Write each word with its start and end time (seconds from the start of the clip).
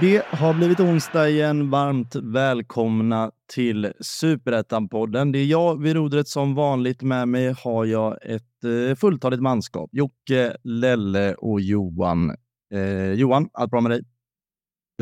Det 0.00 0.22
har 0.30 0.54
blivit 0.54 0.80
onsdag 0.80 1.28
igen. 1.28 1.70
Varmt 1.70 2.14
välkomna 2.14 3.30
till 3.54 3.92
Superettan-podden. 4.00 5.32
Det 5.32 5.38
är 5.38 5.44
jag 5.44 5.82
vid 5.82 5.96
rodret 5.96 6.28
som 6.28 6.54
vanligt. 6.54 7.02
Med 7.02 7.28
mig 7.28 7.54
har 7.64 7.84
jag 7.84 8.18
ett 8.22 8.64
eh, 8.64 8.96
fulltaligt 8.96 9.42
manskap. 9.42 9.90
Jocke, 9.92 10.56
Lelle 10.64 11.34
och 11.34 11.60
Johan. 11.60 12.36
Eh, 12.74 13.12
Johan, 13.12 13.48
allt 13.52 13.70
bra 13.70 13.80
med 13.80 13.90
dig? 13.90 14.02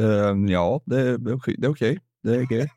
Uh, 0.01 0.51
ja, 0.51 0.83
det, 0.87 1.01
är 1.01 1.35
okej. 1.35 1.69
Okay. 1.69 1.99
Det 2.23 2.37
är 2.37 2.45
okej. 2.45 2.59
Okay. 2.59 2.69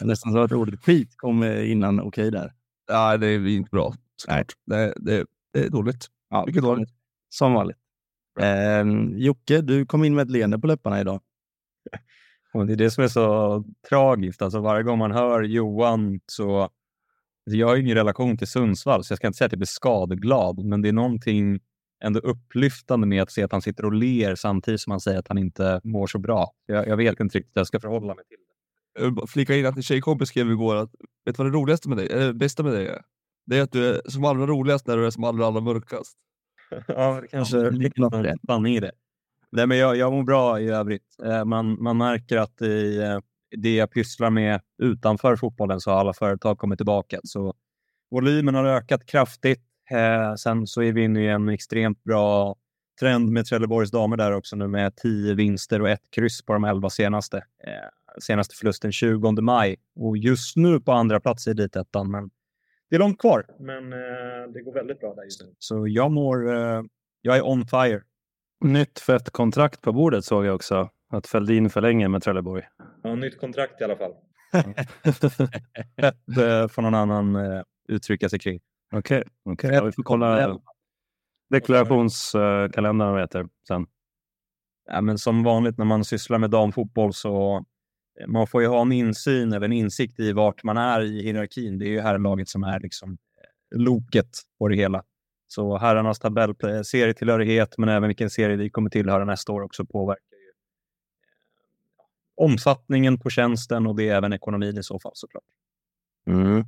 nästan 0.00 0.32
så 0.32 0.38
att 0.38 0.52
ordet 0.52 0.84
skit 0.84 1.14
kom 1.16 1.44
innan 1.44 2.00
okej 2.00 2.28
okay 2.28 2.30
där. 2.30 2.52
Nej, 2.90 3.18
det 3.18 3.26
är 3.26 3.46
inte 3.46 3.70
bra. 3.70 3.94
Nej. 4.28 4.44
Det, 4.66 4.94
det, 4.96 5.26
det 5.52 5.64
är 5.64 5.70
dåligt. 5.70 6.06
Ja, 6.30 6.44
Mycket 6.46 6.62
dåligt. 6.62 6.90
Som 7.28 7.52
vanligt. 7.52 7.76
Eh, 8.40 8.84
Jocke, 9.16 9.60
du 9.60 9.86
kom 9.86 10.04
in 10.04 10.14
med 10.14 10.22
ett 10.22 10.30
leende 10.30 10.58
på 10.58 10.66
läpparna 10.66 11.00
idag. 11.00 11.20
Och 12.54 12.66
det 12.66 12.72
är 12.72 12.76
det 12.76 12.90
som 12.90 13.04
är 13.04 13.08
så 13.08 13.64
tragiskt. 13.88 14.42
Alltså 14.42 14.60
varje 14.60 14.82
gång 14.82 14.98
man 14.98 15.12
hör 15.12 15.42
Johan 15.42 16.20
så... 16.26 16.60
Alltså 17.46 17.58
jag 17.58 17.66
har 17.66 17.76
ingen 17.76 17.94
relation 17.94 18.36
till 18.36 18.46
Sundsvall, 18.46 19.04
så 19.04 19.12
jag 19.12 19.16
ska 19.16 19.26
inte 19.26 19.36
säga 19.36 19.46
att 19.46 19.52
jag 19.52 19.58
blir 19.58 19.66
skadeglad, 19.66 20.64
men 20.64 20.82
det 20.82 20.88
är 20.88 20.92
någonting 20.92 21.60
ändå 22.04 22.20
upplyftande 22.20 23.06
med 23.06 23.22
att 23.22 23.32
se 23.32 23.42
att 23.42 23.52
han 23.52 23.62
sitter 23.62 23.84
och 23.84 23.92
ler 23.92 24.34
samtidigt 24.34 24.80
som 24.80 24.90
han 24.90 25.00
säger 25.00 25.18
att 25.18 25.28
han 25.28 25.38
inte 25.38 25.80
mår 25.84 26.06
så 26.06 26.18
bra. 26.18 26.52
Jag, 26.66 26.88
jag 26.88 26.96
vet 26.96 27.20
inte 27.20 27.38
riktigt 27.38 27.56
hur 27.56 27.60
jag 27.60 27.66
ska 27.66 27.80
förhålla 27.80 28.14
mig 28.14 28.24
till 28.24 28.36
det. 28.36 29.02
Jag 29.02 29.14
vill 29.14 29.28
flika 29.28 29.56
in 29.56 29.66
att 29.66 29.76
en 29.76 29.82
tjejkompis 29.82 30.28
skrev 30.28 30.50
igår 30.50 30.76
att 30.76 30.90
vet 31.24 31.36
du 31.36 31.42
vad 31.42 31.52
det 31.52 31.56
roligaste 31.56 31.88
med 31.88 31.98
dig, 31.98 32.06
eller 32.06 32.32
bästa 32.32 32.62
med 32.62 32.72
dig 32.72 32.86
är? 32.86 33.02
Det 33.46 33.58
är 33.58 33.62
att 33.62 33.72
du 33.72 33.86
är 33.86 34.00
som 34.10 34.24
allra 34.24 34.46
roligast 34.46 34.86
när 34.86 34.96
du 34.96 35.06
är 35.06 35.10
som 35.10 35.24
allra, 35.24 35.46
allra 35.46 35.60
mörkast. 35.60 36.16
ja, 36.86 37.20
det 37.20 37.28
kanske 37.28 37.70
ligger 37.70 38.00
något 38.00 38.26
sanning 38.46 38.74
i 38.74 38.80
det. 38.80 38.92
Nej, 39.52 39.66
men 39.66 39.78
jag, 39.78 39.96
jag 39.96 40.12
mår 40.12 40.22
bra 40.22 40.60
i 40.60 40.68
övrigt. 40.68 41.16
Eh, 41.24 41.44
man, 41.44 41.82
man 41.82 41.96
märker 41.96 42.36
att 42.36 42.62
i 42.62 42.98
eh, 43.02 43.18
det 43.56 43.74
jag 43.74 43.90
pysslar 43.90 44.30
med 44.30 44.60
utanför 44.82 45.36
fotbollen 45.36 45.80
så 45.80 45.90
har 45.90 45.98
alla 45.98 46.12
företag 46.12 46.58
kommit 46.58 46.78
tillbaka. 46.78 47.20
Så 47.24 47.54
volymen 48.10 48.54
har 48.54 48.64
ökat 48.64 49.06
kraftigt. 49.06 49.62
Eh, 49.90 50.34
sen 50.34 50.66
så 50.66 50.82
är 50.82 50.92
vi 50.92 51.04
inne 51.04 51.24
i 51.24 51.28
en 51.28 51.48
extremt 51.48 52.04
bra 52.04 52.56
trend 53.00 53.30
med 53.30 53.46
Trelleborgs 53.46 53.90
damer 53.90 54.16
där 54.16 54.32
också 54.32 54.56
nu 54.56 54.68
med 54.68 54.96
tio 54.96 55.34
vinster 55.34 55.82
och 55.82 55.88
ett 55.88 56.10
kryss 56.10 56.42
på 56.42 56.52
de 56.52 56.64
elva 56.64 56.90
senaste. 56.90 57.44
Senaste 58.18 58.54
förlusten 58.56 58.92
20 58.92 59.40
maj 59.40 59.76
och 59.96 60.16
just 60.16 60.56
nu 60.56 60.80
på 60.80 60.92
andra 60.92 61.20
plats 61.20 61.46
i 61.46 61.50
elitettan. 61.50 62.10
Men 62.10 62.30
det 62.90 62.96
är 62.96 63.00
långt 63.00 63.20
kvar, 63.20 63.46
men 63.58 63.92
eh, 63.92 64.52
det 64.54 64.62
går 64.62 64.72
väldigt 64.72 65.00
bra 65.00 65.14
där 65.14 65.24
just 65.24 65.42
nu. 65.42 65.54
Så 65.58 65.88
jag 65.88 66.10
mår... 66.10 66.56
Eh, 66.56 66.82
jag 67.22 67.36
är 67.36 67.46
on 67.46 67.66
fire. 67.66 68.02
Nytt 68.64 68.98
fett 68.98 69.30
kontrakt 69.30 69.80
på 69.80 69.92
bordet 69.92 70.24
såg 70.24 70.46
jag 70.46 70.54
också. 70.54 70.90
Att 71.10 71.26
Feldin 71.26 71.70
förlänger 71.70 72.08
med 72.08 72.22
Trelleborg. 72.22 72.62
Ja, 73.02 73.14
nytt 73.14 73.40
kontrakt 73.40 73.80
i 73.80 73.84
alla 73.84 73.96
fall. 73.96 74.12
det 76.26 76.68
får 76.72 76.82
någon 76.82 76.94
annan 76.94 77.36
eh, 77.36 77.62
uttrycka 77.88 78.28
sig 78.28 78.38
kring. 78.38 78.60
Okej, 78.94 79.24
okay, 79.44 79.52
okay. 79.52 79.74
ja, 79.74 79.84
vi 79.84 79.92
får 79.92 80.02
kolla 80.02 80.58
deklarationskalendern 81.50 83.12
vad 83.12 83.20
heter 83.20 83.48
sen. 83.68 83.86
Ja, 84.86 85.00
men 85.00 85.18
som 85.18 85.42
vanligt 85.42 85.78
när 85.78 85.84
man 85.84 86.04
sysslar 86.04 86.38
med 86.38 86.50
damfotboll 86.50 87.14
så 87.14 87.64
man 88.26 88.46
får 88.46 88.62
ju 88.62 88.68
ha 88.68 88.82
en 88.82 88.92
insyn 88.92 89.52
eller 89.52 89.66
en 89.66 89.72
insikt 89.72 90.20
i 90.20 90.32
vart 90.32 90.62
man 90.62 90.76
är 90.76 91.00
i 91.00 91.22
hierarkin. 91.22 91.78
Det 91.78 91.84
är 91.84 91.90
ju 91.90 92.00
herrlaget 92.00 92.48
som 92.48 92.64
är 92.64 92.80
liksom 92.80 93.10
eh, 93.12 93.78
loket 93.78 94.30
på 94.58 94.68
det 94.68 94.76
hela. 94.76 95.04
Så 95.46 95.78
herrarnas 95.78 96.18
tabell, 96.18 96.50
eh, 96.50 96.82
serietillhörighet, 96.82 97.78
men 97.78 97.88
även 97.88 98.08
vilken 98.08 98.30
serie 98.30 98.56
vi 98.56 98.70
kommer 98.70 98.90
tillhöra 98.90 99.24
nästa 99.24 99.52
år 99.52 99.60
också 99.62 99.84
påverkar 99.84 100.36
ju 100.36 100.48
eh, 100.48 102.44
omfattningen 102.44 103.18
på 103.18 103.30
tjänsten 103.30 103.86
och 103.86 103.96
det 103.96 104.08
är 104.08 104.16
även 104.16 104.32
ekonomin 104.32 104.78
i 104.78 104.82
så 104.82 104.98
fall 104.98 105.12
såklart. 105.14 105.44
Mm. 106.26 106.64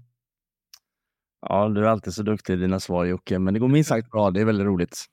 Ja, 1.40 1.68
du 1.68 1.84
är 1.84 1.88
alltid 1.88 2.14
så 2.14 2.22
duktig 2.22 2.52
i 2.52 2.56
dina 2.56 2.80
svar 2.80 3.04
Jocke, 3.04 3.38
men 3.38 3.54
det 3.54 3.60
går 3.60 3.68
minst 3.68 3.88
sagt 3.88 4.10
bra. 4.10 4.30
Det 4.30 4.40
är 4.40 4.44
väldigt 4.44 4.66
roligt. 4.66 5.04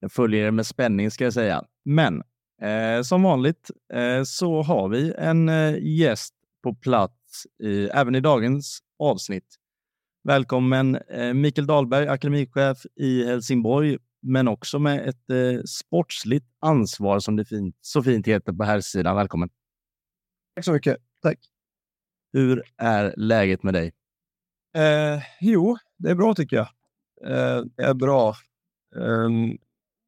Jag 0.00 0.12
följer 0.12 0.44
det 0.44 0.50
med 0.50 0.66
spänning 0.66 1.10
ska 1.10 1.24
jag 1.24 1.32
säga. 1.32 1.64
Men 1.84 2.22
Eh, 2.62 3.02
som 3.02 3.22
vanligt 3.22 3.70
eh, 3.92 4.22
så 4.24 4.62
har 4.62 4.88
vi 4.88 5.14
en 5.18 5.48
eh, 5.48 5.78
gäst 5.78 6.34
på 6.62 6.74
plats 6.74 7.46
i, 7.62 7.84
även 7.84 8.14
i 8.14 8.20
dagens 8.20 8.78
avsnitt. 8.98 9.56
Välkommen 10.24 10.96
eh, 10.96 11.34
Mikael 11.34 11.66
Dahlberg, 11.66 12.08
akademichef 12.08 12.78
i 12.96 13.24
Helsingborg, 13.24 13.98
men 14.22 14.48
också 14.48 14.78
med 14.78 15.08
ett 15.08 15.30
eh, 15.30 15.62
sportsligt 15.62 16.46
ansvar 16.60 17.18
som 17.18 17.36
det 17.36 17.44
fint, 17.44 17.76
så 17.80 18.02
fint 18.02 18.26
heter 18.26 18.52
på 18.52 18.64
här 18.64 18.80
sidan. 18.80 19.16
Välkommen! 19.16 19.48
Tack 20.54 20.64
så 20.64 20.72
mycket. 20.72 20.96
Tack! 21.22 21.38
Hur 22.32 22.62
är 22.76 23.14
läget 23.16 23.62
med 23.62 23.74
dig? 23.74 23.92
Eh, 24.74 25.22
jo, 25.40 25.76
det 25.96 26.10
är 26.10 26.14
bra 26.14 26.34
tycker 26.34 26.56
jag. 26.56 26.68
Eh, 27.26 27.64
det 27.76 27.82
är 27.82 27.94
bra. 27.94 28.34
Um, 28.94 29.58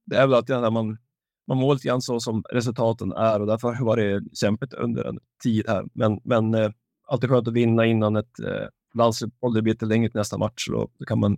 det 0.07 0.17
är 0.17 0.27
väl 0.27 0.35
alltid 0.35 0.57
när 0.57 0.71
man 0.71 0.99
man 1.47 1.59
mår 1.59 1.75
lite 1.75 1.89
grann 1.89 2.03
så 2.03 2.21
som 2.21 2.43
resultaten 2.51 3.13
är 3.13 3.41
och 3.41 3.47
därför 3.47 3.69
har 3.69 3.97
det 3.97 4.13
varit 4.15 4.39
kämpigt 4.39 4.75
under 4.75 5.05
en 5.05 5.19
tid 5.43 5.69
här. 5.69 5.85
Men, 5.93 6.21
men 6.25 6.55
eh, 6.55 6.71
alltid 7.07 7.31
skönt 7.31 7.49
att 7.49 7.55
vinna 7.55 7.87
innan 7.87 8.17
ett 8.17 8.41
eh, 8.41 8.67
landslagsuppehåll. 8.95 9.55
Det 9.55 9.63
blir 9.63 9.73
lite 9.73 9.87
längre 9.87 10.11
till 10.11 10.19
nästa 10.19 10.39
match 10.39 10.69
och 10.69 10.93
då 10.99 11.05
kan 11.05 11.19
man 11.19 11.37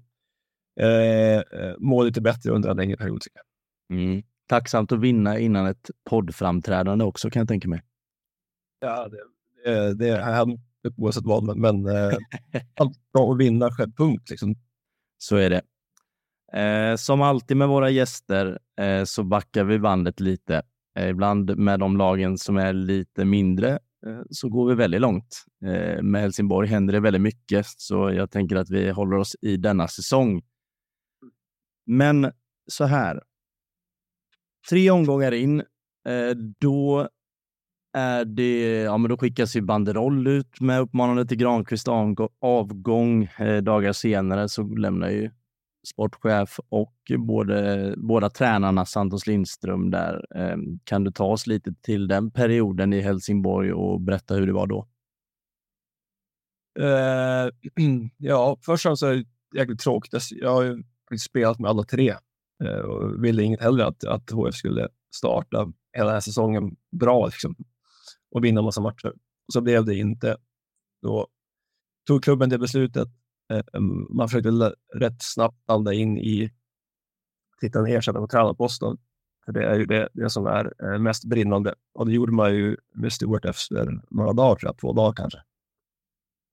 eh, 0.81 1.39
eh, 1.39 1.75
må 1.79 2.03
lite 2.03 2.21
bättre 2.21 2.51
under 2.51 2.71
en 2.71 2.77
längre 2.77 2.97
period. 2.97 3.21
Tycker 3.21 3.41
jag. 3.89 3.99
Mm. 3.99 4.23
Tacksamt 4.49 4.93
att 4.93 5.01
vinna 5.01 5.39
innan 5.39 5.67
ett 5.67 5.91
poddframträdande 6.05 7.05
också 7.05 7.31
kan 7.31 7.41
jag 7.41 7.49
tänka 7.49 7.69
mig. 7.69 7.83
Ja, 8.81 9.09
det, 9.09 9.19
det, 9.65 9.95
det 9.95 10.09
är 10.09 10.21
oavsett 10.97 11.25
vad, 11.25 11.45
men, 11.45 11.61
men 11.61 11.97
eh, 11.97 12.17
allt 12.81 13.13
bra 13.13 13.33
att 13.33 13.39
vinna 13.39 13.71
själv, 13.71 13.93
punkt. 13.93 14.31
Liksom. 14.31 14.55
Så 15.19 15.37
är 15.37 15.51
det. 15.51 15.63
Eh, 16.61 16.97
som 16.97 17.23
alltid 17.23 17.57
med 17.57 17.69
våra 17.69 17.91
gäster 17.91 18.59
eh, 18.81 19.05
så 19.05 19.25
backar 19.25 19.65
vi 19.65 19.79
bandet 19.79 20.21
lite. 20.21 20.63
Eh, 20.99 21.09
ibland 21.09 21.59
med 21.59 21.81
de 21.81 21.97
lagen 21.97 22.39
som 22.39 22.57
är 22.57 22.73
lite 22.73 23.25
mindre 23.25 23.71
eh, 24.07 24.21
så 24.31 24.49
går 24.49 24.69
vi 24.69 24.75
väldigt 24.75 25.01
långt. 25.01 25.45
Eh, 25.65 26.03
med 26.03 26.21
Helsingborg 26.21 26.69
händer 26.69 26.93
det 26.93 27.01
väldigt 27.01 27.23
mycket, 27.23 27.67
så 27.67 28.13
jag 28.13 28.31
tänker 28.31 28.57
att 28.57 28.71
vi 28.71 28.91
håller 28.91 29.17
oss 29.17 29.37
i 29.43 29.57
denna 29.57 29.89
säsong. 29.89 30.43
Men 31.87 32.33
så 32.67 32.85
här. 32.85 33.23
Tre 34.71 34.91
omgångar 34.91 35.33
in, 35.33 35.61
eh, 36.09 36.31
då 36.61 37.09
är 37.97 38.25
det, 38.25 38.83
ja, 38.83 38.99
men 38.99 39.09
då 39.09 39.17
skickas 39.17 39.57
ju 39.57 39.61
banderoll 39.61 40.27
ut 40.27 40.61
med 40.61 40.81
uppmanande 40.81 41.27
till 41.27 41.37
Granqvist 41.37 41.89
avgång. 42.41 43.25
Eh, 43.25 43.63
dagar 43.63 43.93
senare 43.93 44.49
så 44.49 44.63
lämnar 44.63 45.11
ju 45.11 45.31
sportchef 45.87 46.61
och 46.69 46.97
både, 47.19 47.95
båda 47.97 48.31
tränarna 48.31 48.87
Santos 48.87 49.27
Lindström 49.27 49.91
där. 49.91 50.27
Eh, 50.35 50.57
kan 50.85 51.05
du 51.05 51.11
ta 51.11 51.25
oss 51.25 51.47
lite 51.47 51.75
till 51.83 52.09
den 52.09 52.31
perioden 52.31 52.93
i 52.93 53.01
Helsingborg 53.01 53.73
och 53.73 54.01
berätta 54.01 54.35
hur 54.35 54.47
det 54.47 54.53
var 54.53 54.67
då? 54.67 54.89
Uh, 56.79 57.51
ja, 58.17 58.57
först 58.61 58.87
och 58.87 58.89
främst 58.89 59.03
är 59.03 59.15
det 59.15 59.25
jäkligt 59.59 59.81
tråkigt. 59.81 60.23
Jag 60.31 60.51
har 60.51 60.63
ju 60.63 60.83
spelat 61.19 61.59
med 61.59 61.71
alla 61.71 61.83
tre 61.83 62.15
uh, 62.65 62.79
och 62.79 63.25
ville 63.25 63.43
inget 63.43 63.61
hellre 63.61 63.87
att, 63.87 64.05
att 64.05 64.31
HF 64.31 64.55
skulle 64.55 64.89
starta 65.15 65.73
hela 65.97 66.07
den 66.07 66.15
här 66.15 66.21
säsongen 66.21 66.77
bra 67.01 67.27
liksom, 67.27 67.57
och 68.31 68.45
vinna 68.45 68.63
massa 68.63 68.81
matcher. 68.81 69.09
Och 69.47 69.53
så 69.53 69.61
blev 69.61 69.85
det 69.85 69.95
inte. 69.95 70.37
Då 71.03 71.27
tog 72.07 72.25
klubben 72.25 72.49
det 72.49 72.59
beslutet 72.59 73.09
Eh, 73.51 73.63
mm, 73.73 74.07
man 74.11 74.29
försökte 74.29 74.75
rätt 74.95 75.23
snabbt 75.23 75.69
landa 75.69 75.93
in 75.93 76.19
i 76.19 76.53
hitta 77.63 77.79
en 77.79 77.87
ersättare 77.87 78.23
på 78.23 78.29
tränarposten. 78.29 78.97
För 79.45 79.53
det 79.53 79.65
är 79.65 79.79
ju 79.79 79.87
det, 79.87 80.09
det 80.13 80.31
som 80.31 80.47
är 80.47 80.73
eh, 80.85 80.99
mest 80.99 81.25
brinnande. 81.25 81.75
Och 81.95 82.07
det 82.07 82.13
gjorde 82.13 82.33
man 82.33 82.55
ju 82.55 82.77
med 82.95 83.13
Stuart 83.13 83.45
efter 83.45 84.01
några 84.11 84.33
dagar, 84.33 84.57
tror 84.57 84.69
jag, 84.69 84.79
två 84.79 84.93
dagar 84.93 85.13
kanske. 85.13 85.39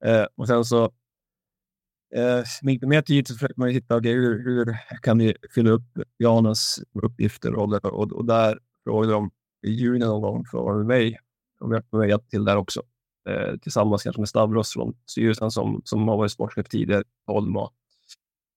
Eh, 0.06 0.26
och 0.36 0.48
sen 0.48 0.66
så 0.66 0.84
eh, 2.16 2.44
med 2.62 2.88
mer 2.88 3.02
tid 3.02 3.28
så 3.28 3.34
försökte 3.34 3.60
man 3.60 3.70
ju 3.70 3.74
hitta, 3.74 3.98
okay, 3.98 4.14
hur, 4.14 4.44
hur 4.44 4.78
kan 5.02 5.18
vi 5.18 5.36
fylla 5.56 5.70
upp 5.70 6.00
Janens 6.18 6.84
uppgifter? 6.94 7.56
Och, 7.56 7.86
och, 7.86 8.12
och 8.12 8.26
där 8.26 8.60
frågade 8.84 9.14
de 9.14 9.32
i 9.68 9.72
juni 9.72 10.00
någon 10.00 10.22
gång 10.22 10.46
från 10.46 10.88
mig, 10.88 11.20
om 11.64 11.72
jag 11.72 11.84
får 11.90 11.98
mig 11.98 12.20
till 12.30 12.46
där 12.46 12.58
också 12.58 12.82
eh, 13.30 13.58
tillsammans 13.62 14.04
kanske 14.04 14.22
med 14.22 14.30
Stavros 14.30 14.74
från 14.74 14.96
styrelsen 15.06 15.52
som, 15.52 15.82
som 15.86 16.08
har 16.08 16.18
varit 16.18 16.32
sportchef 16.32 16.70
tidigare, 16.70 17.04
Holma 17.28 17.70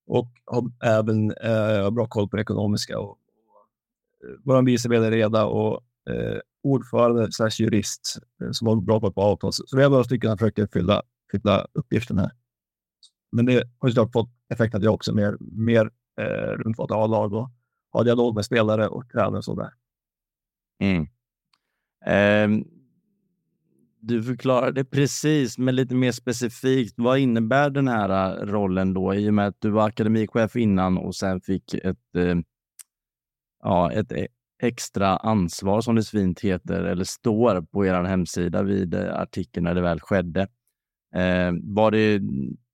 och 0.07 0.29
har 0.45 0.65
även 0.83 1.31
eh, 1.31 1.91
bra 1.91 2.07
koll 2.07 2.29
på 2.29 2.37
det 2.37 2.43
ekonomiska. 2.43 2.99
Och, 2.99 3.11
och, 3.11 3.19
vår 4.45 4.63
vice 4.63 4.89
vd 4.89 5.11
Reda 5.11 5.45
och 5.45 5.83
eh, 6.11 6.39
ordförande 6.63 7.33
slash 7.33 7.51
jurist 7.59 8.19
eh, 8.43 8.51
som 8.51 8.67
har 8.69 8.77
bra 8.77 9.01
koll 9.01 9.13
på 9.13 9.23
avtal. 9.23 9.53
Så 9.53 9.77
vi 9.77 9.83
har 9.83 9.91
några 9.91 10.05
stycken 10.05 10.31
som 10.31 10.39
försöker 10.39 10.69
fylla, 10.73 11.03
fylla 11.33 11.67
uppgiften 11.73 12.19
här. 12.19 12.31
Men 13.33 13.47
det 13.47 13.63
har 13.79 13.89
såklart 13.89 14.13
fått 14.13 14.31
effekt 14.53 14.75
att 14.75 14.83
jag 14.83 14.95
också 14.95 15.15
mer, 15.15 15.37
mer 15.41 15.91
eh, 16.21 16.53
runt 16.53 16.79
vårt 16.79 16.91
A-lag 16.91 17.33
och 17.33 17.51
har 17.91 18.05
dialog 18.05 18.35
med 18.35 18.45
spelare 18.45 18.89
och 18.89 19.09
tränare 19.09 19.37
och 19.37 19.45
sådär. 19.45 19.71
Mm. 20.83 21.07
Um, 22.53 22.76
du 24.01 24.23
förklarade 24.23 24.85
precis, 24.85 25.59
men 25.59 25.77
lite 25.77 25.95
mer 25.95 26.13
specifikt. 26.13 26.95
Vad 26.97 27.19
innebär 27.19 27.71
den 27.71 27.89
här 27.89 28.41
äh, 28.41 28.47
rollen 28.47 28.95
då? 28.95 29.15
I 29.15 29.31
och 29.31 29.35
med 29.35 29.47
att 29.47 29.61
du 29.61 29.71
var 29.71 29.89
akademichef 29.89 30.57
innan 30.57 30.99
och 30.99 31.15
sen 31.15 31.41
fick 31.41 31.75
ett, 31.75 32.17
eh, 32.17 32.37
ja, 33.63 33.93
ett 33.93 34.13
e-, 34.13 34.29
extra 34.63 35.17
ansvar 35.17 35.81
som 35.81 35.95
det 35.95 36.05
fint 36.09 36.41
heter, 36.41 36.83
eller 36.83 37.05
står 37.05 37.63
på 37.63 37.87
er 37.87 38.05
hemsida 38.05 38.63
vid 38.63 38.95
äh, 38.95 39.21
artikeln 39.21 39.65
när 39.65 39.75
det 39.75 39.83
väl 39.83 40.01
skedde. 40.01 40.41
Eh, 41.15 41.53
var 41.63 41.91
det, 41.91 42.21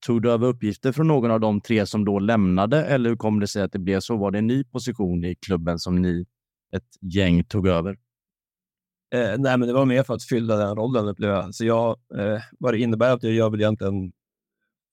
tog 0.07 0.23
du 0.23 0.31
över 0.31 0.47
uppgifter 0.47 0.93
från 0.93 1.09
någon 1.09 1.31
av 1.31 1.41
de 1.41 1.61
tre 1.61 1.87
som 1.87 2.05
då 2.05 2.19
lämnade 2.19 2.85
eller 2.85 3.11
hur 3.11 3.17
kom 3.17 3.41
det 3.41 3.47
sig 3.47 3.63
att 3.63 3.73
det 3.73 3.79
blev 3.79 4.01
så? 4.01 4.17
Var 4.17 4.31
det 4.31 4.39
en 4.39 4.47
ny 4.47 4.65
position 4.65 5.25
i 5.25 5.35
klubben 5.35 5.79
som 5.79 6.03
ni, 6.03 6.27
ett 6.73 6.89
gäng, 7.01 7.45
tog 7.45 7.69
över? 7.69 7.97
Eh, 9.13 9.39
nej, 9.39 9.59
men 9.59 9.69
det 9.69 9.73
var 9.73 9.87
mer 9.87 10.03
för 10.03 10.15
att 10.15 10.23
fylla 10.23 10.57
den 10.57 10.77
rollen 10.77 11.09
upplevde 11.09 11.37
jag. 11.37 11.55
Så 11.55 11.65
jag, 11.65 11.99
eh, 12.15 12.43
vad 12.59 12.75
det 12.75 12.79
innebär 12.79 13.13
att 13.13 13.23
jag 13.23 13.33
gör 13.33 13.51
väl 13.51 13.61
egentligen 13.61 14.13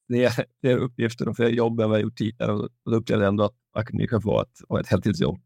fler, 0.08 0.32
fler 0.62 0.78
uppgifter 0.78 1.28
och 1.30 1.36
fler 1.36 1.50
jobb 1.50 1.80
än 1.80 1.90
vad 1.90 2.00
jag 2.00 2.04
gjort 2.04 2.18
tidigare. 2.18 2.54
Och 2.54 2.70
då 2.86 2.96
upplevde 2.96 3.26
jag 3.26 3.30
ändå 3.30 3.44
att 3.44 3.56
akademichef 3.74 4.24
var 4.26 4.42
ett, 4.42 4.62
var 4.70 4.80
ett 4.80 4.88
heltidsjobb. 4.88 5.40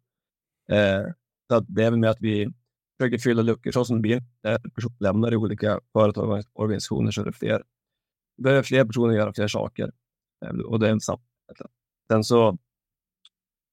Eh, 0.71 1.03
så 1.49 1.55
att 1.55 1.65
det 1.67 1.83
är 1.83 1.91
väl 1.91 1.99
med 1.99 2.09
att 2.09 2.21
vi 2.21 2.49
försöker 2.99 3.17
fylla 3.17 3.41
luckor 3.41 3.71
så 3.71 3.85
som 3.85 3.95
det 3.95 4.01
blir. 4.01 4.23
När 4.43 4.57
personer 4.57 4.95
lämnar 4.99 5.33
i 5.33 5.35
olika 5.35 5.79
företag 5.93 6.29
och 6.29 6.43
organisationer 6.53 7.11
så 7.11 7.21
är 7.21 7.25
det 7.25 7.33
fler, 7.33 7.63
behöver 8.37 8.63
fler 8.63 8.85
personer 8.85 9.15
göra 9.15 9.33
fler 9.33 9.47
saker. 9.47 9.91
Eh, 10.45 10.49
och 10.49 10.79
det 10.79 10.87
är 10.87 10.91
en 10.91 10.99
Sen 12.11 12.23
så 12.23 12.57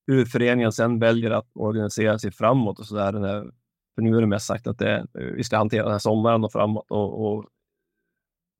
hur 0.06 0.24
föreningen 0.24 0.72
sen 0.72 0.98
väljer 0.98 1.30
att 1.30 1.50
organisera 1.54 2.18
sig 2.18 2.30
framåt 2.30 2.78
och 2.78 2.86
så 2.86 2.94
där, 2.94 3.52
för 4.00 4.04
nu 4.04 4.16
är 4.16 4.20
det 4.20 4.26
mest 4.26 4.46
sagt 4.46 4.66
att 4.66 4.78
det, 4.78 5.06
vi 5.12 5.44
ska 5.44 5.56
hantera 5.56 5.82
den 5.82 5.92
här 5.92 5.98
sommaren 5.98 6.44
och 6.44 6.52
framåt 6.52 6.86
och, 6.88 7.26
och 7.26 7.46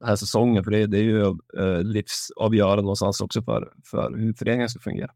den 0.01 0.09
här 0.09 0.17
säsongen, 0.17 0.65
för 0.65 0.71
det, 0.71 0.87
det 0.87 0.99
är 0.99 1.03
ju 1.03 1.21
eh, 1.59 1.83
livsavgörande 1.83 2.83
någonstans 2.83 3.21
också 3.21 3.43
för, 3.43 3.73
för 3.85 4.17
hur 4.17 4.33
föreningen 4.33 4.69
ska 4.69 4.81
fungera. 4.81 5.11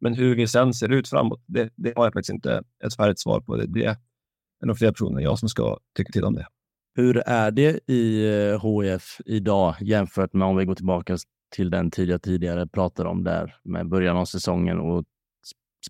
Men 0.00 0.14
hur 0.14 0.36
vi 0.36 0.46
sen 0.46 0.74
ser 0.74 0.92
ut 0.92 1.08
framåt, 1.08 1.42
det, 1.46 1.70
det 1.76 1.92
har 1.96 2.04
jag 2.04 2.12
faktiskt 2.12 2.34
inte 2.34 2.62
ett 2.84 2.96
färdigt 2.96 3.20
svar 3.20 3.40
på. 3.40 3.56
Det, 3.56 3.66
det 3.66 3.84
är 3.84 4.66
nog 4.66 4.78
fler 4.78 4.92
personer 4.92 5.18
än 5.18 5.24
jag 5.24 5.38
som 5.38 5.48
ska 5.48 5.78
tycka 5.96 6.12
till 6.12 6.24
om 6.24 6.34
det. 6.34 6.46
Hur 6.94 7.16
är 7.26 7.50
det 7.50 7.90
i 7.90 8.26
HF 8.60 9.20
eh, 9.20 9.34
idag 9.34 9.74
jämfört 9.80 10.32
med 10.32 10.48
om 10.48 10.56
vi 10.56 10.64
går 10.64 10.74
tillbaka 10.74 11.16
till 11.54 11.70
den 11.70 11.90
tid 11.90 12.08
jag 12.08 12.22
tidigare 12.22 12.66
pratade 12.66 13.08
om 13.08 13.24
där 13.24 13.56
med 13.64 13.88
början 13.88 14.16
av 14.16 14.24
säsongen 14.24 14.78
och 14.78 15.04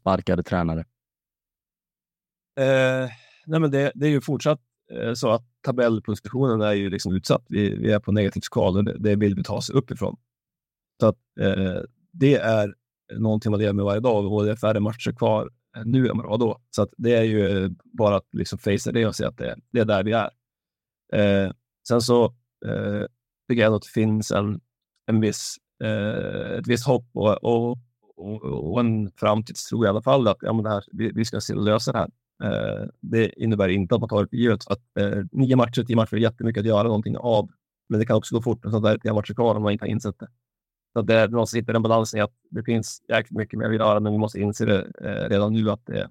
sparkade 0.00 0.42
tränare? 0.42 0.84
Eh, 2.60 3.10
nej 3.46 3.60
men 3.60 3.70
det, 3.70 3.92
det 3.94 4.06
är 4.06 4.10
ju 4.10 4.20
fortsatt 4.20 4.60
eh, 4.92 5.12
så 5.14 5.30
att 5.30 5.44
tabellpositionen 5.60 6.60
är 6.60 6.72
ju 6.72 6.90
liksom 6.90 7.14
utsatt. 7.14 7.44
Vi, 7.48 7.76
vi 7.76 7.92
är 7.92 8.00
på 8.00 8.12
negativt 8.12 8.44
skal 8.44 8.76
och 8.76 8.84
det, 8.84 8.96
det 8.98 9.16
vill 9.16 9.34
vi 9.34 9.42
ta 9.42 9.54
oss 9.54 9.70
uppifrån. 9.70 10.16
Så 11.00 11.06
att 11.06 11.18
eh, 11.40 11.80
det 12.12 12.34
är 12.34 12.74
någonting 13.14 13.50
man 13.50 13.60
lever 13.60 13.72
med 13.72 13.84
varje 13.84 14.00
dag 14.00 14.32
och 14.32 14.44
det 14.44 14.50
är 14.50 14.56
färre 14.56 14.80
matcher 14.80 15.12
kvar 15.12 15.50
nu 15.84 16.08
än 16.08 16.16
vad 16.16 16.24
det 16.26 16.30
var 16.30 16.38
då. 16.38 16.60
Så 16.70 16.82
att 16.82 16.90
det 16.96 17.14
är 17.14 17.22
ju 17.22 17.70
bara 17.84 18.16
att 18.16 18.28
liksom 18.32 18.58
facea 18.58 18.92
det 18.92 19.06
och 19.06 19.16
säga 19.16 19.28
att 19.28 19.38
det, 19.38 19.56
det 19.70 19.80
är 19.80 19.84
där 19.84 20.04
vi 20.04 20.12
är. 20.12 20.30
Eh, 21.12 21.52
sen 21.88 22.00
så 22.00 22.24
eh, 22.66 23.04
tycker 23.48 23.62
jag 23.62 23.74
att 23.74 23.82
det 23.82 23.88
finns 23.88 24.30
en, 24.30 24.60
en 25.06 25.20
viss, 25.20 25.56
eh, 25.84 26.58
ett 26.58 26.66
visst 26.66 26.86
hopp 26.86 27.10
och, 27.12 27.44
och, 27.44 27.78
och, 28.16 28.42
och 28.44 28.80
en 28.80 29.10
framtidstro 29.16 29.84
i 29.84 29.88
alla 29.88 30.02
fall 30.02 30.28
att 30.28 30.38
ja, 30.40 30.52
men 30.52 30.64
det 30.64 30.70
här, 30.70 30.84
vi, 30.92 31.12
vi 31.14 31.24
ska 31.24 31.40
se 31.40 31.54
lösa 31.54 31.92
det 31.92 31.98
här. 31.98 32.10
Eh, 32.44 32.88
det 33.00 33.42
innebär 33.42 33.68
inte 33.68 33.94
att 33.94 34.00
man 34.00 34.08
tar 34.08 34.22
det 34.22 34.28
för 34.28 34.36
givet. 34.36 34.66
Att, 34.66 34.80
eh, 34.98 35.24
nio 35.32 35.56
matcher, 35.56 35.84
tio 35.84 35.96
matcher 35.96 36.14
är 36.14 36.20
jättemycket 36.20 36.60
att 36.60 36.66
göra 36.66 36.82
någonting 36.82 37.16
av. 37.16 37.50
Men 37.88 38.00
det 38.00 38.06
kan 38.06 38.16
också 38.16 38.34
gå 38.34 38.42
fort 38.42 38.62
så 38.62 38.80
det 38.80 38.90
är 38.90 38.98
tio 38.98 39.12
matcher 39.12 39.34
kvar 39.34 39.54
om 39.54 39.62
man 39.62 39.72
inte 39.72 39.84
har 39.84 39.90
insett 39.90 40.18
det. 40.18 40.28
Så 40.92 41.02
det 41.02 41.14
är 41.14 41.28
någonstans 41.28 41.58
inte 41.58 41.72
den 41.72 41.82
balansen 41.82 42.18
i 42.18 42.22
att 42.22 42.34
det 42.50 42.62
finns 42.62 43.02
jäkligt 43.08 43.38
mycket 43.38 43.58
mer 43.58 43.66
att 43.66 43.74
göra, 43.74 44.00
men 44.00 44.12
vi 44.12 44.18
måste 44.18 44.40
inse 44.40 44.64
det 44.64 44.80
eh, 45.04 45.28
redan 45.28 45.52
nu 45.52 45.70
att 45.70 45.86
det, 45.86 46.10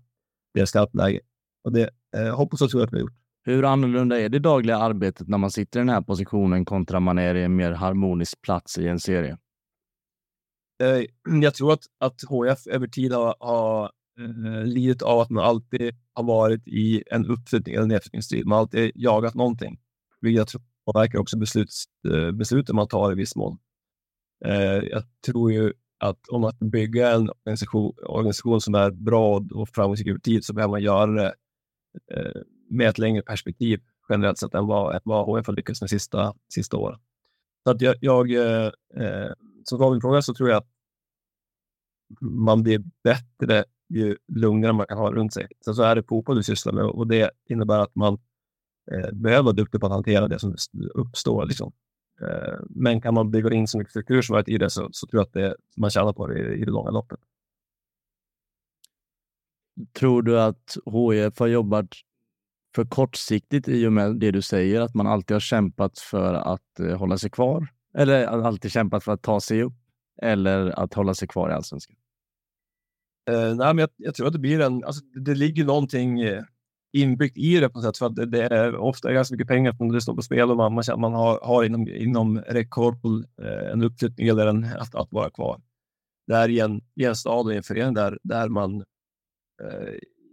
det 0.54 0.62
är 0.62 0.66
skarpt 0.66 0.96
läge. 0.96 1.20
Och 1.64 1.72
det 1.72 1.90
eh, 2.18 2.36
hoppas 2.36 2.62
och 2.62 2.70
tror 2.70 2.84
att 2.84 2.94
vi 2.94 2.98
har 2.98 3.02
gjort. 3.02 3.14
Hur 3.44 3.64
annorlunda 3.66 4.20
är 4.20 4.30
det 4.30 4.40
dagliga 4.40 4.78
arbetet 4.78 5.28
när 5.28 5.38
man 5.38 5.52
sitter 5.52 5.80
i 5.80 5.82
den 5.82 5.90
här 5.90 6.02
positionen 6.02 6.66
kontra 6.66 7.00
man 7.00 7.18
är 7.18 7.36
i 7.36 7.44
en 7.44 7.56
mer 7.56 7.72
harmonisk 7.72 8.42
plats 8.42 8.78
i 8.78 8.88
en 8.88 9.00
serie? 9.00 9.38
Jag 11.42 11.54
tror 11.54 11.74
att, 11.74 11.84
att 12.00 12.22
HF 12.30 12.68
över 12.68 12.88
tid 12.88 13.14
har, 13.14 13.36
har 13.40 13.92
eh, 14.20 14.66
lidit 14.66 15.02
av 15.02 15.20
att 15.20 15.30
man 15.30 15.44
alltid 15.44 15.96
har 16.14 16.24
varit 16.24 16.68
i 16.68 17.04
en 17.12 17.26
uppflyttning 17.26 17.76
eller 17.76 17.88
nedflyttningsstrid. 17.88 18.46
Man 18.46 18.56
har 18.56 18.62
alltid 18.62 18.92
jagat 18.96 19.36
någonting, 19.36 19.80
vilket 20.22 20.38
jag 20.38 20.48
tror 20.48 20.62
påverkar 20.86 21.20
också 21.20 21.38
besluts, 21.38 21.84
eh, 22.08 22.32
besluten 22.32 22.76
man 22.76 22.88
tar 22.88 23.12
i 23.12 23.16
viss 23.16 23.36
mån. 23.36 23.58
Eh, 24.46 24.84
jag 24.84 25.04
tror 25.26 25.52
ju 25.52 25.74
att 26.00 26.28
om 26.28 26.42
man 26.42 26.54
bygga 26.60 27.12
en 27.12 27.30
organisation, 27.30 27.94
organisation 28.06 28.62
som 28.62 28.76
är 28.76 28.92
bra 28.92 29.46
och 29.52 29.70
framgångsrik 29.70 30.08
över 30.08 30.20
tid 30.20 30.46
så 30.46 30.54
behöver 30.54 30.72
man 30.72 30.82
göra 30.82 31.12
det 31.12 31.34
eh, 32.12 32.42
med 32.70 32.90
ett 32.90 32.98
längre 32.98 33.22
perspektiv 33.22 33.80
generellt 34.10 34.38
sett 34.38 34.54
än 34.54 34.68
vad, 34.68 35.02
vad 35.04 35.26
HF 35.26 35.48
har 35.48 35.54
lyckats 35.54 35.82
med 35.82 35.90
sista, 35.90 36.34
sista 36.54 36.78
åren. 36.78 37.00
Så 37.64 37.72
att 37.72 37.82
jag, 37.82 37.96
jag 38.02 38.32
eh, 38.32 38.72
eh 38.96 39.32
som 39.64 39.78
svar 39.78 39.96
på 39.96 40.02
fråga 40.02 40.22
så 40.22 40.34
tror 40.34 40.50
jag 40.50 40.58
att 40.58 40.70
man 42.22 42.64
blir 42.64 42.84
bättre 43.04 43.66
ju 43.90 44.18
lugnare 44.28 44.74
man 44.74 44.88
kan 44.88 44.98
ha 44.98 45.12
runt 45.12 45.34
sig. 45.34 45.48
Sen 45.66 45.76
så 45.76 45.84
är 45.84 45.96
det 45.96 46.04
fotboll 46.04 46.36
du 46.36 46.44
sysslar 46.44 46.74
med 46.74 46.84
och 46.84 47.08
det 47.08 47.32
innebär 47.50 47.80
att 47.80 47.96
man 47.96 48.18
eh, 48.92 49.12
behöver 49.12 49.44
vara 49.44 49.54
duktig 49.54 49.82
på 49.82 49.88
att 49.88 49.94
hantera 49.94 50.28
det 50.28 50.40
som 50.40 50.56
uppstår. 50.94 51.46
Liksom. 51.46 51.74
Eh, 52.22 52.60
men 52.70 53.02
kan 53.02 53.14
man 53.14 53.32
bygga 53.32 53.54
in 53.54 53.68
så 53.68 53.78
mycket 53.78 53.92
struktur 53.92 54.22
som 54.22 54.34
möjligt 54.34 54.50
i 54.50 54.58
det 54.58 54.70
så, 54.70 54.90
så 54.92 55.08
tror 55.08 55.20
jag 55.20 55.26
att 55.26 55.34
det, 55.34 55.56
man 55.78 55.90
tjänar 55.90 56.14
på 56.14 56.28
det 56.28 56.40
i, 56.40 56.62
i 56.62 56.66
det 56.66 56.72
långa 56.72 56.92
loppet. 56.92 57.20
Tror 59.94 60.22
du 60.22 60.42
att 60.42 60.78
HIF 60.86 61.40
har 61.40 61.48
jobbat 61.48 61.88
för 62.76 62.86
kortsiktigt 62.86 63.68
i 63.68 63.88
och 63.88 63.94
med 63.94 64.16
det 64.16 64.32
du 64.32 64.42
säger, 64.42 64.82
att 64.82 64.94
man 64.94 65.08
alltid 65.08 65.36
har 65.36 65.40
kämpat 65.40 66.00
för 66.00 66.34
att 66.34 66.80
eh, 66.80 66.98
hålla 66.98 67.18
sig 67.18 67.30
kvar? 67.30 67.68
Eller 67.94 68.26
alltid 68.26 68.72
kämpat 68.72 69.04
för 69.04 69.12
att 69.12 69.22
ta 69.22 69.40
sig 69.40 69.64
upp? 69.64 69.74
Eller 70.22 70.80
att 70.80 70.94
hålla 70.94 71.14
sig 71.14 71.28
kvar 71.28 71.50
i 71.50 71.54
allsvenskan? 71.54 71.96
Uh, 73.30 73.56
nej, 73.56 73.74
men 73.74 73.78
jag, 73.78 73.90
jag, 73.96 74.16
tror 74.16 74.28
att 74.28 74.34
det 74.34 74.40
blir 74.40 74.60
en... 74.60 74.84
Alltså, 74.84 75.02
det 75.04 75.36
ligger 75.36 75.66
någonting 75.66 76.22
eh, 76.22 76.44
inbyggt 76.94 77.38
i 77.38 77.60
det 77.60 77.70
på 77.70 77.80
något 77.80 77.86
sätt. 77.86 77.98
För 77.98 78.06
att 78.06 78.16
det, 78.16 78.26
det 78.26 78.44
är 78.44 78.76
ofta 78.76 79.14
ganska 79.14 79.34
mycket 79.34 79.48
pengar 79.48 79.74
som 79.74 79.92
det 79.92 80.02
står 80.02 80.16
på 80.16 80.22
spel 80.22 80.52
och 80.52 80.58
man, 80.58 80.74
man, 80.74 80.84
man 80.98 81.14
har, 81.14 81.40
har 81.44 81.64
inom, 81.64 81.88
inom 81.88 82.40
räckhåll 82.40 82.96
uh, 83.04 83.48
eh, 83.48 83.72
en 83.72 83.84
uppflyttning 83.84 84.28
eller 84.28 84.48
en, 84.48 84.64
att, 84.64 84.96
att 84.96 85.12
vara 85.12 85.30
kvar. 85.30 85.62
där 86.28 86.50
i 86.50 86.60
en, 86.60 86.82
i 86.96 87.06
en 87.06 87.16
stad 87.16 87.46
och 87.46 87.54
i 87.54 87.58
en 87.58 87.64
förening 87.64 87.94
där, 87.94 88.20
där 88.24 88.50
man 88.50 88.84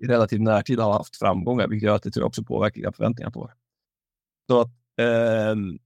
i 0.02 0.06
relativ 0.06 0.40
närtid 0.40 0.78
har 0.78 0.92
haft 0.92 1.16
framgångar, 1.16 1.68
vilket 1.68 1.86
gör 1.86 1.96
att 1.96 2.02
det 2.02 2.10
tror 2.10 2.22
jag 2.22 2.28
också 2.28 2.44
påverkar 2.44 2.92
förväntningarna 2.92 3.30
på 3.30 3.46
det. 3.46 3.54
Så 4.50 4.60
att, 4.60 4.70
ehm, 5.00 5.78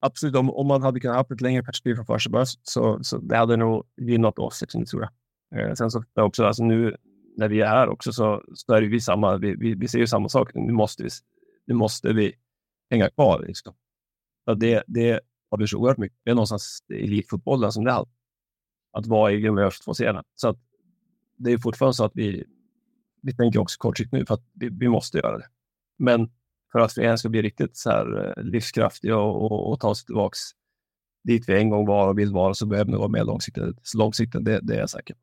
absolut, 0.00 0.36
om, 0.36 0.50
om 0.50 0.66
man 0.66 0.82
hade 0.82 1.00
kunnat 1.00 1.28
ha 1.28 1.34
ett 1.34 1.40
längre 1.40 1.62
perspektiv 1.62 1.94
från 1.94 2.06
första 2.06 2.30
början 2.30 2.46
så, 2.62 3.04
så 3.04 3.18
det 3.18 3.36
hade 3.36 3.56
nog 3.56 3.84
gynnat 3.96 4.38
oss, 4.38 4.60
liksom, 4.60 4.84
tror 4.84 5.02
jag. 5.02 5.10
Eh, 5.54 5.74
sen 5.74 5.90
så 5.90 6.04
också, 6.14 6.44
alltså 6.44 6.64
nu 6.64 6.96
när 7.36 7.48
vi 7.48 7.60
är 7.60 7.66
här 7.66 7.88
också 7.88 8.12
så, 8.12 8.42
så 8.54 8.74
är 8.74 8.82
vi 8.82 9.00
samma, 9.00 9.36
vi, 9.36 9.54
vi, 9.54 9.74
vi 9.74 9.88
ser 9.88 9.98
ju 9.98 10.06
samma 10.06 10.28
sak. 10.28 10.50
Nu 10.54 10.72
måste 10.72 11.02
vi, 11.02 11.08
nu 11.66 11.74
måste 11.74 12.12
vi 12.12 12.34
hänga 12.90 13.10
kvar. 13.10 13.44
Liksom. 13.46 13.74
Så 14.44 14.54
det, 14.54 14.82
det 14.86 15.20
har 15.50 15.58
vi 15.58 15.66
så 15.66 15.78
oerhört 15.78 15.98
mycket. 15.98 16.18
Det 16.24 16.30
är 16.30 16.34
någonstans 16.34 16.78
elitfotbollen 16.88 17.72
som 17.72 17.84
det 17.84 17.90
är. 17.90 18.04
Att 18.92 19.06
vara 19.06 19.32
i 19.32 19.42
de 19.42 19.70
två. 19.84 19.94
Så 20.34 20.48
att 20.48 20.58
det 21.36 21.52
är 21.52 21.58
fortfarande 21.58 21.94
så 21.94 22.04
att 22.04 22.12
vi, 22.14 22.44
vi 23.22 23.36
tänker 23.36 23.58
också 23.58 23.78
kortsiktigt 23.78 24.12
nu 24.12 24.26
för 24.26 24.34
att 24.34 24.44
vi, 24.52 24.68
vi 24.68 24.88
måste 24.88 25.18
göra 25.18 25.38
det. 25.38 25.46
Men 25.98 26.30
för 26.72 26.78
att 26.78 26.92
föreningen 26.92 27.18
ska 27.18 27.28
bli 27.28 27.42
riktigt 27.42 27.76
så 27.76 27.90
här 27.90 28.34
eh, 28.38 28.44
livskraftig 28.44 29.14
och, 29.14 29.44
och, 29.44 29.72
och 29.72 29.80
ta 29.80 29.94
sig 29.94 30.06
tillbaks 30.06 30.38
dit 31.24 31.48
vi 31.48 31.58
en 31.58 31.70
gång 31.70 31.86
var 31.86 32.08
och 32.08 32.18
vill 32.18 32.32
vara 32.32 32.54
så 32.54 32.66
behöver 32.66 32.92
vi 32.92 32.98
vara 32.98 33.08
mer 33.08 33.24
långsiktigt. 33.24 33.94
långsiktigt 33.94 34.44
det, 34.44 34.60
det 34.62 34.74
är 34.74 34.78
jag 34.78 34.90
säker 34.90 35.14
på. 35.14 35.20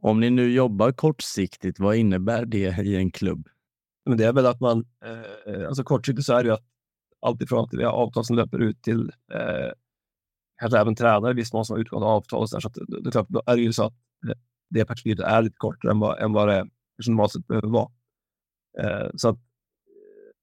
Om 0.00 0.20
ni 0.20 0.30
nu 0.30 0.52
jobbar 0.52 0.92
kortsiktigt, 0.92 1.80
vad 1.80 1.96
innebär 1.96 2.44
det 2.44 2.78
i 2.78 2.96
en 2.96 3.10
klubb? 3.10 3.48
Men 4.06 4.18
det 4.18 4.24
är 4.24 4.32
väl 4.32 4.46
att 4.46 4.60
man, 4.60 4.84
eh, 5.04 5.68
alltså 5.68 5.84
kortsiktigt 5.84 6.26
så 6.26 6.34
är 6.34 6.42
det 6.42 6.48
ju 6.48 6.54
att 6.54 6.64
alltifrån 7.20 7.64
att 7.64 7.74
vi 7.74 7.84
har 7.84 7.92
avtal 7.92 8.24
som 8.24 8.36
löper 8.36 8.58
ut 8.58 8.82
till 8.82 9.12
eh, 9.32 9.72
kanske 10.60 10.78
även 10.78 10.94
tränare, 10.94 11.34
visst 11.34 11.52
mån 11.52 11.64
som 11.64 11.74
har 11.74 11.80
utgående 11.80 12.08
avtal 12.08 12.40
och 12.40 12.50
så, 12.50 12.56
där, 12.56 12.60
så 12.60 12.68
att, 12.68 12.74
det, 12.74 13.10
det, 13.10 13.26
då 13.28 13.42
är 13.46 13.56
det 13.56 13.62
ju 13.62 13.72
så 13.72 13.84
att 13.84 13.92
eh, 14.28 14.38
det 14.70 14.84
perspektivet 14.84 15.26
är 15.26 15.42
lite 15.42 15.56
kortare 15.56 15.92
än 15.92 16.00
vad, 16.00 16.22
än 16.22 16.32
vad 16.32 16.48
det 16.48 16.68
normalt 17.06 17.32
sett 17.32 17.46
behöver 17.46 17.68
vara. 17.68 17.90
Eh, 18.78 19.10
så 19.16 19.28
att 19.28 19.36
eh, 19.36 19.40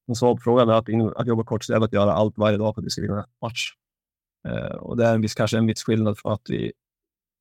den 0.08 0.16
svåra 0.16 0.36
på 0.36 0.42
frågan 0.42 0.70
är 0.70 0.74
att, 0.74 1.20
att 1.20 1.28
jobba 1.28 1.44
kort 1.44 1.70
är 1.70 1.84
att 1.84 1.94
göra 1.94 2.14
allt 2.14 2.38
varje 2.38 2.58
dag 2.58 2.76
för 2.76 2.82
att 2.82 2.86
vi 2.86 2.90
ska 2.90 3.02
vinna 3.02 3.28
match. 3.42 3.72
Eh, 4.48 4.76
och 4.76 4.98
det 4.98 5.06
är 5.06 5.16
en 5.16 5.22
viss, 5.22 5.36
kanske 5.36 5.58
en 5.58 5.68
viss 5.68 5.84
skillnad 5.84 6.18
från 6.18 6.34
att 6.34 6.50
vi 6.50 6.74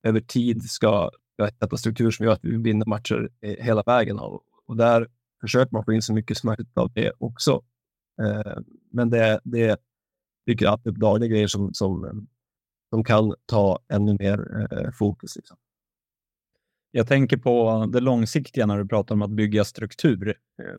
över 0.03 0.21
tid 0.21 0.63
ska 0.63 1.11
vi 1.37 1.43
har 1.43 1.51
hittat 1.51 1.81
struktur 1.81 2.11
som 2.11 2.27
gör 2.27 2.33
att 2.33 2.45
vi 2.45 2.57
vinner 2.57 2.87
matcher 2.87 3.29
eh, 3.41 3.65
hela 3.65 3.83
vägen. 3.83 4.19
Och, 4.19 4.77
där 4.77 5.09
försöker 5.41 5.73
man 5.73 5.85
få 5.85 5.93
in 5.93 6.03
så 6.03 6.15
mycket 6.15 6.37
som 6.37 6.49
möjligt 6.49 6.79
av 6.79 6.93
det 6.93 7.13
också. 7.19 7.63
Eh, 8.23 8.59
men 8.93 9.11
det, 9.11 9.41
det 9.45 9.81
dyker 10.47 10.67
alltid 10.67 10.93
upp 10.93 10.99
dagliga 10.99 11.31
grejer 11.31 11.47
som, 11.47 11.75
som, 11.75 12.27
som 12.91 13.05
kan 13.05 13.35
ta 13.47 13.79
ännu 13.89 14.17
mer 14.19 14.69
eh, 14.71 14.91
fokus. 14.91 15.37
Liksom. 15.37 15.57
Jag 16.91 17.09
tänker 17.09 17.37
på 17.37 17.87
det 17.93 18.01
långsiktiga 18.01 18.67
när 18.67 18.79
du 18.79 18.89
pratar 18.89 19.15
om 19.15 19.23
att 19.23 19.31
bygga 19.31 19.65
struktur. 19.65 20.35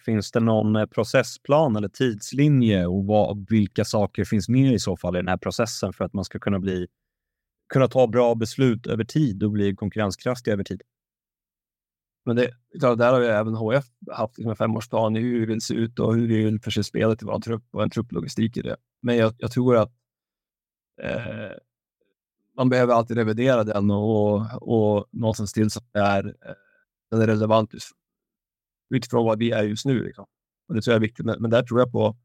Finns 0.06 0.32
det 0.32 0.40
någon 0.40 0.88
processplan 0.88 1.76
eller 1.76 1.88
tidslinje 1.88 2.86
och 2.86 3.06
vad, 3.06 3.50
vilka 3.50 3.86
saker 3.86 4.26
finns 4.26 4.50
med 4.50 4.74
i 4.74 4.80
så 4.80 4.98
fall 4.98 5.16
i 5.16 5.20
den 5.20 5.28
här 5.28 5.38
processen 5.38 5.94
för 5.94 6.06
att 6.06 6.14
man 6.14 6.26
ska 6.26 6.40
kunna 6.40 6.60
bli 6.60 6.88
kunna 7.70 7.88
ta 7.88 8.08
bra 8.08 8.36
beslut 8.36 8.88
över 8.88 9.04
tid 9.04 9.44
och 9.44 9.52
bli 9.52 9.76
konkurrenskraftig 9.76 10.52
över 10.52 10.64
tid? 10.64 10.82
Men 12.26 12.36
det, 12.36 12.52
där 12.74 13.14
har 13.14 13.20
ju 13.20 13.28
även 13.28 13.56
HF 13.56 13.86
haft 14.12 14.38
liksom 14.38 14.50
en 14.50 14.56
femårsplan 14.56 15.16
i 15.16 15.20
hur 15.20 15.40
vi 15.40 15.46
vill 15.46 15.62
se 15.62 15.74
ut 15.74 16.00
och 16.00 16.16
hur 16.16 16.28
vi 16.28 16.44
vill 16.44 16.62
förse 16.62 16.84
spelet 16.84 17.22
i 17.22 17.26
vår 17.26 17.40
trupp 17.40 17.64
och 17.72 17.84
en 17.84 17.90
trupplogistik 17.90 18.58
i 18.58 18.62
det. 18.62 18.78
Men 19.02 19.18
jag, 19.18 19.34
jag 19.38 19.52
tror 19.52 19.78
att 19.78 19.92
eh, 21.02 21.52
man 22.58 22.70
behöver 22.70 22.94
alltid 22.94 23.18
revidera 23.18 23.64
den 23.64 23.92
och, 23.92 24.62
och 24.62 25.08
någonstans 25.12 25.54
till 25.54 25.70
så 25.70 25.80
att 25.80 25.94
det 25.94 26.00
är, 26.00 26.26
eh, 26.26 26.54
den 27.12 27.22
är 27.22 27.28
relevant 27.28 27.74
utifrån 28.90 29.26
vad 29.26 29.40
vi 29.40 29.52
är 29.52 29.64
just 29.64 29.86
nu. 29.86 30.04
Liksom. 30.04 30.26
Och 30.68 30.76
det 30.76 30.82
tror 30.82 30.92
jag 30.92 30.98
är 30.98 31.08
viktigt. 31.08 31.26
Men, 31.26 31.42
men 31.42 31.52
där 31.52 31.64
tror 31.64 31.80
jag 31.80 31.92
på 31.92 32.18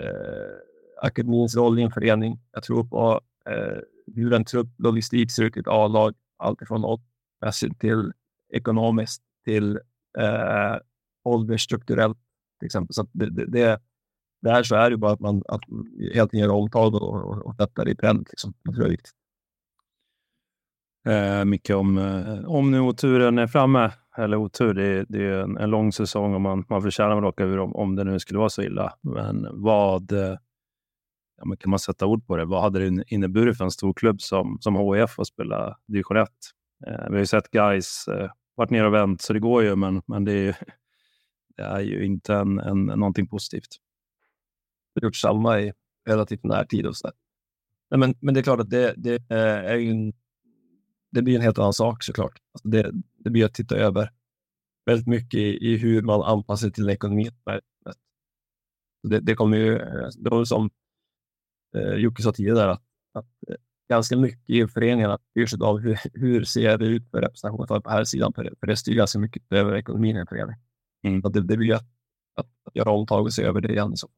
eh, 0.00 1.02
akademins 1.02 1.56
roll 1.56 1.78
i 1.78 1.82
en 1.82 1.90
förening. 1.90 2.40
Jag 2.52 2.62
tror 2.62 2.84
på 2.84 3.20
eh, 3.48 3.78
hur 4.14 4.32
en 4.32 4.44
trupp 4.44 4.68
logistik 4.78 5.32
ser 5.32 5.42
ut 5.42 5.56
i 5.56 5.60
ett 5.60 5.68
A-lag. 5.68 6.14
Alltifrån 6.38 6.84
åldersmässigt 6.84 7.80
till 7.80 8.12
ekonomiskt 8.52 9.22
till 9.44 9.76
eh, 10.18 10.76
åldersstrukturellt 11.24 12.18
till 12.58 12.66
exempel. 12.66 12.94
Så 12.94 13.06
det, 13.12 13.30
det, 13.30 13.46
det, 13.46 13.80
där 14.42 14.62
så 14.62 14.74
är 14.74 14.90
det 14.90 14.96
bara 14.96 15.12
att 15.12 15.20
man 15.20 15.42
att 15.48 15.60
helt 16.14 16.34
enkelt 16.34 16.40
gör 16.40 16.50
omtag 16.50 16.94
och, 16.94 17.02
och, 17.02 17.46
och 17.46 17.54
detta 17.56 17.88
i 17.88 17.94
pränt. 17.94 18.28
Liksom. 18.30 18.54
Det 18.64 18.72
tror 18.72 18.84
jag 18.84 18.86
är 18.86 18.90
viktigt. 18.90 19.12
Eh, 21.06 21.44
mycket 21.44 21.76
om, 21.76 21.98
eh, 21.98 22.44
om 22.44 22.70
nu 22.70 22.80
oturen 22.80 23.38
är 23.38 23.46
framme. 23.46 23.92
Eller 24.18 24.36
otur, 24.36 24.74
det, 24.74 25.04
det 25.08 25.24
är 25.24 25.42
en, 25.42 25.56
en, 25.56 25.70
lång 25.70 25.92
säsong 25.92 26.34
och 26.34 26.40
man, 26.40 26.64
man 26.68 26.82
förtjänar 26.82 27.14
väl 27.14 27.24
åka 27.24 27.44
ur 27.44 27.58
om, 27.58 27.76
om 27.76 27.96
det 27.96 28.04
nu 28.04 28.18
skulle 28.18 28.38
vara 28.38 28.48
så 28.48 28.62
illa. 28.62 28.92
Men 29.02 29.48
vad 29.50 30.12
eh, 30.12 30.36
ja, 31.36 31.44
men 31.44 31.56
kan 31.56 31.70
man 31.70 31.78
sätta 31.78 32.06
ord 32.06 32.26
på 32.26 32.36
det? 32.36 32.44
Vad 32.44 32.62
hade 32.62 32.90
det 32.90 33.04
inneburit 33.08 33.56
för 33.56 33.64
en 33.64 33.70
stor 33.70 33.92
klubb 33.92 34.20
som, 34.20 34.58
som 34.60 34.94
HIF 34.94 35.18
att 35.18 35.26
spela 35.26 35.78
division 35.86 36.16
1? 36.16 36.28
Eh, 36.86 37.04
vi 37.08 37.12
har 37.12 37.18
ju 37.18 37.26
sett 37.26 37.50
guys 37.50 38.08
eh, 38.08 38.30
varit 38.54 38.70
ner 38.70 38.84
och 38.84 38.94
vänt, 38.94 39.22
så 39.22 39.32
det 39.32 39.40
går 39.40 39.62
ju, 39.62 39.76
men, 39.76 40.02
men 40.06 40.24
det, 40.24 40.32
är 40.32 40.42
ju, 40.42 40.54
det 41.56 41.62
är 41.62 41.80
ju 41.80 42.04
inte 42.04 42.34
en, 42.34 42.58
en, 42.58 42.84
någonting 42.86 43.26
positivt. 43.26 43.76
Det 44.94 45.00
har 45.00 45.06
gjort 45.06 45.16
samma 45.16 45.60
i 45.60 45.72
relativt 46.08 46.44
närtid 46.44 46.86
och 46.86 46.96
så 46.96 47.10
Nej, 47.90 47.98
men, 47.98 48.14
men 48.20 48.34
det 48.34 48.40
är 48.40 48.42
klart 48.42 48.60
att 48.60 48.70
det, 48.70 48.94
det 48.96 49.14
eh, 49.30 49.38
är 49.38 49.78
en, 49.78 50.12
det 51.12 51.22
blir 51.22 51.36
en 51.36 51.42
helt 51.42 51.58
annan 51.58 51.72
sak 51.72 52.02
såklart. 52.02 52.38
Alltså 52.52 52.68
det, 52.68 52.90
det 53.18 53.30
blir 53.30 53.44
att 53.44 53.54
titta 53.54 53.76
över 53.76 54.10
väldigt 54.86 55.06
mycket 55.06 55.40
i, 55.40 55.66
i 55.66 55.76
hur 55.76 56.02
man 56.02 56.22
anpassar 56.22 56.66
sig 56.66 56.72
till 56.72 56.90
ekonomin. 56.90 57.32
Det, 59.02 59.20
det 59.20 59.34
kommer 59.34 59.56
ju, 59.56 59.76
eh, 59.76 60.08
de 60.18 60.46
som 60.46 60.70
eh, 61.76 61.94
Jocke 61.94 62.22
sa 62.22 62.32
tidigare, 62.32 62.70
att, 62.70 62.82
att 63.12 63.26
eh, 63.48 63.56
ganska 63.88 64.16
mycket 64.16 64.50
i 64.50 64.66
föreningarna 64.66 65.18
styrs 65.30 65.54
av 65.54 65.78
hur, 65.78 65.98
hur 66.14 66.44
ser 66.44 66.78
det 66.78 66.86
ut 66.86 67.10
för 67.10 67.20
representation 67.20 67.66
på 67.66 67.90
här 67.90 68.04
sidan, 68.04 68.32
för, 68.32 68.52
för 68.60 68.66
det 68.66 68.76
styr 68.76 68.94
ganska 68.94 69.18
mycket 69.18 69.42
över 69.50 69.76
ekonomin 69.76 70.16
i 70.16 70.18
en 70.18 70.26
förening. 70.26 70.56
Mm. 71.02 71.20
Det, 71.20 71.40
det 71.40 71.56
blir 71.56 71.74
att, 71.74 71.88
att, 72.36 72.46
att 72.64 72.76
göra 72.76 72.90
omtag 72.90 73.24
och 73.24 73.32
se 73.32 73.42
över 73.42 73.60
det 73.60 73.72
igen. 73.72 73.96
Så. 73.96 74.08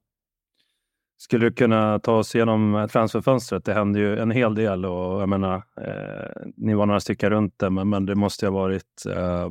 Skulle 1.20 1.46
du 1.46 1.52
kunna 1.52 1.98
ta 1.98 2.12
oss 2.12 2.34
igenom 2.34 2.88
transferfönstret? 2.92 3.64
Det 3.64 3.74
hände 3.74 3.98
ju 3.98 4.18
en 4.18 4.30
hel 4.30 4.54
del 4.54 4.84
och 4.84 5.20
jag 5.20 5.28
menar, 5.28 5.56
eh, 5.56 6.46
ni 6.56 6.74
var 6.74 6.86
några 6.86 7.00
stycken 7.00 7.30
runt 7.30 7.58
det, 7.58 7.70
men, 7.70 7.88
men 7.88 8.06
det 8.06 8.14
måste 8.14 8.46
ha 8.46 8.52
varit 8.52 9.06
eh, 9.10 9.48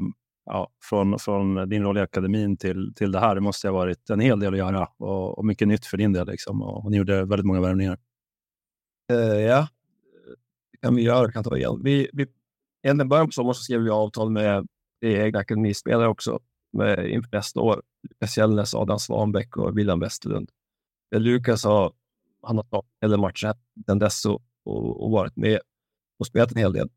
ja, 0.47 0.69
från, 0.83 1.19
från 1.19 1.69
din 1.69 1.83
roll 1.83 1.97
i 1.97 2.01
akademin 2.01 2.57
till, 2.57 2.93
till 2.95 3.11
det 3.11 3.19
här. 3.19 3.35
Det 3.35 3.41
måste 3.41 3.67
ha 3.67 3.73
varit 3.73 4.09
en 4.09 4.19
hel 4.19 4.39
del 4.39 4.53
att 4.53 4.59
göra 4.59 4.87
och, 4.97 5.37
och 5.37 5.45
mycket 5.45 5.67
nytt 5.67 5.85
för 5.85 5.97
din 5.97 6.13
del. 6.13 6.27
Liksom, 6.27 6.61
och, 6.61 6.85
och 6.85 6.91
ni 6.91 6.97
gjorde 6.97 7.25
väldigt 7.25 7.45
många 7.45 7.61
värvningar. 7.61 7.97
Uh, 9.11 9.19
ja, 9.19 9.67
det 10.71 10.77
kan 10.77 10.95
vi 10.95 11.01
göra. 11.01 11.31
Kan 11.31 11.43
ta 11.43 11.57
igen. 11.57 11.81
Vi, 11.83 12.09
vi, 12.13 12.27
egentligen 12.83 13.09
början 13.09 13.27
på 13.27 13.31
sommaren 13.31 13.55
så 13.55 13.63
skrev 13.63 13.81
vi 13.81 13.89
avtal 13.89 14.29
med 14.29 14.67
egna 15.01 15.39
akademispelare 15.39 16.07
också 16.07 16.39
med, 16.73 17.09
inför 17.09 17.29
nästa 17.31 17.61
år. 17.61 17.81
Lukas 18.09 18.37
Gällnäs, 18.37 18.75
Adam 18.75 18.99
Svanbäck 18.99 19.57
och 19.57 19.77
William 19.77 19.99
Westerlund. 19.99 20.49
Lukas 21.15 21.63
har, 21.63 21.93
han 22.41 22.57
har 22.57 22.63
tagit 22.63 22.85
hela 23.01 23.17
matchen 23.17 23.53
sedan 23.85 23.99
dess 23.99 24.25
och, 24.25 24.41
och, 24.65 25.03
och, 25.03 25.11
varit 25.11 25.35
med 25.35 25.59
och 26.19 26.27
spelat 26.27 26.51
en 26.51 26.57
hel 26.57 26.73
del. 26.73 26.89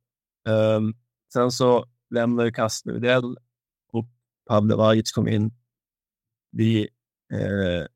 Um, 0.49 0.95
sen 1.33 1.51
så 1.51 1.87
lämnade 2.11 2.53
Kasper 2.53 2.91
Udell 2.91 3.37
och 3.93 4.07
Pavle 4.47 4.77
Vajic 4.77 5.13
kom 5.13 5.29
in. 5.29 5.53
Vi 6.51 6.89
eh, 7.33 7.87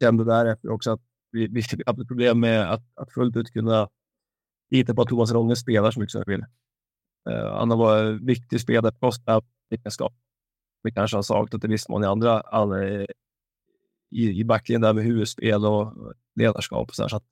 kände 0.00 0.24
därefter 0.24 0.70
också 0.70 0.90
att 0.90 1.00
vi, 1.30 1.46
vi 1.46 1.62
hade 1.86 2.04
problem 2.04 2.40
med 2.40 2.72
att, 2.72 2.82
att 2.94 3.12
fullt 3.12 3.36
ut 3.36 3.50
kunna 3.50 3.88
lita 4.70 4.94
på 4.94 5.02
att 5.02 5.08
Thomas 5.08 5.32
Ronge 5.32 5.56
spelar 5.56 5.90
så 5.90 6.00
mycket 6.00 6.12
som 6.12 6.22
vi 6.26 6.32
vill. 6.32 6.44
Eh, 7.30 7.54
han 7.54 7.70
har 7.70 7.76
varit 7.76 8.20
en 8.20 8.26
viktig 8.26 8.60
spelare 8.60 8.92
för 9.00 9.06
oss 9.06 9.20
egenskap. 9.70 10.14
Vi 10.82 10.92
kanske 10.92 11.16
har 11.16 11.22
saknat 11.22 11.64
i 11.64 11.68
viss 11.68 11.88
mån 11.88 12.04
i 12.04 12.06
andra, 12.06 12.40
andra 12.40 12.88
eh, 12.88 13.06
i, 14.10 14.40
i 14.40 14.44
backlinjen 14.44 14.80
där 14.80 14.92
med 14.92 15.04
huvudspel 15.04 15.66
och 15.66 16.14
ledarskap. 16.34 16.88
Och 16.88 16.94
så, 16.94 17.02
här, 17.02 17.08
så 17.08 17.16
att 17.16 17.24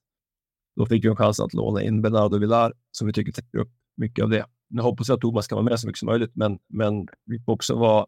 då 0.76 0.86
fick 0.86 1.04
vi 1.04 1.08
en 1.08 1.16
chans 1.16 1.40
att 1.40 1.54
låna 1.54 1.82
in 1.82 2.02
Bernardo 2.02 2.38
Villar 2.38 2.72
som 2.90 3.06
vi 3.06 3.12
tycker 3.12 3.32
täcker 3.32 3.58
upp 3.58 3.72
mycket 3.96 4.22
av 4.22 4.30
det. 4.30 4.46
Nu 4.70 4.82
hoppas 4.82 5.08
jag 5.08 5.16
att 5.16 5.20
Thomas 5.20 5.46
kan 5.46 5.56
vara 5.56 5.64
med 5.64 5.80
så 5.80 5.86
mycket 5.86 5.98
som 5.98 6.06
möjligt, 6.06 6.30
men, 6.34 6.58
men 6.68 7.08
vi 7.24 7.40
får 7.40 7.52
också 7.52 7.74
vara 7.74 8.06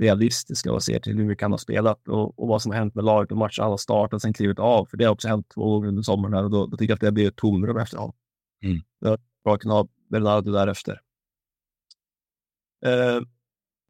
realistiska 0.00 0.72
och 0.72 0.82
se 0.82 1.00
till 1.00 1.16
hur 1.16 1.28
vi 1.28 1.36
kan 1.36 1.50
ha 1.50 1.58
spelat 1.58 2.08
och, 2.08 2.38
och 2.38 2.48
vad 2.48 2.62
som 2.62 2.72
har 2.72 2.78
hänt 2.78 2.94
med 2.94 3.04
laget 3.04 3.30
och 3.30 3.38
matchen 3.38 3.62
han 3.62 3.70
har 3.70 3.76
startat 3.76 4.22
sen 4.22 4.32
klivit 4.32 4.58
av. 4.58 4.86
För 4.86 4.96
det 4.96 5.04
har 5.04 5.12
också 5.12 5.28
hänt 5.28 5.46
två 5.54 5.70
gånger 5.70 5.88
under 5.88 6.02
sommaren 6.02 6.34
här 6.34 6.44
och 6.44 6.50
då, 6.50 6.66
då 6.66 6.76
tycker 6.76 6.90
jag 6.90 6.96
att 6.96 7.00
det 7.00 7.12
blir 7.12 7.28
ett 7.28 7.36
tomrum 7.36 7.76
efter 7.76 7.98
honom. 7.98 8.16
Mm. 8.64 8.78
Jag 8.98 9.18
bra 9.44 9.54
att 9.54 9.60
kunna 9.60 9.74
ha 9.74 9.88
Bernardo 10.10 10.52
därefter. 10.52 11.00
Eh, 12.86 13.22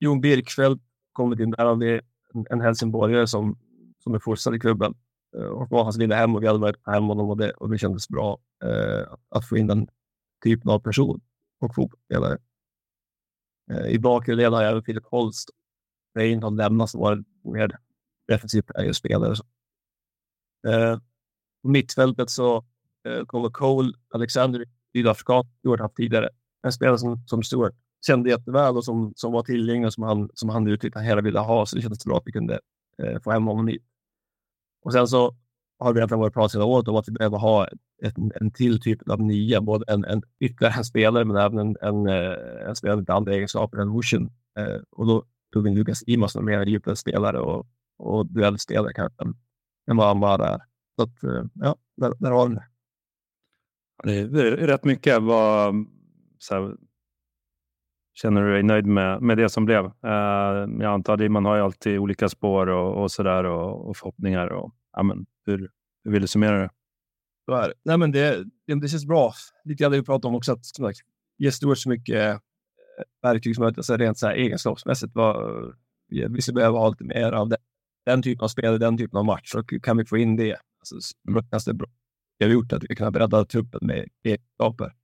Jon 0.00 0.20
Birkfeldt 0.20 0.82
kommit 1.12 1.40
in. 1.40 1.50
Där 1.50 1.64
har 1.64 1.76
vi 1.76 2.00
en, 2.34 2.46
en 2.50 2.60
helsingborgare 2.60 3.26
som, 3.26 3.58
som 3.98 4.14
är 4.14 4.18
fostrad 4.18 4.54
i 4.54 4.58
klubben. 4.58 4.94
Eh, 5.36 5.44
och 5.44 5.70
var 5.70 5.84
hans 5.84 5.98
lilla 5.98 6.16
hem 6.16 6.34
och 6.34 6.42
vi 6.42 6.46
hade 6.46 6.58
varit 6.58 6.86
hem 6.86 7.04
honom 7.04 7.30
och 7.30 7.36
det, 7.36 7.50
och 7.50 7.70
det 7.70 7.78
kändes 7.78 8.08
bra 8.08 8.38
eh, 8.64 9.14
att 9.28 9.48
få 9.48 9.56
in 9.56 9.66
den 9.66 9.88
typen 10.44 10.70
av 10.70 10.78
person 10.78 11.20
och 11.60 11.74
fotbollsspelare. 11.74 12.38
Eh, 13.70 13.86
I 13.86 13.98
bakre 13.98 14.34
led 14.34 14.52
har 14.52 14.62
jag 14.62 14.70
även 14.70 14.82
Filip 14.82 15.06
Holst. 15.06 15.50
Reinhold 16.14 16.56
lämnat 16.56 16.90
som 16.90 17.00
var 17.00 17.24
mer 17.44 17.78
defensivt 18.28 18.70
spelare. 18.92 19.34
Eh, 20.68 20.98
på 21.62 21.68
mittfältet 21.68 22.30
så 22.30 22.64
eh, 23.08 23.24
kommer 23.26 23.50
Cole 23.50 23.92
Alexander, 24.14 24.64
sydafrikan, 24.92 25.44
Stuart 25.58 25.80
haft 25.80 25.96
tidigare. 25.96 26.28
En 26.62 26.72
spelare 26.72 26.98
som, 26.98 27.24
som 27.26 27.42
Stuart 27.42 27.74
kände 28.06 28.30
jätteväl 28.30 28.76
och 28.76 28.84
som, 28.84 29.12
som 29.16 29.32
var 29.32 29.42
tillgänglig 29.42 29.86
och 29.86 29.92
som 29.92 30.02
han, 30.02 30.30
som 30.34 30.48
han 30.48 30.66
uttryckte 30.66 30.98
att 30.98 31.02
han 31.02 31.08
hela 31.08 31.20
ville 31.20 31.38
ha. 31.38 31.66
Så 31.66 31.76
det 31.76 31.82
kändes 31.82 32.04
bra 32.04 32.16
att 32.16 32.26
vi 32.26 32.32
kunde 32.32 32.60
eh, 33.02 33.20
få 33.20 33.30
hem 33.30 33.46
honom 33.46 33.68
hit. 33.68 33.82
Och 34.82 34.92
sen 34.92 35.08
så 35.08 35.36
har 35.80 35.92
vi 35.92 36.00
redan 36.00 36.18
varit 36.18 36.34
prat 36.34 36.54
hela 36.54 36.64
året 36.64 36.88
om 36.88 36.96
att 36.96 37.08
vi 37.08 37.12
behöver 37.12 37.38
ha 37.38 37.66
ett, 38.02 38.14
en 38.40 38.50
till 38.50 38.80
typ 38.80 39.10
av 39.10 39.22
nya, 39.22 39.60
både 39.60 39.84
en, 39.88 40.04
en 40.04 40.22
ytterligare 40.40 40.74
en 40.78 40.84
spelare 40.84 41.24
men 41.24 41.36
även 41.36 41.58
en, 41.58 41.76
en, 41.80 42.06
eh, 42.06 42.68
en 42.68 42.76
spelare 42.76 42.96
med 42.96 43.10
andra 43.10 43.34
egenskaper 43.34 43.78
än 43.78 43.92
Wushin. 43.92 44.30
Eh, 44.58 44.80
och 44.90 45.06
då 45.06 45.24
tog 45.52 45.64
vi 45.64 45.74
Lukas 45.74 46.02
Imas 46.06 46.32
som 46.32 46.44
mer 46.44 46.66
djupare 46.66 46.96
spelare 46.96 47.38
och, 47.40 47.66
och 47.98 48.26
duellspelare 48.26 48.92
kanske 48.92 49.22
än, 49.90 49.96
vad 49.96 50.06
han 50.06 50.20
var 50.20 50.38
där. 50.38 50.60
Så 50.96 51.02
att, 51.02 51.22
eh, 51.24 51.44
ja, 51.54 51.76
där, 51.96 52.12
där 52.18 52.30
har 52.30 52.48
vi 52.48 52.54
det. 52.54 52.64
Det 54.02 54.38
är 54.38 54.66
rätt 54.66 54.84
mycket. 54.84 55.22
Vad, 55.22 55.74
så 56.38 56.54
här, 56.54 56.76
känner 58.14 58.42
du 58.42 58.52
dig 58.52 58.62
nöjd 58.62 58.86
med, 58.86 59.22
med 59.22 59.38
det 59.38 59.48
som 59.48 59.64
blev? 59.64 59.84
Eh, 59.84 60.68
jag 60.80 60.84
antar 60.84 61.24
att 61.24 61.30
man 61.30 61.44
har 61.44 61.56
ju 61.56 61.62
alltid 61.62 61.98
olika 61.98 62.28
spår 62.28 62.66
och, 62.66 63.02
och 63.02 63.10
sådär 63.10 63.44
och, 63.44 63.88
och 63.88 63.96
förhoppningar. 63.96 64.46
Och, 64.46 64.74
ja, 64.92 65.02
men, 65.02 65.26
hur, 65.46 65.70
hur 66.04 66.12
vill 66.12 66.22
du 66.22 66.28
summera 66.28 66.58
det? 66.58 66.70
Så 67.44 67.54
är 67.54 67.68
det. 67.68 67.74
Nej, 67.82 67.98
men 67.98 68.12
det, 68.12 68.44
det, 68.66 68.80
det 68.80 68.88
känns 68.88 69.06
bra. 69.06 69.32
Lite 69.64 69.82
grann 69.82 69.92
det 69.92 69.98
vi 69.98 70.04
pratade 70.04 70.28
om 70.28 70.34
också, 70.34 70.52
att 70.52 70.66
som 70.66 70.92
ge 71.38 71.52
Stewart 71.52 71.78
så 71.78 71.88
mycket 71.88 72.16
eh, 72.16 72.38
verktyg 73.22 73.54
som 73.54 73.62
möjligt, 73.62 73.78
alltså 73.78 73.96
rent 73.96 74.18
så 74.18 74.26
här 74.26 74.34
egenskapsmässigt. 74.34 75.14
Vad, 75.14 75.74
vi 76.08 76.42
skulle 76.42 76.54
behöva 76.54 76.78
ha 76.78 76.88
lite 76.88 77.04
mer 77.04 77.32
av 77.32 77.48
det. 77.48 77.56
den 78.06 78.22
typen 78.22 78.44
av 78.44 78.48
spel, 78.48 78.78
den 78.78 78.98
typen 78.98 79.18
av 79.18 79.24
match. 79.24 79.50
Så 79.50 79.62
kan 79.62 79.96
vi 79.96 80.04
få 80.04 80.18
in 80.18 80.36
det. 80.36 80.56
Alltså, 80.78 81.70
det 81.70 81.74
bra. 81.74 81.88
Vi 82.38 82.44
har 82.44 82.52
gjort 82.52 82.72
att 82.72 82.82
vi 82.88 82.96
kan 82.96 83.12
bredda 83.12 83.44
truppen 83.44 83.80
med 83.82 84.08
egenskaper. 84.22 84.94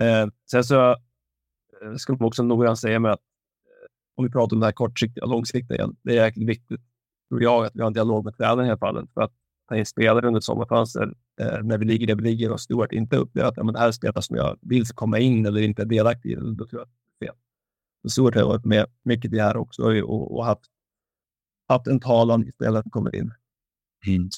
Eh, 0.00 0.26
sen 0.50 0.64
så 0.64 0.90
eh, 0.90 1.94
ska 1.96 2.12
man 2.12 2.22
också 2.22 2.42
noggrant 2.42 2.78
säga 2.78 3.00
med 3.00 3.12
att 3.12 3.20
eh, 3.20 3.88
om 4.14 4.24
vi 4.24 4.30
pratar 4.30 4.56
om 4.56 4.60
det 4.60 4.66
här 4.66 4.72
kortsiktiga 4.72 5.24
och 5.24 5.30
långsiktiga 5.30 5.76
igen. 5.76 5.96
Det 6.02 6.18
är 6.18 6.24
jäkligt 6.24 6.48
viktigt, 6.48 6.80
tror 7.28 7.42
jag, 7.42 7.66
att 7.66 7.76
vi 7.76 7.80
har 7.80 7.86
en 7.86 7.92
dialog 7.92 8.24
med 8.24 8.36
tränaren 8.36 8.66
i 8.66 8.68
här 8.68 8.76
fallet. 8.76 9.10
För 9.14 9.20
att 9.20 9.32
ta 9.68 9.76
in 9.76 9.86
spelare 9.86 10.26
under 10.26 10.40
sommarfönster 10.40 11.14
eh, 11.40 11.62
när 11.62 11.78
vi 11.78 11.84
ligger 11.84 12.06
där 12.06 12.14
vi 12.14 12.22
ligger 12.22 12.52
och 12.52 12.60
Stuart 12.60 12.92
inte 12.92 13.16
upplever 13.16 13.48
att 13.48 13.56
ja, 13.56 13.64
men 13.64 13.74
det 13.74 13.80
här 13.80 13.88
är 13.88 13.92
spelare 13.92 14.22
som 14.22 14.36
jag 14.36 14.58
vill 14.60 14.86
ska 14.86 14.94
komma 14.94 15.18
in 15.18 15.46
eller 15.46 15.60
inte 15.60 15.82
är 15.82 15.86
delaktig 15.86 16.30
i. 16.30 16.34
Då 16.34 16.66
tror 16.66 16.68
jag 16.70 16.82
att 16.82 16.92
det 17.18 17.26
är 17.26 17.28
fel. 17.28 17.36
Så 18.02 18.08
Stuart 18.08 18.34
har 18.34 18.42
varit 18.42 18.64
med 18.64 18.86
mycket 19.02 19.32
i 19.32 19.36
det 19.36 19.42
här 19.42 19.56
också 19.56 19.82
och, 19.82 20.36
och 20.36 20.44
haft, 20.44 20.64
haft 21.68 21.86
en 21.86 22.00
talan 22.00 22.44
i 22.44 22.52
spelare 22.52 22.82
som 22.82 22.90
kommer 22.90 23.16
in. 23.16 23.32
Mm. 24.06 24.28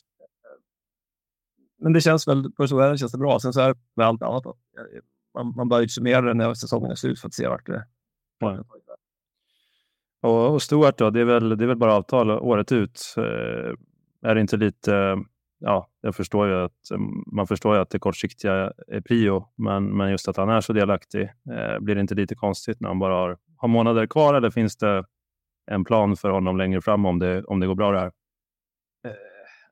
Men 1.78 1.93
det 1.93 2.00
känns 2.00 2.28
väl, 2.28 2.52
för 2.57 2.66
så 2.66 2.78
är 2.78 2.90
det, 2.90 2.99
känns 2.99 3.12
det 3.12 3.19
bra. 3.19 3.40
Sen 3.40 3.52
så 3.52 3.61
är 3.61 3.69
det 3.69 3.81
med 3.95 4.07
allt 4.07 4.23
annat. 4.23 4.45
Då. 4.45 4.57
Man, 5.35 5.55
man 5.57 5.69
bör 5.69 5.81
ju 5.81 5.88
summera 5.88 6.21
det 6.21 6.35
när 6.35 6.55
säsongen 6.55 6.90
är 6.90 6.95
slut 6.95 7.21
för 7.21 7.28
att 7.28 7.35
se 7.35 7.49
vart 7.49 7.66
det 7.66 7.75
är. 8.40 8.64
Och, 10.23 10.55
och 10.55 10.63
Stuart 10.63 10.99
då, 10.99 11.11
det 11.11 11.21
är, 11.21 11.25
väl, 11.25 11.49
det 11.49 11.65
är 11.65 11.69
väl 11.69 11.77
bara 11.77 11.95
avtal 11.95 12.31
året 12.31 12.73
ut. 12.73 13.15
Eh, 13.17 13.73
är 14.31 14.35
det 14.35 14.41
inte 14.41 14.57
lite, 14.57 15.19
ja, 15.59 15.89
jag 16.01 16.17
förstår 16.17 16.49
ju 16.49 16.55
att 16.55 17.01
man 17.33 17.47
förstår 17.47 17.75
ju 17.75 17.81
att 17.81 17.91
det 17.91 17.99
kortsiktiga 17.99 18.73
är 18.89 19.01
prio, 19.01 19.47
men, 19.57 19.97
men 19.97 20.11
just 20.11 20.29
att 20.29 20.37
han 20.37 20.49
är 20.49 20.61
så 20.61 20.73
delaktig, 20.73 21.23
eh, 21.23 21.81
blir 21.81 21.95
det 21.95 22.01
inte 22.01 22.15
lite 22.15 22.35
konstigt 22.35 22.81
när 22.81 22.89
han 22.89 22.99
bara 22.99 23.15
har, 23.15 23.39
har 23.57 23.69
månader 23.69 24.07
kvar 24.07 24.35
eller 24.35 24.51
finns 24.51 24.77
det 24.77 25.05
en 25.71 25.85
plan 25.85 26.17
för 26.17 26.31
honom 26.31 26.57
längre 26.57 26.83
fram 26.83 27.07
om 27.07 27.19
det, 27.19 27.45
om 27.45 27.61
det 27.61 27.67
går 27.67 27.75
bra 27.75 27.93
det 27.93 27.99
här? 27.99 28.13
Eh, 29.07 29.13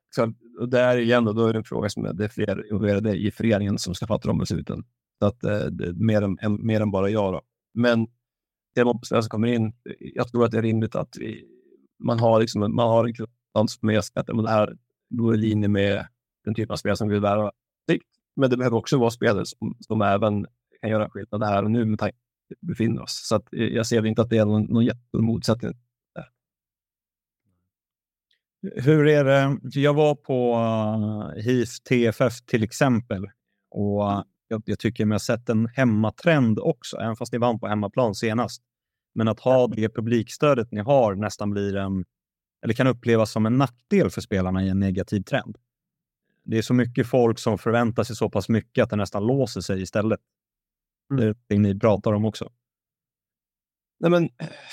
så, 0.09 0.33
och 0.59 0.69
där 0.69 0.97
igen, 0.97 1.25
då, 1.25 1.33
då 1.33 1.47
är 1.47 1.53
det 1.53 1.59
en 1.59 1.63
fråga 1.63 1.89
som 1.89 2.05
är, 2.05 2.13
det 2.13 2.23
är 2.23 2.29
fler 2.29 2.71
involverade 2.71 3.15
i 3.15 3.31
föreningen 3.31 3.77
som 3.77 3.95
ska 3.95 4.07
fatta 4.07 4.27
de 4.27 4.37
besluten. 4.37 4.83
Så 5.19 5.25
att, 5.25 5.43
eh, 5.43 5.93
mer, 5.95 6.21
än, 6.21 6.65
mer 6.65 6.81
än 6.81 6.91
bara 6.91 7.09
jag. 7.09 7.33
Då. 7.33 7.41
Men 7.73 8.07
det 8.75 8.81
är 8.81 9.21
som 9.21 9.29
kommer 9.29 9.47
in. 9.47 9.73
Jag 9.99 10.31
tror 10.31 10.45
att 10.45 10.51
det 10.51 10.57
är 10.57 10.61
rimligt 10.61 10.95
att 10.95 11.17
vi, 11.19 11.45
man 12.03 12.19
har, 12.19 12.39
liksom, 12.39 12.75
man 12.75 12.89
har 12.89 13.05
en 13.05 13.13
klubb 13.13 13.29
som 13.67 13.89
är 13.89 13.97
att 13.97 14.27
det 14.27 14.49
här 14.49 14.77
går 15.09 15.35
i 15.35 15.37
linje 15.37 15.67
med 15.67 16.07
den 16.45 16.55
typen 16.55 16.73
av 16.73 16.77
spel 16.77 16.97
som 16.97 17.07
vi 17.07 17.13
vill 17.13 17.21
värva. 17.21 17.51
Men 18.35 18.49
det 18.49 18.57
behöver 18.57 18.77
också 18.77 18.97
vara 18.97 19.09
spelare 19.09 19.45
som, 19.45 19.77
som 19.79 20.01
även 20.01 20.45
kan 20.81 20.89
göra 20.89 21.09
skillnad 21.09 21.43
här 21.43 21.63
och 21.63 21.71
nu 21.71 21.85
med 21.85 21.99
tanke 21.99 22.17
på 22.17 22.21
vi 22.49 22.67
befinner 22.67 23.01
oss. 23.01 23.27
Så 23.27 23.35
att 23.35 23.53
eh, 23.53 23.63
jag 23.63 23.87
ser 23.87 24.05
inte 24.05 24.21
att 24.21 24.29
det 24.29 24.37
är 24.37 24.45
någon, 24.45 24.63
någon 24.63 24.85
jättestor 24.85 25.21
motsättning. 25.21 25.71
Där. 26.15 26.29
Hur 28.81 29.07
är 29.07 29.23
det? 29.23 29.59
Jag 29.79 29.93
var 29.93 30.15
på 30.15 30.53
eh, 31.35 31.43
HIF 31.43 31.79
TFF 31.79 32.41
till 32.45 32.63
exempel 32.63 33.25
och 33.71 34.23
jag, 34.47 34.63
jag 34.65 34.79
tycker 34.79 35.05
mig 35.05 35.15
ha 35.15 35.19
sett 35.19 35.49
en 35.49 35.67
hemmatrend 35.67 36.59
också, 36.59 36.97
även 36.97 37.15
fast 37.15 37.33
ni 37.33 37.39
vann 37.39 37.59
på 37.59 37.67
hemmaplan 37.67 38.15
senast. 38.15 38.61
Men 39.15 39.27
att 39.27 39.39
ha 39.39 39.67
det 39.67 39.89
publikstödet 39.89 40.71
ni 40.71 40.81
har 40.81 41.15
nästan 41.15 41.51
blir 41.51 41.75
en 41.75 42.05
eller 42.63 42.73
kan 42.73 42.87
upplevas 42.87 43.31
som 43.31 43.45
en 43.45 43.57
nackdel 43.57 44.09
för 44.09 44.21
spelarna 44.21 44.63
i 44.63 44.69
en 44.69 44.79
negativ 44.79 45.21
trend. 45.21 45.57
Det 46.43 46.57
är 46.57 46.61
så 46.61 46.73
mycket 46.73 47.07
folk 47.07 47.39
som 47.39 47.57
förväntar 47.57 48.03
sig 48.03 48.15
så 48.15 48.29
pass 48.29 48.49
mycket 48.49 48.83
att 48.83 48.89
det 48.89 48.95
nästan 48.95 49.27
låser 49.27 49.61
sig 49.61 49.81
istället. 49.81 50.19
Mm. 51.11 51.21
Det 51.21 51.29
är 51.29 51.35
det 51.47 51.59
ni 51.59 51.79
pratar 51.79 52.13
om 52.13 52.25
också. 52.25 52.51
Nej, 53.99 54.11
men, 54.11 54.29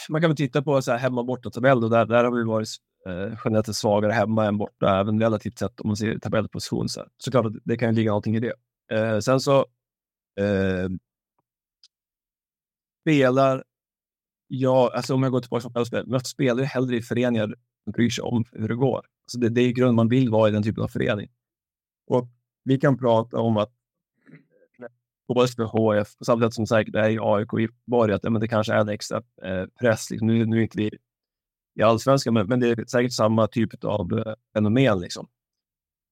man 0.08 0.20
kan 0.20 0.30
väl 0.30 0.36
titta 0.36 0.62
på 0.62 0.82
så 0.82 0.92
här 0.92 0.98
hemma 0.98 1.24
borta 1.24 1.50
tabell. 1.50 1.80
Där, 1.80 2.06
där 2.06 2.24
har 2.24 2.32
vi 2.32 2.44
varit 2.44 2.68
eh, 3.06 3.38
generellt 3.44 3.76
svagare 3.76 4.12
hemma 4.12 4.46
än 4.46 4.58
borta, 4.58 5.00
även 5.00 5.20
relativt 5.20 5.58
sett 5.58 5.80
om 5.80 5.88
man 5.88 5.96
ser 5.96 6.18
tabellposition. 6.18 6.88
Så, 6.88 7.06
så 7.16 7.30
klart 7.30 7.46
att 7.46 7.52
det 7.64 7.76
kan 7.76 7.94
ligga 7.94 8.10
någonting 8.10 8.36
i 8.36 8.40
det. 8.40 8.52
Eh, 8.90 9.18
sen 9.18 9.40
så 9.40 9.58
eh, 10.40 10.88
spelar 13.02 13.64
jag, 14.46 14.92
alltså 14.92 15.14
om 15.14 15.22
jag 15.22 15.32
går 15.32 15.40
tillbaka 15.40 15.68
till 15.68 15.84
spel, 15.84 16.04
jag 16.08 16.26
spelar 16.26 16.60
ju 16.60 16.66
hellre 16.66 16.96
i 16.96 17.02
föreningar 17.02 17.54
som 17.84 17.92
bryr 17.92 18.10
sig 18.10 18.22
om 18.22 18.44
hur 18.52 18.68
det 18.68 18.74
går. 18.74 19.06
Så 19.26 19.38
det, 19.38 19.48
det 19.48 19.60
är 19.60 19.68
i 19.68 19.72
grunden 19.72 19.94
man 19.94 20.08
vill 20.08 20.30
vara 20.30 20.48
i 20.48 20.52
den 20.52 20.62
typen 20.62 20.82
av 20.82 20.88
förening. 20.88 21.30
Och 22.06 22.28
vi 22.64 22.78
kan 22.78 22.98
prata 22.98 23.38
om 23.38 23.56
att 23.56 23.72
både 25.28 25.48
för 25.48 25.64
HF, 25.64 26.18
på 26.18 26.24
samma 26.24 26.42
sätt 26.42 26.54
som 26.54 26.66
säkert 26.66 26.94
är 26.94 27.10
i 27.10 27.18
AIK 27.20 27.52
och 27.52 27.60
Göteborg, 27.60 28.12
att 28.12 28.24
ja, 28.24 28.30
men 28.30 28.40
det 28.40 28.48
kanske 28.48 28.72
är 28.72 28.78
en 28.78 28.88
extra 28.88 29.22
eh, 29.42 29.66
press. 29.80 30.10
Liksom. 30.10 30.28
Nu, 30.28 30.46
nu 30.46 30.58
är 30.58 30.62
inte 30.62 30.78
vi 30.78 30.90
i 31.74 31.82
allsvenskan, 31.82 32.34
men, 32.34 32.46
men 32.46 32.60
det 32.60 32.68
är 32.68 32.84
säkert 32.86 33.12
samma 33.12 33.46
typ 33.46 33.84
av 33.84 34.18
eh, 34.18 34.34
fenomen. 34.54 35.00
Liksom. 35.00 35.28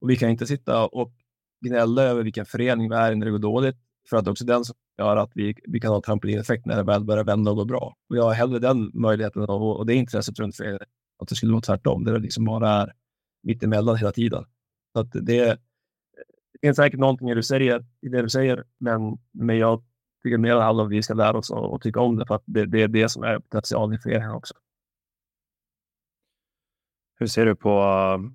Och 0.01 0.09
vi 0.09 0.15
kan 0.15 0.29
inte 0.29 0.47
sitta 0.47 0.87
och 0.87 1.13
gnälla 1.61 2.03
över 2.03 2.23
vilken 2.23 2.45
förening 2.45 2.89
vi 2.89 2.95
är 2.95 3.11
i 3.11 3.15
när 3.15 3.25
det 3.25 3.31
går 3.31 3.39
dåligt, 3.39 3.75
för 4.09 4.17
att 4.17 4.27
också 4.27 4.45
den 4.45 4.65
som 4.65 4.75
gör 4.97 5.17
att 5.17 5.31
vi, 5.35 5.55
vi 5.63 5.79
kan 5.79 5.91
ha 5.91 6.01
trampolineffekt 6.01 6.65
när 6.65 6.75
det 6.75 6.83
väl 6.83 7.03
börjar 7.03 7.23
vända 7.23 7.51
och 7.51 7.57
gå 7.57 7.65
bra. 7.65 7.95
Och 8.09 8.17
jag 8.17 8.23
har 8.23 8.33
hellre 8.33 8.59
den 8.59 8.91
möjligheten 8.93 9.41
och, 9.41 9.77
och 9.77 9.85
det 9.85 9.93
intresset 9.93 10.39
runt 10.39 10.55
föreningen 10.55 10.85
att 11.19 11.27
det 11.27 11.35
skulle 11.35 11.51
vara 11.51 11.61
tvärtom. 11.61 12.03
Det 12.03 12.19
liksom 12.19 12.45
bara 12.45 12.69
är 12.69 12.93
mittemellan 13.43 13.97
hela 13.97 14.11
tiden. 14.11 14.45
Så 14.93 14.99
att 14.99 15.11
det, 15.11 15.21
det 15.21 15.57
finns 16.61 16.77
säkert 16.77 16.99
någonting 16.99 17.29
i 17.29 17.31
det 17.31 17.39
du 17.39 17.43
säger, 17.43 17.85
i 18.01 18.09
det 18.09 18.21
du 18.21 18.29
säger 18.29 18.63
men, 18.77 19.17
men 19.31 19.57
jag 19.57 19.83
tycker 20.23 20.37
mer 20.37 20.55
det 20.55 20.63
handlar 20.63 20.83
om 20.83 20.87
att 20.87 20.93
vi 20.93 21.03
ska 21.03 21.13
lära 21.13 21.37
oss 21.37 21.51
att 21.51 21.81
tycka 21.81 21.99
om 21.99 22.17
det 22.17 22.25
för 22.25 22.35
att 22.35 22.43
det, 22.45 22.65
det 22.65 22.81
är 22.81 22.87
det 22.87 23.09
som 23.09 23.23
är 23.23 23.39
potentialen 23.39 23.95
i 23.95 23.99
föreningen 23.99 24.31
också. 24.31 24.53
Hur 27.19 27.27
ser 27.27 27.45
du 27.45 27.55
på 27.55 27.69
uh, 27.69 28.31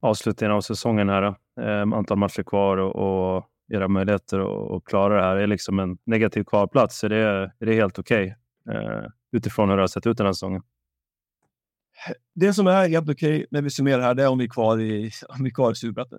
avslutningen 0.00 0.52
av 0.52 0.60
säsongen 0.60 1.08
här? 1.08 1.22
Då? 1.22 1.36
Um, 1.60 1.92
antal 1.92 2.18
matcher 2.18 2.42
kvar 2.42 2.76
och, 2.76 2.96
och 2.96 3.44
era 3.72 3.88
möjligheter 3.88 4.38
att, 4.76 4.84
klara 4.84 5.16
det 5.16 5.22
här. 5.22 5.36
Är 5.36 5.46
liksom 5.46 5.78
en 5.78 5.98
negativ 6.04 6.44
kvalplats, 6.44 7.04
är 7.04 7.08
det, 7.08 7.52
är 7.58 7.66
det 7.66 7.74
helt 7.74 7.98
okej 7.98 8.36
okay, 8.66 9.08
utifrån 9.32 9.68
hur 9.68 9.76
det 9.76 9.82
har 9.82 9.86
sett 9.86 10.06
ut 10.06 10.16
den 10.16 10.26
här 10.26 10.32
säsongen? 10.32 10.62
det 12.34 12.54
som 12.54 12.66
är 12.66 12.88
helt 12.88 13.10
okej 13.10 13.36
okay 13.36 13.46
när 13.50 13.62
vi 13.62 13.70
summerar 13.70 14.02
här, 14.02 14.14
det 14.14 14.22
är 14.22 14.28
om 14.28 14.38
vi 14.38 14.44
är 14.44 14.48
kvar 14.48 14.80
i, 14.80 15.10
om 15.28 15.44
vi 15.44 15.50
är 15.50 15.54
kvar 15.54 15.72
i 15.72 15.74
Superettan. 15.74 16.18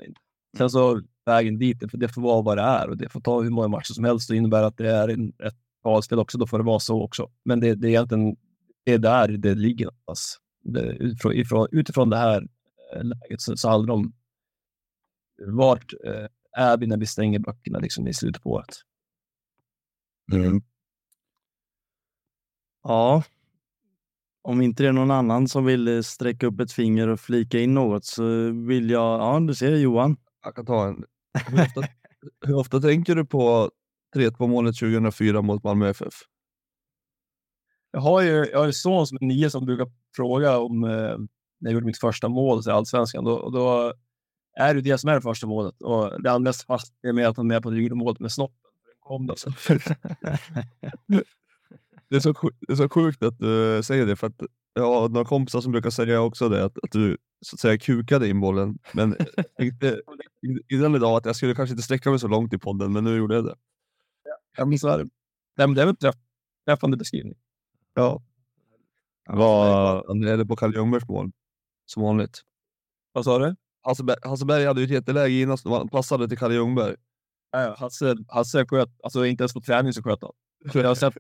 Sen 0.58 0.70
så 0.70 1.02
vägen 1.26 1.60
dit, 1.60 1.80
det, 1.80 1.88
det 1.94 2.10
får 2.10 2.22
vara 2.22 2.42
vad 2.42 2.58
det 2.58 2.64
är 2.64 2.90
och 2.90 2.98
det 2.98 3.10
får 3.10 3.22
ta 3.22 3.42
hur 3.42 3.50
många 3.50 3.68
matcher 3.68 3.94
som 3.94 4.04
helst 4.04 4.30
och 4.30 4.36
innebär 4.36 4.64
att 4.64 4.78
det 4.78 4.92
är 4.92 5.08
en, 5.08 5.28
ett 5.28 5.58
kvalspel 5.82 6.20
också. 6.20 6.38
Då 6.38 6.48
får 6.48 6.58
det 6.58 6.64
vara 6.64 6.80
så 6.80 7.04
också. 7.04 7.30
Men 7.46 7.60
det, 7.60 7.76
det 7.76 7.88
är 7.88 7.90
egentligen 7.90 8.36
det 8.84 8.94
är 8.94 8.98
där 8.98 9.28
det 9.28 9.56
ligger 9.56 9.86
någonstans. 9.86 10.38
Det, 10.64 10.82
utifrån, 10.82 11.68
utifrån 11.72 12.10
det 12.10 12.18
här 12.18 12.48
eh, 12.96 13.04
läget 13.04 13.42
så, 13.42 13.58
så 13.58 13.70
handlar 13.70 13.88
det 13.88 13.94
om 13.94 14.14
vart 15.46 15.94
eh, 16.06 16.28
är 16.52 16.78
vi 16.78 16.88
när 16.88 16.98
vi 16.98 17.06
stänger 17.06 17.40
böckerna 17.40 17.80
liksom 17.80 18.08
i 18.08 18.14
slutet 18.14 18.44
på 18.44 18.50
året. 18.50 18.76
Mm. 20.34 20.62
Ja, 22.84 23.24
om 24.42 24.62
inte 24.62 24.84
det 24.84 24.90
är 24.90 24.94
någon 24.94 25.12
annan 25.12 25.48
som 25.48 25.66
vill 25.66 25.88
eh, 25.88 26.02
sträcka 26.02 26.48
upp 26.48 26.60
ett 26.60 26.72
finger 26.72 27.08
och 27.08 27.20
flika 27.20 27.60
in 27.60 27.74
något 27.74 28.06
så 28.06 28.24
vill 28.52 28.90
jag, 28.90 29.22
ja 29.22 29.40
du 29.40 29.56
ser 29.56 29.76
Johan. 29.76 30.18
Jag 30.44 30.56
kan 30.56 30.66
ta 30.66 30.88
en. 30.88 31.04
Hur 31.48 31.62
ofta, 31.62 31.82
hur 32.46 32.56
ofta 32.56 32.80
tänker 32.80 33.16
du 33.16 33.26
på 33.26 33.72
3-2 34.16 34.48
målet 34.48 34.76
2004 34.76 35.42
mot 35.42 35.64
Malmö 35.64 35.90
FF? 35.90 36.14
Jag 37.92 38.02
har 38.02 38.22
ju 38.22 38.46
jag 38.52 38.60
har 38.60 38.66
en 38.66 38.74
son 38.74 39.08
som 39.08 39.18
är 39.22 39.26
nio 39.26 39.50
som 39.50 39.66
brukar 39.66 39.88
fråga 40.16 40.58
om 40.58 40.84
eh, 40.84 40.90
när 40.90 41.70
jag 41.70 41.74
gjorde 41.74 41.86
mitt 41.86 42.00
första 42.00 42.30
mål 42.30 42.62
i 42.68 42.70
Allsvenskan. 42.70 43.24
Då, 43.24 43.50
då 43.50 43.94
är 44.56 44.74
det 44.74 44.82
det 44.82 44.98
som 44.98 45.10
är 45.10 45.14
det 45.14 45.22
första 45.22 45.48
målet 45.48 45.82
och 45.82 46.22
det 46.24 46.32
andra 46.32 46.54
fast 46.54 46.94
är 47.02 47.14
med 47.14 47.28
att 47.28 47.38
han 47.38 47.52
är 47.52 47.62
med 47.62 47.90
på 47.90 47.96
målet 47.96 48.20
med 48.20 48.32
snoppen. 48.32 48.58
Kom 49.00 49.28
då, 49.28 49.36
det, 52.10 52.16
är 52.16 52.20
så, 52.20 52.34
det 52.60 52.74
är 52.74 52.76
så 52.76 52.90
sjukt 52.90 53.24
att 53.24 53.40
du 53.40 53.82
säger 53.84 54.06
det, 54.06 54.16
för 54.16 54.28
att 54.28 54.42
jag 54.74 54.84
har 54.84 55.10
några 55.10 55.26
kompisar 55.26 55.62
som 55.62 55.72
brukar 55.72 55.90
säga 55.90 56.22
också 56.22 56.50
det, 56.50 56.66
att, 56.66 56.78
att 56.84 56.92
du 56.92 57.18
så 57.42 57.56
att 57.56 57.60
säga 57.60 57.78
kukade 57.78 58.30
in 58.30 58.40
bollen. 58.40 58.78
Men 58.94 59.16
inte, 59.60 60.02
innan 60.70 60.96
idag 60.96 61.18
att 61.18 61.26
jag 61.26 61.36
skulle 61.36 61.56
kanske 61.56 61.74
inte 61.74 61.84
sträcka 61.84 62.10
mig 62.10 62.20
så 62.20 62.28
långt 62.28 62.54
i 62.54 62.58
podden, 62.58 62.94
men 62.94 63.04
nu 63.04 63.18
gjorde 63.18 63.36
jag 63.36 63.46
det. 63.46 63.56
Ja, 64.58 64.66
men 64.66 64.80
så 64.80 64.88
är 64.88 64.98
det. 64.98 65.10
Det 65.56 65.64
är 65.82 65.86
väl 65.86 65.96
träff, 65.96 66.16
träffande 66.66 66.98
beskrivning. 66.98 67.36
Ja. 67.94 68.24
Var 69.26 70.04
han 70.08 70.22
ledde 70.22 70.46
på 70.46 70.56
Kalle 70.56 70.76
Ljungbergs 70.76 71.08
mål, 71.08 71.32
som 71.86 72.04
vanligt. 72.04 72.42
Vad 73.12 73.26
sa 73.26 73.40
du? 73.40 73.56
Hasse, 73.82 74.04
Ber 74.04 74.16
Hasse 74.22 74.46
Berg 74.46 74.66
hade 74.66 74.82
ju 74.82 74.86
ett 74.86 74.92
jätteläge 74.92 75.42
innan, 75.42 75.58
han 75.66 75.90
passade 75.90 76.28
till 76.28 76.38
Kalle 76.38 76.54
Ljungberg. 76.54 76.96
Ja, 77.52 77.76
Hasse, 77.80 78.16
Hasse 78.28 78.66
sköt, 78.66 78.90
alltså 79.04 79.26
inte 79.26 79.44
ens 79.44 79.54
på 79.54 79.62
träning 79.62 79.94
så 79.94 80.04
sköt 80.04 80.20
han. 80.22 80.32
Jag 80.74 80.88
har 80.88 80.96
sett 80.96 81.14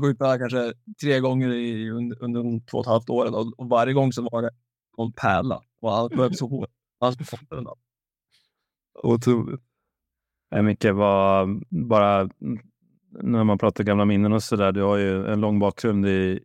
skjutit 0.00 0.18
där 0.18 0.38
kanske 0.38 0.72
tre 1.02 1.20
gånger 1.20 1.48
i, 1.48 1.90
under, 1.90 2.22
under 2.22 2.42
de 2.42 2.60
två 2.60 2.78
och 2.78 2.84
ett 2.84 2.90
halvt 2.90 3.10
åren 3.10 3.34
och, 3.34 3.60
och 3.60 3.68
varje 3.68 3.92
gång 3.92 4.12
så 4.12 4.22
var 4.22 4.42
det 4.42 4.50
någon 4.98 5.12
pärla 5.12 5.60
och 5.80 5.92
han 5.92 6.10
sköt 6.10 6.38
så 6.38 6.48
hårt. 6.48 6.70
Han 7.00 7.14
Otroligt. 9.02 9.60
Nej, 10.50 10.62
Micke, 10.62 10.84
var 10.84 11.60
bara 11.88 12.28
när 13.22 13.44
man 13.44 13.58
pratar 13.58 13.84
gamla 13.84 14.04
minnen 14.04 14.32
och 14.32 14.42
så 14.42 14.56
där. 14.56 14.72
Du 14.72 14.82
har 14.82 14.96
ju 14.96 15.26
en 15.26 15.40
lång 15.40 15.58
bakgrund 15.58 16.06
i 16.06 16.40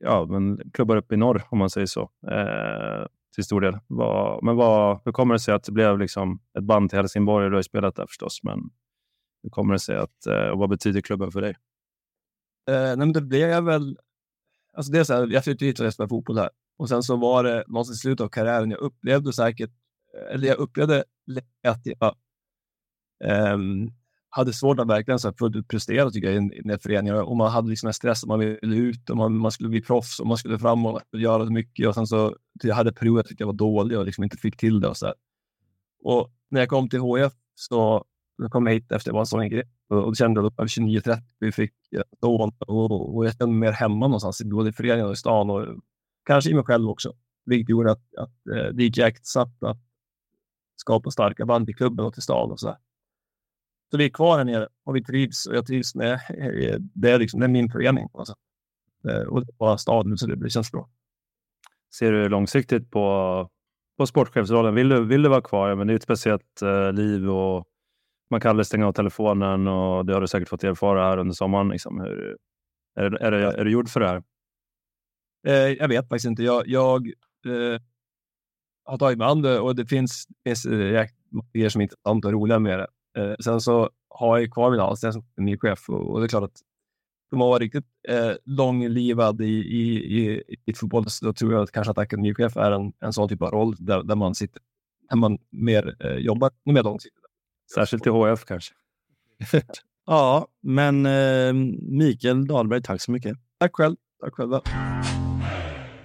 ja, 0.00 0.26
men 0.30 0.70
klubbar 0.72 0.96
uppe 0.96 1.14
i 1.14 1.18
norr, 1.18 1.42
om 1.50 1.58
man 1.58 1.70
säger 1.70 1.86
så, 1.86 2.10
eh, 2.30 3.06
till 3.34 3.44
stor 3.44 3.60
del. 3.60 3.78
Vad, 3.86 4.44
men 4.44 4.56
vad, 4.56 5.00
hur 5.04 5.12
kommer 5.12 5.34
det 5.34 5.40
sig 5.40 5.54
att 5.54 5.64
det 5.64 5.72
blev 5.72 5.98
liksom 5.98 6.40
ett 6.58 6.64
band 6.64 6.90
till 6.90 6.98
Helsingborg? 6.98 7.46
Du 7.46 7.52
har 7.52 7.58
ju 7.58 7.62
spelat 7.62 7.96
där 7.96 8.06
förstås, 8.06 8.40
men 8.42 8.58
hur 9.42 9.50
kommer 9.50 9.72
det 9.72 9.78
sig 9.78 9.96
att, 9.96 10.26
eh, 10.26 10.48
och 10.48 10.58
vad 10.58 10.68
betyder 10.68 11.00
klubben 11.00 11.32
för 11.32 11.40
dig? 11.40 11.56
Eh, 12.70 12.74
nej, 12.74 12.96
men 12.96 13.12
det 13.12 13.20
blev 13.20 13.64
väl... 13.64 13.98
Alltså 14.76 14.92
det 14.92 14.98
är 14.98 15.04
så 15.04 15.14
här, 15.14 15.26
jag 15.26 15.44
flyttade 15.44 15.66
hit 15.66 15.80
och 15.80 15.92
spelade 15.92 16.08
fotboll 16.08 16.38
här. 16.38 16.50
Och 16.78 16.88
sen 16.88 17.02
så 17.02 17.16
var 17.16 17.44
det 17.44 17.64
någonstans 17.66 17.98
i 17.98 18.00
slutet 18.00 18.24
av 18.24 18.28
karriären, 18.28 18.70
jag 18.70 18.80
upplevde 18.80 19.32
säkert, 19.32 19.70
eh, 20.16 20.34
eller 20.34 20.48
jag 20.48 20.58
upplevde 20.58 21.04
att 21.68 21.80
jag 21.84 22.14
eh, 23.24 23.58
hade 24.34 24.52
svårt 24.52 24.80
att 24.80 24.88
verkligen 24.88 25.18
så 25.18 25.32
fullt 25.32 25.56
ut 25.56 25.68
prestera 25.68 26.10
tycker 26.10 26.30
jag, 26.30 26.44
i, 26.44 26.48
den 26.48 26.68
den 26.68 26.78
föreningen. 26.78 27.18
Och 27.18 27.36
man 27.36 27.50
hade 27.50 27.68
liksom 27.68 27.86
en 27.86 27.94
stress 27.94 28.22
att 28.22 28.28
man 28.28 28.38
ville 28.38 28.76
ut 28.76 29.10
och 29.10 29.16
man, 29.16 29.36
man 29.36 29.50
skulle 29.50 29.68
bli 29.68 29.82
proffs 29.82 30.20
och 30.20 30.26
man 30.26 30.36
skulle 30.36 30.58
fram 30.58 30.86
och 30.86 31.00
göra 31.12 31.44
mycket. 31.44 31.88
Och 31.88 31.94
sen 31.94 32.06
så 32.06 32.36
jag 32.62 32.74
hade 32.74 32.92
perioder 32.92 33.18
jag 33.18 33.26
tyckte 33.26 33.42
jag 33.42 33.46
var 33.46 33.54
dålig 33.54 33.98
och 33.98 34.06
liksom 34.06 34.24
inte 34.24 34.36
fick 34.36 34.56
till 34.56 34.80
det 34.80 34.88
och 34.88 34.96
så 34.96 35.06
här. 35.06 35.14
Och 36.04 36.32
när 36.50 36.60
jag 36.60 36.68
kom 36.68 36.88
till 36.88 37.00
HF 37.00 37.32
så 37.54 38.04
jag 38.36 38.50
kom 38.50 38.66
jag 38.66 38.74
hit 38.74 38.92
efter 38.92 39.10
jag 39.10 39.14
var 39.14 39.20
en 39.20 39.26
sån 39.26 39.48
grej 39.48 39.64
och, 39.88 40.04
och 40.04 40.16
kände 40.16 40.46
att 40.46 40.54
29-30 40.54 41.22
vi 41.38 41.52
fick 41.52 41.72
eh, 41.96 42.02
då 42.20 42.52
och, 42.66 43.16
och 43.16 43.26
jag 43.26 43.32
kände 43.32 43.54
mig 43.54 43.68
mer 43.68 43.72
hemma 43.72 44.06
någonstans, 44.06 44.42
både 44.44 44.68
i 44.68 44.72
föreningen 44.72 45.06
och 45.06 45.12
i 45.12 45.16
stan 45.16 45.50
och 45.50 45.66
kanske 46.26 46.50
i 46.50 46.54
mig 46.54 46.64
själv 46.64 46.88
också. 46.88 47.12
Vilket 47.46 47.68
gjorde 47.68 47.92
att, 47.92 48.14
att 48.18 48.46
eh, 48.56 48.72
det 48.72 48.82
gick 48.82 48.98
jäkligt 48.98 49.26
snabbt 49.26 49.62
att 49.62 49.78
skapa 50.76 51.10
starka 51.10 51.46
band 51.46 51.70
i 51.70 51.72
klubben 51.72 52.06
och 52.06 52.14
till 52.14 52.22
stan 52.22 52.50
och 52.50 52.60
så 52.60 52.66
där. 52.66 52.76
Så 53.92 53.98
vi 53.98 54.04
är 54.04 54.08
kvar 54.08 54.38
här 54.38 54.44
nere 54.44 54.68
och 54.84 54.96
vi 54.96 55.04
trivs 55.04 55.46
och 55.46 55.56
jag 55.56 55.66
trivs 55.66 55.94
med 55.94 56.20
det. 56.94 57.10
Är 57.10 57.18
liksom, 57.18 57.40
det 57.40 57.46
är 57.46 57.48
min 57.48 57.70
förening. 57.70 58.08
Alltså. 58.14 58.34
Och 59.28 59.46
det 59.46 59.52
var 59.56 59.76
staden 59.76 60.18
så 60.18 60.26
det 60.26 60.50
känns 60.50 60.72
bra. 60.72 60.88
Ser 61.94 62.12
du 62.12 62.28
långsiktigt 62.28 62.90
på, 62.90 63.48
på 63.98 64.06
sportchefsrollen? 64.06 64.74
Vill 64.74 64.88
du, 64.88 65.04
vill 65.04 65.22
du 65.22 65.28
vara 65.28 65.40
kvar? 65.40 65.68
Ja, 65.68 65.74
men 65.74 65.86
det 65.86 65.92
är 65.92 65.96
ett 65.96 66.02
speciellt 66.02 66.62
uh, 66.62 66.92
liv 66.92 67.30
och 67.30 67.66
man 68.30 68.40
kan 68.40 68.50
aldrig 68.50 68.66
stänga 68.66 68.86
av 68.86 68.92
telefonen 68.92 69.68
och 69.68 70.06
det 70.06 70.14
har 70.14 70.20
du 70.20 70.26
säkert 70.26 70.48
fått 70.48 70.64
erfara 70.64 71.04
här 71.04 71.18
under 71.18 71.34
sommaren. 71.34 71.68
Liksom. 71.68 72.00
Hur, 72.00 72.36
är, 72.94 73.22
är, 73.22 73.30
det, 73.30 73.38
är 73.38 73.64
du 73.64 73.70
gjord 73.70 73.88
för 73.88 74.00
det 74.00 74.08
här? 74.08 74.22
Eh, 75.46 75.54
jag 75.54 75.88
vet 75.88 76.08
faktiskt 76.08 76.26
inte. 76.26 76.42
Jag, 76.42 76.68
jag 76.68 77.06
eh, 77.46 77.80
har 78.84 78.98
tagit 78.98 79.18
mig 79.18 79.26
an 79.26 79.42
det 79.42 79.60
och 79.60 79.76
det 79.76 79.86
finns, 79.86 80.26
finns 80.44 80.66
eh, 80.66 81.06
grejer 81.52 81.68
som 81.68 81.80
är 81.80 81.82
intressanta 81.82 82.28
och 82.28 82.34
roliga 82.34 82.58
med 82.58 82.78
det. 82.78 82.86
Eh, 83.18 83.34
sen 83.44 83.60
så 83.60 83.90
har 84.08 84.38
jag 84.38 84.50
kvar 84.50 84.70
min 84.70 84.80
anställning 84.80 85.22
som 85.34 85.44
ny 85.44 85.58
chef 85.58 85.88
och, 85.88 86.10
och, 86.10 86.20
det 86.20 86.26
är 86.26 86.28
klart 86.28 86.44
att 86.44 86.60
de 87.30 87.40
har 87.40 87.48
varit 87.48 87.60
riktigt 87.62 87.84
eh, 88.08 88.32
långlivad 88.44 89.40
i, 89.40 89.44
i, 89.44 89.96
i, 90.20 90.42
i 90.64 90.74
fotboll. 90.74 91.10
Så 91.10 91.32
tror 91.32 91.52
jag 91.52 91.62
att 91.62 91.72
kanske 91.72 91.90
att 91.90 91.98
akademichef 91.98 92.56
är 92.56 92.70
en, 92.70 92.92
en 93.00 93.12
sån 93.12 93.28
typ 93.28 93.42
av 93.42 93.50
roll 93.50 93.76
där, 93.78 94.02
där 94.02 94.16
man 94.16 94.34
sitter, 94.34 94.62
där 95.10 95.16
man 95.16 95.38
mer 95.50 95.96
eh, 96.04 96.16
jobbar 96.16 96.50
mer 96.64 96.82
långsiktigt. 96.82 97.22
Särskilt 97.74 98.06
i 98.06 98.10
HF 98.10 98.44
kanske. 98.44 98.74
ja, 100.06 100.46
men 100.62 101.06
eh, 101.06 101.52
Mikael 101.82 102.46
Dahlberg, 102.46 102.82
tack 102.82 103.00
så 103.00 103.10
mycket. 103.10 103.36
Tack 103.58 103.76
själv. 103.76 103.96
Tack 104.20 104.34
själva. 104.34 104.62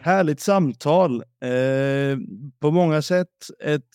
Härligt 0.08 0.40
samtal. 0.40 1.16
Eh, 1.42 2.18
på 2.60 2.72
många 2.72 3.02
sätt 3.02 3.28
ett 3.64 3.90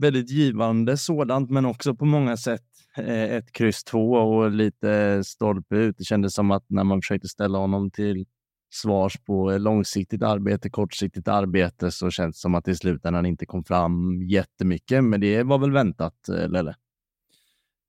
väldigt 0.00 0.30
givande 0.30 0.96
sådant, 0.96 1.50
men 1.50 1.66
också 1.66 1.94
på 1.94 2.04
många 2.04 2.36
sätt 2.36 2.62
eh, 2.96 3.22
ett 3.22 3.52
kryss 3.52 3.84
två 3.84 4.12
och 4.12 4.50
lite 4.50 5.24
stolpe 5.24 5.76
ut. 5.76 5.98
Det 5.98 6.04
kändes 6.04 6.34
som 6.34 6.50
att 6.50 6.64
när 6.68 6.84
man 6.84 7.00
försökte 7.02 7.28
ställa 7.28 7.58
honom 7.58 7.90
till 7.90 8.26
svars 8.74 9.18
på 9.26 9.58
långsiktigt 9.58 10.22
arbete, 10.22 10.70
kortsiktigt 10.70 11.28
arbete, 11.28 11.90
så 11.90 12.10
känns 12.10 12.36
det 12.36 12.40
som 12.40 12.54
att 12.54 12.68
i 12.68 12.74
slutändan 12.74 13.26
inte 13.26 13.46
kom 13.46 13.64
fram 13.64 14.22
jättemycket. 14.22 15.04
Men 15.04 15.20
det 15.20 15.42
var 15.42 15.58
väl 15.58 15.72
väntat, 15.72 16.28
eh, 16.28 16.48
Lelle? 16.48 16.74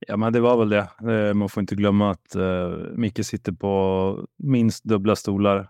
Ja, 0.07 0.17
men 0.17 0.33
det 0.33 0.39
var 0.39 0.57
väl 0.57 0.69
det. 0.69 0.89
Eh, 1.13 1.33
man 1.33 1.49
får 1.49 1.61
inte 1.61 1.75
glömma 1.75 2.11
att 2.11 2.35
eh, 2.35 2.69
Micke 2.95 3.25
sitter 3.25 3.51
på 3.51 4.27
minst 4.37 4.83
dubbla 4.83 5.15
stolar 5.15 5.69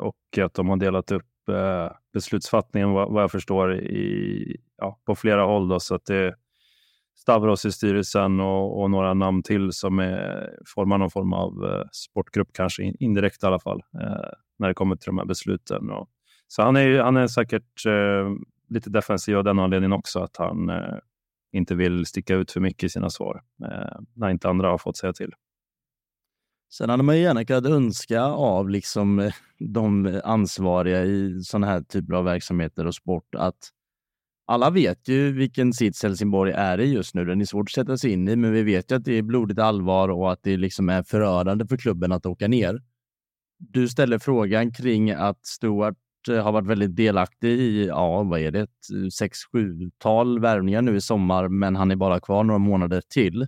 och 0.00 0.44
att 0.44 0.54
de 0.54 0.68
har 0.68 0.76
delat 0.76 1.12
upp 1.12 1.26
Eh, 1.48 1.92
beslutsfattningen 2.12 2.90
vad, 2.90 3.22
jag 3.22 3.30
förstår 3.30 3.74
i, 3.74 4.56
ja, 4.76 5.00
på 5.04 5.14
flera 5.14 5.44
håll. 5.44 5.68
Då, 5.68 5.80
så 5.80 5.94
att 5.94 6.04
det 6.06 6.16
är 6.16 6.34
Stavros 7.14 7.64
i 7.64 7.72
styrelsen 7.72 8.40
och, 8.40 8.82
och, 8.82 8.90
några 8.90 9.14
namn 9.14 9.42
till 9.42 9.72
som 9.72 9.98
är, 9.98 10.50
formar 10.74 10.98
någon 10.98 11.10
form 11.10 11.32
av 11.32 11.64
eh, 11.64 11.84
sportgrupp, 11.92 12.48
kanske 12.52 12.82
indirekt 12.82 13.42
i 13.42 13.46
alla 13.46 13.60
fall, 13.60 13.82
eh, 14.00 14.30
när 14.58 14.68
det 14.68 14.74
kommer 14.74 14.96
till 14.96 15.06
de 15.06 15.18
här 15.18 15.24
besluten. 15.24 15.90
Och, 15.90 16.08
så 16.48 16.62
han 16.62 16.76
är, 16.76 16.98
han 16.98 17.16
är 17.16 17.26
säkert 17.26 17.82
lite 18.68 18.90
defensiv 18.90 19.36
av 19.36 19.44
den 19.44 19.58
anledningen 19.58 19.92
också, 19.92 20.20
att 20.20 20.36
han 20.36 20.70
inte 21.56 21.74
vill 21.74 22.06
sticka 22.06 22.34
ut 22.34 22.50
för 22.50 22.60
mycket 22.60 22.84
i 22.84 22.88
sina 22.88 23.10
svar 23.10 23.42
eh, 23.64 24.00
när 24.14 24.30
inte 24.30 24.48
andra 24.48 24.68
har 24.68 24.78
fått 24.78 24.96
säga 24.96 25.12
till. 25.12 25.32
Sen 26.72 26.90
hade 26.90 27.02
man 27.02 27.18
gärna 27.18 27.44
kunnat 27.44 27.66
önska 27.66 28.22
av 28.22 28.68
liksom 28.70 29.18
eh, 29.18 29.32
de 29.58 30.20
ansvariga 30.24 31.04
i 31.04 31.40
sådana 31.42 31.66
här 31.66 31.80
typer 31.80 32.14
av 32.14 32.24
verksamheter 32.24 32.86
och 32.86 32.94
sport 32.94 33.34
att 33.34 33.70
alla 34.46 34.70
vet 34.70 35.08
ju 35.08 35.32
vilken 35.32 35.72
sits 35.72 36.02
Helsingborg 36.02 36.52
är 36.52 36.80
i 36.80 36.92
just 36.92 37.14
nu. 37.14 37.24
Den 37.24 37.40
är 37.40 37.44
svårt 37.44 37.68
att 37.68 37.74
sätta 37.74 37.98
sig 37.98 38.12
in 38.12 38.28
i, 38.28 38.36
men 38.36 38.52
vi 38.52 38.62
vet 38.62 38.90
ju 38.90 38.96
att 38.96 39.04
det 39.04 39.12
är 39.12 39.22
blodigt 39.22 39.58
allvar 39.58 40.08
och 40.08 40.32
att 40.32 40.42
det 40.42 40.56
liksom 40.56 40.88
är 40.88 41.02
förödande 41.02 41.66
för 41.66 41.76
klubben 41.76 42.12
att 42.12 42.26
åka 42.26 42.48
ner. 42.48 42.82
Du 43.58 43.88
ställer 43.88 44.18
frågan 44.18 44.72
kring 44.72 45.10
att 45.10 45.46
Stuart 45.46 45.96
eh, 46.30 46.44
har 46.44 46.52
varit 46.52 46.66
väldigt 46.66 46.96
delaktig 46.96 47.48
i, 47.48 47.86
ja, 47.86 48.22
vad 48.22 48.40
är 48.40 48.50
det, 48.50 48.60
eh, 48.60 49.08
sex, 49.12 49.38
sjutal 49.52 50.40
värvningar 50.40 50.82
nu 50.82 50.96
i 50.96 51.00
sommar, 51.00 51.48
men 51.48 51.76
han 51.76 51.90
är 51.90 51.96
bara 51.96 52.20
kvar 52.20 52.44
några 52.44 52.58
månader 52.58 53.02
till. 53.08 53.46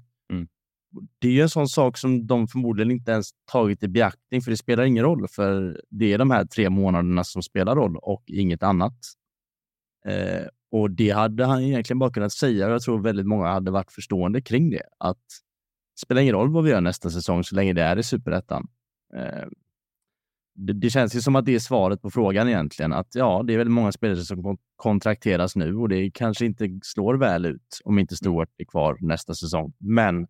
Mm. 0.93 1.09
Det 1.19 1.29
är 1.29 1.33
ju 1.33 1.43
en 1.43 1.49
sån 1.49 1.69
sak 1.69 1.99
som 1.99 2.27
de 2.27 2.49
förmodligen 2.49 2.91
inte 2.91 3.11
ens 3.11 3.31
tagit 3.53 3.83
i 3.83 3.89
beaktning, 3.89 4.43
för 4.43 4.51
det 4.51 4.57
spelar 4.57 4.85
ingen 4.85 5.05
roll, 5.05 5.29
för 5.29 5.81
det 5.91 6.13
är 6.13 6.19
de 6.19 6.31
här 6.31 6.45
tre 6.45 6.71
månaderna 6.71 7.25
som 7.25 7.43
spelar 7.43 7.77
roll 7.77 7.97
och 7.97 8.23
inget 8.27 8.63
annat. 8.63 8.99
Eh, 10.07 10.47
och 10.71 10.91
det 10.91 11.11
hade 11.11 11.45
han 11.45 11.63
egentligen 11.63 11.99
bara 11.99 12.11
kunnat 12.11 12.33
säga 12.33 12.67
och 12.67 12.73
jag 12.73 12.83
tror 12.83 12.99
väldigt 12.99 13.27
många 13.27 13.49
hade 13.49 13.71
varit 13.71 13.93
förstående 13.93 14.41
kring 14.41 14.71
det. 14.71 14.83
Att 14.99 15.17
det 15.95 16.01
spelar 16.01 16.23
ingen 16.23 16.35
roll 16.35 16.53
vad 16.53 16.65
vi 16.65 16.71
gör 16.71 16.81
nästa 16.81 17.11
säsong 17.11 17.45
så 17.45 17.55
länge 17.55 17.73
det 17.73 17.83
är 17.83 17.99
i 17.99 18.03
superettan. 18.03 18.69
Eh, 19.15 19.49
det, 20.55 20.73
det, 20.73 20.91
känns 20.91 21.17
ju 21.17 21.21
som 21.21 21.37
att 21.37 21.45
det 21.45 21.55
är 21.55 21.59
svaret 21.59 22.03
på 22.03 22.11
frågan 22.11 22.49
egentligen. 22.49 22.93
Att 22.93 23.15
ja, 23.15 23.43
det 23.47 23.53
är 23.53 23.59
väldigt 23.59 23.75
många 23.75 23.93
spelare 23.93 24.17
som 24.17 24.59
kontrakteras 24.77 25.57
nu 25.57 25.77
och 25.77 25.89
det 25.89 26.11
kanske 26.11 26.47
inte 26.47 26.79
slår 26.83 27.15
väl 27.15 27.47
ut 27.47 27.81
om 27.85 27.99
inte 27.99 28.17
Stuart 28.17 28.49
är 28.59 28.65
kvar 28.65 28.97
nästa 29.01 29.35
säsong. 29.35 29.73
Men 29.79 30.27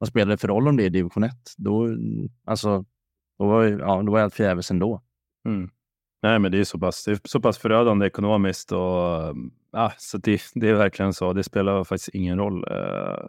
vad 0.00 0.08
spelar 0.08 0.30
det 0.30 0.36
för 0.36 0.48
roll 0.48 0.68
om 0.68 0.76
det 0.76 0.84
är 0.84 0.90
division 0.90 1.24
1? 1.24 1.32
Då, 1.56 1.88
alltså, 2.44 2.84
då, 3.38 3.46
var, 3.46 3.64
ja, 3.64 4.02
då 4.02 4.12
var 4.12 4.20
allt 4.20 4.34
förgäves 4.34 4.70
ändå. 4.70 5.02
Mm. 5.44 5.70
Nej, 6.22 6.38
men 6.38 6.52
det 6.52 6.58
är 6.58 6.64
så 6.64 6.78
pass, 6.78 7.04
det 7.04 7.10
är 7.10 7.20
så 7.24 7.40
pass 7.40 7.58
förödande 7.58 8.06
ekonomiskt 8.06 8.72
och 8.72 9.34
ja, 9.72 9.92
så 9.96 10.18
det, 10.18 10.40
det 10.54 10.68
är 10.68 10.74
verkligen 10.74 11.12
så. 11.12 11.32
Det 11.32 11.44
spelar 11.44 11.84
faktiskt 11.84 12.08
ingen 12.08 12.38
roll. 12.38 12.64
Eh, 12.70 13.26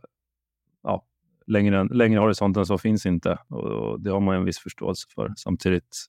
ja, 0.83 1.05
längre, 1.47 1.83
längre 1.83 2.19
horisonten 2.19 2.65
så 2.65 2.77
finns 2.77 3.05
inte 3.05 3.37
och, 3.49 3.63
och 3.63 4.01
det 4.01 4.09
har 4.11 4.19
man 4.19 4.35
en 4.35 4.45
viss 4.45 4.59
förståelse 4.59 5.07
för. 5.15 5.33
Samtidigt 5.37 6.05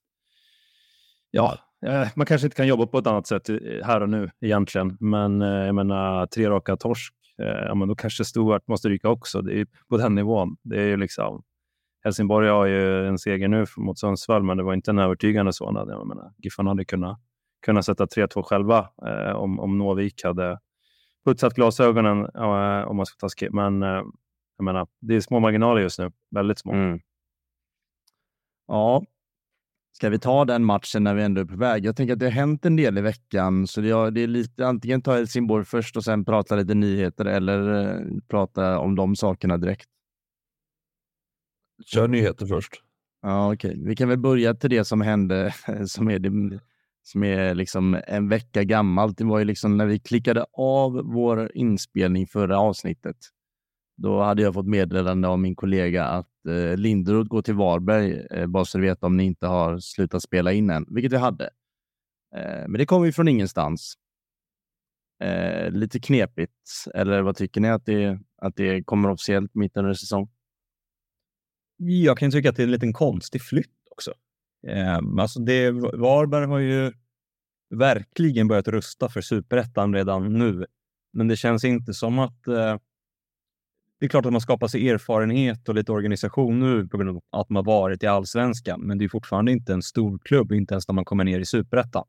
ja, 1.30 1.58
eh, 1.86 2.08
man 2.14 2.26
kanske 2.26 2.46
inte 2.46 2.56
kan 2.56 2.66
jobba 2.66 2.86
på 2.86 2.98
ett 2.98 3.06
annat 3.06 3.26
sätt 3.26 3.48
här 3.84 4.00
och 4.00 4.08
nu 4.08 4.30
egentligen. 4.40 4.96
Men 5.00 5.42
eh, 5.42 5.48
jag 5.48 5.74
menar, 5.74 6.26
tre 6.26 6.50
raka 6.50 6.76
torsk, 6.76 7.14
Eh, 7.38 7.64
ja, 7.66 7.74
men 7.74 7.88
då 7.88 7.94
kanske 7.94 8.24
Stuart 8.24 8.68
måste 8.68 8.88
ryka 8.88 9.08
också. 9.08 9.42
Det 9.42 9.60
är 9.60 9.66
på 9.88 9.96
den 9.96 10.14
nivån. 10.14 10.56
Det 10.62 10.80
är 10.80 10.86
ju 10.86 10.96
liksom, 10.96 11.42
Helsingborg 12.04 12.48
har 12.48 12.66
ju 12.66 13.06
en 13.06 13.18
seger 13.18 13.48
nu 13.48 13.64
mot 13.76 13.98
Sundsvall, 13.98 14.42
men 14.42 14.56
det 14.56 14.62
var 14.62 14.74
inte 14.74 14.90
en 14.90 14.98
övertygande 14.98 15.52
sådan. 15.52 15.88
Jag 15.88 16.06
menar, 16.06 16.32
Giffan 16.38 16.66
hade 16.66 16.84
kunnat, 16.84 17.20
kunnat 17.66 17.84
sätta 17.84 18.06
3-2 18.06 18.42
själva 18.42 18.88
eh, 19.06 19.32
om, 19.32 19.60
om 19.60 19.78
Novik 19.78 20.24
hade 20.24 20.58
putsat 21.24 21.54
glasögonen, 21.54 22.18
eh, 22.34 22.88
om 22.88 22.96
man 22.96 23.06
ska 23.06 23.16
ta 23.16 23.28
skip. 23.28 23.52
Men 23.52 23.82
eh, 23.82 24.02
jag 24.56 24.64
menar, 24.64 24.86
det 25.00 25.14
är 25.14 25.20
små 25.20 25.40
marginaler 25.40 25.80
just 25.80 25.98
nu, 25.98 26.12
väldigt 26.30 26.58
små. 26.58 26.72
Mm. 26.72 27.00
Ja, 28.66 29.02
Ska 29.92 30.08
vi 30.08 30.18
ta 30.18 30.44
den 30.44 30.64
matchen 30.64 31.04
när 31.04 31.14
vi 31.14 31.22
ändå 31.22 31.40
är 31.40 31.44
på 31.44 31.56
väg? 31.56 31.84
Jag 31.84 31.96
tänker 31.96 32.12
att 32.12 32.18
det 32.18 32.26
har 32.26 32.32
hänt 32.32 32.64
en 32.64 32.76
del 32.76 32.98
i 32.98 33.00
veckan, 33.00 33.66
så 33.66 33.80
det 33.80 33.90
är 33.90 34.26
lite 34.26 34.66
antingen 34.66 35.02
ta 35.02 35.14
Helsingborg 35.14 35.64
först 35.64 35.96
och 35.96 36.04
sen 36.04 36.24
prata 36.24 36.56
lite 36.56 36.74
nyheter 36.74 37.24
eller 37.24 37.84
eh, 37.84 38.00
prata 38.28 38.78
om 38.78 38.94
de 38.94 39.16
sakerna 39.16 39.56
direkt. 39.56 39.88
Kör 41.86 42.08
nyheter 42.08 42.46
först. 42.46 42.82
Ja, 43.22 43.52
okej. 43.52 43.70
Okay. 43.70 43.84
Vi 43.84 43.96
kan 43.96 44.08
väl 44.08 44.18
börja 44.18 44.54
till 44.54 44.70
det 44.70 44.84
som 44.84 45.00
hände, 45.00 45.54
som 45.86 46.10
är 46.10 46.18
det 46.18 46.60
som 47.02 47.24
är 47.24 47.54
liksom 47.54 47.98
en 48.06 48.28
vecka 48.28 48.64
gammalt. 48.64 49.18
Det 49.18 49.24
var 49.24 49.38
ju 49.38 49.44
liksom 49.44 49.76
när 49.76 49.86
vi 49.86 49.98
klickade 49.98 50.46
av 50.52 50.92
vår 50.92 51.50
inspelning 51.54 52.26
förra 52.26 52.58
avsnittet. 52.58 53.16
Då 53.96 54.22
hade 54.22 54.42
jag 54.42 54.54
fått 54.54 54.66
meddelande 54.66 55.28
av 55.28 55.38
min 55.38 55.56
kollega 55.56 56.04
att 56.04 56.28
eh, 56.48 56.76
Linderoth 56.76 57.28
går 57.28 57.42
till 57.42 57.54
Varberg, 57.54 58.26
eh, 58.30 58.46
bara 58.46 58.64
så 58.64 58.78
du 58.78 58.84
vet 58.84 59.04
om 59.04 59.16
ni 59.16 59.24
inte 59.24 59.46
har 59.46 59.78
slutat 59.78 60.22
spela 60.22 60.52
in 60.52 60.70
än, 60.70 60.86
vilket 60.88 61.12
vi 61.12 61.16
hade. 61.16 61.44
Eh, 62.36 62.68
men 62.68 62.72
det 62.72 62.86
kom 62.86 63.04
ju 63.04 63.12
från 63.12 63.28
ingenstans. 63.28 63.94
Eh, 65.22 65.70
lite 65.70 66.00
knepigt, 66.00 66.86
eller 66.94 67.22
vad 67.22 67.36
tycker 67.36 67.60
ni 67.60 67.68
att 67.68 67.86
det, 67.86 68.18
att 68.36 68.56
det 68.56 68.82
kommer 68.82 69.10
officiellt 69.10 69.54
mitt 69.54 69.76
under 69.76 69.94
säsong? 69.94 70.30
Jag 71.76 72.18
kan 72.18 72.30
tycka 72.30 72.50
att 72.50 72.56
det 72.56 72.62
är 72.62 72.64
en 72.64 72.70
liten 72.70 72.92
konstig 72.92 73.42
flytt 73.42 73.88
också. 73.90 74.14
Eh, 74.66 74.98
alltså 75.18 75.40
det, 75.40 75.70
Varberg 75.70 76.46
har 76.46 76.58
ju 76.58 76.92
verkligen 77.70 78.48
börjat 78.48 78.68
rusta 78.68 79.08
för 79.08 79.20
superettan 79.20 79.94
redan 79.94 80.32
nu. 80.32 80.66
Men 81.12 81.28
det 81.28 81.36
känns 81.36 81.64
inte 81.64 81.94
som 81.94 82.18
att... 82.18 82.46
Eh, 82.46 82.76
det 84.02 84.06
är 84.06 84.08
klart 84.08 84.26
att 84.26 84.32
man 84.32 84.40
skapar 84.40 84.68
sig 84.68 84.88
erfarenhet 84.88 85.68
och 85.68 85.74
lite 85.74 85.92
organisation 85.92 86.60
nu 86.60 86.88
på 86.88 86.96
grund 86.96 87.10
av 87.10 87.22
att 87.40 87.50
man 87.50 87.64
varit 87.64 88.02
i 88.02 88.06
allsvenskan. 88.06 88.80
Men 88.80 88.98
det 88.98 89.04
är 89.04 89.08
fortfarande 89.08 89.52
inte 89.52 89.72
en 89.72 89.82
stor 89.82 90.18
klubb, 90.18 90.52
inte 90.52 90.74
ens 90.74 90.88
när 90.88 90.94
man 90.94 91.04
kommer 91.04 91.24
ner 91.24 91.40
i 91.40 91.44
superettan. 91.44 92.04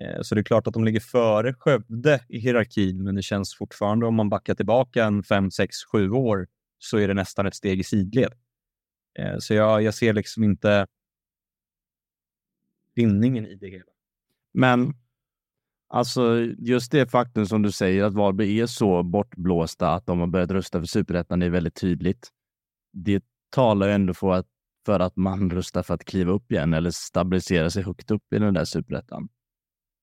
Eh, 0.00 0.22
så 0.22 0.34
det 0.34 0.40
är 0.40 0.42
klart 0.42 0.66
att 0.66 0.74
de 0.74 0.84
ligger 0.84 1.00
före 1.00 1.54
Skövde 1.54 2.20
i 2.28 2.38
hierarkin, 2.38 3.04
men 3.04 3.14
det 3.14 3.22
känns 3.22 3.54
fortfarande 3.54 4.06
om 4.06 4.14
man 4.14 4.28
backar 4.28 4.54
tillbaka 4.54 5.04
en 5.04 5.22
5, 5.22 5.50
6, 5.50 5.76
7 5.92 6.10
år 6.10 6.46
så 6.78 6.98
är 6.98 7.08
det 7.08 7.14
nästan 7.14 7.46
ett 7.46 7.54
steg 7.54 7.80
i 7.80 7.84
sidled. 7.84 8.32
Eh, 9.18 9.36
så 9.38 9.54
jag, 9.54 9.82
jag 9.82 9.94
ser 9.94 10.12
liksom 10.12 10.44
inte 10.44 10.86
vinningen 12.94 13.46
i 13.46 13.54
det 13.54 13.68
hela. 13.68 13.92
Men 14.52 14.94
alltså 15.92 16.38
just 16.58 16.92
det 16.92 17.10
faktum 17.10 17.46
som 17.46 17.62
du 17.62 17.72
säger 17.72 18.04
att 18.04 18.14
Varberg 18.14 18.60
är 18.60 18.66
så 18.66 19.02
bortblåsta 19.02 19.94
att 19.94 20.06
de 20.06 20.20
har 20.20 20.26
börjat 20.26 20.50
rösta 20.50 20.80
för 20.80 20.86
superettan 20.86 21.42
är 21.42 21.50
väldigt 21.50 21.74
tydligt. 21.74 22.28
Det 22.92 23.24
talar 23.50 23.86
ju 23.86 23.92
ändå 23.92 24.14
för 24.14 24.32
att, 24.32 24.46
för 24.86 25.00
att 25.00 25.16
man 25.16 25.50
röstar 25.50 25.82
för 25.82 25.94
att 25.94 26.04
kliva 26.04 26.32
upp 26.32 26.52
igen 26.52 26.74
eller 26.74 26.90
stabilisera 26.90 27.70
sig 27.70 27.82
högt 27.82 28.10
upp 28.10 28.32
i 28.32 28.38
den 28.38 28.54
där 28.54 28.64
superettan. 28.64 29.28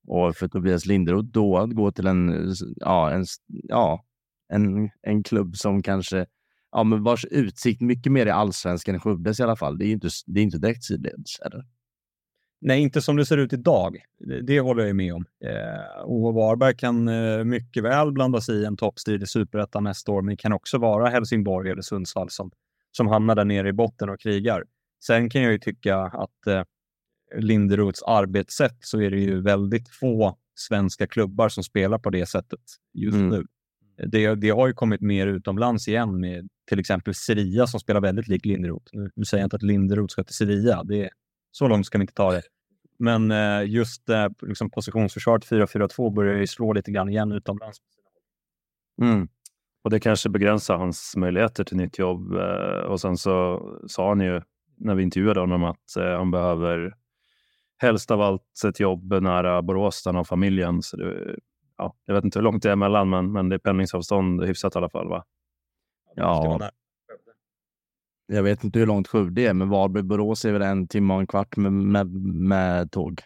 Och 0.07 0.35
för 0.35 0.47
Tobias 0.47 0.85
Linderoth 0.85 1.27
då 1.27 1.57
att 1.57 1.75
gå 1.75 1.91
till 1.91 2.07
en, 2.07 2.53
ja, 2.75 3.11
en, 3.11 3.25
ja, 3.47 4.05
en, 4.53 4.89
en 5.01 5.23
klubb 5.23 5.55
som 5.55 5.83
kanske 5.83 6.25
ja, 6.71 6.83
men 6.83 7.03
vars 7.03 7.25
utsikt 7.25 7.81
mycket 7.81 8.11
mer 8.11 8.25
är 8.25 8.31
allsvenskan 8.31 8.95
än 8.95 9.01
Skövdes 9.01 9.39
i 9.39 9.43
alla 9.43 9.55
fall. 9.55 9.77
Det 9.77 9.85
är 9.85 9.91
inte, 9.91 10.09
det 10.25 10.39
är 10.39 10.43
inte 10.43 10.57
direkt 10.57 10.83
sidleds, 10.83 11.39
eller? 11.39 11.65
Nej, 12.61 12.81
inte 12.81 13.01
som 13.01 13.15
det 13.15 13.25
ser 13.25 13.37
ut 13.37 13.53
idag. 13.53 13.97
Det, 14.19 14.41
det 14.41 14.59
håller 14.59 14.85
jag 14.85 14.95
med 14.95 15.13
om. 15.13 15.25
Eh, 15.45 16.01
och 16.03 16.33
Varberg 16.33 16.75
kan 16.77 17.07
eh, 17.07 17.43
mycket 17.43 17.83
väl 17.83 18.11
blanda 18.11 18.41
sig 18.41 18.55
i 18.55 18.65
en 18.65 18.77
toppstrid 18.77 19.23
i 19.23 19.27
superettan 19.27 19.83
nästa 19.83 20.11
år, 20.11 20.21
men 20.21 20.35
det 20.35 20.41
kan 20.41 20.53
också 20.53 20.77
vara 20.77 21.09
Helsingborg 21.09 21.71
eller 21.71 21.81
Sundsvall 21.81 22.29
som, 22.29 22.51
som 22.91 23.07
hamnar 23.07 23.35
där 23.35 23.45
nere 23.45 23.69
i 23.69 23.73
botten 23.73 24.09
och 24.09 24.19
krigar. 24.19 24.63
Sen 25.05 25.29
kan 25.29 25.41
jag 25.41 25.51
ju 25.51 25.59
tycka 25.59 25.97
att 25.97 26.47
eh, 26.47 26.63
Linderoths 27.37 28.03
arbetssätt 28.03 28.77
så 28.79 29.01
är 29.01 29.11
det 29.11 29.19
ju 29.19 29.41
väldigt 29.41 29.89
få 29.89 30.37
svenska 30.55 31.07
klubbar 31.07 31.49
som 31.49 31.63
spelar 31.63 31.99
på 31.99 32.09
det 32.09 32.25
sättet 32.25 32.59
just 32.93 33.15
mm. 33.15 33.29
nu. 33.29 33.45
Det, 34.07 34.35
det, 34.35 34.49
har 34.49 34.67
ju 34.67 34.73
kommit 34.73 35.01
mer 35.01 35.27
utomlands 35.27 35.87
igen 35.87 36.19
med 36.19 36.47
till 36.69 36.79
exempel 36.79 37.13
Sevilla 37.15 37.67
som 37.67 37.79
spelar 37.79 38.01
väldigt 38.01 38.27
lik 38.27 38.45
Linderoth. 38.45 38.85
Nu, 38.93 39.11
nu 39.15 39.25
säger 39.25 39.41
jag 39.41 39.45
inte 39.45 39.55
att 39.55 39.63
Linderoth 39.63 40.11
ska 40.11 40.23
till 40.23 40.35
Sevilla. 40.35 40.83
Det, 40.83 41.09
så 41.51 41.67
långt 41.67 41.85
ska 41.85 41.97
vi 41.97 42.01
inte 42.01 42.13
ta 42.13 42.31
det. 42.31 42.41
Men 42.99 43.31
eh, 43.31 43.69
just 43.69 44.09
eh, 44.09 44.27
liksom 44.41 44.69
positionsförsvaret 44.69 45.45
4-4-2 45.45 46.13
börjar 46.13 46.37
ju 46.37 46.47
slå 46.47 46.73
lite 46.73 46.91
grann 46.91 47.09
igen 47.09 47.31
utomlands. 47.31 47.77
Mm. 49.01 49.27
Och 49.83 49.89
det 49.89 49.99
kanske 49.99 50.29
begränsar 50.29 50.77
hans 50.77 51.13
möjligheter 51.17 51.63
till 51.63 51.77
nytt 51.77 51.99
jobb. 51.99 52.33
Eh, 52.33 52.81
och 52.81 53.01
sen 53.01 53.17
så 53.17 53.61
sa 53.87 54.09
han 54.09 54.19
ju 54.19 54.41
när 54.77 54.95
vi 54.95 55.03
intervjuade 55.03 55.39
honom 55.39 55.63
att 55.63 55.95
eh, 55.97 56.17
han 56.17 56.31
behöver 56.31 56.93
helst 57.77 58.11
av 58.11 58.21
allt 58.21 58.63
ett 58.67 58.79
jobb 58.79 59.13
nära 59.21 59.61
Borås 59.61 60.03
där 60.03 60.11
han 60.11 60.15
har 60.15 60.23
familjen. 60.23 60.81
Så 60.81 60.97
det, 60.97 61.35
ja, 61.77 61.95
jag 62.05 62.13
vet 62.13 62.23
inte 62.23 62.39
hur 62.39 62.43
långt 62.43 62.63
det 62.63 62.69
är 62.69 62.73
emellan, 62.73 63.09
men, 63.09 63.31
men 63.31 63.49
det 63.49 63.55
är 63.55 63.59
pendlingsavstånd 63.59 64.43
hyfsat 64.43 64.75
i 64.75 64.77
alla 64.77 64.89
fall. 64.89 65.09
Va? 65.09 65.25
Ja, 66.15 66.69
jag 68.31 68.43
vet 68.43 68.63
inte 68.63 68.79
hur 68.79 68.85
långt 68.85 69.07
Skövde 69.07 69.41
är, 69.41 69.53
men 69.53 69.69
Varberg-Borås 69.69 70.45
är 70.45 70.51
väl 70.51 70.61
en 70.61 70.87
timme 70.87 71.13
och 71.13 71.19
en 71.19 71.27
kvart 71.27 71.57
med, 71.57 71.73
med, 71.73 72.07
med 72.33 72.91
tåg. 72.91 73.21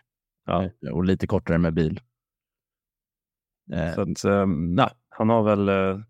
Ja. 0.46 0.70
Och 0.92 1.06
lite 1.06 1.28
kortare 1.28 1.58
med 1.58 1.74
bil. 1.74 2.00
Så 3.96 4.02
att, 4.02 4.24
eh, 4.24 4.48
nej, 4.48 4.90
han 5.10 5.30
har 5.30 5.44
väl 5.44 5.70
eh, 5.70 6.04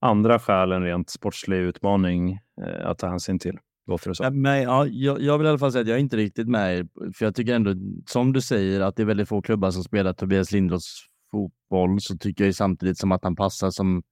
andra 0.00 0.38
skäl 0.38 0.72
än 0.72 0.82
rent 0.82 1.10
sportslig 1.10 1.56
utmaning 1.56 2.32
eh, 2.62 2.88
att 2.88 2.98
ta 2.98 3.08
hänsyn 3.08 3.38
till. 3.38 3.58
Det 3.86 4.14
så. 4.14 4.30
Men, 4.30 4.62
ja, 4.62 4.86
jag, 4.86 5.20
jag, 5.20 5.38
vill 5.38 5.46
i 5.46 5.50
alla 5.50 5.58
fall 5.58 5.72
säga 5.72 5.82
att 5.82 5.88
jag 5.88 5.96
är 5.96 6.00
inte 6.00 6.16
riktigt 6.16 6.48
med 6.48 6.88
För 7.14 7.24
jag 7.24 7.34
tycker 7.34 7.54
ändå, 7.54 7.74
som 8.06 8.32
du 8.32 8.40
säger, 8.40 8.80
att 8.80 8.96
det 8.96 9.02
är 9.02 9.06
väldigt 9.06 9.28
få 9.28 9.42
klubbar 9.42 9.70
som 9.70 9.84
spelar 9.84 10.12
Tobias 10.12 10.52
Lindroths 10.52 11.06
fotboll. 11.30 12.00
Så 12.00 12.18
tycker 12.18 12.44
jag 12.44 12.54
samtidigt 12.54 12.98
som 12.98 13.12
att 13.12 13.24
han 13.24 13.36
passar 13.36 13.70
som 13.70 14.02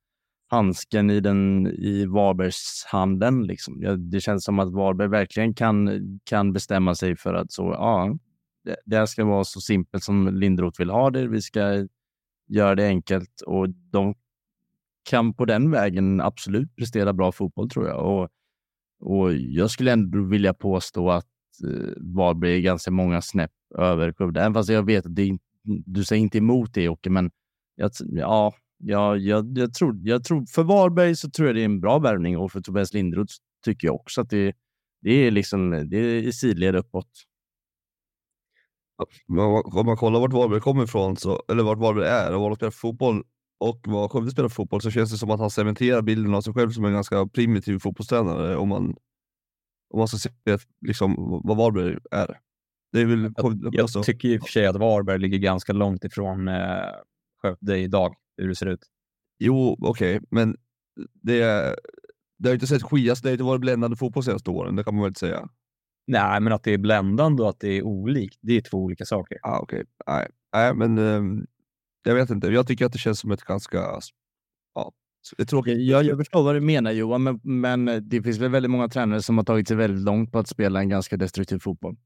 handsken 0.48 1.10
i, 1.10 1.20
den, 1.20 1.66
i 1.66 2.06
Varbergs 2.06 2.84
handen. 2.86 3.46
Liksom. 3.46 3.82
Ja, 3.82 3.96
det 3.96 4.20
känns 4.20 4.44
som 4.44 4.58
att 4.58 4.72
Varberg 4.72 5.08
verkligen 5.08 5.54
kan, 5.54 5.90
kan 6.24 6.52
bestämma 6.52 6.94
sig 6.94 7.16
för 7.16 7.34
att 7.34 7.52
så, 7.52 7.62
ja, 7.62 8.18
det, 8.64 8.76
det 8.84 9.06
ska 9.06 9.24
vara 9.24 9.44
så 9.44 9.60
simpelt 9.60 10.04
som 10.04 10.36
Lindroth 10.36 10.80
vill 10.80 10.90
ha 10.90 11.10
det. 11.10 11.26
Vi 11.26 11.42
ska 11.42 11.86
göra 12.48 12.74
det 12.74 12.86
enkelt 12.86 13.40
och 13.46 13.68
de 13.68 14.14
kan 15.10 15.34
på 15.34 15.44
den 15.44 15.70
vägen 15.70 16.20
absolut 16.20 16.76
prestera 16.76 17.12
bra 17.12 17.32
fotboll 17.32 17.70
tror 17.70 17.88
jag. 17.88 18.04
Och, 18.04 18.28
och 19.00 19.34
jag 19.34 19.70
skulle 19.70 19.92
ändå 19.92 20.22
vilja 20.22 20.54
påstå 20.54 21.10
att 21.10 21.26
eh, 21.64 21.92
Varberg 21.96 22.56
är 22.56 22.60
ganska 22.60 22.90
många 22.90 23.22
snäpp 23.22 23.52
över 23.78 24.12
Skövde. 24.12 24.40
Även 24.40 24.54
fast 24.54 24.68
jag 24.68 24.82
vet 24.82 25.06
att 25.06 25.16
det, 25.16 25.38
du 25.64 26.04
säger 26.04 26.22
inte 26.22 26.38
emot 26.38 26.74
det 26.74 26.82
Jocke, 26.82 27.10
men 27.10 27.30
jag, 27.76 27.90
ja, 28.00 28.54
Ja, 28.78 29.16
jag, 29.16 29.58
jag, 29.58 29.74
tror, 29.74 30.00
jag 30.02 30.24
tror 30.24 30.46
för 30.46 30.62
Varberg 30.62 31.16
så 31.16 31.30
tror 31.30 31.48
jag 31.48 31.56
det 31.56 31.60
är 31.60 31.64
en 31.64 31.80
bra 31.80 31.98
värvning 31.98 32.38
och 32.38 32.52
för 32.52 32.60
Tobias 32.60 32.92
Lindroth 32.92 33.34
tycker 33.64 33.88
jag 33.88 33.94
också 33.94 34.20
att 34.20 34.30
det, 34.30 34.54
det 35.02 35.10
är 35.10 35.30
liksom 35.30 35.70
det 35.70 35.96
är 35.96 36.22
i 36.22 36.32
sidled 36.32 36.76
uppåt. 36.76 37.10
Om 39.74 39.86
man 39.86 39.96
kollar 39.96 40.20
vart 40.20 40.32
Varberg 40.32 40.60
kommer 40.60 40.84
ifrån, 40.84 41.16
så, 41.16 41.42
eller 41.48 41.62
vart 41.62 41.78
Varberg 41.78 42.08
är 42.08 42.34
och 42.34 42.40
var 42.40 42.48
de 42.48 42.56
spelar 42.56 42.70
fotboll 42.70 43.22
och 43.58 43.80
vad 43.86 44.10
Skövde 44.10 44.30
spelar 44.30 44.48
fotboll 44.48 44.80
så 44.80 44.90
känns 44.90 45.12
det 45.12 45.18
som 45.18 45.30
att 45.30 45.40
han 45.40 45.50
cementerar 45.50 46.02
bilden 46.02 46.34
av 46.34 46.40
sig 46.40 46.52
själv 46.52 46.70
som 46.70 46.84
en 46.84 46.92
ganska 46.92 47.26
primitiv 47.26 47.78
fotbollstränare 47.78 48.56
om 48.56 48.68
man, 48.68 48.96
om 49.90 49.98
man 49.98 50.08
ska 50.08 50.18
se 50.18 50.30
liksom, 50.86 51.40
vad 51.44 51.56
Varberg 51.56 51.98
är. 52.10 52.40
Det 52.92 53.00
är 53.00 53.06
väl, 53.06 53.32
jag, 53.72 53.88
jag 53.94 54.04
tycker 54.04 54.28
i 54.28 54.38
och 54.38 54.42
för 54.42 54.48
sig 54.48 54.66
att 54.66 54.76
Varberg 54.76 55.18
ligger 55.18 55.38
ganska 55.38 55.72
långt 55.72 56.04
ifrån 56.04 56.48
eh, 56.48 56.90
Skövde 57.42 57.78
idag 57.78 58.14
hur 58.36 58.48
det 58.48 58.54
ser 58.54 58.66
ut. 58.66 58.80
Jo, 59.38 59.76
okej, 59.80 60.16
okay, 60.16 60.26
men 60.30 60.56
det, 61.22 61.40
det 62.38 62.48
har 62.48 62.54
inte 62.54 62.66
sett 62.66 62.82
skias, 62.82 63.20
det 63.20 63.28
har 63.28 63.32
inte 63.32 63.44
varit 63.44 63.60
bländande 63.60 63.96
fotboll 63.96 64.24
senaste 64.24 64.50
åren, 64.50 64.76
det 64.76 64.84
kan 64.84 64.94
man 64.94 65.02
väl 65.02 65.10
inte 65.10 65.20
säga. 65.20 65.48
Nej, 66.06 66.40
men 66.40 66.52
att 66.52 66.62
det 66.62 66.72
är 66.72 66.78
bländande 66.78 67.42
och 67.42 67.48
att 67.48 67.60
det 67.60 67.68
är 67.68 67.82
olikt, 67.82 68.38
det 68.40 68.56
är 68.56 68.60
två 68.60 68.78
olika 68.78 69.04
saker. 69.04 69.38
Ah, 69.42 69.58
okej, 69.58 69.76
okay. 69.76 69.86
nej, 70.06 70.28
nej, 70.52 70.74
men 70.74 70.98
um, 70.98 71.46
jag 72.02 72.14
vet 72.14 72.30
inte. 72.30 72.46
Jag 72.46 72.66
tycker 72.66 72.86
att 72.86 72.92
det 72.92 72.98
känns 72.98 73.20
som 73.20 73.30
ett 73.30 73.42
ganska 73.42 74.00
ja, 74.74 74.92
det 75.36 75.52
är 75.52 75.68
Jag, 75.68 76.04
jag 76.04 76.18
förstår 76.18 76.42
vad 76.42 76.54
du 76.54 76.60
menar 76.60 76.92
Johan, 76.92 77.22
men, 77.22 77.40
men 77.42 78.08
det 78.08 78.22
finns 78.22 78.38
väl 78.38 78.50
väldigt 78.50 78.70
många 78.70 78.88
tränare 78.88 79.22
som 79.22 79.38
har 79.38 79.44
tagit 79.44 79.68
sig 79.68 79.76
väldigt 79.76 80.04
långt 80.04 80.32
på 80.32 80.38
att 80.38 80.48
spela 80.48 80.80
en 80.80 80.88
ganska 80.88 81.16
destruktiv 81.16 81.58
fotboll. 81.58 81.96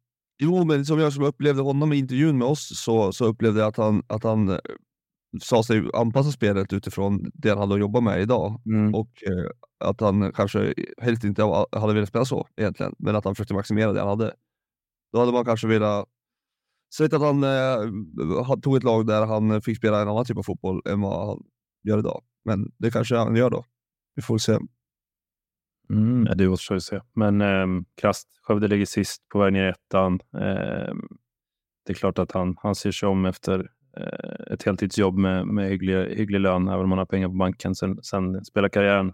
Jo, 0.43 0.65
men 0.65 0.87
som 0.87 0.99
jag 0.99 1.13
som 1.13 1.25
upplevde 1.25 1.63
honom 1.63 1.93
i 1.93 1.97
intervjun 1.97 2.39
med 2.39 2.49
oss 2.49 2.83
så, 2.85 3.13
så 3.13 3.25
upplevde 3.25 3.61
jag 3.61 3.69
att 3.69 3.77
han, 3.77 4.03
att 4.07 4.25
han 4.25 4.59
sa 5.43 5.63
sig 5.63 5.89
anpassa 5.95 6.31
spelet 6.31 6.73
utifrån 6.73 7.31
det 7.35 7.49
han 7.49 7.59
hade 7.59 7.75
att 7.75 7.81
jobba 7.81 8.01
med 8.01 8.21
idag. 8.21 8.63
Mm. 8.67 8.95
Och 8.95 9.11
eh, 9.27 9.51
att 9.89 10.01
han 10.01 10.33
kanske 10.33 10.75
helst 11.03 11.25
inte 11.25 11.43
hade 11.73 11.95
velat 11.95 12.09
spela 12.09 12.25
så 12.25 12.49
egentligen, 12.57 12.95
men 12.99 13.17
att 13.17 13.25
han 13.25 13.35
försökte 13.35 13.55
maximera 13.55 13.93
det 13.93 14.01
han 14.01 14.09
hade. 14.09 14.35
Då 15.13 15.19
hade 15.19 15.33
man 15.33 15.45
kanske 15.45 15.67
velat 15.67 16.09
sett 16.95 17.13
att 17.13 17.23
han 17.23 17.45
eh, 17.45 18.57
tog 18.63 18.77
ett 18.77 18.85
lag 18.85 19.07
där 19.07 19.27
han 19.27 19.63
fick 19.63 19.77
spela 19.77 20.03
en 20.03 20.09
annan 20.09 20.25
typ 20.25 20.39
av 20.39 20.43
fotboll 20.43 20.83
än 20.89 21.01
vad 21.01 21.27
han 21.27 21.43
gör 21.83 21.99
idag. 21.99 22.23
Men 22.45 22.73
det 22.79 22.91
kanske 22.91 23.17
han 23.17 23.37
gör 23.37 23.51
då. 23.51 23.65
Vi 24.15 24.23
får 24.23 24.39
se. 24.39 24.59
Mm, 25.91 26.25
det 26.37 26.49
återstår 26.49 26.75
att 26.75 26.83
se. 26.83 27.01
Men 27.13 27.41
eh, 27.41 27.67
krasst, 28.01 28.29
Skövde 28.43 28.69
ligger 28.69 28.87
sist 28.87 29.29
på 29.29 29.39
väg 29.39 29.53
ner 29.53 29.67
i 29.67 29.71
ettan. 29.71 30.21
Eh, 30.35 30.95
det 31.87 31.93
är 31.93 31.95
klart 31.95 32.19
att 32.19 32.33
han, 32.33 32.57
han 32.63 32.75
ser 32.75 32.93
sig 32.93 33.09
om 33.09 33.25
efter 33.25 33.71
Eh, 33.97 34.53
ett 34.53 34.63
heltidsjobb 34.63 35.19
med, 35.19 35.47
med 35.47 35.69
hygglig, 35.69 36.17
hygglig 36.17 36.41
lön, 36.41 36.69
även 36.69 36.81
om 36.81 36.89
man 36.89 36.99
har 36.99 37.07
pengar 37.07 37.29
på 37.29 37.35
banken. 37.35 37.75
Sen, 37.75 38.03
sen 38.03 38.45
spelar 38.45 38.69
karriären 38.69 39.13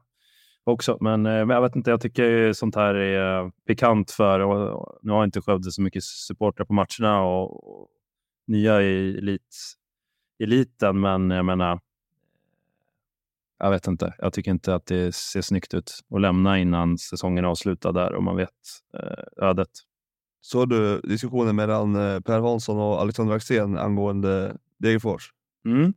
också. 0.64 0.98
Men, 1.00 1.26
eh, 1.26 1.46
men 1.46 1.50
jag 1.50 1.62
vet 1.62 1.76
inte, 1.76 1.90
jag 1.90 2.00
tycker 2.00 2.52
sånt 2.52 2.74
här 2.74 2.94
är 2.94 3.44
eh, 3.44 3.50
pikant 3.66 4.10
för, 4.10 4.40
och, 4.40 4.80
och, 4.80 4.98
nu 5.02 5.12
har 5.12 5.24
inte 5.24 5.40
Skövde 5.40 5.72
så 5.72 5.82
mycket 5.82 6.04
supportrar 6.04 6.66
på 6.66 6.72
matcherna 6.72 7.22
och, 7.22 7.80
och 7.80 7.88
nya 8.46 8.82
i 8.82 9.18
elit, 9.18 9.56
eliten, 10.38 11.00
men 11.00 11.30
jag 11.30 11.44
menar, 11.44 11.80
jag 13.58 13.70
vet 13.70 13.86
inte. 13.86 14.14
Jag 14.18 14.32
tycker 14.32 14.50
inte 14.50 14.74
att 14.74 14.86
det 14.86 15.14
ser 15.14 15.42
snyggt 15.42 15.74
ut 15.74 15.92
att 16.14 16.20
lämna 16.20 16.58
innan 16.58 16.98
säsongen 16.98 17.44
är 17.44 17.48
avslutad 17.48 17.92
där 17.92 18.14
och 18.14 18.22
man 18.22 18.36
vet 18.36 18.50
eh, 18.94 19.46
ödet. 19.48 19.70
Såg 20.40 20.68
du 20.68 21.00
diskussionen 21.00 21.56
mellan 21.56 21.94
Per 22.22 22.40
Hansson 22.40 22.78
och 22.78 23.00
Alexander 23.00 23.34
Axén 23.34 23.78
angående 23.78 24.56
Degerfors? 24.78 25.30
Mm. 25.64 25.94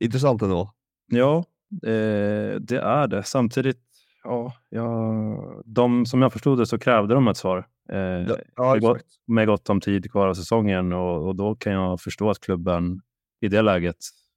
Intressant 0.00 0.42
ändå. 0.42 0.72
Ja, 1.06 1.44
eh, 1.82 2.60
det 2.60 2.78
är 2.82 3.06
det. 3.06 3.22
Samtidigt, 3.22 3.82
ja, 4.24 4.52
ja, 4.68 5.62
de, 5.64 6.06
som 6.06 6.22
jag 6.22 6.32
förstod 6.32 6.58
det 6.58 6.66
så 6.66 6.78
krävde 6.78 7.14
de 7.14 7.28
ett 7.28 7.36
svar. 7.36 7.66
Eh, 7.92 7.98
Ja, 7.98 8.36
ja, 8.56 8.72
med, 8.72 8.80
gott, 8.80 9.02
med 9.26 9.46
gott 9.46 9.70
om 9.70 9.80
tid 9.80 10.10
kvar 10.12 10.26
av 10.28 10.34
säsongen 10.34 10.92
och, 10.92 11.26
och 11.28 11.36
då 11.36 11.54
kan 11.54 11.72
jag 11.72 12.00
förstå 12.00 12.30
att 12.30 12.40
klubben 12.40 13.00
i 13.40 13.48
det 13.48 13.62
läget, 13.62 13.96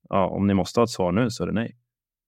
ja, 0.10 0.28
om 0.28 0.47
ni 0.47 0.54
måste 0.54 0.80
ha 0.80 0.84
ett 0.84 0.89
svar 0.89 1.12
nu 1.12 1.30
så 1.30 1.43
är 1.43 1.47
det 1.47 1.54
nej. 1.54 1.78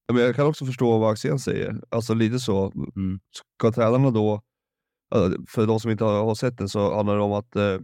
Ja, 0.08 0.13
Men 0.13 0.24
jag 0.24 0.36
kan 0.36 0.47
också 0.47 0.65
förstå 0.65 0.97
vad 0.97 1.12
Axén 1.12 1.39
säger. 1.39 1.82
Alltså 1.89 2.13
lite 2.13 2.39
så. 2.39 2.71
Mm. 2.95 3.19
Ska 3.58 3.71
tränarna 3.71 4.12
då, 4.12 4.41
alltså, 5.15 5.41
för 5.47 5.67
de 5.67 5.80
som 5.80 5.91
inte 5.91 6.04
har, 6.04 6.24
har 6.26 6.36
sett 6.36 6.58
den 6.58 6.69
så 6.69 6.95
handlar 6.95 7.15
det 7.15 7.21
om 7.21 7.34
att 7.34 7.56
eh, 7.56 7.80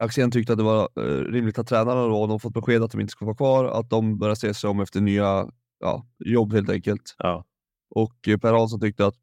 Axén 0.00 0.30
tyckte 0.30 0.52
att 0.52 0.58
det 0.58 0.64
var 0.64 0.88
eh, 0.96 1.24
rimligt 1.32 1.58
att 1.58 1.66
tränarna 1.66 2.06
då, 2.06 2.26
de 2.26 2.40
fått 2.40 2.54
besked 2.54 2.82
att 2.82 2.90
de 2.90 3.00
inte 3.00 3.10
ska 3.10 3.24
vara 3.24 3.36
kvar, 3.36 3.64
att 3.64 3.90
de 3.90 4.18
börjar 4.18 4.34
se 4.34 4.54
sig 4.54 4.70
om 4.70 4.80
efter 4.80 5.00
nya 5.00 5.50
ja, 5.80 6.06
jobb 6.18 6.52
helt 6.52 6.70
enkelt. 6.70 7.14
Ja. 7.18 7.44
Och 7.90 8.28
eh, 8.28 8.38
Per 8.38 8.52
Hansson 8.52 8.80
tyckte 8.80 9.06
att 9.06 9.14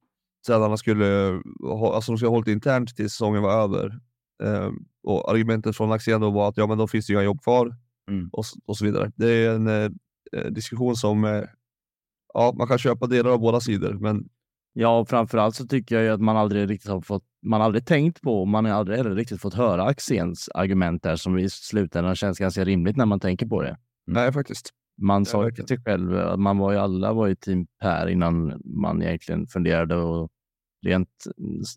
tränarna 0.48 0.78
skulle 0.78 1.40
ha, 1.64 1.96
alltså 1.96 2.12
de 2.12 2.18
skulle 2.18 2.30
ha 2.30 2.36
hållit 2.36 2.48
internt 2.48 2.96
tills 2.96 3.12
säsongen 3.12 3.42
var 3.42 3.64
över. 3.64 4.00
Eh, 4.44 4.70
och 5.04 5.32
argumentet 5.32 5.78
från 5.78 5.92
Axén 5.92 6.22
då 6.22 6.30
var 6.30 6.50
att 6.50 6.58
ja, 6.58 6.68
men 6.68 6.78
då 6.78 6.88
finns 6.88 7.08
det 7.08 7.14
inga 7.14 7.24
jobb 7.24 7.42
kvar 7.42 7.76
Mm. 8.12 8.30
och, 8.34 8.46
och 8.66 8.78
så 8.78 8.86
vidare. 8.86 9.12
Det 9.16 9.30
är 9.32 9.56
en 9.56 9.68
eh, 9.68 9.90
eh, 10.32 10.46
diskussion 10.46 10.96
som 10.96 11.26
eh, 11.26 11.44
ja, 12.34 12.54
man 12.58 12.68
kan 12.68 12.78
köpa 12.78 13.08
delar 13.08 13.32
av 13.32 13.40
båda 13.40 13.60
sidor, 13.60 13.94
men 13.94 14.30
Ja, 14.74 15.00
och 15.00 15.10
framförallt 15.10 15.56
så 15.56 15.68
tycker 15.68 15.96
jag 15.96 16.04
ju 16.04 16.10
att 16.10 16.22
man 16.22 16.38
aldrig 16.38 16.70
riktigt 16.70 16.92
har 16.92 17.02
fått, 17.02 17.24
man 17.48 17.62
aldrig 17.62 17.86
tänkt 17.86 18.22
på, 18.22 18.42
och 18.42 18.48
man 18.48 18.66
har 18.66 18.72
aldrig 18.72 18.98
heller 18.98 19.16
riktigt 19.16 19.42
fått 19.42 19.54
höra 19.54 19.84
Axéns 19.84 20.50
argument 20.54 21.04
där 21.04 21.16
som 21.16 21.38
i 21.38 21.50
slutändan 21.50 22.16
känns 22.16 22.40
ganska 22.40 22.66
rimligt 22.66 22.98
när 22.98 23.06
man 23.06 23.20
tänker 23.20 23.46
på 23.46 23.62
det. 23.62 23.78
nej 24.08 24.34
faktiskt. 24.34 24.74
Man 25.02 25.26
sa 25.26 25.46
ju 25.46 25.52
till 25.52 25.68
sig 25.68 25.78
själv 25.86 26.18
att 26.18 26.40
man 26.40 26.58
var 26.58 26.72
ju 26.72 26.78
alla 26.78 27.14
var 27.14 27.28
ju 27.28 27.36
team 27.36 27.68
Per 27.82 28.08
innan 28.08 28.62
man 28.66 29.02
egentligen 29.02 29.48
funderade 29.48 29.96
och 29.96 30.30
rent 30.86 31.10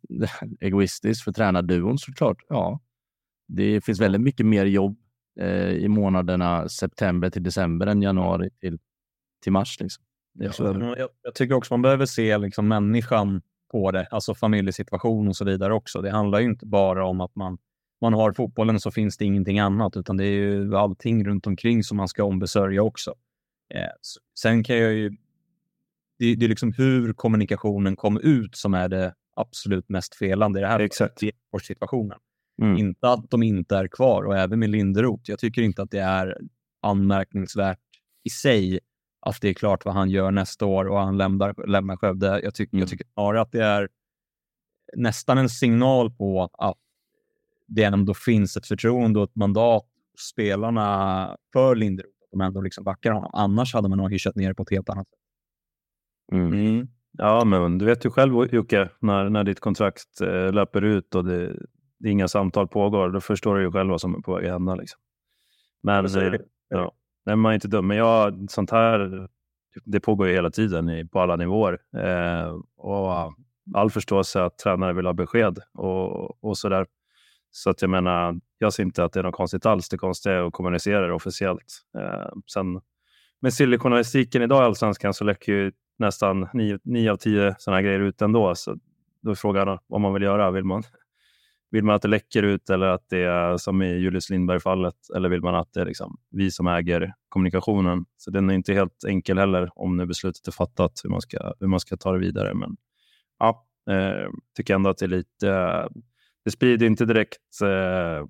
egoistiskt 0.61 1.25
för 1.25 1.33
tränarduon 1.33 1.99
såklart. 1.99 2.37
Ja, 2.49 2.81
det 3.49 3.85
finns 3.85 4.01
väldigt 4.01 4.21
mycket 4.21 4.47
mer 4.47 4.67
jobb 4.67 4.99
eh, 5.41 5.71
i 5.71 5.89
månaderna 5.89 6.69
september 6.69 7.31
till 7.31 7.43
december 7.43 7.87
än 7.87 8.03
januari 8.03 8.51
till, 8.61 8.79
till 9.43 9.53
mars. 9.53 9.81
Liksom. 9.81 10.05
Ja, 10.39 10.53
jag, 10.99 11.09
jag 11.23 11.35
tycker 11.35 11.55
också 11.55 11.75
man 11.75 11.83
behöver 11.83 12.07
se 12.07 12.39
liksom 12.39 12.69
människan 12.69 13.43
på 13.71 13.91
det, 13.91 14.07
alltså 14.11 14.35
familjesituation 14.35 15.29
och 15.29 15.37
så 15.37 15.45
vidare 15.45 15.75
också. 15.75 16.03
Det 16.03 16.11
handlar 16.11 16.41
ju 16.41 16.47
inte 16.47 16.67
bara 16.67 17.07
om 17.07 17.21
att 17.21 17.35
man, 17.35 17.59
man 18.01 18.15
har 18.15 18.33
fotbollen 18.33 18.81
så 18.81 18.91
finns 18.91 19.17
det 19.17 19.25
ingenting 19.25 19.59
annat, 19.59 19.97
utan 19.97 20.17
det 20.17 20.25
är 20.25 20.33
ju 20.33 20.77
allting 20.77 21.25
runt 21.25 21.47
omkring 21.47 21.85
som 21.85 21.97
man 21.97 22.09
ska 22.09 22.25
ombesörja 22.25 22.83
också. 22.83 23.15
Eh, 23.75 23.91
sen 24.41 24.65
kan 24.65 24.77
jag 24.77 24.93
ju... 24.93 25.11
Det, 26.19 26.35
det 26.35 26.47
är 26.47 26.49
liksom 26.49 26.73
hur 26.73 27.13
kommunikationen 27.13 27.97
kom 27.97 28.21
ut 28.21 28.57
som 28.57 28.75
är 28.75 28.89
det 28.89 29.15
absolut 29.37 29.89
mest 29.89 30.15
felande 30.15 30.61
i 30.61 30.63
det 30.63 30.69
här 30.69 30.81
Exakt. 30.81 31.21
situationen. 31.63 32.19
Mm. 32.63 32.77
Inte 32.77 33.09
att 33.09 33.31
de 33.31 33.43
inte 33.43 33.77
är 33.77 33.89
kvar 33.89 34.23
och 34.23 34.37
även 34.37 34.59
med 34.59 34.71
Linderoth. 34.71 35.31
Jag 35.31 35.39
tycker 35.39 35.63
inte 35.63 35.83
att 35.83 35.91
det 35.91 35.99
är 35.99 36.39
anmärkningsvärt 36.83 37.79
i 38.25 38.31
sig 38.31 38.81
att 39.21 39.41
det 39.41 39.49
är 39.49 39.55
klart 39.55 39.85
vad 39.85 39.95
han 39.95 40.11
gör 40.11 40.31
nästa 40.31 40.67
år 40.67 40.89
och 40.89 40.99
han 40.99 41.17
lämnar, 41.17 41.67
lämnar 41.67 41.97
Skövde. 41.97 42.41
Jag, 42.43 42.55
tycker 42.55 42.75
Mm. 42.75 42.81
jag 42.81 42.89
tycker 42.89 43.07
snarare 43.15 43.41
att 43.41 43.53
det 43.53 43.65
är 43.65 43.89
nästan 44.97 45.39
en 45.39 45.49
signal 45.49 46.11
på 46.11 46.51
att 46.59 46.79
det 47.67 47.83
ändå 47.83 48.15
finns 48.15 48.57
ett 48.57 48.67
förtroende 48.67 49.19
och 49.19 49.25
ett 49.25 49.37
mandat 49.37 49.85
hos 50.13 50.21
spelarna 50.33 51.37
för 51.53 51.75
Linderoth. 51.77 52.15
De 52.31 52.41
ändå 52.41 52.61
liksom 52.61 52.85
backar 52.85 53.13
honom. 53.13 53.31
Annars 53.35 53.75
hade 53.75 53.89
man 53.89 53.99
nog 53.99 54.13
hyschat 54.13 54.37
ner 54.37 54.55
på 54.55 54.63
ett 54.63 54.71
helt 54.71 54.89
annat 54.89 55.09
sätt. 55.09 55.19
Mm. 56.33 56.53
Mm. 56.53 56.89
Ja, 57.13 57.45
men 57.45 57.79
du 57.79 57.85
vet 57.85 58.05
ju 58.05 58.11
själv 58.11 58.55
Jocke, 58.55 58.89
när, 59.01 59.29
när 59.29 59.45
ditt 59.45 59.61
kontrakt 59.61 60.21
eh, 60.21 60.53
löper 60.53 60.83
ut 60.85 61.15
och 61.15 61.25
det, 61.25 61.57
det 61.99 62.11
inga 62.11 62.29
samtal 62.29 62.69
pågår, 62.69 63.11
då 63.11 63.21
förstår 63.21 63.57
du 63.57 63.63
ju 63.63 63.73
själv 63.73 63.91
vad 63.91 64.01
som 64.01 64.15
är 64.15 64.19
på 64.19 64.35
väg 64.35 64.47
att 64.47 64.53
hända. 64.53 64.75
Liksom. 64.75 65.01
Men, 65.83 66.09
ja, 66.69 66.93
nej, 67.31 67.37
man 67.37 67.51
är 67.51 67.55
inte 67.55 67.69
dum. 67.69 67.87
Men 67.87 67.97
jag, 67.97 68.47
sånt 68.51 68.71
här, 68.71 69.29
det 69.85 70.01
pågår 70.01 70.29
ju 70.29 70.35
hela 70.35 70.51
tiden 70.51 70.89
i, 70.89 71.05
på 71.05 71.21
alla 71.21 71.37
nivåer. 71.37 71.79
Eh, 71.97 72.55
och 72.77 73.33
all 73.75 73.91
förståelse 73.91 74.43
att 74.43 74.59
tränare 74.59 74.93
vill 74.93 75.07
ha 75.07 75.13
besked 75.13 75.59
och, 75.75 76.45
och 76.45 76.59
sådär. 76.59 76.87
Så 77.51 77.71
att 77.71 77.83
jag 77.83 77.91
menar, 77.91 78.41
jag 78.59 78.73
ser 78.73 78.83
inte 78.83 79.05
att 79.05 79.13
det 79.13 79.21
är 79.21 79.25
något 79.25 79.35
konstigt 79.35 79.67
alls. 79.67 79.89
Det 79.89 79.99
konstiga 79.99 80.35
är 80.35 80.47
att 80.47 80.53
kommunicera 80.53 81.07
det 81.07 81.13
officiellt. 81.13 81.81
Eh, 81.99 82.29
sen 82.53 82.81
med 83.41 83.55
sillyjournalistiken 83.55 84.43
idag 84.43 84.63
i 84.63 84.65
Allsvenskan 84.65 85.15
så 85.15 85.25
läcker 85.25 85.53
ju 85.53 85.73
nästan 85.99 86.49
nio, 86.53 86.79
nio 86.85 87.13
av 87.13 87.17
tio 87.17 87.55
sådana 87.59 87.77
här 87.77 87.83
grejer 87.83 88.01
ut 88.01 88.23
ändå. 88.23 88.55
Så 88.55 88.77
då 89.23 89.31
är 89.31 89.35
frågan 89.35 89.79
vad 89.87 90.01
man 90.01 90.15
vill 90.15 90.23
göra. 90.23 90.51
Vill 90.51 90.65
man, 90.65 90.83
vill 91.71 91.85
man 91.85 91.95
att 91.95 92.03
det 92.03 92.09
läcker 92.09 92.43
ut 92.43 92.71
eller 92.71 92.87
att 92.87 93.05
det 93.09 93.23
är 93.23 93.57
som 93.57 93.83
i 93.83 93.95
Julius 93.95 94.31
Lindberg-fallet? 94.31 94.95
Eller 95.17 95.29
vill 95.29 95.43
man 95.43 95.55
att 95.55 95.73
det 95.73 95.81
är 95.81 95.85
liksom 95.85 96.17
vi 96.31 96.51
som 96.51 96.67
äger 96.67 97.15
kommunikationen? 97.29 98.05
Så 98.17 98.31
den 98.31 98.51
är 98.51 98.55
inte 98.55 98.75
helt 98.75 99.05
enkel 99.09 99.39
heller 99.39 99.71
om 99.75 99.97
nu 99.97 100.07
beslutet 100.07 100.47
är 100.49 100.53
fattat 100.53 100.93
hur 101.05 101.11
man 101.11 101.21
ska, 101.21 101.55
hur 101.61 101.67
man 101.67 101.81
ska 101.81 101.97
ta 101.97 102.13
det 102.13 102.19
vidare. 102.19 102.55
Men 102.55 102.77
ja, 103.39 103.67
eh, 103.91 104.31
tycker 104.57 104.75
ändå 104.75 104.91
att 104.91 104.99
det 104.99 105.07
är 105.07 105.09
lite... 105.09 105.51
Eh, 105.51 105.87
det 106.45 106.51
sprider 106.51 106.87
inte 106.87 107.05
direkt 107.05 107.63
eh, 107.63 108.27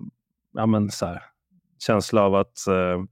ja, 0.53 0.65
men 0.65 0.91
så 0.91 1.05
här, 1.05 1.23
känsla 1.79 2.21
av 2.21 2.35
att 2.35 2.67
eh, 2.67 3.03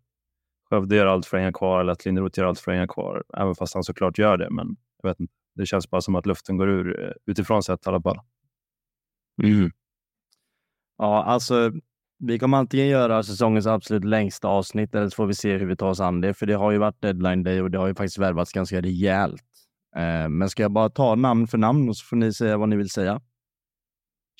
Skövde 0.69 0.95
gör 0.95 1.05
allt 1.05 1.25
för 1.25 1.37
att 1.37 1.41
hänga 1.41 1.53
kvar 1.53 1.81
eller 1.81 1.91
att 1.91 2.05
Linderoth 2.05 2.39
gör 2.39 2.45
allt 2.45 2.59
för 2.59 2.71
att 2.71 2.75
hänga 2.75 2.87
kvar. 2.87 3.23
Även 3.37 3.55
fast 3.55 3.73
han 3.73 3.83
såklart 3.83 4.17
gör 4.17 4.37
det. 4.37 4.49
Men 4.49 4.75
jag 5.01 5.09
vet 5.09 5.19
inte. 5.19 5.33
Det 5.55 5.65
känns 5.65 5.89
bara 5.89 6.01
som 6.01 6.15
att 6.15 6.25
luften 6.25 6.57
går 6.57 6.69
ur 6.69 7.03
eh, 7.03 7.11
utifrån 7.25 7.63
sett 7.63 7.85
i 7.85 7.89
alla 7.89 8.01
fall. 8.01 8.19
Mm. 9.43 9.71
Ja, 10.99 11.23
alltså 11.23 11.71
vi 12.19 12.39
kommer 12.39 12.57
antingen 12.57 12.87
göra 12.87 13.23
säsongens 13.23 13.67
absolut 13.67 14.03
längsta 14.05 14.47
avsnitt 14.47 14.95
eller 14.95 15.09
så 15.09 15.15
får 15.15 15.25
vi 15.25 15.33
se 15.33 15.57
hur 15.57 15.65
vi 15.65 15.75
tar 15.75 15.89
oss 15.89 15.99
an 15.99 16.21
det. 16.21 16.33
För 16.33 16.45
det 16.45 16.53
har 16.53 16.71
ju 16.71 16.77
varit 16.77 17.01
deadline 17.01 17.43
day 17.43 17.61
och 17.61 17.71
det 17.71 17.77
har 17.77 17.87
ju 17.87 17.95
faktiskt 17.95 18.17
värvats 18.17 18.51
ganska 18.51 18.81
rejält. 18.81 19.43
Eh, 19.95 20.29
men 20.29 20.49
ska 20.49 20.61
jag 20.61 20.71
bara 20.71 20.89
ta 20.89 21.15
namn 21.15 21.47
för 21.47 21.57
namn 21.57 21.89
och 21.89 21.97
så 21.97 22.05
får 22.05 22.15
ni 22.15 22.33
säga 22.33 22.57
vad 22.57 22.69
ni 22.69 22.75
vill 22.75 22.89
säga? 22.89 23.21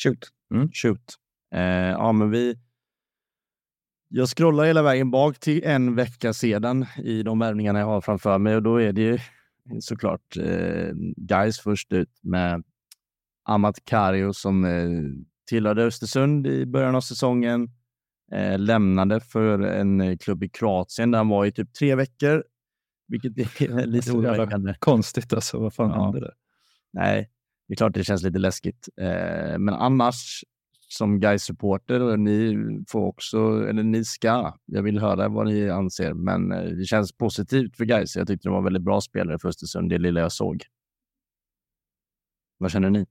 Shoot. 0.04 0.28
Mm, 0.54 0.70
shoot. 0.72 1.16
Eh, 1.56 1.62
ja, 1.90 2.12
men 2.12 2.32
vi... 2.32 2.56
Jag 4.08 4.30
scrollar 4.30 4.66
hela 4.66 4.82
vägen 4.82 5.12
bak 5.12 5.40
till 5.40 5.64
en 5.64 5.96
vecka 5.96 6.34
sedan 6.34 6.86
i 7.04 7.24
de 7.24 7.40
värvningarna 7.40 7.80
jag 7.80 7.86
har 7.86 8.02
framför 8.02 8.38
mig 8.38 8.56
och 8.56 8.64
då 8.64 8.82
är 8.82 8.94
det 8.94 9.02
ju 9.02 9.20
såklart 9.80 10.38
eh, 10.38 10.92
guys 11.18 11.60
först 11.60 11.94
ut 11.94 12.20
med 12.22 12.64
Amat 13.46 13.86
Kario 13.86 14.34
som 14.34 14.66
eh, 14.66 14.90
tillhörde 15.50 15.84
Östersund 15.84 16.48
i 16.48 16.66
början 16.66 16.96
av 16.96 17.02
säsongen. 17.02 17.70
Eh, 18.32 18.60
lämnade 18.60 19.20
för 19.20 19.60
en 19.60 20.02
eh, 20.02 20.18
klubb 20.18 20.44
i 20.44 20.50
Kroatien 20.50 21.12
där 21.12 21.18
han 21.18 21.28
var 21.30 21.46
i 21.46 21.52
typ 21.52 21.74
tre 21.74 21.96
veckor, 21.96 22.44
vilket 23.08 23.38
är 23.62 23.86
lite 23.86 24.08
Så 24.08 24.14
jävla 24.24 24.30
oroväckande. 24.32 24.76
Konstigt 24.80 25.34
alltså. 25.34 25.60
Vad 25.60 25.74
fan 25.74 25.90
Ja. 25.90 26.04
hände 26.04 26.20
där? 26.20 26.34
Nej, 26.94 27.30
det 27.68 27.74
är 27.74 27.76
klart 27.76 27.94
det 27.94 28.04
känns 28.04 28.24
lite 28.24 28.40
läskigt. 28.40 28.90
Eh, 29.02 29.58
men 29.60 29.70
annars, 29.70 30.44
som 30.90 31.20
guys 31.20 31.44
supporter 31.44 32.18
ni 32.18 32.58
får 32.90 33.06
också, 33.08 33.68
eller 33.70 33.84
ni 33.84 34.06
ska, 34.06 34.54
jag 34.66 34.84
vill 34.84 35.00
höra 35.00 35.28
vad 35.30 35.48
ni 35.48 35.70
anser, 35.70 36.14
men 36.14 36.52
eh, 36.52 36.64
det 36.64 36.86
känns 36.86 37.12
positivt 37.18 37.78
för 37.78 37.86
guys. 37.86 38.16
Jag 38.16 38.28
tyckte 38.28 38.48
de 38.48 38.54
var 38.54 38.62
väldigt 38.62 38.84
bra 38.84 39.02
spelare 39.02 39.40
för 39.40 39.50
Östersund, 39.50 39.90
det 39.90 39.98
lilla 39.98 40.20
jag 40.20 40.32
såg. 40.32 40.64
Vad 42.58 42.72
känner 42.72 42.90
ni? 42.90 43.06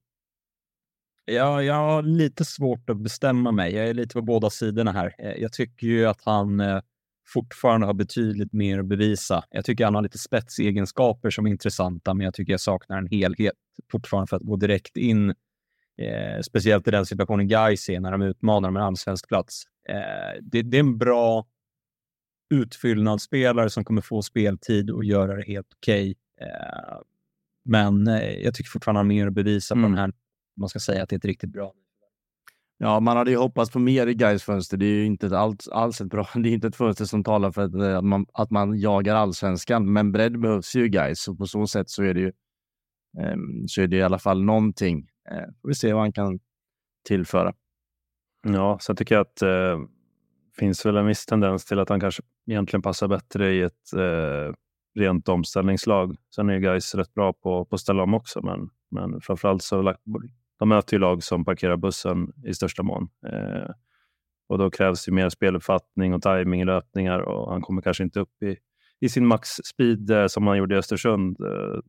Ja, 1.31 1.63
jag 1.63 1.75
har 1.75 2.03
lite 2.03 2.45
svårt 2.45 2.91
att 2.91 2.97
bestämma 2.97 3.53
mig. 3.53 3.75
Jag 3.75 3.89
är 3.89 3.95
lite 3.95 4.13
på 4.15 4.23
båda 4.23 4.51
sidorna 4.51 4.93
här. 4.93 5.15
Eh, 5.19 5.33
Jag 5.33 5.53
tycker 5.53 5.87
ju 5.87 6.07
att 6.07 6.23
han 6.25 6.61
eh, 6.61 6.81
fortfarande 7.29 7.87
har 7.87 7.95
betydligt 7.95 8.53
mer 8.53 8.79
att 8.79 8.87
bevisa. 8.87 9.45
Jag 9.51 9.65
tycker 9.65 9.85
han 9.85 9.95
har 9.95 10.03
lite 10.03 10.19
spetsegenskaper 10.19 11.31
som 11.31 11.47
är 11.47 11.51
intressanta, 11.51 12.15
men 12.15 12.25
jag 12.25 12.35
tycker 12.35 12.53
jag 12.53 12.61
saknar 12.61 12.99
en 12.99 13.07
helhet 13.07 13.55
fortfarande 13.93 14.27
för 14.27 14.37
att 14.37 14.43
gå 14.43 14.57
direkt 14.57 14.97
in, 14.97 15.31
eh, 15.99 16.41
speciellt 16.43 16.89
i 16.89 16.91
den 16.91 17.07
situationen 17.07 17.49
Gais 17.49 17.89
är 17.89 18.01
när 18.01 18.13
de 18.13 18.23
utmanar 18.23 18.69
om 18.69 18.77
en 18.77 18.83
allsvensk 18.83 19.29
plats. 19.29 19.63
Eh, 19.89 20.41
det, 20.43 20.63
det 20.63 20.77
är 20.77 20.81
en 20.81 20.99
bra 20.99 21.47
utfyllnadsspelare 22.55 23.71
som 23.71 23.85
kommer 23.85 24.01
få 24.01 24.23
speltid 24.23 24.91
och 24.91 25.05
göra 25.05 25.37
det 25.37 25.45
helt 25.47 25.73
okej. 25.77 26.15
Eh, 26.41 26.99
men 27.65 28.07
eh, 28.09 28.31
jag 28.35 28.55
tycker 28.55 28.71
fortfarande 28.71 28.99
han 28.99 29.07
har 29.07 29.15
mer 29.15 29.27
att 29.27 29.33
bevisa 29.35 29.75
på 29.75 29.79
Mm. 29.79 29.91
den 29.91 29.99
här 29.99 30.13
man 30.59 30.69
ska 30.69 30.79
säga 30.79 31.03
att 31.03 31.09
det 31.09 31.15
är 31.15 31.19
ett 31.19 31.25
riktigt 31.25 31.53
bra. 31.53 31.73
Ja, 32.79 33.01
man 33.01 33.17
hade 33.17 33.31
ju 33.31 33.37
hoppats 33.37 33.71
på 33.71 33.79
mer 33.79 34.07
i 34.07 34.15
Gais 34.15 34.43
fönster. 34.43 34.77
Det 34.77 34.87
är 34.87 34.95
ju 34.95 35.05
inte 35.05 35.39
alls, 35.39 35.69
alls 35.69 36.01
ett 36.01 36.09
bra. 36.09 36.29
Det 36.35 36.49
är 36.49 36.53
inte 36.53 36.67
ett 36.67 36.77
fönster 36.77 37.05
som 37.05 37.25
talar 37.25 37.53
för 37.53 37.63
att, 37.63 37.75
att, 37.75 38.05
man, 38.05 38.27
att 38.33 38.51
man 38.51 38.81
jagar 38.81 39.15
allsvenskan, 39.15 39.93
men 39.93 40.13
bredd 40.13 40.41
behövs 40.41 40.77
ju 40.77 40.85
i 40.85 40.89
Gais 40.89 41.29
och 41.29 41.39
på 41.39 41.47
så 41.47 41.67
sätt 41.67 41.91
så 41.91 42.03
är 42.03 42.15
det 42.15 42.21
ju 42.21 42.33
um, 43.33 43.69
så 43.69 43.83
är 43.83 43.87
det 43.87 43.97
i 43.97 44.03
alla 44.03 44.19
fall 44.19 44.45
någonting. 44.45 45.09
Uh, 45.33 45.53
får 45.61 45.69
vi 45.69 45.75
se 45.75 45.93
vad 45.93 46.03
han 46.03 46.13
kan 46.13 46.39
tillföra. 47.09 47.55
Ja, 48.43 48.79
sen 48.79 48.97
tycker 48.97 49.15
jag 49.15 49.23
att 49.23 49.37
det 49.37 49.71
eh, 49.71 49.79
finns 50.59 50.87
väl 50.87 50.97
en 50.97 51.07
viss 51.07 51.27
tendens 51.27 51.65
till 51.65 51.79
att 51.79 51.89
han 51.89 52.01
kanske 52.01 52.23
egentligen 52.47 52.83
passar 52.83 53.09
bättre 53.09 53.53
i 53.53 53.63
ett 53.63 53.93
eh, 53.97 54.55
rent 54.95 55.29
omställningslag. 55.29 56.17
Sen 56.35 56.49
är 56.49 56.55
ju 56.55 56.61
guys 56.61 56.95
rätt 56.95 57.15
bra 57.15 57.33
på, 57.33 57.65
på 57.65 57.75
att 57.75 57.81
ställa 57.81 58.03
om 58.03 58.15
också, 58.15 58.43
men, 58.43 58.71
men 58.91 59.21
framförallt 59.21 59.63
så 59.63 59.95
de 60.59 60.69
möter 60.69 60.95
ju 60.95 60.99
lag 60.99 61.23
som 61.23 61.45
parkerar 61.45 61.77
bussen 61.77 62.33
i 62.47 62.55
största 62.55 62.83
mån. 62.83 63.09
Eh, 63.27 63.71
och 64.49 64.59
då 64.59 64.71
krävs 64.71 65.09
ju 65.09 65.13
mer 65.13 65.29
speluppfattning 65.29 66.15
och 66.15 66.23
timing 66.23 66.61
i 66.61 66.65
löpningar 66.65 67.19
och 67.19 67.53
han 67.53 67.63
kommer 67.63 67.83
kanske 67.83 68.03
inte 68.03 68.21
upp 68.21 68.43
i, 68.43 68.57
i 69.01 69.09
sin 69.09 69.27
max-speed 69.27 70.11
eh, 70.11 70.27
som 70.27 70.47
han 70.47 70.59
gjorde 70.59 70.75
i 70.75 70.79
Östersund. 70.79 71.41
Eh, 71.41 71.81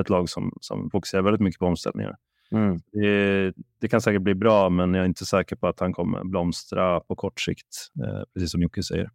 ett 0.00 0.08
lag 0.08 0.28
som, 0.28 0.52
som 0.60 0.90
fokuserar 0.90 1.22
väldigt 1.22 1.40
mycket 1.40 1.58
på 1.58 1.66
omställningar. 1.66 2.16
Mm. 2.52 2.78
Det, 2.92 3.52
det, 3.80 3.88
kan 3.88 4.00
säkert 4.00 4.22
bli 4.22 4.34
bra, 4.34 4.70
men 4.70 4.94
jag 4.94 5.02
är 5.02 5.06
inte 5.06 5.26
säker 5.26 5.56
på 5.56 5.66
att 5.66 5.80
han 5.80 5.92
kommer 5.92 6.24
blomstra 6.24 7.00
på 7.00 7.16
kort 7.16 7.40
sikt, 7.40 7.90
eh, 8.04 8.22
precis 8.34 8.50
som 8.50 8.62
Jocke 8.62 8.82
säger. 8.82 9.10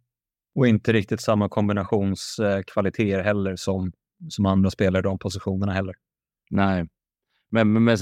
Och 0.54 0.66
inte 0.66 0.92
riktigt 0.92 1.20
samma 1.20 1.48
kombinationskvaliteter 1.48 3.22
heller 3.22 3.56
som, 3.56 3.92
som 4.28 4.46
andra 4.46 4.70
spelare 4.70 5.00
i 5.00 5.02
de 5.02 5.18
positionerna 5.18 5.72
heller. 5.72 5.94
Nej, 6.50 6.86
men, 7.50 7.72
men, 7.72 7.84
men 7.84 7.96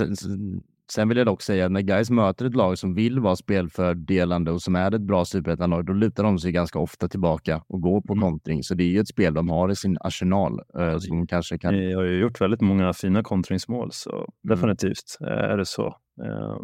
Sen 0.92 1.08
vill 1.08 1.18
jag 1.18 1.26
dock 1.26 1.42
säga 1.42 1.66
att 1.66 1.72
när 1.72 1.80
guys 1.80 2.10
möter 2.10 2.44
ett 2.44 2.54
lag 2.54 2.78
som 2.78 2.94
vill 2.94 3.20
vara 3.20 3.36
spelfördelande 3.36 4.50
och 4.50 4.62
som 4.62 4.76
är 4.76 4.94
ett 4.94 5.02
bra 5.02 5.24
superettanlag, 5.24 5.86
då 5.86 5.92
lutar 5.92 6.24
de 6.24 6.38
sig 6.38 6.52
ganska 6.52 6.78
ofta 6.78 7.08
tillbaka 7.08 7.64
och 7.66 7.80
går 7.80 8.00
på 8.00 8.12
mm. 8.12 8.22
kontring. 8.22 8.62
Så 8.62 8.74
det 8.74 8.84
är 8.84 8.88
ju 8.88 9.00
ett 9.00 9.08
spel 9.08 9.34
de 9.34 9.48
har 9.48 9.70
i 9.70 9.76
sin 9.76 9.96
arsenal. 10.00 10.60
Eh, 10.78 10.98
som 10.98 11.26
kanske 11.26 11.58
kan... 11.58 11.74
Ni 11.74 11.94
har 11.94 12.02
ju 12.02 12.20
gjort 12.20 12.40
väldigt 12.40 12.60
många 12.60 12.92
fina 12.92 13.22
kontringsmål, 13.22 13.92
så 13.92 14.16
mm. 14.16 14.26
definitivt 14.42 15.18
eh, 15.20 15.26
är 15.26 15.56
det 15.56 15.66
så. 15.66 15.86
Eh, 16.24 16.58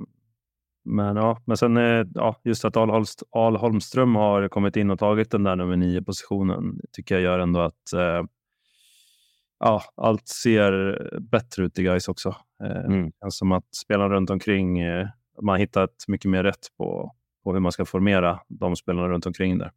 men 0.85 1.17
ja, 1.17 1.43
men 1.45 1.57
sen 1.57 1.77
ja, 2.15 2.41
just 2.45 2.65
att 2.65 2.77
Al, 2.77 3.05
Al 3.31 3.57
Holmström 3.57 4.15
har 4.15 4.49
kommit 4.49 4.77
in 4.77 4.91
och 4.91 4.99
tagit 4.99 5.31
den 5.31 5.43
där 5.43 5.57
nummer 5.57 5.77
nio 5.77 6.03
positionen 6.03 6.81
tycker 6.93 7.15
jag 7.15 7.23
gör 7.23 7.39
ändå 7.39 7.61
att 7.61 7.93
eh, 7.95 8.23
ja, 9.61 9.83
allt 9.97 10.29
ser 10.29 10.99
bättre 11.21 11.65
ut 11.65 11.79
i 11.79 11.83
guys 11.83 12.09
också. 12.09 12.37
Eh, 12.63 12.85
mm. 12.85 13.13
Som 13.29 13.53
att 13.53 13.75
spelarna 13.75 14.15
runt 14.15 14.31
omkring, 14.31 14.79
eh, 14.79 15.09
man 15.43 15.61
hittat 15.61 16.05
mycket 16.09 16.31
mer 16.31 16.45
rätt 16.45 16.77
på, 16.77 17.15
på 17.45 17.53
hur 17.53 17.61
man 17.61 17.73
ska 17.73 17.85
formera 17.85 18.41
de 18.49 18.77
spelarna 18.77 19.09
runt 19.09 19.27
omkring 19.27 19.59
där. 19.59 19.73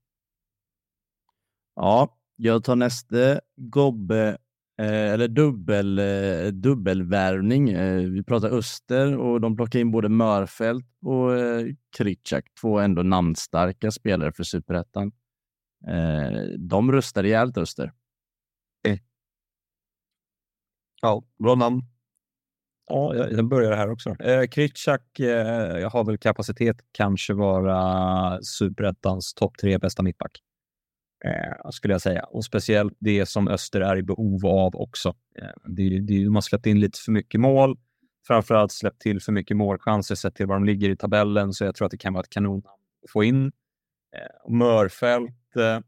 Ja, 1.75 2.17
jag 2.35 2.63
tar 2.63 2.75
nästa 2.75 3.39
gobbe 3.55 4.37
eh, 4.77 5.11
eller 5.13 5.27
dubbel, 5.27 5.99
eh, 5.99 6.47
dubbelvärvning. 6.47 7.69
Eh, 7.69 8.09
vi 8.09 8.23
pratar 8.23 8.49
Öster 8.49 9.17
och 9.17 9.41
de 9.41 9.55
plockar 9.55 9.79
in 9.79 9.91
både 9.91 10.09
Mörfält 10.09 10.85
och 11.01 11.35
eh, 11.35 11.65
Kritschak, 11.97 12.45
två 12.61 12.79
ändå 12.79 13.03
namnstarka 13.03 13.91
spelare 13.91 14.31
för 14.31 14.43
superettan. 14.43 15.11
Eh, 15.87 16.41
de 16.59 16.91
röstar 16.91 17.23
rejält 17.23 17.57
Öster. 17.57 17.91
Ja, 21.03 21.23
bra 21.39 21.55
namn. 21.55 21.92
Ja, 22.87 23.15
jag 23.15 23.47
börjar 23.47 23.75
här 23.75 23.91
också. 23.91 24.09
Eh, 24.09 24.47
Kritschak 24.47 25.19
eh, 25.19 25.91
har 25.91 26.05
väl 26.05 26.17
kapacitet 26.17 26.77
kanske 26.91 27.33
vara 27.33 28.41
superettans 28.41 29.33
topp 29.33 29.57
tre 29.57 29.77
bästa 29.77 30.03
mittback. 30.03 30.39
Eh, 31.25 31.69
skulle 31.69 31.93
jag 31.93 32.01
säga. 32.01 32.23
Och 32.23 32.45
speciellt 32.45 32.93
det 32.99 33.25
som 33.25 33.47
Öster 33.47 33.81
är 33.81 33.95
i 33.97 34.03
behov 34.03 34.45
av 34.45 34.75
också. 34.75 35.15
Eh, 35.39 35.47
det, 35.65 35.99
det, 35.99 36.23
de 36.23 36.35
har 36.35 36.41
släppt 36.41 36.65
in 36.65 36.79
lite 36.79 36.99
för 36.99 37.11
mycket 37.11 37.41
mål. 37.41 37.77
Framförallt 38.27 38.71
släppt 38.71 39.01
till 39.01 39.21
för 39.21 39.31
mycket 39.31 39.57
målchanser 39.57 40.15
sett 40.15 40.35
till 40.35 40.45
var 40.47 40.55
de 40.55 40.65
ligger 40.65 40.89
i 40.89 40.97
tabellen. 40.97 41.53
Så 41.53 41.63
jag 41.63 41.75
tror 41.75 41.85
att 41.85 41.91
det 41.91 41.97
kan 41.97 42.13
vara 42.13 42.23
ett 42.23 42.29
kanon 42.29 42.61
att 42.65 43.11
få 43.11 43.23
in. 43.23 43.45
Eh, 44.15 44.51
Mörfält 44.51 45.55
eh, 45.55 45.79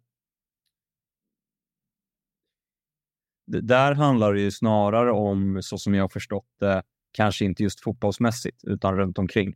där 3.48 3.94
handlar 3.94 4.34
det 4.34 4.42
ju 4.42 4.52
snarare 4.52 5.12
om, 5.12 5.60
så 5.62 5.78
som 5.78 5.94
jag 5.94 6.04
har 6.04 6.10
förstått 6.10 6.48
det, 6.60 6.84
kanske 7.12 7.46
inte 7.46 7.64
just 7.64 7.84
fotbollsmässigt, 7.84 8.64
utan 8.64 8.98
runt 8.98 9.20
omkring. 9.20 9.56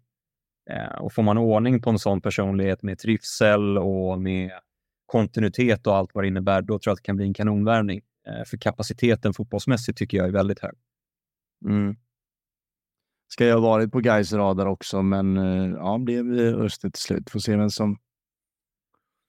Eh, 0.70 1.00
och 1.02 1.14
får 1.14 1.24
man 1.24 1.38
ordning 1.38 1.82
på 1.82 1.90
en 1.90 2.00
sån 2.00 2.22
personlighet 2.22 2.84
med 2.84 3.00
trivsel 3.00 3.78
och 3.78 4.22
med 4.22 4.52
kontinuitet 5.06 5.88
och 5.88 5.96
allt 5.96 6.10
vad 6.14 6.24
det 6.24 6.28
innebär, 6.28 6.62
då 6.62 6.80
tror 6.80 6.92
jag 6.92 6.94
att 6.94 6.98
det 6.98 7.06
kan 7.06 7.16
bli 7.16 7.26
en 7.26 7.34
kanonvärvning. 7.34 8.02
Eh, 8.28 8.46
för 8.46 8.58
kapaciteten 8.58 9.34
fotbollsmässigt 9.34 9.98
tycker 9.98 10.18
jag 10.18 10.28
är 10.28 10.32
väldigt 10.32 10.60
hög. 10.60 10.74
Mm. 11.66 11.96
Ska 13.32 13.46
jag 13.46 13.56
ha 13.56 13.62
varit 13.62 13.92
på 13.92 14.00
Gais 14.00 14.34
radar 14.34 14.66
också, 14.66 15.02
men 15.02 15.38
eh, 15.38 15.70
ja, 15.70 15.98
blev 15.98 16.26
Öster 16.38 16.90
till 16.90 17.02
slut. 17.02 17.30
Får 17.30 17.40
se 17.40 17.56
vem 17.56 17.70
som 17.70 17.98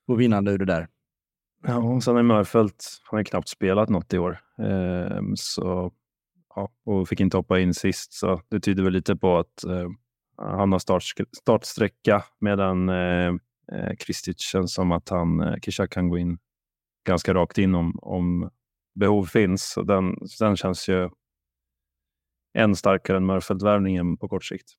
får 0.05 0.15
vinnande 0.15 0.51
ur 0.51 0.57
det 0.57 0.65
där. 0.65 0.87
Ja, 1.63 1.77
och 1.77 2.03
sen 2.03 2.17
är 2.17 2.23
Mörfält, 2.23 3.01
han 3.03 3.17
har 3.17 3.23
knappt 3.23 3.49
spelat 3.49 3.89
något 3.89 4.13
i 4.13 4.17
år. 4.17 4.39
Eh, 4.59 5.21
så, 5.35 5.91
ja, 6.55 6.71
och 6.85 7.09
fick 7.09 7.19
inte 7.19 7.37
hoppa 7.37 7.59
in 7.59 7.73
sist, 7.73 8.13
så 8.13 8.41
det 8.49 8.59
tyder 8.59 8.83
väl 8.83 8.93
lite 8.93 9.15
på 9.15 9.37
att 9.37 9.63
eh, 9.63 9.89
han 10.37 10.71
har 10.71 10.79
start, 10.79 11.03
startsträcka 11.37 12.23
medan 12.39 12.89
eh, 12.89 13.27
eh 13.71 13.95
Kristic 13.99 14.39
känns 14.39 14.73
som 14.73 14.91
att 14.91 15.09
han, 15.09 15.41
eh, 15.41 15.55
Kishak 15.61 15.89
kan 15.89 16.09
gå 16.09 16.17
in 16.17 16.37
ganska 17.07 17.33
rakt 17.33 17.57
in 17.57 17.75
om, 17.75 17.99
om 18.01 18.49
behov 18.95 19.25
finns. 19.25 19.77
Och 19.77 19.85
den, 19.85 20.15
den 20.39 20.57
känns 20.57 20.89
ju 20.89 21.09
än 22.53 22.75
starkare 22.75 23.17
än 23.17 23.25
Mörfält-värvningen 23.25 24.17
på 24.17 24.29
kort 24.29 24.45
sikt. 24.45 24.73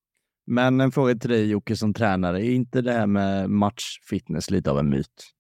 Men 0.47 0.81
en 0.81 0.93
fråga 0.93 1.15
till 1.15 1.31
dig 1.31 1.51
Jocke 1.51 1.77
som 1.77 1.95
tränare, 1.95 2.47
är 2.47 2.51
inte 2.51 2.81
det 2.81 2.93
här 2.93 3.07
med 3.07 3.51
matchfitness 3.51 4.51
lite 4.51 4.71
av 4.71 4.79
en 4.79 4.91
myt? 4.91 5.33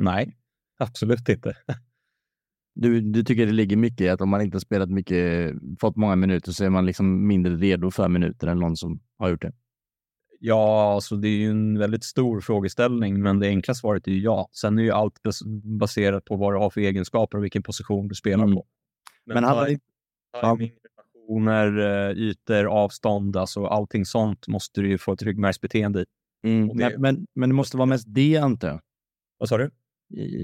Nej, 0.00 0.36
absolut 0.78 1.28
inte. 1.28 1.56
Du, 2.74 3.00
du 3.00 3.24
tycker 3.24 3.46
det 3.46 3.52
ligger 3.52 3.76
mycket 3.76 4.00
i 4.00 4.08
att 4.08 4.20
om 4.20 4.28
man 4.28 4.40
inte 4.40 4.60
spelat 4.60 4.90
mycket, 4.90 5.54
fått 5.80 5.96
många 5.96 6.16
minuter 6.16 6.52
så 6.52 6.64
är 6.64 6.70
man 6.70 6.86
liksom 6.86 7.26
mindre 7.26 7.56
redo 7.56 7.90
för 7.90 8.08
minuter 8.08 8.46
än 8.46 8.58
någon 8.58 8.76
som 8.76 9.00
har 9.18 9.28
gjort 9.28 9.42
det? 9.42 9.52
Ja, 10.38 10.94
alltså 10.94 11.16
det 11.16 11.28
är 11.28 11.38
ju 11.38 11.50
en 11.50 11.78
väldigt 11.78 12.04
stor 12.04 12.40
frågeställning, 12.40 13.22
men 13.22 13.38
det 13.38 13.48
enkla 13.48 13.74
svaret 13.74 14.06
är 14.06 14.12
ju 14.12 14.20
ja. 14.20 14.48
Sen 14.52 14.78
är 14.78 14.82
ju 14.82 14.90
allt 14.90 15.14
baserat 15.78 16.24
på 16.24 16.36
vad 16.36 16.54
du 16.54 16.58
har 16.58 16.70
för 16.70 16.80
egenskaper 16.80 17.38
och 17.38 17.44
vilken 17.44 17.62
position 17.62 18.08
du 18.08 18.14
spelar 18.14 18.44
mm. 18.44 18.56
på. 18.56 18.66
Men, 19.24 19.34
men 19.34 19.44
hade 19.44 19.66
timing, 20.40 20.72
relationer, 21.30 21.78
eh, 21.78 22.16
ytor, 22.16 22.64
avstånd, 22.64 23.36
alltså 23.36 23.66
allting 23.66 24.04
sånt 24.04 24.48
måste 24.48 24.80
du 24.80 24.88
ju 24.88 24.98
få 24.98 25.12
ett 25.12 25.22
ryggmärgsbeteende 25.22 26.00
i. 26.00 26.04
Mm. 26.42 26.76
Det... 26.76 26.98
Men, 26.98 27.26
men 27.34 27.48
det 27.48 27.54
måste 27.54 27.76
vara 27.76 27.86
mest 27.86 28.04
det, 28.08 28.36
antar 28.36 28.68
jag? 28.68 28.80
Vad 29.38 29.48
sa 29.48 29.58
du? 29.58 29.70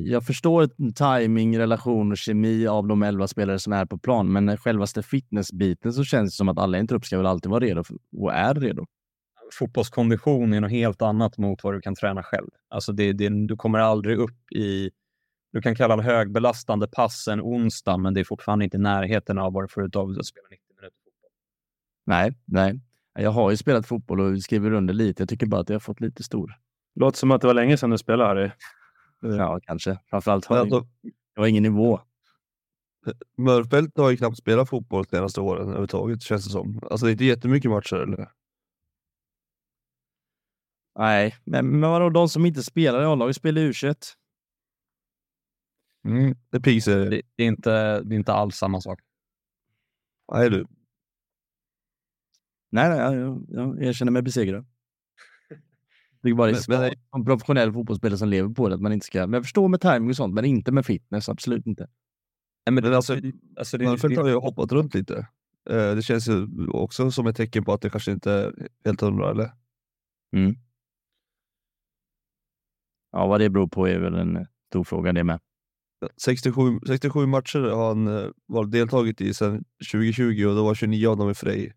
Jag 0.04 0.26
förstår 0.26 0.92
timing, 0.92 1.58
relation 1.58 2.12
och 2.12 2.18
kemi 2.18 2.66
av 2.66 2.86
de 2.86 3.02
elva 3.02 3.28
spelare 3.28 3.58
som 3.58 3.72
är 3.72 3.84
på 3.84 3.98
plan, 3.98 4.32
men 4.32 4.56
självaste 4.56 5.02
fitnessbiten 5.02 5.92
så 5.92 6.04
känns 6.04 6.32
det 6.32 6.36
som 6.36 6.48
att 6.48 6.58
alla 6.58 6.76
i 6.76 6.80
en 6.80 6.86
trupp 6.86 7.04
ska 7.04 7.16
väl 7.16 7.26
alltid 7.26 7.50
vara 7.50 7.60
redo 7.60 7.82
och 8.16 8.34
är 8.34 8.54
redo. 8.54 8.86
Fotbollskondition 9.52 10.52
är 10.52 10.60
något 10.60 10.70
helt 10.70 11.02
annat 11.02 11.38
mot 11.38 11.64
vad 11.64 11.74
du 11.74 11.80
kan 11.80 11.94
träna 11.94 12.22
själv. 12.22 12.48
Alltså 12.68 12.92
det, 12.92 13.12
det, 13.12 13.46
du 13.46 13.56
kommer 13.56 13.78
aldrig 13.78 14.18
upp 14.18 14.52
i... 14.52 14.90
Du 15.52 15.62
kan 15.62 15.74
kalla 15.74 15.96
det 15.96 16.02
högbelastande 16.02 16.88
pass 16.88 17.28
en 17.28 17.40
onsdag, 17.40 17.96
men 17.96 18.14
det 18.14 18.20
är 18.20 18.24
fortfarande 18.24 18.64
inte 18.64 18.76
i 18.76 18.80
närheten 18.80 19.38
av 19.38 19.52
vad 19.52 19.64
du 19.64 19.68
får 19.68 19.86
ut 19.86 19.96
av 19.96 20.10
att 20.10 20.26
spela 20.26 20.46
90 20.50 20.62
minuter 20.76 20.96
fotboll. 21.04 21.30
Nej, 22.06 22.32
nej. 22.44 22.80
Jag 23.18 23.30
har 23.30 23.50
ju 23.50 23.56
spelat 23.56 23.86
fotboll 23.86 24.20
och 24.20 24.42
skriver 24.42 24.72
under 24.72 24.94
lite. 24.94 25.22
Jag 25.22 25.28
tycker 25.28 25.46
bara 25.46 25.60
att 25.60 25.68
jag 25.68 25.74
har 25.74 25.80
fått 25.80 26.00
lite 26.00 26.22
stor. 26.22 26.54
Låter 26.94 27.18
som 27.18 27.30
att 27.30 27.40
det 27.40 27.46
var 27.46 27.54
länge 27.54 27.76
sedan 27.76 27.90
du 27.90 27.98
spelade, 27.98 28.28
Harry. 28.28 28.50
Ja, 29.34 29.60
kanske. 29.62 29.98
Framförallt 30.10 30.44
har 30.44 30.56
alltså, 30.56 30.80
det 31.34 31.40
var 31.40 31.46
ingen 31.46 31.62
nivå. 31.62 32.00
Mörfält 33.36 33.98
har 33.98 34.10
ju 34.10 34.16
knappt 34.16 34.38
spelat 34.38 34.68
fotboll 34.68 35.04
de 35.04 35.16
senaste 35.16 35.40
åren 35.40 35.62
överhuvudtaget, 35.62 36.22
känns 36.22 36.44
det 36.44 36.50
som. 36.50 36.80
Alltså 36.90 37.06
det 37.06 37.10
är 37.10 37.12
inte 37.12 37.24
jättemycket 37.24 37.70
matcher, 37.70 37.96
eller? 37.96 38.30
Nej, 40.98 41.36
men, 41.44 41.80
men 41.80 41.90
vadå, 41.90 42.10
de 42.10 42.28
som 42.28 42.46
inte 42.46 42.62
spelar 42.62 43.02
i 43.02 43.04
A-laget 43.04 43.36
spelar 43.36 43.62
u 43.62 43.72
Mm, 46.06 46.34
det 46.50 46.60
piser. 46.60 47.10
Det, 47.10 47.22
det, 47.36 47.42
är 47.42 47.48
inte, 47.48 48.00
det 48.02 48.14
är 48.14 48.16
inte 48.16 48.32
alls 48.32 48.56
samma 48.56 48.80
sak. 48.80 49.00
Nej, 50.32 50.50
du. 50.50 50.66
Nej, 52.70 52.88
nej 52.88 52.98
jag, 52.98 53.46
jag, 53.48 53.82
jag 53.82 53.94
känner 53.94 54.12
mig 54.12 54.22
besegrad. 54.22 54.66
Det 56.26 56.30
är 56.30 56.34
bara 56.34 56.52
men, 56.68 56.80
men, 56.80 56.92
en 57.16 57.24
professionell 57.24 57.72
fotbollsspelare 57.72 58.18
som 58.18 58.28
lever 58.28 58.54
på 58.54 58.68
det. 58.68 58.74
Att 58.74 58.80
man 58.80 58.92
inte 58.92 59.06
ska, 59.06 59.20
men 59.26 59.32
jag 59.32 59.42
förstår 59.42 59.68
med 59.68 59.80
timing 59.80 60.08
och 60.08 60.16
sånt, 60.16 60.34
men 60.34 60.44
inte 60.44 60.72
med 60.72 60.86
fitness. 60.86 61.28
Absolut 61.28 61.66
inte. 61.66 61.88
Nej, 62.66 62.74
men 62.74 62.94
alltså, 62.94 63.16
alltså 63.56 63.78
det, 63.78 63.84
Varför 63.84 64.16
har 64.16 64.28
jag 64.28 64.40
hoppat 64.40 64.72
runt 64.72 64.94
lite? 64.94 65.28
Eh, 65.70 65.94
det 65.94 66.02
känns 66.02 66.28
ju 66.28 66.48
också 66.68 67.10
som 67.10 67.26
ett 67.26 67.36
tecken 67.36 67.64
på 67.64 67.72
att 67.72 67.80
det 67.80 67.90
kanske 67.90 68.12
inte 68.12 68.32
är 68.32 68.68
helt 68.84 69.00
hundra, 69.00 69.30
eller? 69.30 69.50
Mm. 70.36 70.54
Ja, 73.12 73.26
vad 73.26 73.40
det 73.40 73.50
beror 73.50 73.68
på 73.68 73.88
är 73.88 73.98
väl 73.98 74.14
en 74.14 74.46
stor 74.70 74.84
fråga 74.84 75.12
det 75.12 75.24
med. 75.24 75.40
67, 76.22 76.80
67 76.86 77.26
matcher 77.26 77.58
har 77.58 77.88
han 77.88 78.06
eh, 78.06 78.30
varit 78.46 78.72
deltagit 78.72 79.20
i 79.20 79.34
sedan 79.34 79.64
2020 79.92 80.46
och 80.48 80.54
då 80.56 80.64
var 80.64 80.74
29 80.74 81.08
av 81.08 81.16
dem 81.16 81.30
i 81.30 81.34
Frej. 81.34 81.72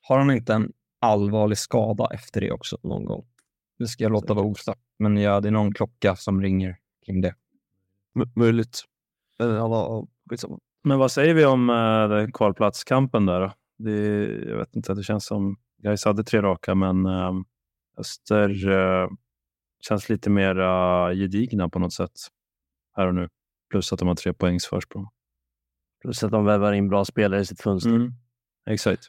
Har 0.00 0.18
han 0.18 0.30
inte 0.30 0.54
en 0.54 0.72
allvarlig 1.04 1.58
skada 1.58 2.08
efter 2.14 2.40
det 2.40 2.52
också 2.52 2.78
någon 2.82 3.04
gång? 3.04 3.26
Det 3.78 3.86
ska 3.86 4.04
jag 4.04 4.12
låta 4.12 4.34
vara 4.34 4.46
osagt, 4.46 4.80
men 4.98 5.16
ja, 5.16 5.40
det 5.40 5.48
är 5.48 5.52
någon 5.52 5.74
klocka 5.74 6.16
som 6.16 6.42
ringer 6.42 6.76
kring 7.06 7.20
det. 7.20 7.34
M- 8.20 8.32
möjligt. 8.34 8.84
Men 9.38 10.06
skitsamma. 10.30 10.58
Vad 10.82 11.12
säger 11.12 11.34
vi 11.34 11.44
om 11.44 11.70
uh, 11.70 12.30
kvalplatskampen 12.30 13.26
där 13.26 13.40
då? 13.40 13.52
Det, 13.78 14.24
jag 14.48 14.56
vet 14.56 14.76
inte, 14.76 14.94
det 14.94 15.02
känns 15.02 15.26
som 15.26 15.56
Gais 15.82 16.04
hade 16.04 16.24
tre 16.24 16.42
raka, 16.42 16.74
men 16.74 17.06
uh, 17.06 17.32
Öster 17.98 18.68
uh, 18.68 19.08
känns 19.88 20.08
lite 20.08 20.30
mer 20.30 20.58
uh, 20.58 21.14
gedigna 21.14 21.68
på 21.68 21.78
något 21.78 21.92
sätt 21.92 22.12
här 22.96 23.06
och 23.06 23.14
nu. 23.14 23.28
Plus 23.70 23.92
att 23.92 23.98
de 23.98 24.08
har 24.08 24.14
tre 24.14 24.32
poängs 24.32 24.66
försprång. 24.66 25.08
Plus 26.02 26.22
att 26.22 26.30
de 26.30 26.44
vävar 26.44 26.72
in 26.72 26.88
bra 26.88 27.04
spelare 27.04 27.40
i 27.40 27.46
sitt 27.46 27.60
fönster. 27.60 27.90
Mm. 27.90 28.12
Exakt. 28.70 29.02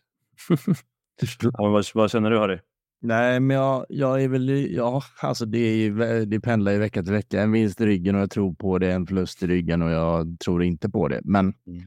ja, 1.41 1.69
vad, 1.69 1.85
vad 1.93 2.11
känner 2.11 2.31
du 2.31 2.39
Harry? 2.39 2.59
Nej, 3.01 3.39
men 3.39 3.57
jag, 3.57 3.85
jag 3.89 4.23
är 4.23 4.27
väl, 4.27 4.73
ja, 4.73 5.03
alltså 5.21 5.45
det, 5.45 5.57
är 5.57 5.75
ju, 5.75 6.25
det 6.25 6.39
pendlar 6.39 6.71
ju 6.71 6.77
vecka 6.77 7.03
till 7.03 7.11
vecka. 7.13 7.41
En 7.41 7.51
vinst 7.51 7.81
i 7.81 7.85
ryggen 7.85 8.15
och 8.15 8.21
jag 8.21 8.31
tror 8.31 8.53
på 8.53 8.79
det, 8.79 8.91
en 8.93 9.07
förlust 9.07 9.43
i 9.43 9.47
ryggen 9.47 9.81
och 9.81 9.91
jag 9.91 10.39
tror 10.39 10.63
inte 10.63 10.89
på 10.89 11.07
det. 11.07 11.21
Men, 11.23 11.53
Mm. 11.67 11.83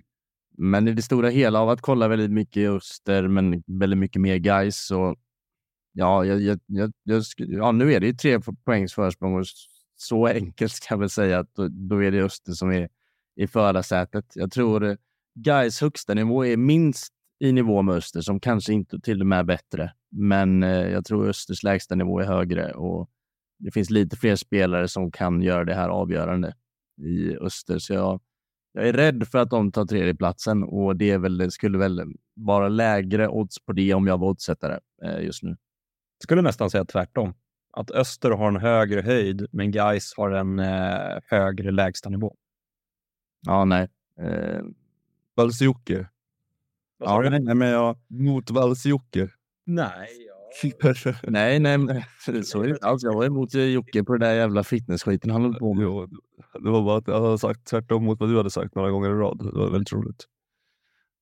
men 0.58 0.88
i 0.88 0.92
det 0.92 1.02
stora 1.02 1.28
hela 1.28 1.60
av 1.60 1.68
att 1.68 1.80
kolla 1.80 2.08
väldigt 2.08 2.30
mycket 2.30 2.70
Öster, 2.70 3.28
men 3.28 3.62
väldigt 3.66 3.98
mycket 3.98 4.22
mer 4.22 4.36
guys 4.36 4.86
så 4.86 5.16
ja, 5.92 6.24
jag, 6.24 6.40
jag, 6.40 6.60
jag, 6.66 6.92
jag, 7.02 7.22
ja, 7.36 7.72
nu 7.72 7.92
är 7.92 8.00
det 8.00 8.06
ju 8.06 8.12
tre 8.14 8.40
poängs 8.64 8.94
försprång 8.94 9.38
och 9.38 9.46
så 9.96 10.26
enkelt 10.26 10.72
ska 10.72 10.94
jag 10.94 10.98
väl 10.98 11.10
säga 11.10 11.38
att 11.38 11.54
då, 11.54 11.68
då 11.68 12.04
är 12.04 12.10
det 12.10 12.22
Öster 12.22 12.52
som 12.52 12.70
är 12.72 12.88
i 13.36 13.46
förarsätet. 13.46 14.24
Jag 14.34 14.50
tror 14.52 14.84
eh, 14.84 14.96
guys 15.34 15.80
högsta 15.80 16.14
nivå 16.14 16.46
är 16.46 16.56
minst 16.56 17.12
i 17.41 17.53
nivå 17.53 17.82
med 17.82 17.95
Öster, 17.95 18.20
som 18.20 18.41
kanske 18.41 18.72
inte 18.72 19.01
till 19.01 19.20
och 19.20 19.26
med 19.26 19.39
är 19.39 19.45
bättre. 19.45 19.93
Men 20.11 20.62
eh, 20.62 20.89
jag 20.89 21.05
tror 21.05 21.28
Östers 21.28 21.62
lägsta 21.62 21.95
nivå 21.95 22.20
är 22.20 22.24
högre 22.24 22.72
och 22.72 23.11
det 23.59 23.70
finns 23.70 23.91
lite 23.91 24.16
fler 24.16 24.36
spelare 24.36 24.89
som 24.89 25.11
kan 25.11 25.43
göra 25.43 25.64
det 25.64 25.74
här 25.74 25.89
avgörande 25.89 26.55
i 27.03 27.36
Öster. 27.36 27.78
Så 27.78 27.93
jag, 27.93 28.20
jag 28.72 28.89
är 28.89 28.93
rädd 28.93 29.28
för 29.28 29.39
att 29.39 29.51
de 29.51 29.72
tar 29.72 29.86
tredjeplatsen 29.86 30.62
och 30.62 30.97
det, 30.97 31.11
är 31.11 31.18
väl, 31.18 31.51
skulle 31.51 31.78
väl 31.78 32.14
vara 32.34 32.68
lägre 32.68 33.28
odds 33.28 33.64
på 33.64 33.72
det 33.72 33.95
om 33.95 34.07
jag 34.07 34.18
var 34.18 34.28
oddsättare 34.28 34.78
eh, 35.03 35.20
just 35.20 35.43
nu. 35.43 35.57
skulle 36.22 36.43
nästan 36.43 36.70
säga 36.70 36.84
tvärtom. 36.84 37.34
Att 37.72 37.91
Öster 37.91 38.30
har 38.30 38.49
en 38.49 38.57
högre 38.57 39.01
höjd, 39.01 39.47
men 39.53 39.70
Gais 39.70 40.14
har 40.16 40.30
en 40.30 40.59
eh, 40.59 41.18
högre 41.26 41.70
lägstanivå. 41.70 42.36
Ja, 43.47 43.64
nej. 43.64 43.89
Eh, 44.20 44.62
Valsjocke. 45.36 46.09
Ja, 46.99 47.20
nej, 47.30 47.40
nej, 47.40 47.55
men 47.55 47.68
jag, 47.68 47.96
Mot 48.09 48.51
Valsjocke. 48.51 49.28
Nej, 49.66 50.09
nej, 51.22 51.59
nej, 51.61 51.78
men 51.78 52.44
så 52.44 52.61
är 52.62 52.64
det 52.64 52.70
inte 52.70 52.86
alls. 52.86 53.03
Jag 53.03 53.14
var 53.14 53.24
emot 53.24 53.55
eh, 53.55 53.62
Jocke 53.62 54.05
på 54.05 54.16
det 54.16 54.26
där 54.26 54.34
jävla 54.34 54.64
fitnessskiten 54.64 55.30
han 55.30 55.42
höll 55.42 55.55
på 55.55 55.74
med. 55.74 55.84
Jo, 55.84 56.07
det 56.64 56.70
var 56.70 56.82
bara 56.82 56.99
att 56.99 57.09
jag 57.09 57.20
hade 57.22 57.38
sagt 57.38 57.66
tvärtom 57.66 58.05
mot 58.05 58.20
vad 58.20 58.28
du 58.28 58.36
hade 58.36 58.51
sagt 58.51 58.74
några 58.74 58.90
gånger 58.90 59.11
i 59.11 59.12
rad. 59.12 59.38
Det 59.38 59.59
var 59.59 59.70
väldigt 59.70 59.92
roligt. 59.92 60.24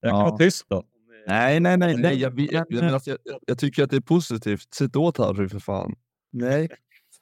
Jag 0.01 0.11
kan 0.11 0.19
Ja. 0.21 0.25
vara 0.27 0.39
tyst 0.39 0.67
då. 0.69 0.85
Nej, 1.27 1.61
nej, 1.61 1.77
nej. 1.77 1.97
Nej, 1.97 2.19
jag, 2.21 2.41
jag, 2.41 2.67
jag, 2.71 3.01
jag, 3.05 3.19
jag 3.47 3.59
tycker 3.59 3.83
att 3.85 3.91
det 3.91 3.97
är 3.97 4.01
positivt. 4.01 4.75
Sätt 4.75 4.97
åt 4.97 5.19
Harry 5.19 5.49
för 5.49 5.59
fan. 5.59 5.95
Nej. 6.33 6.69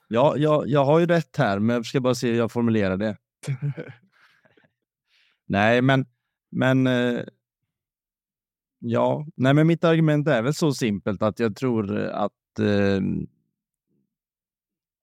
Ja, 0.07 0.37
jag, 0.37 0.67
jag 0.67 0.85
har 0.85 0.99
ju 0.99 1.05
rätt 1.05 1.37
här, 1.37 1.59
men 1.59 1.75
jag 1.75 1.85
ska 1.85 2.01
bara 2.01 2.15
se 2.15 2.27
hur 2.31 2.37
jag 2.37 2.51
formulerar 2.51 2.97
det. 2.97 3.17
Nej, 5.47 5.81
men, 5.81 6.05
men 6.51 6.87
eh, 6.87 7.19
ja, 8.87 9.25
nej, 9.35 9.53
men 9.53 9.67
mitt 9.67 9.83
argument 9.83 10.27
är 10.27 10.41
väl 10.41 10.53
så 10.53 10.73
simpelt 10.73 11.21
att 11.21 11.39
jag 11.39 11.55
tror 11.55 11.99
eh, 11.99 12.15
att 12.15 12.59
eh, 12.59 13.01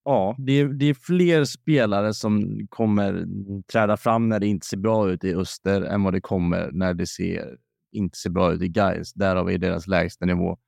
ja, 0.05 0.35
det 0.39 0.53
är, 0.53 0.69
det 0.69 0.87
är 0.87 0.95
fler 0.95 1.45
spelare 1.45 2.15
som 2.15 2.67
kommer 2.71 3.27
träda 3.73 3.97
fram 3.97 4.29
när 4.29 4.41
det 4.41 4.47
inte 4.47 4.67
ser 4.67 4.77
bra 4.77 5.11
ut 5.11 5.25
i 5.25 5.35
Öster 5.35 5.83
än 5.83 6.03
vad 6.03 6.13
det 6.13 6.21
kommer 6.21 6.71
när 6.73 6.95
det 6.95 7.07
ser, 7.07 7.57
inte 7.93 8.19
ser 8.19 8.31
bra 8.31 8.53
ut 8.53 8.63
i 8.63 8.69
Gais. 8.69 9.13
Därav 9.13 9.51
är 9.51 9.59
deras 9.59 9.87
lägsta 9.87 10.27
nivå 10.27 10.59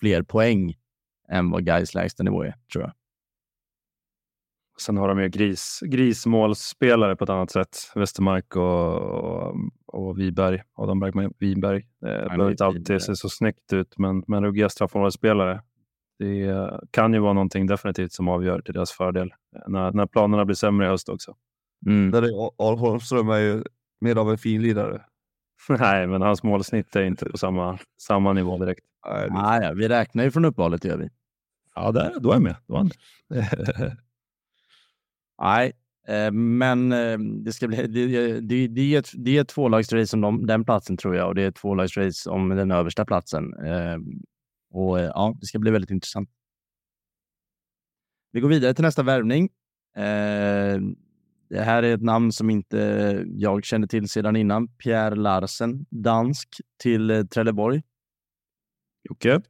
fler 0.00 0.22
poäng 0.22 0.74
än 1.28 1.50
vad 1.50 1.64
Gais 1.64 1.94
lägsta 1.94 2.22
nivå 2.22 2.42
är, 2.42 2.54
tror 2.72 2.84
jag. 2.84 2.92
Sen 4.80 4.96
har 4.96 5.08
de 5.08 5.20
ju 5.22 5.28
gris, 5.28 5.80
grismålsspelare 5.86 7.16
på 7.16 7.24
ett 7.24 7.30
annat 7.30 7.50
sätt. 7.50 7.76
Westermark 7.94 8.56
och, 8.56 8.94
och, 8.96 9.54
och 9.86 10.18
Wiberg. 10.18 10.62
Adam 10.74 11.00
Bergman 11.00 11.32
Wiberg. 11.38 11.76
Eh, 11.78 12.08
Det 12.10 12.24
behöver 12.24 12.50
inte 12.50 12.64
alltid 12.64 13.02
se 13.02 13.16
så 13.16 13.28
snyggt 13.28 13.72
ut, 13.72 13.98
men, 13.98 14.24
men 14.26 14.44
ruggiga 14.44 14.68
straffområdesspelare. 14.68 15.62
Det 16.18 16.70
kan 16.90 17.12
ju 17.14 17.18
vara 17.20 17.32
någonting 17.32 17.66
definitivt 17.66 18.12
som 18.12 18.28
avgör 18.28 18.60
till 18.60 18.74
deras 18.74 18.92
fördel. 18.92 19.30
När, 19.66 19.92
när 19.92 20.06
planerna 20.06 20.44
blir 20.44 20.54
sämre 20.56 20.86
i 20.86 20.90
höst 20.90 21.08
också. 21.08 21.36
Mm. 21.86 22.10
Där 22.10 22.22
är 22.22 22.76
Holmström 22.76 23.28
är 23.28 23.38
ju 23.38 23.64
mer 24.00 24.16
av 24.16 24.30
en 24.30 24.38
finlirare. 24.38 25.02
Nej, 25.68 26.06
men 26.06 26.22
hans 26.22 26.42
målsnitt 26.42 26.96
är 26.96 27.02
inte 27.02 27.24
på 27.26 27.38
samma, 27.38 27.78
samma 28.02 28.32
nivå 28.32 28.58
direkt. 28.58 28.84
Nej, 29.06 29.28
det- 29.30 29.36
Ah, 29.36 29.62
ja, 29.62 29.72
vi 29.72 29.88
räknar 29.88 30.24
ju 30.24 30.30
från 30.30 30.44
uppehållet, 30.44 30.84
gör 30.84 30.96
vi. 30.96 31.08
Ja, 31.74 31.92
där, 31.92 32.14
då 32.20 32.30
är 32.30 32.34
jag 32.34 32.42
med. 32.42 32.56
Då 32.66 32.74
är 32.74 32.78
han 32.78 32.90
Nej, 35.40 35.72
eh, 36.08 36.32
men 36.32 36.92
eh, 36.92 37.18
det 37.18 37.52
ska 37.52 37.68
bli. 37.68 37.76
Det, 37.86 38.40
det, 38.40 38.68
det, 38.68 38.94
är 38.94 38.98
ett, 38.98 39.10
det 39.14 39.36
är 39.36 39.40
ett 39.40 39.48
tvålagsrace 39.48 40.16
om 40.16 40.20
de, 40.20 40.46
den 40.46 40.64
platsen 40.64 40.96
tror 40.96 41.16
jag 41.16 41.28
och 41.28 41.34
det 41.34 41.42
är 41.42 41.48
ett 41.48 41.56
tvålagsrace 41.56 42.30
om 42.30 42.48
den 42.48 42.70
översta 42.70 43.04
platsen. 43.04 43.54
Eh, 43.64 43.96
och 44.70 45.00
eh, 45.00 45.10
ja, 45.14 45.34
det 45.40 45.46
ska 45.46 45.58
bli 45.58 45.70
väldigt 45.70 45.90
intressant. 45.90 46.30
Vi 48.32 48.40
går 48.40 48.48
vidare 48.48 48.74
till 48.74 48.84
nästa 48.84 49.02
värvning. 49.02 49.44
Eh, 49.96 50.80
det 51.48 51.60
här 51.62 51.82
är 51.82 51.94
ett 51.94 52.02
namn 52.02 52.32
som 52.32 52.50
inte 52.50 53.24
jag 53.26 53.64
kände 53.64 53.88
till 53.88 54.08
sedan 54.08 54.36
innan. 54.36 54.68
Pierre 54.68 55.14
Larsen, 55.14 55.86
dansk, 55.90 56.48
till 56.82 57.10
eh, 57.10 57.24
Trelleborg. 57.24 57.82
Jocke? 59.08 59.40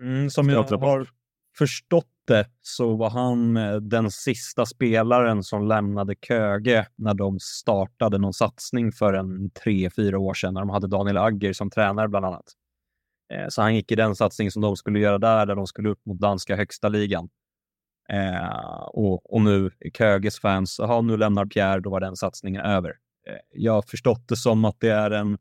Mm, 0.00 0.30
som 0.30 0.48
jag 0.48 0.62
har 0.62 1.15
förstått 1.58 2.06
det 2.26 2.46
så 2.62 2.96
var 2.96 3.10
han 3.10 3.56
eh, 3.56 3.76
den 3.76 4.10
sista 4.10 4.66
spelaren 4.66 5.42
som 5.42 5.68
lämnade 5.68 6.14
Köge 6.28 6.86
när 6.96 7.14
de 7.14 7.38
startade 7.40 8.18
någon 8.18 8.32
satsning 8.32 8.92
för 8.92 9.14
en 9.14 9.50
tre, 9.50 9.90
fyra 9.90 10.18
år 10.18 10.34
sedan 10.34 10.54
när 10.54 10.60
de 10.60 10.70
hade 10.70 10.86
Daniel 10.86 11.16
Agger 11.16 11.52
som 11.52 11.70
tränare 11.70 12.08
bland 12.08 12.26
annat. 12.26 12.52
Eh, 13.32 13.48
så 13.48 13.62
han 13.62 13.74
gick 13.74 13.92
i 13.92 13.94
den 13.94 14.16
satsning 14.16 14.50
som 14.50 14.62
de 14.62 14.76
skulle 14.76 14.98
göra 14.98 15.18
där, 15.18 15.46
där 15.46 15.54
de 15.54 15.66
skulle 15.66 15.88
upp 15.88 16.06
mot 16.06 16.20
danska 16.20 16.56
högsta 16.56 16.88
ligan. 16.88 17.28
Eh, 18.08 18.78
och, 18.88 19.34
och 19.34 19.40
nu 19.42 19.70
är 19.80 19.90
Köges 19.90 20.40
fans, 20.40 20.76
jaha, 20.78 21.00
nu 21.00 21.16
lämnar 21.16 21.46
Pierre, 21.46 21.80
då 21.80 21.90
var 21.90 22.00
den 22.00 22.16
satsningen 22.16 22.60
över. 22.60 22.90
Eh, 23.28 23.36
jag 23.50 23.72
har 23.72 23.82
förstått 23.82 24.28
det 24.28 24.36
som 24.36 24.64
att 24.64 24.80
det 24.80 24.90
är 24.90 25.10
en 25.10 25.38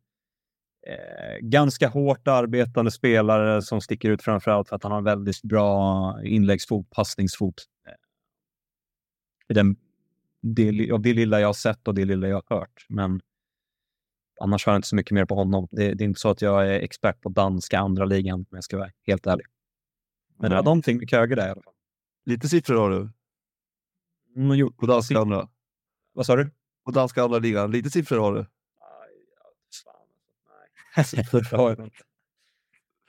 eh, 0.86 1.38
ganska 1.42 1.88
hårt 1.88 2.28
arbetande 2.28 2.92
spelare 2.92 3.62
som 3.62 3.82
sticker 3.82 4.10
ut 4.10 4.22
framförallt 4.22 4.70
för 4.70 4.76
att 4.76 4.84
han 4.84 4.92
har 4.92 5.02
väldigt 5.02 5.42
bra 5.42 6.16
inläggsfot, 6.24 6.90
passningsfot. 6.90 7.64
Eh, 7.88 7.94
i 9.48 9.54
den, 9.54 9.76
det, 10.42 10.92
av 10.92 11.02
det 11.02 11.14
lilla 11.14 11.40
jag 11.40 11.48
har 11.48 11.54
sett 11.54 11.88
och 11.88 11.96
det 11.96 12.06
lilla 12.06 12.28
jag 12.28 12.44
har 12.48 12.58
hört. 12.60 12.86
Men 12.90 13.22
annars 14.40 14.66
har 14.66 14.74
jag 14.74 14.78
inte 14.78 14.88
så 14.88 14.96
mycket 14.96 15.12
mer 15.12 15.26
på 15.26 15.36
honom. 15.36 15.68
Det, 15.72 15.94
det 15.94 16.04
är 16.04 16.06
inte 16.06 16.20
så 16.20 16.30
att 16.30 16.42
jag 16.42 16.68
är 16.68 16.80
expert 16.80 17.22
på 17.22 17.30
danska 17.30 17.80
andra 17.80 18.06
ligan, 18.06 18.40
om 18.40 18.46
jag 18.50 18.64
ska 18.64 18.78
vara 18.78 18.92
helt 19.08 19.28
ärlig. 19.28 19.46
Men 20.38 20.50
det 20.50 20.56
var 20.56 20.64
någonting 20.64 20.98
med 20.98 21.10
Köge 21.10 21.36
där 21.36 21.48
i 21.48 21.52
alla 21.52 21.62
fall. 21.62 21.74
Lite 22.26 22.50
siffror 22.50 22.76
har 22.76 22.90
du. 22.90 23.10
Mm, 24.36 24.58
jo, 24.58 24.72
På 24.72 24.86
danska 24.86 25.20
andra. 25.20 25.50
vad 26.14 26.26
sa 26.26 26.36
du? 26.36 26.52
På 26.86 26.92
danska 26.92 27.24
andra 27.24 27.40
ligan. 27.40 27.72
Lite 27.72 27.90
siffror 27.90 28.20
har 28.20 28.34
du. 28.34 28.40
Det 28.40 28.46
har 28.82 29.06
jag 29.08 29.52
inte. 29.52 30.85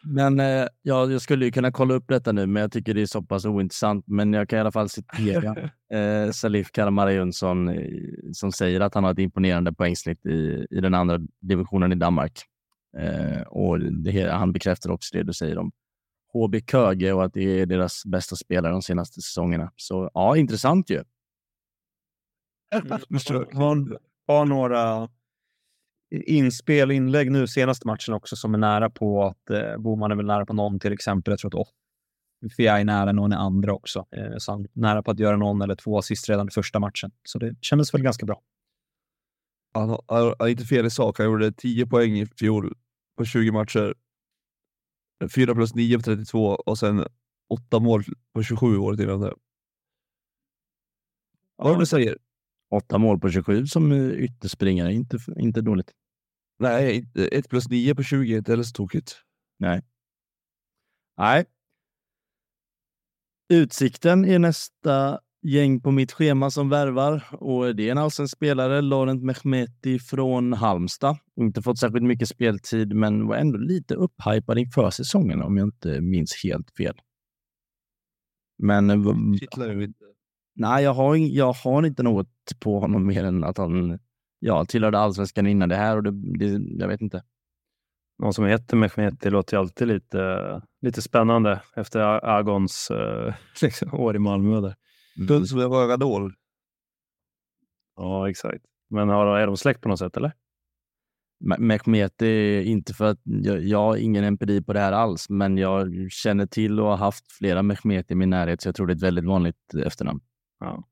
Men 0.08 0.40
eh, 0.40 0.66
ja, 0.82 1.10
jag 1.10 1.20
skulle 1.20 1.44
ju 1.44 1.50
kunna 1.50 1.72
kolla 1.72 1.94
upp 1.94 2.04
detta 2.08 2.32
nu, 2.32 2.46
men 2.46 2.60
jag 2.60 2.72
tycker 2.72 2.94
det 2.94 3.02
är 3.02 3.06
så 3.06 3.22
pass 3.22 3.44
ointressant. 3.44 4.04
Men 4.06 4.32
jag 4.32 4.48
kan 4.48 4.56
i 4.56 4.60
alla 4.60 4.72
fall 4.72 4.88
citera 4.88 5.56
eh, 5.92 6.30
Salif 6.30 6.72
Karamara 6.72 7.12
Jönsson 7.12 7.68
eh, 7.68 7.90
som 8.32 8.52
säger 8.52 8.80
att 8.80 8.94
han 8.94 9.04
har 9.04 9.12
ett 9.12 9.18
imponerande 9.18 9.72
poängsnitt 9.72 10.26
i, 10.26 10.66
i 10.70 10.80
den 10.80 10.94
andra 10.94 11.18
divisionen 11.40 11.92
i 11.92 11.94
Danmark. 11.94 12.42
Eh, 12.98 13.42
och 13.42 13.80
det, 13.80 14.32
han 14.32 14.52
bekräftar 14.52 14.90
också 14.90 15.16
det 15.16 15.22
du 15.22 15.32
säger 15.32 15.58
om 15.58 15.72
HB 16.32 16.54
Köge 16.70 17.12
och 17.12 17.24
att 17.24 17.34
det 17.34 17.60
är 17.60 17.66
deras 17.66 18.02
bästa 18.06 18.36
spelare 18.36 18.72
de 18.72 18.82
senaste 18.82 19.20
säsongerna. 19.20 19.72
Så 19.76 20.10
ja, 20.14 20.36
intressant 20.36 20.90
ju. 20.90 21.04
har, 23.54 23.98
har 24.26 24.44
några 24.44 25.08
inspel, 26.22 26.90
inlägg 26.90 27.32
nu 27.32 27.46
senaste 27.46 27.86
matchen 27.86 28.14
också 28.14 28.36
som 28.36 28.54
är 28.54 28.58
nära 28.58 28.90
på 28.90 29.24
att 29.24 29.50
eh, 29.50 29.78
Boman 29.78 30.10
är 30.10 30.16
väl 30.16 30.26
nära 30.26 30.46
på 30.46 30.52
någon 30.52 30.80
till 30.80 30.92
exempel. 30.92 31.32
Jag 31.32 31.38
tror 31.38 31.60
att 31.60 31.68
Fia 32.56 32.78
är 32.78 32.84
nära 32.84 33.12
någon 33.12 33.32
i 33.32 33.36
andra 33.36 33.72
också. 33.72 34.06
Eh, 34.10 34.36
så 34.38 34.52
han 34.52 34.60
är 34.60 34.68
nära 34.72 35.02
på 35.02 35.10
att 35.10 35.18
göra 35.18 35.36
någon 35.36 35.62
eller 35.62 35.74
två 35.74 35.98
assist 35.98 36.28
redan 36.28 36.48
i 36.48 36.50
första 36.50 36.78
matchen. 36.78 37.10
Så 37.24 37.38
det 37.38 37.56
kändes 37.60 37.94
väl 37.94 38.02
ganska 38.02 38.26
bra. 38.26 38.42
Han 39.74 39.88
har, 39.88 40.02
han 40.08 40.34
har 40.38 40.48
inte 40.48 40.64
fel 40.64 40.86
i 40.86 40.90
sak. 40.90 41.18
Han 41.18 41.26
gjorde 41.26 41.52
10 41.52 41.86
poäng 41.86 42.18
i 42.18 42.26
fjol 42.26 42.74
på 43.16 43.24
20 43.24 43.52
matcher. 43.52 43.94
4 45.34 45.54
plus 45.54 45.74
9 45.74 45.96
på 45.96 46.02
32 46.02 46.44
och 46.44 46.78
sen 46.78 47.04
8 47.48 47.80
mål 47.80 48.04
på 48.34 48.42
27 48.42 48.78
året 48.78 49.00
innan 49.00 49.20
det. 49.20 49.34
Vad 51.56 51.74
ja. 51.74 51.78
du 51.78 51.86
säger? 51.86 52.18
Åtta 52.70 52.98
mål 52.98 53.20
på 53.20 53.30
27 53.30 53.66
som 53.66 53.92
ytterspringare, 53.92 54.92
inte, 54.92 55.18
inte 55.36 55.60
dåligt. 55.60 55.92
Nej, 56.58 57.08
1 57.32 57.48
plus 57.48 57.68
9 57.68 57.94
på 57.94 58.02
20 58.02 58.34
är 58.34 58.38
inte 58.38 58.52
heller 58.52 58.62
så 58.62 58.72
tokigt. 58.72 59.22
Nej. 59.58 59.82
Nej. 61.18 61.44
Utsikten 63.48 64.24
är 64.24 64.38
nästa 64.38 65.20
gäng 65.42 65.80
på 65.80 65.90
mitt 65.90 66.12
schema 66.12 66.50
som 66.50 66.68
värvar 66.68 67.24
och 67.30 67.76
det 67.76 67.88
är 67.88 67.92
en 67.92 67.98
allsvensk 67.98 68.36
spelare, 68.36 68.80
Laurent 68.80 69.22
Mehmeti 69.22 69.98
från 69.98 70.52
Halmstad. 70.52 71.18
Inte 71.40 71.62
fått 71.62 71.78
särskilt 71.78 72.04
mycket 72.04 72.28
speltid, 72.28 72.96
men 72.96 73.26
var 73.26 73.36
ändå 73.36 73.58
lite 73.58 73.94
upphypad 73.94 74.58
inför 74.58 74.90
säsongen 74.90 75.42
om 75.42 75.56
jag 75.56 75.66
inte 75.66 76.00
minns 76.00 76.44
helt 76.44 76.70
fel. 76.70 77.00
Men... 78.58 78.90
Inte. 78.90 79.94
Nej, 80.54 80.84
jag 80.84 80.94
har, 80.94 81.16
jag 81.16 81.52
har 81.52 81.86
inte 81.86 82.02
något 82.02 82.28
på 82.60 82.80
honom 82.80 83.06
mer 83.06 83.24
än 83.24 83.44
att 83.44 83.58
han 83.58 83.98
ja, 84.46 84.64
tillhörde 84.64 84.98
allsvenskan 84.98 85.46
innan 85.46 85.68
det 85.68 85.76
här 85.76 85.96
och 85.96 86.02
det, 86.02 86.10
det, 86.10 86.60
jag 86.78 86.88
vet 86.88 87.00
inte. 87.00 87.22
Någon 88.18 88.32
som 88.32 88.44
heter 88.44 88.76
Mehmeti 88.76 89.30
låter 89.30 89.56
ju 89.56 89.60
alltid 89.60 89.88
lite, 89.88 90.62
lite 90.80 91.02
spännande 91.02 91.62
efter 91.76 92.00
Agons 92.24 92.90
uh, 92.90 93.34
liksom, 93.62 93.94
år 93.94 94.16
i 94.16 94.18
Malmö. 94.18 94.60
Där. 94.60 94.74
Mm. 95.18 95.46
Som 95.46 95.60
en 95.60 95.70
röradol. 95.70 96.34
Ja, 97.96 98.30
exakt. 98.30 98.64
Men 98.90 99.08
har, 99.08 99.38
är 99.38 99.46
de 99.46 99.56
släkt 99.56 99.80
på 99.80 99.88
något 99.88 99.98
sätt 99.98 100.16
eller? 100.16 100.32
Mehmeti, 101.58 102.62
inte 102.64 102.94
för 102.94 103.04
att 103.04 103.20
jag, 103.24 103.64
jag 103.64 103.78
har 103.78 103.96
ingen 103.96 104.24
empiri 104.24 104.62
på 104.62 104.72
det 104.72 104.80
här 104.80 104.92
alls, 104.92 105.28
men 105.28 105.58
jag 105.58 106.10
känner 106.10 106.46
till 106.46 106.80
och 106.80 106.86
har 106.86 106.96
haft 106.96 107.32
flera 107.32 107.62
Mehmeti 107.62 108.12
i 108.12 108.16
min 108.16 108.30
närhet, 108.30 108.60
så 108.62 108.68
jag 108.68 108.74
tror 108.74 108.86
det 108.86 108.92
är 108.92 108.96
ett 108.96 109.02
väldigt 109.02 109.24
vanligt 109.24 109.74
efternamn. 109.86 110.20
Ja. 110.60 110.84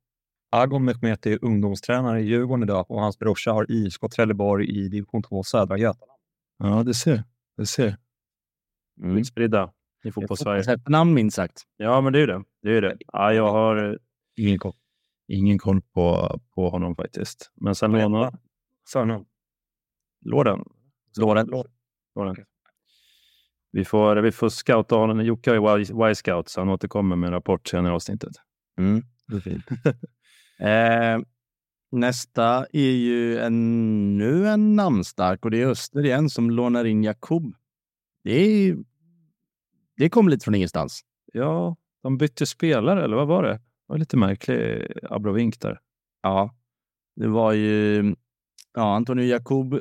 Agon 0.55 0.85
Mehmeti 0.85 1.33
är 1.33 1.45
ungdomstränare 1.45 2.21
i 2.21 2.25
Djurgården 2.25 2.63
idag 2.63 2.91
och 2.91 3.01
hans 3.01 3.19
brorsa 3.19 3.53
har 3.53 3.71
IFK 3.71 4.09
Trelleborg 4.09 4.69
i 4.69 4.89
division 4.89 5.23
2 5.23 5.43
södra 5.43 5.79
Götaland. 5.79 6.21
Ja, 6.59 6.83
det 6.83 6.95
ser. 6.95 7.25
Det 7.57 7.67
ser. 7.67 7.97
Mm. 9.03 9.17
Utspridda 9.17 9.73
i 10.05 10.13
fotbollssverige. 10.13 10.79
namn 10.89 11.15
minst 11.15 11.37
sagt. 11.37 11.63
Ja, 11.77 12.01
men 12.01 12.13
det 12.13 12.21
är 12.21 12.27
det. 12.27 12.43
det, 12.63 12.77
är 12.77 12.83
det. 12.83 12.97
Ja, 13.13 13.33
jag 13.33 13.53
har 13.53 13.93
eh, 13.93 13.97
ingen 14.37 14.59
koll, 14.59 14.73
ingen 15.29 15.59
koll 15.59 15.83
på, 15.83 16.41
på 16.55 16.71
honom 16.71 16.97
faktiskt. 16.97 17.51
Men 17.55 17.75
sen 17.75 17.93
lånar... 17.93 18.39
Förnamn? 18.93 19.25
Lorden. 20.25 20.65
Lorden. 21.19 21.47
Lorden. 22.15 22.45
Vi 23.73 23.85
får, 23.85 24.17
vi 24.17 24.33
får 24.33 24.49
scouta 24.49 24.97
honom. 24.97 25.25
Jocke 25.25 25.51
är 25.51 26.11
Y-scout, 26.11 26.49
så 26.49 26.61
han 26.61 26.69
återkommer 26.69 27.17
med 27.17 27.27
en 27.27 27.33
rapport 27.33 27.69
senare 27.69 27.93
i 27.93 27.95
avsnittet. 27.95 28.33
Mm. 28.79 29.03
Det 29.27 29.37
är 29.37 29.41
fint. 29.41 29.65
eh, 30.59 31.19
nästa 31.93 32.67
är 32.73 32.91
ju 32.91 33.39
ännu 33.39 34.49
en 34.49 34.77
namnstark 34.77 35.45
och 35.45 35.51
det 35.51 35.63
är 35.63 35.67
Öster 35.67 36.05
igen 36.05 36.31
som 36.31 36.51
lånar 36.51 36.85
in 36.85 37.05
Jakob. 37.05 37.55
Det, 38.25 38.33
är, 38.33 38.77
det 39.97 40.09
kom 40.09 40.29
lite 40.29 40.45
från 40.45 40.55
ingenstans. 40.55 41.01
Ja, 41.33 41.77
de 42.03 42.19
bytte 42.19 42.47
spelare, 42.47 43.05
eller 43.05 43.17
vad 43.17 43.29
var 43.29 43.43
det? 43.43 43.53
Det 43.53 43.61
var 43.87 43.99
lite 43.99 44.17
märklig 44.17 44.93
abrovink 45.11 45.61
där. 45.61 45.81
Ja, 46.23 46.55
det 47.17 47.29
var 47.29 47.53
ju 47.53 48.15
ja, 48.75 48.95
Antonio 48.95 49.25
Jakob 49.25 49.81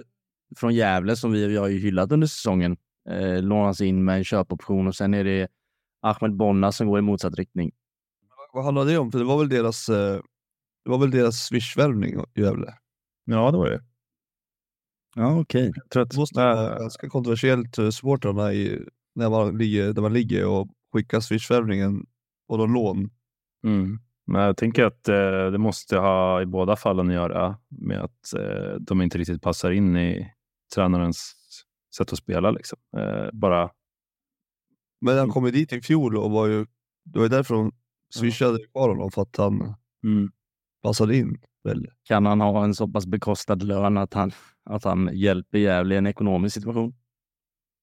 från 0.55 0.75
Gävle 0.75 1.15
som 1.15 1.31
vi, 1.31 1.47
vi 1.47 1.57
har 1.57 1.67
ju 1.67 1.79
hyllat 1.79 2.11
under 2.11 2.27
säsongen. 2.27 2.77
Eh, 3.09 3.41
lånas 3.41 3.81
in 3.81 4.05
med 4.05 4.17
en 4.17 4.23
köpoption 4.23 4.87
och 4.87 4.95
sen 4.95 5.13
är 5.13 5.23
det 5.23 5.47
Ahmed 6.01 6.35
Bonna 6.35 6.71
som 6.71 6.87
går 6.87 6.99
i 6.99 7.01
motsatt 7.01 7.35
riktning. 7.35 7.71
Vad 8.53 8.65
handlar 8.65 8.85
det 8.85 8.97
om? 8.97 9.11
För 9.11 9.19
det 9.19 9.25
var 9.25 9.37
väl 9.37 9.49
deras, 9.49 9.89
eh, 9.89 10.19
det 10.83 10.89
var 10.89 10.97
väl 10.97 11.11
deras 11.11 11.35
Swish-värvning 11.35 12.23
i 12.35 12.41
Gävle? 12.41 12.73
Ja, 13.25 13.51
det 13.51 13.57
var 13.57 13.69
det. 13.69 13.83
Ja, 15.15 15.39
okej. 15.39 15.69
Okay. 15.69 16.05
Det 16.05 16.17
måste 16.17 16.39
vara 16.39 16.79
ganska 16.79 17.09
kontroversiellt 17.09 17.75
för 17.75 17.91
supportrarna 17.91 18.49
när 19.15 19.29
man 19.29 19.57
ligger 19.57 19.93
där 19.93 20.01
man 20.01 20.13
ligger 20.13 20.45
och 20.45 20.67
skickar 20.93 21.19
Swish-värvningen 21.19 22.05
och 22.47 22.57
då 22.57 22.65
lån. 22.65 23.09
Mm. 23.63 23.99
Men 24.25 24.41
jag 24.41 24.57
tänker 24.57 24.83
att 24.83 25.07
eh, 25.09 25.51
det 25.51 25.57
måste 25.57 25.97
ha 25.97 26.41
i 26.41 26.45
båda 26.45 26.75
fallen 26.75 27.07
att 27.07 27.13
göra 27.13 27.57
med 27.69 28.01
att 28.01 28.33
eh, 28.33 28.75
de 28.79 29.01
inte 29.01 29.17
riktigt 29.17 29.41
passar 29.41 29.71
in 29.71 29.97
i 29.97 30.31
tränarens 30.75 31.35
sätt 31.97 32.13
att 32.13 32.17
spela. 32.17 32.51
Liksom. 32.51 32.79
Eh, 32.97 33.29
bara... 33.33 33.69
Men 35.01 35.17
han 35.17 35.29
kom 35.29 35.45
ju 35.45 35.51
dit 35.51 35.73
i 35.73 35.81
fjol 35.81 36.17
och 36.17 36.31
var 36.31 36.47
ju, 36.47 36.65
det 37.05 37.19
var 37.19 37.25
ju 37.25 37.29
därför 37.29 37.55
de 37.55 37.71
swishade 38.09 38.59
kvar 38.71 38.89
honom, 38.89 39.11
för 39.11 39.21
att 39.21 39.37
han 39.37 39.75
mm. 40.03 40.31
Passade 40.83 41.17
in. 41.17 41.37
Väl. 41.63 41.87
Kan 42.03 42.25
han 42.25 42.41
ha 42.41 42.63
en 42.63 42.75
så 42.75 42.87
pass 42.87 43.05
bekostad 43.05 43.55
lön 43.55 43.97
att 43.97 44.13
han, 44.13 44.31
att 44.63 44.83
han 44.83 45.09
hjälper 45.13 45.57
Gävle 45.57 45.95
i 45.95 45.97
en 45.97 46.07
ekonomisk 46.07 46.53
situation? 46.53 46.95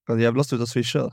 Kan 0.07 0.21
Gävle 0.21 0.45
sluta 0.45 0.67
swisha? 0.67 1.13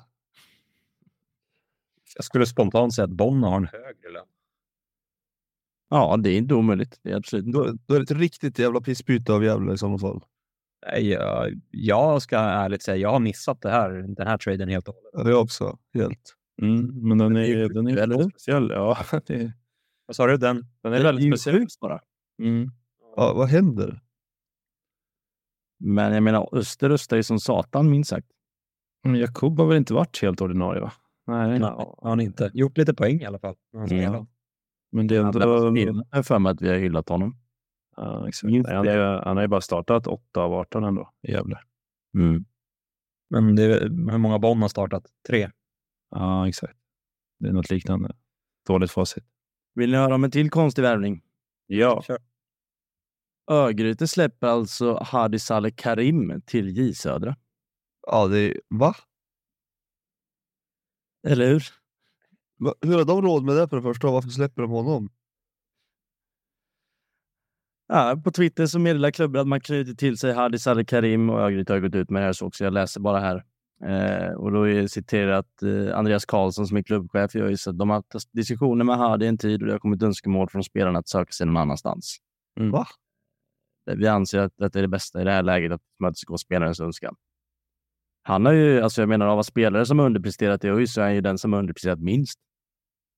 Jag 2.15 2.25
skulle 2.25 2.45
spontant 2.45 2.95
säga 2.95 3.05
att 3.05 3.11
Bonn 3.11 3.43
har 3.43 3.57
en 3.57 3.67
högre 3.67 4.11
lön. 4.13 4.25
Ja, 5.89 6.17
det 6.17 6.29
är 6.29 6.37
inte 6.37 6.53
omöjligt. 6.53 6.99
Det 7.03 7.11
är 7.11 7.15
absolut 7.15 7.45
då, 7.45 7.77
då 7.85 7.93
är 7.93 7.99
det 7.99 8.03
ett 8.03 8.19
riktigt 8.19 8.59
jävla 8.59 8.81
pissbyte 8.81 9.33
av 9.33 9.43
Gävle 9.43 9.73
i 9.73 9.77
sådana 9.77 9.97
fall. 9.97 10.23
Nej, 10.85 11.09
jag, 11.09 11.61
jag 11.71 12.21
ska 12.21 12.37
ärligt 12.37 12.83
säga, 12.83 12.97
jag 12.97 13.11
har 13.11 13.19
missat 13.19 13.61
det 13.61 13.69
här, 13.69 13.89
den 13.89 14.27
här 14.27 14.37
traden 14.37 14.69
helt 14.69 14.87
och 14.87 14.95
hållet. 14.95 15.11
Ja, 15.13 15.23
det 15.23 15.29
är 15.29 15.35
också. 15.35 15.77
Helt. 15.93 16.35
Mm, 16.61 17.07
men 17.07 17.17
den 17.17 17.37
är, 17.37 17.69
den 17.69 17.87
är 17.87 17.95
väldigt 17.95 18.29
speciell. 18.29 18.69
Ja, 18.69 18.97
det, 19.25 19.53
vad 20.07 20.15
sa 20.15 20.27
du? 20.27 20.37
Den, 20.37 20.65
den 20.83 20.93
är 20.93 21.03
väldigt 21.03 21.39
speciell 21.39 21.67
bara. 21.81 22.01
Mm. 22.41 22.71
Ja, 23.15 23.33
vad 23.33 23.47
händer? 23.47 24.01
Men 25.79 26.13
jag 26.13 26.23
menar, 26.23 26.49
Öster 26.51 26.89
röstar 26.89 27.17
ju 27.17 27.23
som 27.23 27.39
satan 27.39 27.89
minst 27.89 28.09
sagt. 28.09 28.27
Men 29.03 29.15
Jakob 29.15 29.59
har 29.59 29.67
väl 29.67 29.77
inte 29.77 29.93
varit 29.93 30.21
helt 30.21 30.41
ordinarie? 30.41 30.81
va? 30.81 30.91
Nej, 31.27 31.59
Nej 31.59 31.69
har 31.69 32.09
han 32.09 32.19
inte. 32.19 32.51
Gjort 32.53 32.77
lite 32.77 32.93
poäng 32.93 33.21
i 33.21 33.25
alla 33.25 33.39
fall. 33.39 33.55
Mm. 33.73 34.25
Men 34.91 35.07
det 35.07 35.15
är 35.15 35.19
ändå... 35.19 35.39
Jag 35.39 36.05
har 36.11 36.23
för 36.23 36.39
mig 36.39 36.51
att 36.51 36.61
vi 36.61 36.69
har 36.69 36.75
hyllat 36.75 37.09
honom. 37.09 37.37
Ja, 37.95 38.27
exakt. 38.27 38.51
Nej, 38.51 38.75
han, 38.75 38.87
är, 38.87 39.21
han 39.25 39.37
har 39.37 39.43
ju 39.43 39.47
bara 39.47 39.61
startat 39.61 40.07
8 40.07 40.41
av 40.41 40.53
18 40.53 40.83
ändå 40.83 41.11
i 41.21 41.31
Gävle. 41.31 41.59
Mm. 42.17 42.45
Men 43.29 43.55
det 43.55 43.63
är, 43.63 43.81
hur 44.11 44.17
många 44.17 44.39
Bonn 44.39 44.61
har 44.61 44.69
startat? 44.69 45.05
Tre? 45.27 45.51
Ja, 46.09 46.47
exakt. 46.47 46.77
Det 47.39 47.47
är 47.47 47.53
något 47.53 47.69
liknande. 47.69 48.15
Dåligt 48.67 48.91
facit. 48.91 49.23
Vill 49.77 49.91
ni 49.91 49.97
höra 49.97 50.15
om 50.15 50.23
en 50.23 50.31
till 50.31 50.49
konstig 50.49 50.81
värvning? 50.81 51.23
Ja. 51.67 52.01
Kör. 52.01 52.17
Örgryte 53.51 54.07
släpper 54.07 54.47
alltså 54.47 55.03
Hadi 55.03 55.39
Saleh 55.39 55.73
Karim 55.75 56.41
till 56.45 56.77
J 56.77 56.93
Södra. 56.93 57.35
Ja, 58.07 58.27
det 58.27 58.39
är... 58.39 58.61
Va? 58.69 58.95
Eller 61.27 61.47
hur? 61.47 61.63
Va? 62.59 62.73
Hur 62.81 62.97
har 62.97 63.05
de 63.05 63.21
råd 63.21 63.43
med 63.43 63.55
det 63.55 63.67
för 63.67 63.75
det 63.75 63.83
första? 63.83 64.11
Varför 64.11 64.29
släpper 64.29 64.61
de 64.61 64.71
honom? 64.71 65.09
Ja, 67.87 68.21
på 68.23 68.31
Twitter 68.31 68.65
så 68.65 68.79
meddelar 68.79 69.11
klubben 69.11 69.41
att 69.41 69.47
man 69.47 69.61
knyter 69.61 69.93
till 69.93 70.17
sig 70.17 70.33
Hadi 70.33 70.59
Saleh 70.59 70.85
Karim 70.85 71.29
och 71.29 71.39
Örgryte 71.39 71.73
har 71.73 71.79
gått 71.79 71.95
ut 71.95 72.09
med 72.09 72.21
det 72.21 72.25
här 72.25 72.33
så 72.33 72.45
också. 72.47 72.63
Jag 72.63 72.73
läser 72.73 73.01
bara 73.01 73.19
här. 73.19 73.45
Eh, 73.85 74.31
och 74.31 74.51
då 74.51 74.67
är 74.67 74.87
citerat 74.87 75.63
eh, 75.63 75.97
Andreas 75.97 76.25
Karlsson 76.25 76.67
som 76.67 76.77
är 76.77 76.81
klubbchef. 76.81 77.35
Jag 77.35 77.49
just 77.49 77.67
att 77.67 77.77
de 77.77 77.89
har 77.89 78.03
haft 78.13 78.33
diskussioner 78.33 78.85
med 78.85 78.97
Hadi 78.97 79.27
en 79.27 79.37
tid 79.37 79.61
och 79.61 79.67
det 79.67 79.73
har 79.73 79.79
kommit 79.79 80.03
önskemål 80.03 80.49
från 80.49 80.63
spelarna 80.63 80.99
att 80.99 81.07
söka 81.07 81.31
sig 81.31 81.45
någon 81.45 81.57
annanstans. 81.57 82.17
Mm. 82.59 82.71
Va? 82.71 82.87
Eh, 83.89 83.95
vi 83.95 84.07
anser 84.07 84.39
att, 84.39 84.61
att 84.61 84.73
det 84.73 84.79
är 84.79 84.81
det 84.81 84.87
bästa 84.87 85.21
i 85.21 85.23
det 85.23 85.31
här 85.31 85.43
läget 85.43 85.71
att 85.71 85.81
mötesgå 85.99 86.37
spelarens 86.37 86.79
önskan. 86.79 87.15
Han 88.23 88.45
har 88.45 88.53
ju, 88.53 88.81
alltså 88.81 89.01
jag 89.01 89.09
menar 89.09 89.27
av 89.27 89.43
spelare 89.43 89.85
som 89.85 89.99
har 89.99 90.05
underpresterat 90.05 90.63
i 90.63 90.67
ÖIS 90.67 90.93
så 90.93 91.01
är 91.01 91.05
han 91.05 91.15
ju 91.15 91.21
den 91.21 91.37
som 91.37 91.53
har 91.53 91.59
underpresterat 91.59 91.99
minst. 91.99 92.39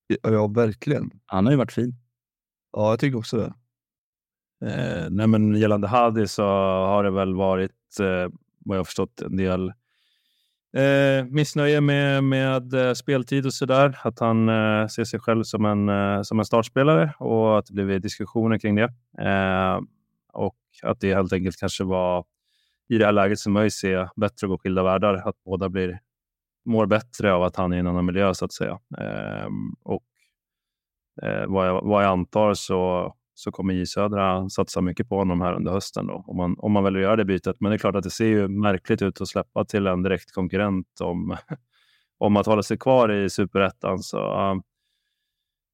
Ja, 0.08 0.32
ja, 0.32 0.48
verkligen. 0.48 1.12
Han 1.26 1.46
har 1.46 1.52
ju 1.52 1.58
varit 1.58 1.72
fin. 1.72 1.94
Ja, 2.72 2.90
jag 2.90 3.00
tycker 3.00 3.18
också 3.18 3.38
det. 3.38 3.54
Eh, 4.66 5.08
nej, 5.10 5.28
men 5.28 5.56
gällande 5.56 5.88
Hadi 5.88 6.28
så 6.28 6.44
har 6.86 7.04
det 7.04 7.12
väl 7.12 7.36
varit, 7.36 8.00
eh, 8.00 8.32
vad 8.66 8.78
jag 8.78 8.80
har 8.80 8.84
förstått, 8.84 9.22
en 9.22 9.38
del 9.38 9.74
eh, 10.74 11.26
missnöje 11.26 11.82
med, 11.82 12.24
med 12.24 12.74
eh, 12.74 12.94
speltid 12.94 13.46
och 13.46 13.54
sådär. 13.54 14.00
Att 14.04 14.20
han 14.20 14.50
eh, 14.50 14.88
ser 14.88 15.04
sig 15.04 15.20
själv 15.20 15.44
som 15.44 15.66
en, 15.66 15.90
eh, 15.90 16.22
som 16.22 16.40
en 16.40 16.46
startspelare 16.46 17.14
och 17.20 17.60
att 17.60 17.66
det 17.66 17.74
blivit 17.74 18.04
diskussioner 18.04 18.60
kring 18.60 18.76
det. 18.76 18.94
Eh, 19.22 19.80
och 20.34 20.56
att 20.84 21.00
det 21.00 21.14
helt 21.14 21.34
enkelt 21.34 21.60
kanske 21.60 21.84
var 21.84 22.26
i 22.90 22.98
det 22.98 23.06
här 23.06 23.12
läget 23.12 23.40
som 23.40 23.54
man 23.54 23.72
se 23.72 24.08
bättre 24.16 24.46
att 24.46 24.50
gå 24.50 24.58
skilda 24.58 24.84
världar, 24.84 25.14
att 25.16 25.44
båda 25.46 25.70
blir, 25.70 26.00
mår 26.66 26.86
bättre 26.86 27.34
av 27.34 27.44
att 27.44 27.56
han 27.56 27.74
är 27.74 27.78
i 27.78 27.80
en 27.80 27.88
annan 27.88 28.06
miljö 28.06 28.34
så 28.34 28.46
att 28.46 28.54
säga. 28.54 28.80
Eh, 28.98 29.48
och 29.84 30.04
eh, 31.22 31.46
vad, 31.48 31.68
jag, 31.68 31.82
vad 31.82 32.04
jag 32.04 32.12
antar 32.12 32.54
så, 32.54 33.14
så 33.40 33.52
kommer 33.52 33.74
J 33.74 33.86
Södra 33.86 34.50
satsa 34.50 34.82
mycket 34.82 35.10
på 35.10 35.18
honom 35.18 35.42
här 35.42 35.54
under 35.54 35.72
hösten 35.72 36.08
då, 36.08 36.24
om 36.28 36.38
man, 36.38 36.56
om 36.60 36.72
man 36.72 36.84
väljer 36.84 37.02
att 37.02 37.04
göra 37.04 37.16
det 37.16 37.26
bytet. 37.26 37.56
Men 37.60 37.70
det 37.70 37.76
är 37.76 37.78
klart 37.78 37.96
att 37.96 38.04
det 38.04 38.10
ser 38.10 38.26
ju 38.26 38.48
märkligt 38.48 39.02
ut 39.02 39.22
att 39.22 39.28
släppa 39.28 39.66
till 39.66 39.88
en 39.88 40.04
direkt 40.04 40.32
konkurrent 40.32 41.02
om, 41.02 41.38
om 42.18 42.38
att 42.38 42.46
hålla 42.46 42.64
sig 42.64 42.78
kvar 42.78 43.12
i 43.12 43.30
superettan. 43.30 44.00
Så 44.00 44.18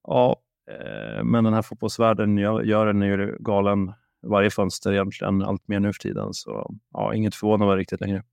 ja, 0.08 0.42
eh, 0.72 1.24
men 1.24 1.44
den 1.44 1.54
här 1.54 1.62
fotbollsvärlden 1.62 2.38
gör, 2.38 2.62
gör 2.62 2.88
en 2.88 3.02
ju 3.02 3.38
galen 3.40 3.94
varje 4.28 4.50
fönster 4.50 4.92
egentligen 4.94 5.42
allt 5.42 5.68
mer 5.68 5.80
nu 5.80 5.94
för 5.94 6.00
tiden. 6.00 6.34
Så 6.34 6.76
ja, 6.92 7.14
inget 7.14 7.36
förvånande 7.36 7.76
riktigt 7.76 8.02
längre. 8.02 8.24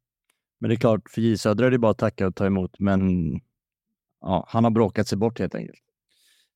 Men 0.61 0.68
det 0.68 0.74
är 0.74 0.80
klart, 0.80 1.11
för 1.11 1.20
J 1.20 1.39
Södra 1.39 1.66
är 1.66 1.70
det 1.70 1.78
bara 1.78 1.91
att 1.91 1.99
tacka 1.99 2.26
och 2.26 2.35
ta 2.35 2.47
emot, 2.47 2.78
men 2.78 3.33
ja, 4.20 4.47
han 4.49 4.64
har 4.64 4.70
bråkat 4.70 5.09
sig 5.09 5.18
bort 5.18 5.39
helt 5.39 5.55
enkelt. 5.55 5.80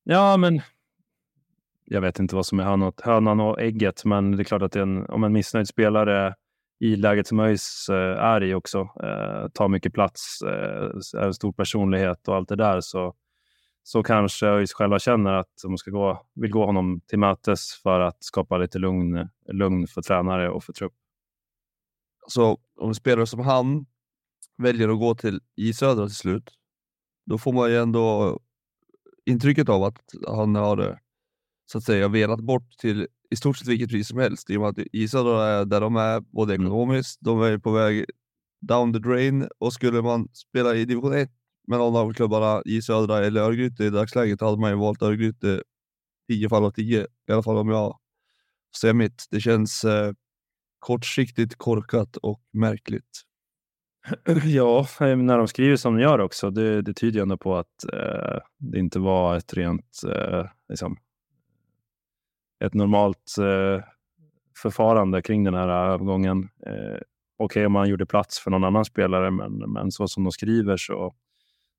Ja, 0.05 0.37
men 0.37 0.61
jag 1.87 2.01
vet 2.01 2.19
inte 2.19 2.35
vad 2.37 2.47
som 2.47 2.61
är 2.61 3.05
hönan 3.05 3.41
och 3.41 3.61
ägget, 3.61 4.05
men 4.05 4.37
det 4.37 4.43
är 4.43 4.45
klart 4.45 4.63
att 4.63 4.77
en, 4.77 5.07
om 5.07 5.25
en 5.25 5.33
missnöjd 5.33 5.69
spelare 5.69 6.35
i 6.81 6.97
läget 6.97 7.27
som 7.27 7.41
ÖIS 7.41 7.89
eh, 7.89 8.25
är 8.25 8.43
i 8.43 8.55
också, 8.55 8.79
eh, 8.79 9.49
tar 9.55 9.69
mycket 9.69 9.93
plats, 9.93 10.43
eh, 10.43 11.21
är 11.21 11.27
en 11.27 11.35
stor 11.35 11.53
personlighet 11.53 12.29
och 12.29 12.37
allt 12.37 12.49
det 12.49 12.57
där, 12.57 12.81
så, 12.81 13.15
så 13.83 14.03
kanske 14.03 14.47
ÖIS 14.47 14.73
själva 14.73 14.99
känner 14.99 15.33
att 15.33 15.53
de 15.63 15.79
ska 15.79 15.91
gå, 15.91 16.27
vill 16.35 16.51
gå 16.51 16.67
honom 16.67 17.01
till 17.07 17.19
mötes 17.19 17.75
för 17.83 18.01
att 18.01 18.25
skapa 18.25 18.59
lite 18.59 18.79
lugn, 18.79 19.29
lugn 19.53 19.87
för 19.87 20.03
tränare 20.03 20.51
och 20.51 20.65
för 20.65 20.73
trupp. 20.73 20.95
Så 22.27 22.59
om 22.81 22.89
en 22.89 22.95
spelare 22.95 23.27
som 23.27 23.41
han 23.41 23.87
väljer 24.59 24.89
att 24.89 24.99
gå 24.99 25.15
till 25.15 25.41
i 25.57 25.73
Södra 25.73 26.07
till 26.07 26.17
slut, 26.17 26.51
då 27.27 27.39
får 27.39 27.53
man 27.53 27.71
ju 27.71 27.77
ändå 27.77 28.39
intrycket 29.25 29.69
av 29.69 29.83
att 29.83 30.03
han 30.27 30.55
har 30.55 30.99
så 31.67 31.79
att 31.79 31.85
säga 31.85 32.09
velat 32.09 32.41
bort 32.41 32.71
till 32.79 33.07
i 33.31 33.37
stort 33.37 33.57
sett 33.57 33.69
vilket 33.69 33.91
pris 33.91 34.09
som 34.09 34.19
helst. 34.19 34.51
I 34.51 34.57
och 34.57 34.61
med 34.61 34.71
att 34.71 34.79
Isa 34.93 35.19
är 35.19 35.65
där 35.65 35.81
de 35.81 35.97
är, 35.97 36.21
både 36.21 36.55
mm. 36.55 36.67
ekonomiskt, 36.67 37.19
de 37.21 37.43
är 37.43 37.59
på 37.59 37.73
väg 37.73 38.05
down 38.61 38.93
the 38.93 38.99
drain 38.99 39.49
och 39.59 39.73
skulle 39.73 40.03
man 40.03 40.29
spela 40.33 40.75
i 40.75 40.85
division 40.85 41.13
1 41.13 41.31
med 41.67 41.79
någon 41.79 41.97
av 41.97 42.13
klubbarna 42.13 42.63
i 42.65 42.83
södra 42.83 43.25
eller 43.25 43.41
Örgryte 43.41 43.85
i 43.85 43.91
dagsläget 43.91 44.41
hade 44.41 44.61
man 44.61 44.71
ju 44.71 44.77
valt 44.77 45.03
Örgryte 45.03 45.63
10 46.29 46.49
fall 46.49 46.65
av 46.65 46.71
10. 46.71 47.07
I 47.29 47.33
alla 47.33 47.43
fall 47.43 47.57
om 47.57 47.69
jag 47.69 47.99
säger 48.81 48.95
mitt. 48.95 49.25
Det 49.31 49.41
känns 49.41 49.85
eh, 49.85 50.13
kortsiktigt 50.79 51.57
korkat 51.57 52.17
och 52.17 52.41
märkligt. 52.53 53.23
Ja, 54.45 54.87
när 55.01 55.39
de 55.39 55.49
skriver 55.49 55.77
som 55.77 55.97
de 55.97 56.03
gör 56.03 56.19
också, 56.19 56.51
det, 56.51 56.83
det 56.83 56.95
tyder 56.95 57.19
ju 57.19 57.23
ändå 57.23 57.37
på 57.37 57.57
att 57.57 57.85
eh, 57.93 58.39
det 58.59 58.79
inte 58.79 58.99
var 58.99 59.37
ett 59.37 59.55
rent 59.55 60.03
eh, 60.09 60.47
liksom, 60.69 60.97
ett 62.65 62.75
normalt 62.75 63.35
eh, 63.39 63.85
förfarande 64.63 65.23
kring 65.23 65.45
den 65.45 65.55
här 65.55 65.69
övergången. 65.69 66.49
Eh, 66.67 66.99
Okej 67.39 67.61
okay, 67.61 67.67
om 67.67 67.73
man 67.73 67.89
gjorde 67.89 68.07
plats 68.07 68.39
för 68.41 68.51
någon 68.51 68.65
annan 68.65 68.85
spelare, 68.85 69.31
men, 69.31 69.53
men 69.73 69.91
så 69.91 70.09
som 70.09 70.25
de 70.25 70.33
skriver 70.33 70.77
så, 70.77 71.15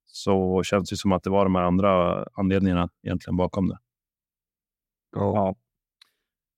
så 0.06 0.64
känns 0.64 0.90
det 0.90 0.98
som 0.98 1.12
att 1.12 1.24
det 1.24 1.30
var 1.30 1.46
de 1.46 1.56
här 1.56 1.64
andra 1.64 2.24
anledningarna 2.34 2.90
egentligen 3.04 3.38
bakom 3.38 3.70
det. 3.70 3.78
Ja. 5.16 5.56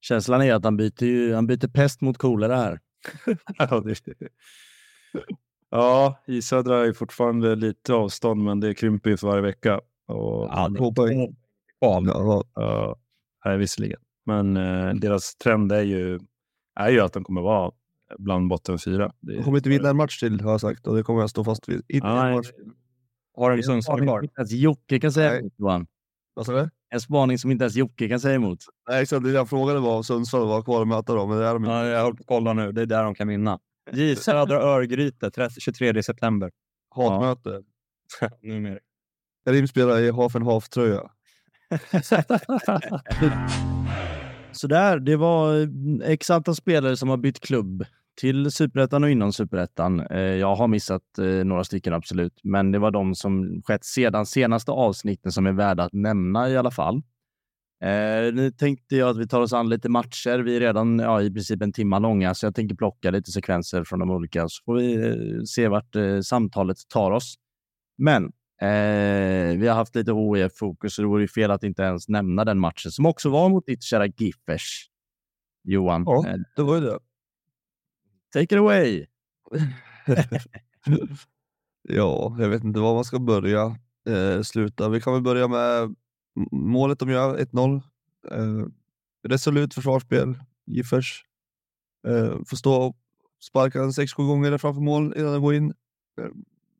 Känslan 0.00 0.42
är 0.42 0.54
att 0.54 0.64
han 0.64 0.76
byter, 0.76 1.04
ju, 1.04 1.34
han 1.34 1.46
byter 1.46 1.68
pest 1.68 2.00
mot 2.00 2.18
kolera 2.18 2.56
här. 2.56 2.80
ja, 3.58 3.80
det, 3.80 4.00
ja, 5.70 6.22
i 6.26 6.42
södra 6.42 6.86
är 6.86 6.92
fortfarande 6.92 7.54
lite 7.54 7.94
avstånd, 7.94 8.44
men 8.44 8.60
det 8.60 8.74
krymper 8.74 9.10
ju 9.10 9.16
för 9.16 9.26
varje 9.26 9.42
vecka. 9.42 9.80
Och, 10.06 10.48
ja, 10.50 10.68
det 10.68 10.80
hoppar 10.80 11.08
Ja, 11.80 12.96
ja, 13.44 13.56
visserligen. 13.56 14.00
Men 14.26 14.56
eh, 14.56 14.94
deras 14.94 15.36
trend 15.36 15.72
är 15.72 15.82
ju, 15.82 16.20
är 16.80 16.90
ju 16.90 17.00
att 17.00 17.12
de 17.12 17.24
kommer 17.24 17.40
vara 17.40 17.72
bland 18.18 18.48
botten 18.48 18.78
fyra. 18.78 19.12
Det 19.20 19.36
de 19.36 19.42
kommer 19.42 19.58
inte 19.58 19.68
vinna 19.68 19.88
en 19.88 19.96
match 19.96 20.20
till 20.20 20.40
har 20.40 20.50
jag 20.50 20.60
sagt 20.60 20.86
och 20.86 20.96
det 20.96 21.02
kommer 21.02 21.20
jag 21.20 21.30
stå 21.30 21.44
fast 21.44 21.68
vid. 21.68 21.82
Inte 21.88 22.08
en 22.08 22.34
match. 22.34 22.50
Har 23.36 23.50
en 23.50 23.62
Sundsvall 23.62 24.02
kvar? 24.02 24.22
Inte 24.22 24.40
ens 24.40 24.52
Jocke 24.52 25.00
kan 25.00 25.12
säga 25.12 25.38
emot 25.38 25.52
Johan. 25.56 25.86
Vad 26.34 26.46
sa 26.46 26.52
du? 26.52 26.70
En 26.90 27.00
spaning 27.00 27.38
som 27.38 27.50
inte 27.50 27.64
ens 27.64 27.76
Jocke 27.76 28.08
kan 28.08 28.20
säga 28.20 28.34
emot. 28.34 28.58
Nej, 28.88 29.02
exakt. 29.02 29.24
Det 29.24 29.30
jag 29.30 29.48
frågade 29.48 29.80
var 29.80 29.96
om 29.96 30.04
Sundsvall 30.04 30.46
var 30.46 30.62
kvar 30.62 30.80
och 30.80 30.88
möta 30.88 31.14
dem. 31.14 31.28
Men 31.28 31.38
det 31.38 31.46
är 31.46 31.52
de 31.52 31.64
inte. 31.64 31.74
Ja, 31.74 31.86
jag 31.86 32.02
håller 32.02 32.16
på 32.16 32.22
att 32.22 32.26
kolla 32.26 32.52
nu. 32.52 32.72
Det 32.72 32.82
är 32.82 32.86
där 32.86 33.04
de 33.04 33.14
kan 33.14 33.28
vinna. 33.28 33.58
J 33.92 34.16
Södra 34.22 34.62
Örgryte 34.62 35.48
23 35.58 36.02
september. 36.02 36.50
Hatmöte. 36.94 37.62
Ja. 38.20 38.28
Numera. 38.42 38.78
Karim 39.44 39.68
spelar 39.68 39.98
i 39.98 40.10
Hafen 40.10 40.42
Haf-tröja. 40.42 41.10
Sådär, 44.52 44.98
det 44.98 45.16
var 45.16 45.60
eh, 45.60 46.10
x 46.10 46.30
antal 46.30 46.54
spelare 46.54 46.96
som 46.96 47.08
har 47.08 47.16
bytt 47.16 47.40
klubb 47.40 47.84
till 48.20 48.50
superettan 48.50 49.04
och 49.04 49.10
inom 49.10 49.32
superettan. 49.32 50.00
Eh, 50.00 50.20
jag 50.20 50.54
har 50.54 50.68
missat 50.68 51.18
eh, 51.18 51.44
några 51.44 51.64
stycken 51.64 51.94
absolut, 51.94 52.40
men 52.42 52.72
det 52.72 52.78
var 52.78 52.90
de 52.90 53.14
som 53.14 53.62
skett 53.64 53.84
sedan 53.84 54.26
senaste 54.26 54.70
avsnitten 54.72 55.32
som 55.32 55.46
är 55.46 55.52
värda 55.52 55.82
att 55.82 55.92
nämna 55.92 56.50
i 56.50 56.56
alla 56.56 56.70
fall. 56.70 57.02
Eh, 57.84 58.34
nu 58.34 58.50
tänkte 58.50 58.96
jag 58.96 59.08
att 59.08 59.16
vi 59.16 59.28
tar 59.28 59.40
oss 59.40 59.52
an 59.52 59.68
lite 59.68 59.88
matcher. 59.88 60.38
Vi 60.38 60.56
är 60.56 60.60
redan 60.60 60.98
ja, 60.98 61.22
i 61.22 61.30
princip 61.30 61.62
en 61.62 61.72
timme 61.72 61.98
långa, 61.98 62.34
så 62.34 62.46
jag 62.46 62.54
tänker 62.54 62.74
plocka 62.76 63.10
lite 63.10 63.30
sekvenser 63.30 63.84
från 63.84 63.98
de 63.98 64.10
olika, 64.10 64.48
så 64.48 64.62
får 64.64 64.74
vi 64.74 64.94
eh, 64.94 65.42
se 65.44 65.68
vart 65.68 65.96
eh, 65.96 66.20
samtalet 66.20 66.76
tar 66.88 67.10
oss. 67.10 67.34
Men 67.98 68.32
Eh, 68.60 69.56
vi 69.58 69.68
har 69.68 69.74
haft 69.74 69.94
lite 69.94 70.12
HIF-fokus, 70.12 70.94
så 70.94 71.02
det 71.02 71.08
vore 71.08 71.22
ju 71.22 71.28
fel 71.28 71.50
att 71.50 71.62
inte 71.62 71.82
ens 71.82 72.08
nämna 72.08 72.44
den 72.44 72.58
matchen 72.58 72.90
som 72.90 73.06
också 73.06 73.30
var 73.30 73.48
mot 73.48 73.66
ditt 73.66 73.82
kära 73.82 74.06
Giffers. 74.06 74.90
Johan. 75.64 76.04
Ja, 76.06 76.28
eh, 76.28 76.36
det 76.56 76.62
var 76.62 76.74
ju 76.74 76.80
det. 76.80 76.98
Take 78.32 78.44
it 78.44 78.52
away! 78.52 79.06
ja, 81.88 82.36
jag 82.38 82.48
vet 82.48 82.64
inte 82.64 82.80
var 82.80 82.94
man 82.94 83.04
ska 83.04 83.18
börja. 83.18 83.78
Eh, 84.08 84.42
sluta. 84.42 84.88
Vi 84.88 85.00
kan 85.00 85.12
väl 85.12 85.22
börja 85.22 85.48
med 85.48 85.94
målet 86.52 86.98
de 86.98 87.10
gör, 87.10 87.38
1-0. 87.38 87.82
Eh, 88.30 88.66
resolut 89.28 89.74
försvarsspel, 89.74 90.38
Giffers. 90.66 91.24
Eh, 92.08 92.38
får 92.46 92.56
stå 92.56 92.74
och 92.74 92.96
sparka 93.42 93.82
en 93.82 93.92
6-7 93.92 94.26
gånger 94.26 94.58
framför 94.58 94.80
mål 94.80 95.14
innan 95.16 95.32
den 95.32 95.42
går 95.42 95.54
in. 95.54 95.74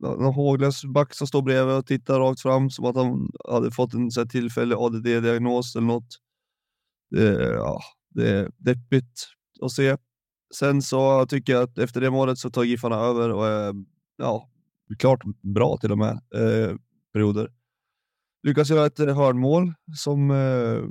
Någon 0.00 0.34
håglös 0.34 0.84
back 0.84 1.14
som 1.14 1.26
står 1.26 1.42
bredvid 1.42 1.74
och 1.74 1.86
tittar 1.86 2.18
rakt 2.18 2.40
fram 2.40 2.70
som 2.70 2.84
att 2.84 2.96
han 2.96 3.30
hade 3.48 3.70
fått 3.70 3.94
en 3.94 4.10
så 4.10 4.20
här, 4.20 4.26
tillfällig 4.26 4.76
ADD-diagnos 4.76 5.76
eller 5.76 5.86
något. 5.86 6.18
Det, 7.10 7.52
ja, 7.52 7.80
det 8.08 8.28
är 8.28 8.50
deppigt 8.56 9.26
att 9.62 9.72
se. 9.72 9.96
Sen 10.54 10.82
så 10.82 11.26
tycker 11.26 11.52
jag 11.52 11.62
att 11.62 11.78
efter 11.78 12.00
det 12.00 12.10
målet 12.10 12.38
så 12.38 12.50
tar 12.50 12.64
Giffarna 12.64 12.96
över 12.96 13.30
och 13.30 13.46
är 13.46 13.74
ja, 14.16 14.50
klart 14.98 15.20
bra 15.54 15.76
till 15.76 15.92
och 15.92 15.98
med 15.98 16.12
eh, 16.34 16.76
perioder. 17.12 17.52
Lyckas 18.42 18.70
göra 18.70 18.86
ett 18.86 18.98
hörnmål 18.98 19.72
som 19.96 20.30
eh, 20.30 20.82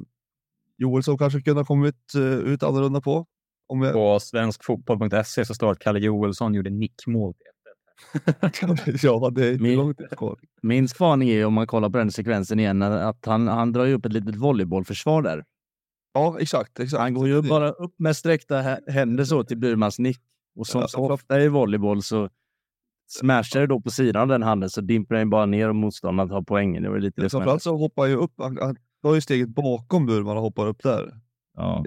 Joelsson 0.78 1.18
kanske 1.18 1.42
kunde 1.42 1.60
ha 1.60 1.66
kommit 1.66 2.16
eh, 2.16 2.22
ut 2.24 2.64
annorlunda 2.64 3.02
på. 3.02 3.26
Om 3.68 3.82
jag... 3.82 3.94
På 3.94 4.20
svenskfotboll.se 4.20 5.46
så 5.46 5.54
står 5.54 5.68
det 5.68 5.72
att 5.72 5.80
Kalle 5.80 6.00
Joelsson 6.00 6.54
gjorde 6.54 6.70
nickmål 6.70 7.34
ja, 9.04 9.30
det 9.30 9.48
är 9.48 9.60
min, 9.60 9.76
långt 9.76 10.02
kvar. 10.18 10.40
Min 10.62 10.88
spaning 10.88 11.30
är 11.30 11.46
om 11.46 11.54
man 11.54 11.68
kollar 11.68 11.90
på 11.90 11.98
den 11.98 12.12
sekvensen 12.12 12.60
igen, 12.60 12.82
att 12.82 13.26
han, 13.26 13.48
han 13.48 13.74
drar 13.74 13.86
ju 13.86 13.94
upp 13.94 14.06
ett 14.06 14.14
litet 14.14 14.36
volleybollförsvar 14.36 15.22
där. 15.22 15.44
Ja, 16.14 16.40
exakt. 16.40 16.80
exakt. 16.80 17.02
Han 17.02 17.14
går 17.14 17.28
ju 17.28 17.42
bara 17.42 17.70
upp 17.70 17.94
med 17.98 18.16
sträckta 18.16 18.78
händer 18.88 19.24
så 19.24 19.44
till 19.44 19.58
Burmans 19.58 20.00
nick. 20.00 20.20
Och 20.56 20.68
som 20.68 20.82
ja, 20.82 20.88
så 20.88 21.12
ofta 21.12 21.42
i 21.42 21.48
volleyboll 21.48 22.04
så 22.04 22.30
smashar 23.08 23.60
det 23.60 23.68
då 23.68 23.82
på 23.82 23.90
sidan 23.92 24.22
av 24.22 24.28
den 24.28 24.44
handen 24.44 24.70
så 24.70 24.82
dimper 24.82 25.16
den 25.16 25.30
bara 25.30 25.46
ner 25.46 25.70
och 25.70 25.76
motståndaren 25.76 26.30
tar 26.30 26.42
poängen. 26.42 26.84
Det 26.84 26.90
var 26.90 27.00
lite 27.00 27.22
ja, 27.22 27.30
Framförallt 27.30 27.64
så 27.64 27.78
hoppar 27.78 28.06
ju 28.06 28.16
upp, 28.16 28.34
han 28.38 28.78
tar 29.02 29.16
ju 29.16 29.22
steget 29.22 29.50
bakom 29.50 30.06
Burman 30.06 30.38
och 30.38 30.44
hoppar 30.44 30.68
upp 30.68 30.84
där. 30.84 31.14
Ja. 31.60 31.84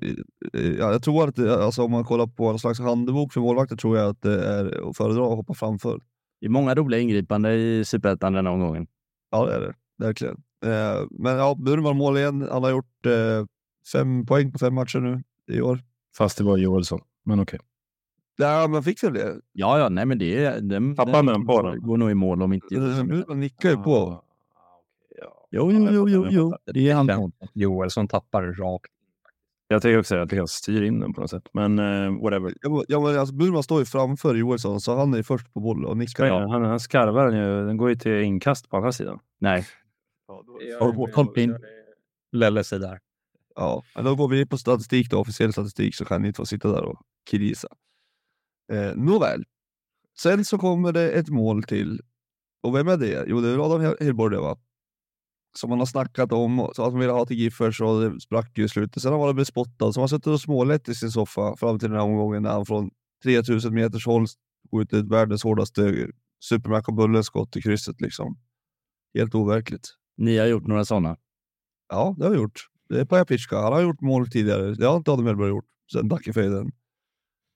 Ja, 0.53 0.93
jag 0.93 1.03
tror 1.03 1.29
att 1.29 1.37
det, 1.37 1.65
alltså, 1.65 1.83
om 1.83 1.91
man 1.91 2.05
kollar 2.05 2.27
på 2.27 2.47
en 2.47 2.59
slags 2.59 2.81
handbok 2.81 3.33
för 3.33 3.41
målvakter 3.41 3.77
tror 3.77 3.99
jag 3.99 4.11
att 4.11 4.23
det 4.23 4.45
är 4.45 4.89
att 4.89 4.97
föredra 4.97 5.25
att 5.25 5.37
hoppa 5.37 5.55
framför. 5.55 6.01
Det 6.41 6.47
är 6.47 6.51
många 6.51 6.75
roliga 6.75 7.01
ingripanden 7.01 7.53
i 7.53 7.83
Superettan 7.87 8.33
den 8.33 8.47
här 8.47 8.53
omgången. 8.53 8.87
Ja, 9.31 9.47
det 9.47 9.55
är 9.55 9.61
det. 9.61 9.75
Verkligen. 9.99 10.35
Eh, 10.65 11.07
men 11.11 11.37
ja, 11.37 11.55
Burman 11.55 11.97
mål 11.97 12.17
igen. 12.17 12.49
Han 12.53 12.63
har 12.63 12.71
gjort 12.71 13.07
eh, 13.07 13.47
fem 13.93 14.27
poäng 14.27 14.53
på 14.53 14.59
fem 14.59 14.75
matcher 14.75 14.99
nu 15.01 15.23
i 15.57 15.61
år. 15.61 15.81
Fast 16.17 16.39
det 16.39 16.45
var 16.45 16.57
Joelsson, 16.57 17.01
men 17.25 17.41
okej. 17.41 17.57
Okay. 17.57 17.67
Ja, 18.37 18.69
man 18.69 18.83
fick 18.83 19.05
väl 19.05 19.13
det. 19.13 19.41
Ja, 19.53 19.79
ja, 19.79 19.89
nej, 19.89 20.07
men 20.07 20.19
det. 20.19 20.61
Den, 20.61 20.97
Tappade 20.97 21.33
den 21.33 21.47
på 21.47 21.63
den? 21.63 21.83
Går 21.83 21.97
nog 21.97 22.11
i 22.11 22.15
mål 22.15 22.43
om 22.43 22.53
inte... 22.53 22.75
Man 23.29 23.41
nickar 23.41 23.71
ju 23.71 23.77
på. 23.77 24.25
Jo, 25.51 25.73
jo, 25.73 25.89
jo, 25.91 26.09
jo, 26.09 26.27
jo. 26.31 26.55
Det 26.65 26.91
är 26.91 26.95
han. 26.95 27.33
Joelsson 27.55 28.09
tappar 28.09 28.43
rakt 28.43 28.93
Jag 29.73 29.83
tycker 29.83 29.99
också 29.99 30.17
att 30.17 30.33
han 30.33 30.49
styr 30.49 30.83
in 30.83 31.01
den 31.01 31.13
på 31.13 31.21
något 31.21 31.31
sätt. 31.31 31.49
Men 31.53 31.79
uh, 31.79 32.23
whatever. 32.23 32.55
Ja, 32.61 32.69
men- 32.71 32.85
ja, 32.89 33.01
men 33.01 33.19
alltså, 33.19 33.35
Burman 33.35 33.63
står 33.63 33.79
ju 33.79 33.85
framför 33.85 34.35
Joelsson, 34.35 34.81
så 34.81 34.97
han 34.97 35.13
är 35.13 35.17
ju 35.17 35.23
först 35.23 35.53
på 35.53 35.61
bollen 35.61 35.85
och 35.85 35.97
nickar. 35.97 36.27
Ja. 36.27 36.49
Han, 36.49 36.63
han 36.63 36.81
skarvar 36.81 37.27
den 37.31 37.39
ju. 37.39 37.67
Den 37.67 37.77
går 37.77 37.89
ju 37.89 37.97
till 37.97 38.13
inkast 38.23 38.69
på 38.69 38.77
andra 38.77 38.93
sidan. 38.93 39.19
Nej, 39.39 39.67
Har 40.81 41.07
du 41.07 41.13
koll 41.13 41.39
in? 41.39 41.57
Lelle 42.33 42.65
sig 42.65 42.79
där. 42.79 43.01
Ja, 43.55 43.83
men 43.95 44.05
då 44.05 44.15
går 44.15 44.29
vi 44.29 44.47
på 44.47 44.59
statistik 44.59 45.11
då, 45.11 45.19
officiell 45.21 45.53
statistik, 45.53 45.95
så 45.95 46.05
kan 46.05 46.23
ni 46.23 46.27
inte 46.29 46.37
få 46.37 46.47
sitta 46.47 46.69
där 46.73 46.83
och 46.85 47.01
krisa. 47.31 47.69
Eh, 48.73 48.95
nåväl. 48.97 49.45
Sen 50.19 50.45
så 50.45 50.59
kommer 50.59 50.93
det 50.93 51.11
ett 51.11 51.29
mål 51.29 51.63
till. 51.63 52.01
Och 52.63 52.77
vem 52.77 52.89
är 52.89 52.97
det? 52.97 53.25
Jo, 53.27 53.41
det 53.41 53.49
är 53.49 53.67
Adam 53.67 53.95
Hellborg 54.01 54.35
det 54.35 54.41
va? 54.41 54.59
Som 55.59 55.71
man 55.71 55.79
har 55.79 55.87
snackat 55.87 56.33
om, 56.33 56.71
så 56.77 56.85
att 56.85 56.93
man 56.93 57.01
ville 57.01 57.13
ha 57.13 57.27
till 57.27 57.37
Giffers 57.37 57.81
och 57.81 58.01
det 58.01 58.21
sprack 58.21 58.59
ju 58.59 58.65
i 58.65 58.69
slutet. 58.69 59.03
Sen 59.03 59.13
har 59.13 59.27
han 59.27 59.35
blivit 59.35 59.49
spottad, 59.49 59.93
så 59.93 60.01
man 60.01 60.09
suttit 60.09 60.27
och 60.27 60.41
smålett 60.41 60.89
i 60.89 60.95
sin 60.95 61.11
soffa 61.11 61.57
fram 61.57 61.79
till 61.79 61.89
den 61.89 61.99
här 61.99 62.05
omgången 62.05 62.43
när 62.43 62.51
han 62.51 62.67
från 62.67 62.91
3000 63.23 63.75
meters 63.75 64.07
håll 64.07 64.27
skjutit 64.73 65.09
världens 65.09 65.45
hårdaste 65.45 66.09
Supermac 66.45 66.89
och 66.89 66.95
Bullen-skott 66.95 67.57
i 67.57 67.63
krysset 67.63 68.01
liksom. 68.01 68.39
Helt 69.15 69.35
overkligt. 69.35 69.89
ni 70.17 70.39
har 70.39 70.47
gjort 70.47 70.67
några 70.67 70.85
sådana. 70.85 71.17
Ja, 71.89 72.15
det 72.19 72.25
har 72.25 72.31
vi 72.31 72.37
gjort. 72.37 72.61
Det 72.89 73.01
är 73.01 73.05
Pajapitska. 73.05 73.57
Han 73.57 73.73
har 73.73 73.81
gjort 73.81 74.01
mål 74.01 74.31
tidigare. 74.31 74.75
Det 74.75 74.87
har 74.87 74.97
inte 74.97 75.11
Adam 75.11 75.27
Hellberg 75.27 75.49
gjort 75.49 75.67
sen 75.93 76.09
Dackefejden. 76.09 76.73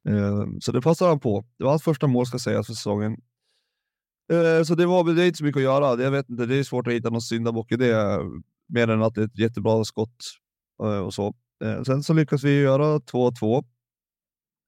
Eh, 0.08 0.46
så 0.60 0.72
det 0.72 0.82
passar 0.82 1.08
han 1.08 1.20
på. 1.20 1.44
Det 1.58 1.64
var 1.64 1.70
hans 1.70 1.82
första 1.82 2.06
mål 2.06 2.26
ska 2.26 2.38
sägas 2.38 2.66
för 2.66 2.74
säsongen. 2.74 3.16
Eh, 4.32 4.62
så 4.62 4.74
det 4.74 4.86
var 4.86 5.04
väl 5.04 5.18
inte 5.18 5.38
så 5.38 5.44
mycket 5.44 5.56
att 5.56 5.62
göra. 5.62 6.02
Jag 6.02 6.10
vet 6.10 6.28
inte, 6.28 6.46
det 6.46 6.56
är 6.56 6.62
svårt 6.62 6.86
att 6.86 6.92
hitta 6.92 7.10
någon 7.10 7.20
syndabock 7.20 7.72
i 7.72 7.76
det. 7.76 8.20
Mer 8.68 8.90
än 8.90 9.02
att 9.02 9.14
det 9.14 9.20
är 9.20 9.24
ett 9.24 9.38
jättebra 9.38 9.84
skott 9.84 10.24
eh, 10.82 10.98
och 10.98 11.14
så. 11.14 11.34
Eh, 11.64 11.82
sen 11.82 12.02
så 12.02 12.14
lyckas 12.14 12.44
vi 12.44 12.60
göra 12.60 12.98
2-2. 12.98 13.64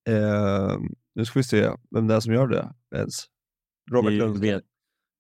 Eh, 0.09 0.79
nu 1.15 1.25
ska 1.25 1.39
vi 1.39 1.45
se 1.45 1.71
vem 1.91 2.07
det 2.07 2.15
är 2.15 2.21
som 2.21 2.33
gör 2.33 2.47
det 2.47 2.75
ens. 2.95 3.25
Robert 3.91 4.13
Lundgren. 4.13 4.63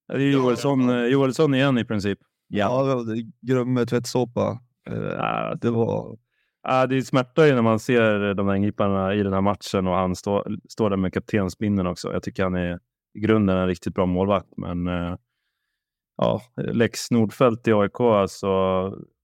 Det 0.08 0.14
är 0.14 0.18
Joelsson, 0.18 1.10
Joelsson 1.10 1.54
igen 1.54 1.78
i 1.78 1.84
princip. 1.84 2.18
Ja, 2.48 3.04
Ja, 3.06 3.14
Grumme 3.40 3.86
tvättsåpa. 3.86 4.60
Det 5.60 5.70
var... 5.70 6.18
Ja, 6.62 6.86
det 6.86 7.02
smärtar 7.02 7.44
ju 7.44 7.54
när 7.54 7.62
man 7.62 7.78
ser 7.78 8.34
de 8.34 8.46
där 8.46 8.54
ingriparna 8.54 9.14
i 9.14 9.22
den 9.22 9.32
här 9.32 9.40
matchen 9.40 9.86
och 9.86 9.94
han 9.94 10.16
står 10.16 10.56
står 10.68 10.90
där 10.90 10.96
med 10.96 11.14
kaptensbindeln 11.14 11.88
också. 11.88 12.12
Jag 12.12 12.22
tycker 12.22 12.42
han 12.42 12.54
är 12.54 12.78
i 13.18 13.20
grunden 13.20 13.58
en 13.58 13.66
riktigt 13.66 13.94
bra 13.94 14.06
målvakt, 14.06 14.56
men 14.56 14.86
eh, 14.86 15.16
ja, 16.16 16.42
Lex 16.56 17.10
Nordfeldt 17.10 17.68
i 17.68 17.72
AIK, 17.72 18.00
alltså 18.00 18.48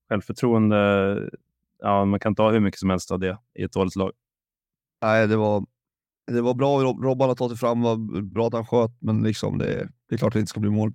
självförtroende. 0.08 0.76
Ja, 1.78 2.04
man 2.04 2.20
kan 2.20 2.32
inte 2.32 2.42
ha 2.42 2.50
hur 2.50 2.60
mycket 2.60 2.80
som 2.80 2.90
helst 2.90 3.10
av 3.10 3.18
det 3.18 3.38
i 3.54 3.62
ett 3.62 3.72
dåligt 3.72 3.96
lag. 3.96 4.12
Nej, 5.02 5.28
det 5.28 5.36
var, 5.36 5.66
det 6.26 6.40
var 6.40 6.54
bra 6.54 6.80
Robban 6.80 7.30
att 7.30 7.38
ta 7.38 7.48
sig 7.48 7.58
fram. 7.58 7.82
Var 7.82 8.22
bra 8.22 8.46
att 8.46 8.52
han 8.52 8.66
sköt, 8.66 8.90
men 9.00 9.22
liksom 9.22 9.58
det, 9.58 9.88
det 10.08 10.14
är 10.14 10.18
klart 10.18 10.28
att 10.28 10.32
det 10.32 10.40
inte 10.40 10.50
ska 10.50 10.60
bli 10.60 10.70
mål. 10.70 10.92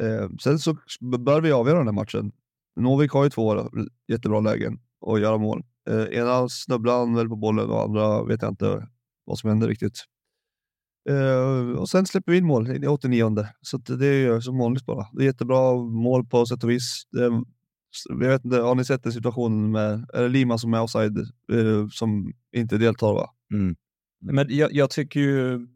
Eh, 0.00 0.28
sen 0.40 0.58
så 0.58 0.76
bör 1.00 1.40
vi 1.40 1.52
avgöra 1.52 1.78
den 1.78 1.86
här 1.86 1.92
matchen. 1.92 2.32
Novik 2.76 3.10
har 3.10 3.24
ju 3.24 3.30
två 3.30 3.70
jättebra 4.08 4.40
lägen 4.40 4.80
att 5.06 5.20
göra 5.20 5.38
mål. 5.38 5.64
Eh, 5.90 6.18
ena 6.18 6.48
snubblar 6.48 6.98
han 6.98 7.14
väl 7.14 7.28
på 7.28 7.36
bollen 7.36 7.70
och 7.70 7.82
andra 7.82 8.24
vet 8.24 8.42
jag 8.42 8.52
inte 8.52 8.88
vad 9.24 9.38
som 9.38 9.50
händer 9.50 9.68
riktigt. 9.68 10.04
Eh, 11.10 11.78
och 11.78 11.88
sen 11.88 12.06
släpper 12.06 12.32
vi 12.32 12.38
in 12.38 12.46
mål 12.46 12.84
i 12.84 12.86
89 12.86 13.46
så 13.60 13.76
att 13.76 13.98
det 13.98 14.06
är 14.06 14.12
ju 14.12 14.40
som 14.40 14.58
vanligt 14.58 14.86
bara. 14.86 15.06
Det 15.12 15.22
är 15.22 15.26
jättebra 15.26 15.74
mål 15.76 16.26
på 16.26 16.46
sätt 16.46 16.64
och 16.64 16.70
vis. 16.70 17.02
Det, 17.10 17.44
jag 18.08 18.28
vet 18.28 18.44
inte, 18.44 18.56
har 18.56 18.74
ni 18.74 18.84
sett 18.84 19.02
den 19.02 19.12
situationen 19.12 19.70
med 19.70 20.06
är 20.14 20.22
det 20.22 20.28
Lima 20.28 20.58
som 20.58 20.74
är 20.74 20.82
offside 20.82 21.18
eh, 21.52 21.88
som 21.90 22.32
inte 22.52 22.78
deltar? 22.78 23.14
Va? 23.14 23.30
mm. 23.52 23.76
Men 24.20 24.46
jag, 24.48 24.72
jag 24.72 24.90
tycker 24.90 25.20
ju 25.20 25.66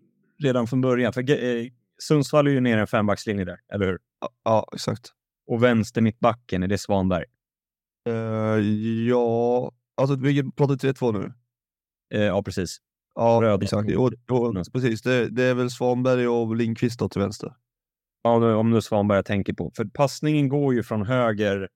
redan 0.43 0.67
från 0.67 0.81
början, 0.81 1.13
för 1.13 1.31
eh, 1.31 1.67
Sundsvall 2.03 2.47
är 2.47 2.51
ju 2.51 2.61
nere 2.61 2.81
en 2.81 2.87
fembackslinje 2.87 3.45
där, 3.45 3.59
eller 3.73 3.87
hur? 3.87 3.99
Ja, 4.21 4.29
Ja, 4.45 4.69
exakt. 4.75 5.13
Och 5.47 5.63
vänster 5.63 6.01
mittbacken, 6.01 6.63
är 6.63 6.69
det 6.69 6.79
Svanberg? 6.79 7.25
Eh, 8.09 8.59
ja, 9.09 9.73
alltså 9.97 10.17
vi 10.17 10.51
pratar 10.53 10.75
3-2 10.75 11.13
nu. 11.13 11.33
Ja, 12.09 12.43
precis. 12.43 12.79
Ja, 13.21 13.39
Röd. 13.43 13.63
exakt. 13.63 13.89
Jo, 13.93 14.11
jo, 14.29 14.63
precis. 14.73 15.03
Det, 15.03 15.29
det 15.29 15.43
är 15.43 15.55
väl 15.55 15.71
Svanberg 15.71 16.29
och 16.29 16.57
Lindqvist 16.57 16.99
då 16.99 17.09
till 17.09 17.21
vänster. 17.21 17.55
Ja, 18.23 18.31
om 18.35 18.41
det- 18.43 18.55
om 18.55 18.73
är 18.73 18.81
Svanberg 18.81 19.17
jag 19.19 19.25
tänker 19.27 19.53
på. 19.53 19.71
För 19.77 19.85
passningen 19.85 20.49
går 20.49 20.75
ju 20.75 20.83
från 20.83 21.07
höger 21.07 21.69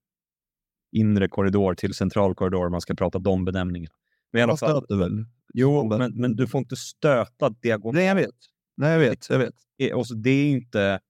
inre 0.96 1.28
korridor 1.28 1.74
till 1.74 1.94
central 1.94 2.34
korridor 2.34 2.66
om 2.66 2.72
man 2.72 2.80
ska 2.80 2.94
prata 2.94 3.18
de 3.18 3.44
benämningarna. 3.44 3.94
Men 4.32 4.40
i 4.40 4.42
alla 4.42 4.56
fall, 4.56 4.70
stöter 4.78 4.96
väl? 4.96 5.24
jo, 5.54 5.88
men, 5.98 6.12
men 6.20 6.36
du 6.36 6.46
får 6.46 6.58
inte 6.58 6.76
stöta 6.76 7.48
diagonalt. 7.50 7.94
Nej, 7.94 8.04
jag 8.06 8.14
vet. 8.14 8.34
Nej, 8.76 8.92
jag 8.92 8.98
vet. 8.98 9.30
Jag 9.30 9.38
vet. 9.38 9.54
Och 9.94 10.06
så 10.06 10.14
det 10.14 10.30
är 10.30 10.50
inte, 10.50 11.00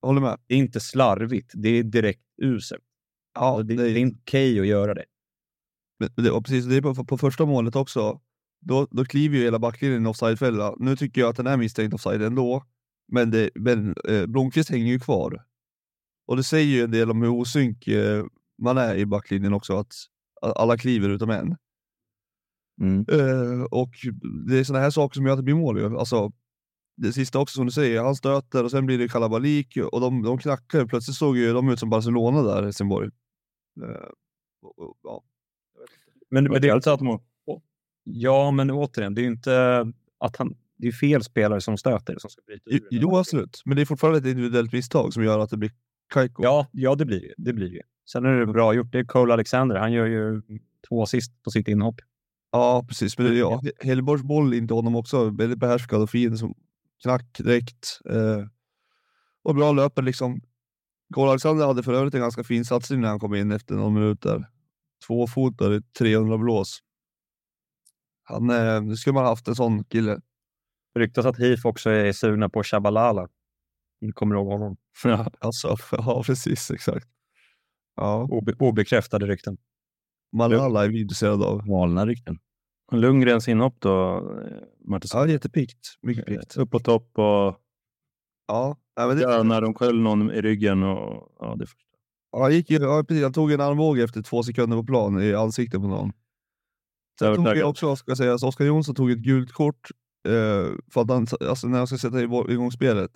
Jag 0.00 0.08
håller 0.08 0.20
med. 0.20 0.38
det 0.46 0.54
är 0.54 0.58
inte 0.58 0.80
slarvigt, 0.80 1.52
det 1.56 1.68
är 1.68 1.82
direkt 1.82 2.22
uselt. 2.42 2.82
Ja, 3.34 3.54
Och 3.54 3.66
det, 3.66 3.74
det, 3.76 3.90
är 3.90 3.96
inte 3.96 4.20
okej 4.22 4.60
att 4.60 4.66
göra 4.66 4.94
det. 4.94 5.04
men 5.98 6.24
det, 6.24 6.30
och 6.30 6.44
precis, 6.44 6.64
det 6.64 6.76
är 6.76 6.82
på, 6.82 7.04
på 7.04 7.18
första 7.18 7.46
målet 7.46 7.76
också. 7.76 8.20
Då, 8.68 8.86
då 8.90 9.04
kliver 9.04 9.36
ju 9.38 9.44
hela 9.44 9.58
backlinjen 9.58 10.00
i 10.00 10.02
en 10.02 10.06
offsidefälla. 10.06 10.74
Nu 10.78 10.96
tycker 10.96 11.20
jag 11.20 11.30
att 11.30 11.36
den 11.36 11.46
är 11.46 11.56
misstänkt 11.56 11.94
offside 11.94 12.22
ändå. 12.22 12.64
Men, 13.12 13.30
det, 13.30 13.50
men 13.54 13.94
eh, 14.08 14.26
Blomqvist 14.26 14.70
hänger 14.70 14.86
ju 14.92 15.00
kvar. 15.00 15.44
Och 16.26 16.36
det 16.36 16.42
säger 16.42 16.76
ju 16.76 16.82
en 16.84 16.90
del 16.90 17.10
om 17.10 17.22
hur 17.22 17.28
osynk 17.30 17.86
eh, 17.88 18.24
man 18.62 18.78
är 18.78 18.94
i 18.96 19.06
backlinjen 19.06 19.52
också. 19.52 19.76
Att 19.76 19.92
att 20.40 20.56
alla 20.56 20.76
kliver 20.78 21.08
utom 21.08 21.30
en. 21.30 21.56
Mm. 22.80 23.06
Eh, 23.12 23.62
och 23.64 23.90
det 24.46 24.58
är 24.58 24.64
sådana 24.64 24.82
här 24.82 24.90
saker 24.90 25.14
som 25.14 25.24
gör 25.26 25.32
att 25.32 25.38
det 25.38 25.42
blir 25.42 25.54
mål. 25.54 25.78
ju. 25.78 25.98
Alltså, 25.98 26.32
det 26.96 27.12
sista 27.12 27.38
också 27.38 27.54
som 27.54 27.66
du 27.66 27.72
säger, 27.72 28.02
han 28.02 28.16
stöter 28.16 28.64
och 28.64 28.70
sen 28.70 28.86
blir 28.86 28.98
det 28.98 29.08
kalabalik 29.08 29.76
och 29.92 30.00
de, 30.00 30.22
de 30.22 30.38
knackar. 30.38 30.86
Plötsligt 30.86 31.16
såg 31.16 31.36
ju 31.36 31.52
de 31.52 31.68
ut 31.68 31.78
som 31.78 31.90
Barcelona 31.90 32.42
där, 32.42 32.62
Helsingborg. 32.62 33.10
Eh, 33.82 34.08
och- 34.62 34.78
och- 34.78 34.98
ja. 35.02 35.22
Men, 36.30 36.44
men 36.44 36.62
det 36.62 36.68
är 36.68 36.72
Helt 36.72 37.00
mål. 37.00 37.20
Ja, 38.12 38.50
men 38.50 38.70
återigen, 38.70 39.14
det 39.14 39.20
är 39.20 39.22
ju 39.22 39.28
inte 39.28 39.86
att 40.18 40.36
han... 40.36 40.56
Det 40.80 40.88
är 40.88 40.92
fel 40.92 41.22
spelare 41.22 41.60
som 41.60 41.76
stöter 41.76 42.16
som 42.18 42.30
ska 42.30 42.42
bryta 42.46 42.70
ur 42.70 42.88
Jo, 42.90 43.16
absolut. 43.16 43.62
Men 43.64 43.76
det 43.76 43.82
är 43.82 43.86
fortfarande 43.86 44.18
ett 44.18 44.26
individuellt 44.26 44.72
misstag 44.72 45.12
som 45.12 45.24
gör 45.24 45.38
att 45.38 45.50
det 45.50 45.56
blir 45.56 45.70
kajko. 46.14 46.42
Ja, 46.42 46.66
ja, 46.72 46.94
det 46.94 47.04
blir 47.04 47.34
det. 47.36 47.52
Blir 47.52 47.70
det. 47.70 47.82
Sen 48.12 48.24
är 48.24 48.34
det 48.34 48.46
bra 48.46 48.74
gjort. 48.74 48.92
Det 48.92 48.98
är 48.98 49.04
Cole 49.04 49.32
Alexander. 49.32 49.76
Han 49.76 49.92
gör 49.92 50.06
ju 50.06 50.42
två 50.88 51.02
assist 51.02 51.42
på 51.42 51.50
sitt 51.50 51.68
inhopp. 51.68 52.00
Ja, 52.52 52.84
precis. 52.88 53.18
Men 53.18 53.38
ja, 53.38 53.62
Hellborgs 53.80 54.22
boll 54.22 54.54
inte 54.54 54.74
honom 54.74 54.96
också. 54.96 55.30
Väldigt 55.30 55.58
behärskad 55.58 56.02
och 56.02 56.10
fin. 56.10 56.38
Som 56.38 56.54
knack 57.02 57.38
direkt. 57.38 58.00
Eh, 58.10 58.46
och 59.42 59.54
bra 59.54 59.72
löper 59.72 60.02
liksom. 60.02 60.40
Cole 61.14 61.30
Alexander 61.30 61.66
hade 61.66 61.82
för 61.82 61.92
övrigt 61.92 62.14
en 62.14 62.20
ganska 62.20 62.44
fin 62.44 62.64
satsning 62.64 63.00
när 63.00 63.08
han 63.08 63.20
kom 63.20 63.34
in 63.34 63.52
efter 63.52 63.74
några 63.74 63.90
minuter. 63.90 64.48
Två 65.06 65.26
fotare, 65.26 65.82
300 65.98 66.38
blås. 66.38 66.82
Han, 68.28 68.50
eh, 68.50 68.82
nu 68.82 68.96
skulle 68.96 69.14
man 69.14 69.24
haft 69.24 69.48
en 69.48 69.54
sån 69.54 69.84
kille. 69.84 70.20
Ryktas 70.98 71.26
att 71.26 71.38
HIF 71.38 71.64
också 71.64 71.90
är 71.90 72.12
sugna 72.12 72.48
på 72.48 72.62
Shabalala. 72.62 73.28
Ni 74.00 74.12
kommer 74.12 74.34
ihåg 74.34 74.46
honom? 74.46 74.76
Ja. 75.04 75.30
Alltså, 75.38 75.76
ja 75.92 76.22
precis, 76.26 76.70
exakt. 76.70 77.08
Ja, 77.96 78.28
Obe 78.30 78.52
obekräftade 78.58 79.26
rykten. 79.26 79.58
Malala 80.32 80.84
är 80.84 80.88
vi 80.88 81.00
intresserade 81.00 81.44
av. 81.44 81.66
Galna 81.66 82.06
rykten. 82.06 82.38
Lundgrens 82.92 83.48
inhopp 83.48 83.76
då, 83.78 84.16
eh, 84.16 84.62
Martinsson. 84.84 85.20
Ja, 85.20 85.26
jättepiggt. 85.32 85.98
Mycket 86.02 86.26
piggt. 86.26 86.56
Upp 86.56 86.70
på 86.70 86.78
topp 86.78 87.18
och 87.18 87.60
Ja, 88.48 88.76
ja 88.96 89.06
men 89.06 89.16
det, 89.16 89.22
ja, 89.22 89.42
när 89.42 89.60
de 89.60 89.74
sköll 89.74 90.00
någon 90.00 90.30
i 90.30 90.40
ryggen. 90.40 90.82
Och, 90.82 91.32
ja, 91.38 91.54
det 91.58 91.66
Ja, 92.32 92.42
han, 92.42 92.52
gick 92.52 92.70
ju, 92.70 92.76
ja, 92.76 93.04
precis, 93.08 93.22
han 93.22 93.32
tog 93.32 93.52
en 93.52 93.60
armbåge 93.60 94.04
efter 94.04 94.22
två 94.22 94.42
sekunder 94.42 94.76
på 94.76 94.84
plan 94.84 95.22
i 95.22 95.34
ansiktet 95.34 95.80
på 95.80 95.88
någon. 95.88 96.12
Tog 97.18 97.62
också, 97.64 97.96
ska 97.96 98.16
sägas, 98.16 98.42
Oskar 98.42 98.64
Jonsson 98.64 98.94
tog 98.94 99.10
ett 99.10 99.18
gult 99.18 99.52
kort 99.52 99.90
eh, 100.28 100.74
för 100.92 101.00
att 101.00 101.10
han, 101.10 101.26
alltså 101.40 101.68
när 101.68 101.78
han 101.78 101.86
ska 101.86 101.98
sätta 101.98 102.20
igång 102.20 102.72
spelet. 102.72 103.10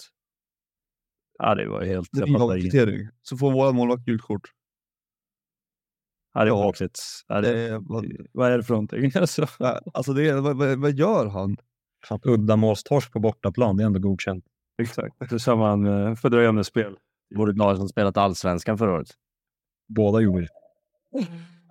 Ja, 1.38 1.54
det 1.54 1.68
var 1.68 1.84
helt... 1.84 2.08
Det 2.12 2.22
är 2.22 2.60
kvittering. 2.60 3.08
Så 3.22 3.36
får 3.36 3.52
våra 3.52 3.72
målvakt 3.72 4.04
gult 4.04 4.22
kort. 4.22 4.50
Ja, 6.34 6.44
det 6.44 6.50
var 6.50 6.62
hakligt. 6.62 7.00
Ja, 7.28 7.40
Det 7.40 7.52
det, 7.52 7.60
är, 7.60 7.78
vad, 7.80 8.06
vad 8.32 8.52
är 8.52 8.56
det 8.56 8.64
för 8.64 8.74
någonting? 8.74 9.12
Alltså. 9.20 9.46
alltså 9.94 10.12
det 10.12 10.28
är, 10.28 10.40
vad, 10.40 10.56
vad, 10.56 10.78
vad 10.78 10.92
gör 10.92 11.26
han? 11.26 11.56
Fan, 12.06 12.20
Uddamålstorsk 12.24 13.12
på 13.12 13.20
bortaplan, 13.20 13.76
det 13.76 13.82
är 13.82 13.86
ändå 13.86 14.00
godkänt. 14.00 14.44
Exakt. 14.82 15.16
Det 15.18 15.32
är 15.32 15.38
samma 15.38 15.76
uh, 15.76 16.14
fördröjande 16.14 16.64
spel. 16.64 16.96
Vore 17.34 17.52
glad 17.52 17.76
som 17.76 17.88
spelat 17.88 18.16
allsvenskan 18.16 18.78
förra 18.78 18.92
året. 18.92 19.08
Båda 19.88 20.20
gjorde 20.20 20.40
det. 20.40 20.48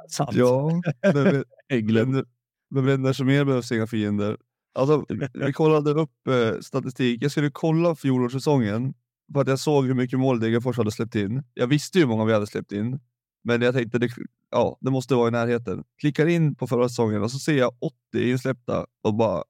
Sant. 0.09 0.35
Ja, 0.35 0.81
men, 1.13 1.43
men, 1.93 2.25
men 2.69 2.85
vänner 2.85 3.13
som 3.13 3.29
er 3.29 3.45
behövs 3.45 3.71
inga 3.71 3.87
fiender. 3.87 4.37
Alltså, 4.73 5.05
vi 5.33 5.53
kollade 5.53 5.91
upp 5.91 6.27
eh, 6.27 6.59
statistik. 6.59 7.23
Jag 7.23 7.31
skulle 7.31 7.49
kolla 7.51 7.95
fjolårssäsongen 7.95 8.93
för 9.33 9.41
att 9.41 9.47
jag 9.47 9.59
såg 9.59 9.85
hur 9.85 9.93
mycket 9.93 10.19
mål 10.19 10.39
Degerfors 10.39 10.77
hade 10.77 10.91
släppt 10.91 11.15
in. 11.15 11.43
Jag 11.53 11.67
visste 11.67 11.97
ju 11.97 12.03
hur 12.03 12.09
många 12.09 12.25
vi 12.25 12.33
hade 12.33 12.47
släppt 12.47 12.71
in. 12.71 12.99
Men 13.43 13.61
jag 13.61 13.73
tänkte, 13.73 13.99
det, 13.99 14.09
ja, 14.51 14.77
det 14.81 14.91
måste 14.91 15.15
vara 15.15 15.27
i 15.27 15.31
närheten. 15.31 15.83
Klickar 15.99 16.27
in 16.27 16.55
på 16.55 16.67
förra 16.67 16.89
säsongen 16.89 17.23
och 17.23 17.31
så 17.31 17.39
ser 17.39 17.57
jag 17.57 17.71
80 17.81 17.95
insläppta 18.29 18.85
och 19.01 19.13
bara, 19.13 19.43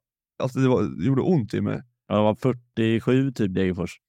alltså 0.43 0.59
det, 0.59 0.67
var, 0.67 0.83
det 0.83 1.05
gjorde 1.05 1.21
ont 1.21 1.53
i 1.53 1.61
mig. 1.61 1.81
Ja, 2.07 2.15
det 2.15 2.21
var 2.21 2.35
47 2.35 3.31
typ 3.31 3.53
Degerfors. 3.53 3.99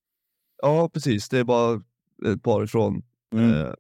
Ja, 0.63 0.89
precis. 0.89 1.29
Det 1.29 1.39
är 1.39 1.45
bara 1.45 1.83
ett 2.27 2.43
par 2.43 2.65
ifrån. 2.65 3.03
Mm. 3.35 3.51
Eh, 3.51 3.73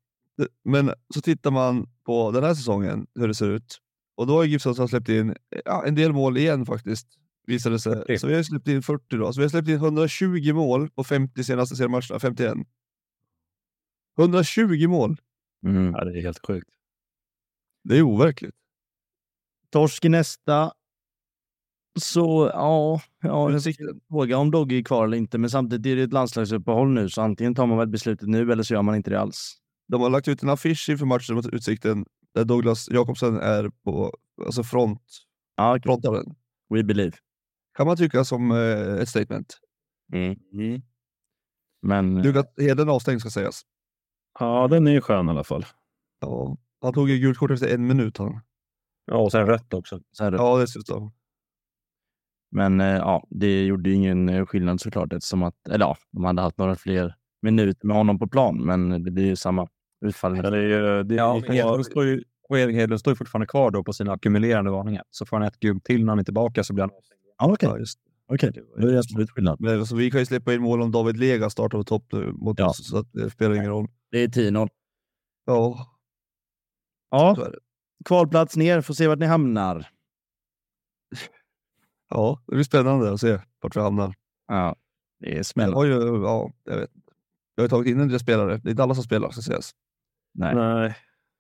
Men 0.64 0.92
så 1.14 1.20
tittar 1.20 1.50
man 1.50 1.88
på 2.06 2.30
den 2.30 2.44
här 2.44 2.54
säsongen, 2.54 3.06
hur 3.14 3.28
det 3.28 3.34
ser 3.34 3.50
ut. 3.50 3.78
Och 4.14 4.26
då 4.26 4.36
har 4.36 4.44
Gibson 4.44 4.88
släppt 4.88 5.08
in 5.08 5.34
ja, 5.64 5.84
en 5.86 5.94
del 5.94 6.12
mål 6.12 6.36
igen 6.36 6.66
faktiskt, 6.66 7.08
visade 7.46 7.74
det 7.74 7.78
sig. 7.78 7.94
40. 7.94 8.18
Så 8.18 8.26
vi 8.26 8.34
har 8.34 8.42
släppt 8.42 8.68
in 8.68 8.82
40 8.82 9.16
då. 9.16 9.32
Så 9.32 9.40
vi 9.40 9.44
har 9.44 9.48
släppt 9.48 9.68
in 9.68 9.74
120 9.74 10.52
mål 10.52 10.90
på 10.90 11.04
50 11.04 11.44
senaste 11.44 11.76
seriematcherna, 11.76 12.20
51. 12.20 12.54
120 14.18 14.88
mål! 14.88 15.16
Mm. 15.66 15.92
Ja, 15.92 16.04
det 16.04 16.18
är 16.18 16.22
helt 16.22 16.46
sjukt. 16.46 16.68
Det 17.84 17.98
är 17.98 18.02
overkligt. 18.02 18.54
Torsk 19.70 20.04
i 20.04 20.08
nästa. 20.08 20.72
Så 22.00 22.50
ja, 22.54 23.00
ja 23.22 23.50
jag 23.50 23.62
ska 23.62 23.72
fråga 24.08 24.38
om 24.38 24.50
Dogge 24.50 24.76
är 24.76 24.82
kvar 24.82 25.04
eller 25.04 25.16
inte. 25.16 25.38
Men 25.38 25.50
samtidigt 25.50 25.86
är 25.86 25.96
det 25.96 26.02
ett 26.02 26.12
landslagsuppehåll 26.12 26.88
nu, 26.88 27.08
så 27.08 27.22
antingen 27.22 27.54
tar 27.54 27.66
man 27.66 27.78
väl 27.78 27.88
beslutet 27.88 28.28
nu 28.28 28.52
eller 28.52 28.62
så 28.62 28.74
gör 28.74 28.82
man 28.82 28.94
inte 28.94 29.10
det 29.10 29.20
alls. 29.20 29.61
De 29.92 30.00
har 30.00 30.10
lagt 30.10 30.28
ut 30.28 30.42
en 30.42 30.48
affisch 30.48 30.88
inför 30.88 31.06
matchen 31.06 31.34
mot 31.34 31.46
Utsikten 31.46 32.04
där 32.34 32.44
Douglas 32.44 32.88
Jakobsen 32.90 33.36
är 33.36 33.70
på 33.84 34.14
alltså 34.46 34.62
front, 34.62 35.02
Ja, 35.56 35.70
okej. 35.76 35.82
frontaren. 35.82 36.34
we 36.74 36.82
believe. 36.84 37.16
Kan 37.76 37.86
man 37.86 37.96
tycka 37.96 38.24
som 38.24 38.50
eh, 38.50 38.94
ett 39.02 39.08
statement. 39.08 39.58
Mm. 40.12 40.82
Men 41.82 42.22
Lukas 42.22 42.46
Heden 42.56 42.88
avstängd 42.88 43.20
ska 43.20 43.30
sägas. 43.30 43.62
Ja, 44.38 44.68
den 44.68 44.86
är 44.86 44.92
ju 44.92 45.00
skön 45.00 45.26
i 45.26 45.30
alla 45.30 45.44
fall. 45.44 45.66
Ja, 46.20 46.56
han 46.80 46.92
tog 46.92 47.10
ju 47.10 47.18
gult 47.18 47.38
kort 47.38 47.50
efter 47.50 47.74
en 47.74 47.86
minut. 47.86 48.18
Han. 48.18 48.40
Ja, 49.06 49.16
och 49.16 49.32
sen 49.32 49.46
rött 49.46 49.74
också. 49.74 50.00
så 50.12 50.24
är 50.24 50.30
det. 50.30 50.36
Ja, 50.36 50.58
dessutom. 50.58 51.12
Men 52.50 52.80
eh, 52.80 52.86
ja, 52.86 53.26
det 53.30 53.64
gjorde 53.64 53.90
ju 53.90 53.96
ingen 53.96 54.28
eh, 54.28 54.46
skillnad 54.46 54.80
såklart 54.80 55.12
eftersom 55.12 55.42
att, 55.42 55.68
eller 55.68 55.84
ja, 55.86 55.96
de 56.10 56.24
hade 56.24 56.42
haft 56.42 56.58
några 56.58 56.74
fler 56.76 57.14
minuter 57.42 57.86
med 57.86 57.96
honom 57.96 58.18
på 58.18 58.26
plan, 58.28 58.64
men 58.64 59.04
det 59.04 59.10
blir 59.10 59.26
ju 59.26 59.36
samma 59.36 59.68
utfall. 60.02 60.36
Ja, 60.36 60.50
det 60.50 60.58
är, 60.58 60.62
ju- 60.62 61.02
det 61.02 61.14
är, 61.14 61.18
Ja, 61.18 61.34
Hedlund 61.48 61.86
står 61.86 62.04
ju 62.04 62.24
och 62.48 62.58
Hedlund 62.58 63.00
står 63.00 63.10
ju 63.10 63.16
fortfarande 63.16 63.46
kvar 63.46 63.70
då 63.70 63.84
på 63.84 63.92
sina 63.92 64.12
ackumulerande 64.12 64.70
varningar. 64.70 65.02
Så 65.10 65.26
får 65.26 65.36
han 65.36 65.46
ett 65.46 65.60
gult 65.60 65.84
till 65.84 66.04
när 66.04 66.12
han 66.12 66.18
är 66.18 66.24
tillbaka 66.24 66.64
så 66.64 66.72
blir 66.74 66.82
han 66.82 66.90
Ja, 67.38 67.52
okej. 67.52 67.78
Just. 67.78 67.98
Okej, 68.26 68.52
är 68.78 68.86
det 68.86 68.98
absolut 68.98 69.30
skillnad. 69.30 69.60
Men 69.60 69.78
alltså, 69.80 69.96
vi 69.96 70.10
kan 70.10 70.20
ju 70.20 70.26
släppa 70.26 70.54
in 70.54 70.62
mål 70.62 70.82
om 70.82 70.90
David 70.92 71.16
Lega 71.16 71.50
startar 71.50 71.78
på 71.78 71.84
topp 71.84 72.04
nu 72.12 72.32
mot 72.32 72.58
Ja. 72.58 72.68
oss, 72.68 72.88
så 72.90 72.98
att 72.98 73.12
det 73.12 73.30
spelar 73.30 73.54
ingen 73.54 73.70
roll. 73.70 73.88
Det 74.10 74.18
är 74.18 74.28
10-0. 74.28 74.68
Ja, 75.46 75.86
Ja, 77.10 77.34
så 77.36 77.42
är 77.44 77.58
kvalplats 78.04 78.56
ner, 78.56 78.80
får 78.80 78.94
se 78.94 79.08
vart 79.08 79.18
ni 79.18 79.26
hamnar. 79.26 79.86
Ja, 82.08 82.42
det 82.46 82.54
blir 82.54 82.64
spännande 82.64 83.12
att 83.12 83.20
se 83.20 83.38
vart 83.60 83.76
vi 83.76 83.80
hamnar. 83.80 84.14
Ja, 84.48 84.76
det 85.20 85.32
är 85.32 85.36
Jag 85.36 85.46
smäll. 85.46 85.72
har 85.72 85.84
ju, 85.84 85.92
ja, 86.22 86.50
jag 86.64 86.76
vet. 86.76 86.90
Jag 87.54 87.62
har 87.62 87.64
ju 87.64 87.68
tagit 87.68 87.90
in 87.90 88.00
en 88.00 88.08
del 88.08 88.20
spelare. 88.20 88.56
Det 88.56 88.68
är 88.68 88.70
inte 88.70 88.82
alla 88.82 88.94
som 88.94 89.04
spelar, 89.04 89.30
ska 89.30 89.42
sägas. 89.42 89.72
Nej. 90.34 90.54
Nej, 90.54 90.96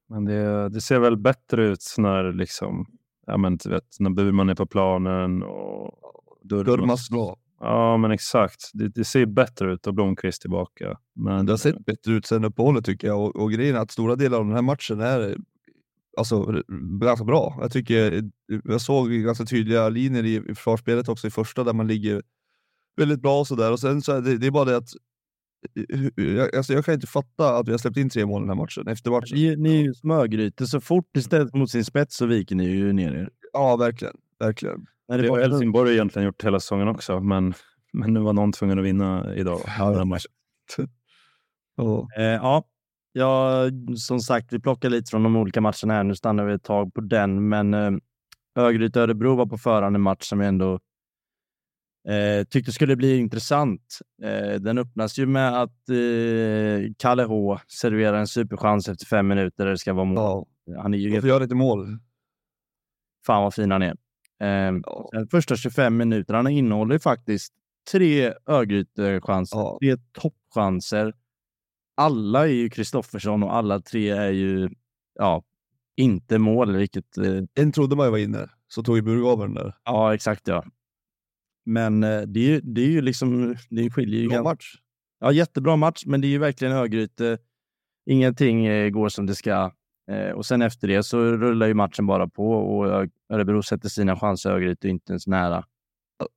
men 0.08 0.24
det, 0.24 0.68
det 0.68 0.80
ser 0.80 0.98
väl 0.98 1.16
bättre 1.16 1.66
ut 1.66 1.94
när 1.98 2.32
liksom, 2.32 2.86
ja 3.26 3.36
men 3.36 3.58
vet, 3.64 3.96
när 3.98 4.10
Burman 4.10 4.48
är 4.48 4.54
på 4.54 4.66
planen 4.66 5.42
och 5.42 5.98
Gurmas 6.42 7.10
bra. 7.10 7.36
Ja, 7.60 7.96
men 7.96 8.10
exakt. 8.10 8.70
Det, 8.74 8.88
det 8.88 9.04
ser 9.04 9.26
bättre 9.26 9.72
ut 9.72 9.86
och 9.86 9.94
Blomqvist 9.94 10.40
tillbaka. 10.40 10.98
Men 11.14 11.46
Det 11.46 11.52
har 11.52 11.56
sett 11.56 11.84
bättre 11.84 12.12
ut 12.12 12.26
sen 12.26 12.44
uppehållet 12.44 12.84
tycker 12.84 13.06
jag. 13.08 13.20
Och, 13.20 13.36
och 13.36 13.52
grejen 13.52 13.76
är 13.76 13.80
att 13.80 13.90
stora 13.90 14.16
delar 14.16 14.38
av 14.38 14.44
den 14.44 14.54
här 14.54 14.62
matchen 14.62 15.00
är 15.00 15.36
alltså, 16.16 16.62
ganska 17.00 17.24
bra. 17.24 17.58
Jag 17.60 17.72
tycker 17.72 18.30
jag 18.64 18.80
såg 18.80 19.10
ganska 19.10 19.44
tydliga 19.44 19.88
linjer 19.88 20.24
i, 20.24 20.54
försvarsspelet 20.54 21.08
också 21.08 21.26
i 21.26 21.30
första 21.30 21.64
där 21.64 21.72
man 21.72 21.86
ligger 21.86 22.22
väldigt 22.96 23.22
bra 23.22 23.40
och 23.40 23.46
sådär. 23.46 23.72
Och 23.72 23.80
sen 23.80 24.02
så 24.02 24.12
är 24.12 24.20
det, 24.20 24.38
det 24.38 24.46
är 24.46 24.50
bara 24.50 24.64
det 24.64 24.76
att 24.76 24.88
jag, 26.14 26.56
alltså, 26.56 26.72
jag 26.72 26.84
kan 26.84 26.94
inte 26.94 27.06
fatta 27.06 27.56
att 27.56 27.68
vi 27.68 27.70
har 27.72 27.78
släppt 27.78 27.96
in 27.96 28.10
tre 28.10 28.26
mål 28.26 28.40
den 28.42 28.48
här 28.48 28.56
matchen 28.56 28.88
efter 28.88 29.10
matchen. 29.10 29.36
Ni, 29.38 29.56
ni 29.56 29.76
är 29.76 29.82
ju 29.82 29.94
som 29.94 30.10
Örgryte, 30.10 30.66
så 30.66 30.80
fort 30.80 31.08
det 31.14 31.22
ställs 31.22 31.52
mot 31.54 31.70
sin 31.70 31.84
spets 31.84 32.16
så 32.16 32.26
viker 32.26 32.54
ni 32.56 32.64
ju 32.66 32.92
ner 32.92 33.12
er. 33.14 33.30
Ja, 33.52 33.76
verkligen. 33.76 34.14
Verkligen. 34.38 34.86
När 35.08 35.18
det 35.18 35.28
har 35.28 35.36
var- 35.36 35.42
Helsingborg 35.42 35.92
egentligen 35.92 36.26
gjort 36.26 36.44
hela 36.44 36.60
säsongen 36.60 36.88
också, 36.88 37.20
men, 37.20 37.54
men 37.92 38.12
nu 38.14 38.20
var 38.20 38.32
någon 38.32 38.52
tvungen 38.52 38.78
att 38.78 38.84
vinna 38.84 39.34
idag. 39.36 39.60
Ja. 39.78 39.84
den 39.88 39.96
här 39.98 40.04
matchen. 40.04 40.30
Ja. 41.76 42.08
Eh, 42.16 42.22
ja, 42.24 42.64
ja, 43.12 43.62
som 43.96 44.20
sagt, 44.20 44.52
vi 44.52 44.60
plockar 44.60 44.90
lite 44.90 45.10
från 45.10 45.22
de 45.22 45.36
olika 45.36 45.60
matcherna 45.60 45.94
här. 45.94 46.04
Nu 46.04 46.14
stannar 46.14 46.44
vi 46.44 46.54
ett 46.54 46.62
tag 46.64 46.94
på 46.94 47.00
den, 47.00 47.48
men 47.48 47.74
eh, 47.74 47.90
Örgryte-Örebro 48.58 49.36
var 49.36 49.46
på 49.46 49.58
förhand 49.58 49.96
en 49.96 50.02
match 50.02 50.24
som 50.24 50.40
jag 50.40 50.48
ändå 50.48 50.80
eh, 52.08 52.44
tyckte 52.44 52.72
skulle 52.72 52.96
bli 52.96 53.16
intressant. 53.18 53.98
Eh, 54.22 54.60
den 54.60 54.78
öppnas 54.78 55.18
ju 55.18 55.26
med 55.26 55.62
att 55.62 55.88
eh, 55.88 56.92
Kalle 56.98 57.24
H 57.24 57.58
serverar 57.68 58.18
en 58.18 58.26
superchans 58.26 58.88
efter 58.88 59.06
fem 59.06 59.28
minuter 59.28 59.64
där 59.64 59.70
det 59.70 59.78
ska 59.78 59.92
vara 59.92 60.04
mål. 60.04 60.46
Ja. 60.66 60.82
Han 60.82 60.94
är 60.94 60.98
ju 60.98 61.10
Varför 61.14 61.28
gör 61.28 61.42
inte 61.42 61.54
mål? 61.54 61.98
Fan 63.26 63.42
vad 63.42 63.54
fin 63.54 63.70
han 63.70 63.82
är. 63.82 63.96
Eh, 64.40 64.80
Ja. 64.84 65.08
sen 65.14 65.28
första 65.28 65.56
25 65.56 65.96
minuterna 65.96 66.50
innehåller 66.50 66.98
faktiskt 66.98 67.52
tre 67.92 68.32
Örgryte-chanser, 68.46 69.58
Ja. 69.58 69.78
tre 69.82 69.96
toppchanser. 70.12 71.14
Alla 71.94 72.40
är 72.48 72.52
ju 72.52 72.70
Kristoffersson 72.70 73.42
och 73.42 73.54
alla 73.54 73.80
tre 73.80 74.08
är 74.10 74.30
ju 74.30 74.68
ja, 75.18 75.42
inte 75.96 76.38
mål, 76.38 76.76
vilket... 76.76 77.18
Eh, 77.18 77.42
En 77.54 77.72
trodde 77.72 77.96
man 77.96 78.06
ju 78.06 78.10
var 78.10 78.18
inne, 78.18 78.48
så 78.68 78.82
tog 78.82 78.96
ju 78.96 79.02
Burgården 79.02 79.54
där. 79.54 79.74
ja, 79.84 80.14
exakt 80.14 80.48
ja. 80.48 80.64
Men 81.64 82.04
eh, 82.04 82.20
det 82.20 82.40
är 82.40 82.48
ju, 82.48 82.60
det 82.60 82.80
är 82.80 82.90
ju 82.90 83.00
liksom... 83.00 83.56
Det 83.70 83.90
skiljer 83.90 84.20
ju 84.20 84.28
Bra 84.28 84.42
match. 84.42 84.74
Ja, 85.20 85.32
jättebra 85.32 85.76
match, 85.76 86.02
men 86.06 86.20
det 86.20 86.26
är 86.26 86.28
ju 86.28 86.38
verkligen 86.38 86.74
Örgryte. 86.74 87.38
Ingenting 88.06 88.66
eh, 88.66 88.90
går 88.90 89.08
som 89.08 89.26
det 89.26 89.34
ska. 89.34 89.72
Eh, 90.10 90.30
och 90.30 90.46
sen 90.46 90.62
efter 90.62 90.88
det 90.88 91.02
så 91.02 91.18
rullar 91.18 91.66
ju 91.66 91.74
matchen 91.74 92.06
bara 92.06 92.28
på 92.28 92.52
och 92.52 93.08
Örebro 93.32 93.62
sätter 93.62 93.88
sina 93.88 94.16
chanser. 94.16 94.50
Örgryte 94.50 94.88
inte 94.88 95.12
ens 95.12 95.26
nära. 95.26 95.64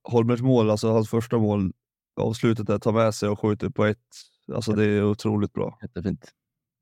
Holmers 0.08 0.40
mål, 0.40 0.70
alltså 0.70 0.92
hans 0.92 1.10
första 1.10 1.38
mål, 1.38 1.72
avslutet 2.20 2.66
där, 2.66 2.78
tar 2.78 2.92
med 2.92 3.14
sig 3.14 3.28
och 3.28 3.40
skjuter 3.40 3.68
på 3.68 3.84
ett. 3.84 3.98
Alltså 4.54 4.72
det 4.72 4.84
är 4.84 5.04
otroligt 5.04 5.52
bra. 5.52 5.78
Jättefint. 5.82 6.32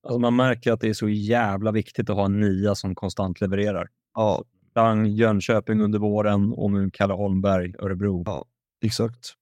Alltså 0.07 0.19
man 0.19 0.37
märker 0.37 0.73
att 0.73 0.81
det 0.81 0.89
är 0.89 0.95
så 0.95 1.09
jävla 1.09 1.73
viktigt 1.73 2.11
att 2.11 2.17
ha 2.17 2.25
en 2.25 2.41
nia 2.41 2.75
som 2.75 2.95
konstant 2.95 3.41
levererar. 3.41 3.89
Ja, 4.15 4.45
Bang, 4.75 5.07
Jönköping 5.07 5.81
under 5.81 5.99
våren 5.99 6.53
och 6.53 6.73
nu 6.73 6.91
Kalle 6.91 7.15
Holmberg, 7.15 7.75
Örebro. 7.79 8.23
Ja, 8.27 8.45
exakt. 8.85 9.35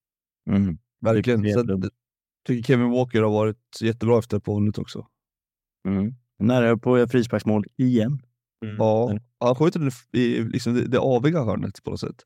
Mm. 0.51 0.79
Verkligen. 1.01 1.53
Sen, 1.53 1.91
tycker 2.47 2.63
Kevin 2.63 2.91
Walker 2.91 3.23
har 3.23 3.31
varit 3.31 3.81
jättebra 3.81 4.19
efter 4.19 4.37
uppehållet 4.37 4.79
också. 4.79 5.07
Mm. 5.89 6.15
Nära 6.39 6.77
på 6.77 7.07
frisparksmål 7.07 7.65
igen. 7.77 8.23
Ja, 8.79 9.19
han 9.41 9.55
skjuter 9.55 9.81
det, 9.81 10.19
i 10.19 10.43
liksom 10.43 10.75
det, 10.75 10.89
det 10.89 10.99
aviga 10.99 11.45
hörnet 11.45 11.83
på 11.83 11.91
något 11.91 12.01
sätt. 12.01 12.23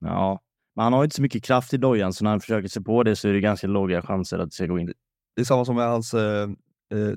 Ja, 0.00 0.40
men 0.76 0.82
han 0.82 0.92
har 0.92 1.04
inte 1.04 1.16
så 1.16 1.22
mycket 1.22 1.44
kraft 1.44 1.74
i 1.74 1.76
dojan, 1.76 2.12
så 2.12 2.24
när 2.24 2.30
han 2.30 2.40
försöker 2.40 2.68
sig 2.68 2.84
på 2.84 3.02
det 3.02 3.16
så 3.16 3.28
är 3.28 3.32
det 3.32 3.40
ganska 3.40 3.66
låga 3.66 4.02
chanser 4.02 4.38
att 4.38 4.48
det 4.50 4.54
ska 4.54 4.66
gå 4.66 4.78
in. 4.78 4.86
Det 5.36 5.40
är 5.40 5.44
samma 5.44 5.64
som 5.64 5.76
med 5.76 5.88
hans 5.88 6.14
eh, 6.14 6.48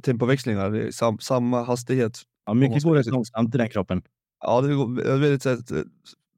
tempoväxlingar, 0.03 0.71
det 0.71 0.87
är 0.87 0.91
sam, 0.91 1.19
samma 1.19 1.63
hastighet. 1.63 2.21
Ja, 2.45 2.53
mycket 2.53 2.83
går 2.83 2.95
rätt 2.95 3.05
långsamt 3.05 3.55
i 3.55 3.57
den 3.57 3.69
kroppen. 3.69 4.01
Ja, 4.43 4.61
det 4.61 4.67
är 4.73 5.17
väldigt 5.17 5.45
eh, 5.71 5.77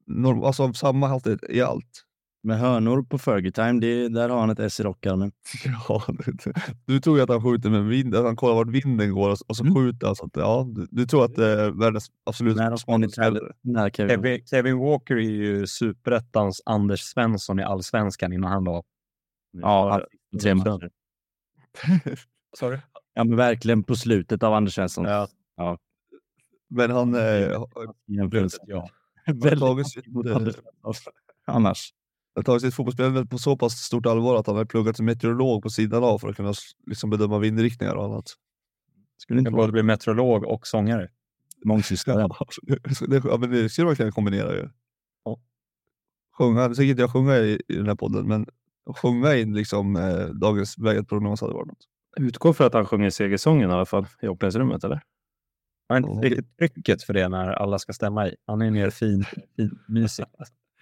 norm, 0.06 0.42
alltså 0.42 0.72
samma 0.72 1.06
hastighet 1.08 1.40
i 1.48 1.60
allt. 1.62 2.02
Med 2.42 2.58
hörnor 2.58 3.02
på 3.02 3.18
Fergie 3.18 3.52
Time, 3.52 3.80
det, 3.80 4.08
där 4.08 4.28
har 4.28 4.40
han 4.40 4.50
ett 4.50 4.58
S 4.58 4.80
i 4.80 4.82
rockarmen. 4.82 5.32
Ja, 5.88 6.02
du, 6.08 6.52
du 6.86 7.00
tror 7.00 7.16
ju 7.16 7.22
att 7.22 7.28
han 7.28 7.42
skjuter 7.42 7.70
med 7.70 7.84
vind, 7.84 8.14
att 8.14 8.24
han 8.24 8.36
kollar 8.36 8.54
vart 8.54 8.68
vinden 8.68 9.14
går 9.14 9.30
och, 9.30 9.38
och 9.46 9.56
så 9.56 9.64
Mm. 9.64 9.74
skjuter 9.74 10.06
han. 10.06 10.30
Ja, 10.34 10.66
du, 10.68 10.86
du 10.90 11.06
tror 11.06 11.24
att 11.24 11.34
det 11.34 11.46
är 11.46 11.70
världens 11.70 12.06
absolut 12.24 12.56
smartaste 12.78 13.90
Kevin. 13.96 14.46
Kevin, 14.46 14.78
Walker 14.78 15.16
är 15.16 15.20
ju 15.20 15.66
superettans 15.66 16.62
Anders 16.66 17.00
Svensson 17.00 17.60
i 17.60 17.62
allsvenskan 17.62 18.32
innan 18.32 18.52
han 18.52 18.64
la. 18.64 18.82
Ja, 19.62 20.00
fick 20.32 20.42
tre 20.42 20.54
matcher. 20.54 20.90
Sorry. 22.58 22.78
Ja, 23.14 23.24
men 23.24 23.36
verkligen 23.36 23.82
på 23.82 23.96
slutet 23.96 24.42
av 24.42 24.54
Anders 24.54 24.74
Svensson. 24.74 25.04
Ja. 25.56 25.78
Men 26.68 26.90
han 26.90 27.14
eh, 27.14 27.20
har 27.20 27.94
Jämförelse. 28.06 28.58
Ja. 28.66 28.88
Väldigt 29.26 29.58
tagit 29.58 29.90
sitt, 29.90 30.06
eh. 30.06 30.48
Annars. 31.46 31.94
har 32.34 32.42
tagit 32.42 32.62
sitt 32.62 32.74
fotbollsspelande 32.74 33.26
på 33.26 33.38
så 33.38 33.56
pass 33.56 33.72
stort 33.72 34.06
allvar 34.06 34.36
att 34.36 34.46
han 34.46 34.56
har 34.56 34.64
pluggat 34.64 34.96
till 34.96 35.04
meteorolog 35.04 35.62
på 35.62 35.70
sidan 35.70 36.04
av 36.04 36.18
för 36.18 36.28
att 36.28 36.36
kunna 36.36 36.52
liksom 36.86 37.10
bedöma 37.10 37.38
vindriktningar 37.38 37.94
och 37.94 38.04
annat. 38.04 38.34
Skulle 39.18 39.38
inte 39.38 39.50
både 39.50 39.72
bli 39.72 39.82
meteorolog 39.82 40.44
och 40.44 40.66
sångare. 40.66 41.08
mångsysslare. 41.64 42.28
det, 43.08 43.24
ja, 43.24 43.36
men 43.36 43.50
det 43.50 43.68
skulle 43.68 43.86
man 43.86 43.96
kunna 43.96 44.12
kombinera 44.12 44.54
ju. 44.54 44.68
Ja. 45.24 45.40
Sjunga, 46.38 46.74
säkert 46.74 46.90
inte 46.90 47.02
jag 47.02 47.12
sjunga 47.12 47.36
i, 47.36 47.60
i 47.68 47.76
den 47.76 47.86
här 47.86 47.94
podden, 47.94 48.28
men 48.28 48.46
sjunga 48.96 49.34
in 49.34 49.54
liksom 49.54 49.96
eh, 49.96 50.26
dagens 50.26 50.78
vägprognos 50.78 51.40
hade 51.40 51.54
varit 51.54 51.68
något. 51.68 51.88
Utgår 52.16 52.52
för 52.52 52.66
att 52.66 52.74
han 52.74 52.86
sjunger 52.86 53.10
segersången 53.10 53.70
i 53.70 53.72
alla 53.72 53.86
fall 53.86 54.06
i 54.22 54.28
omklädningsrummet, 54.28 54.84
eller? 54.84 55.02
Han 55.88 56.04
har 56.04 56.10
inte 56.10 56.26
riktigt 56.26 56.58
trycket 56.58 57.02
för 57.02 57.14
det 57.14 57.28
när 57.28 57.48
alla 57.48 57.78
ska 57.78 57.92
stämma 57.92 58.28
i. 58.28 58.36
Han 58.46 58.62
är 58.62 58.70
mer 58.70 58.90
fin, 58.90 59.24
fin 59.56 59.78
mysig. 59.88 60.24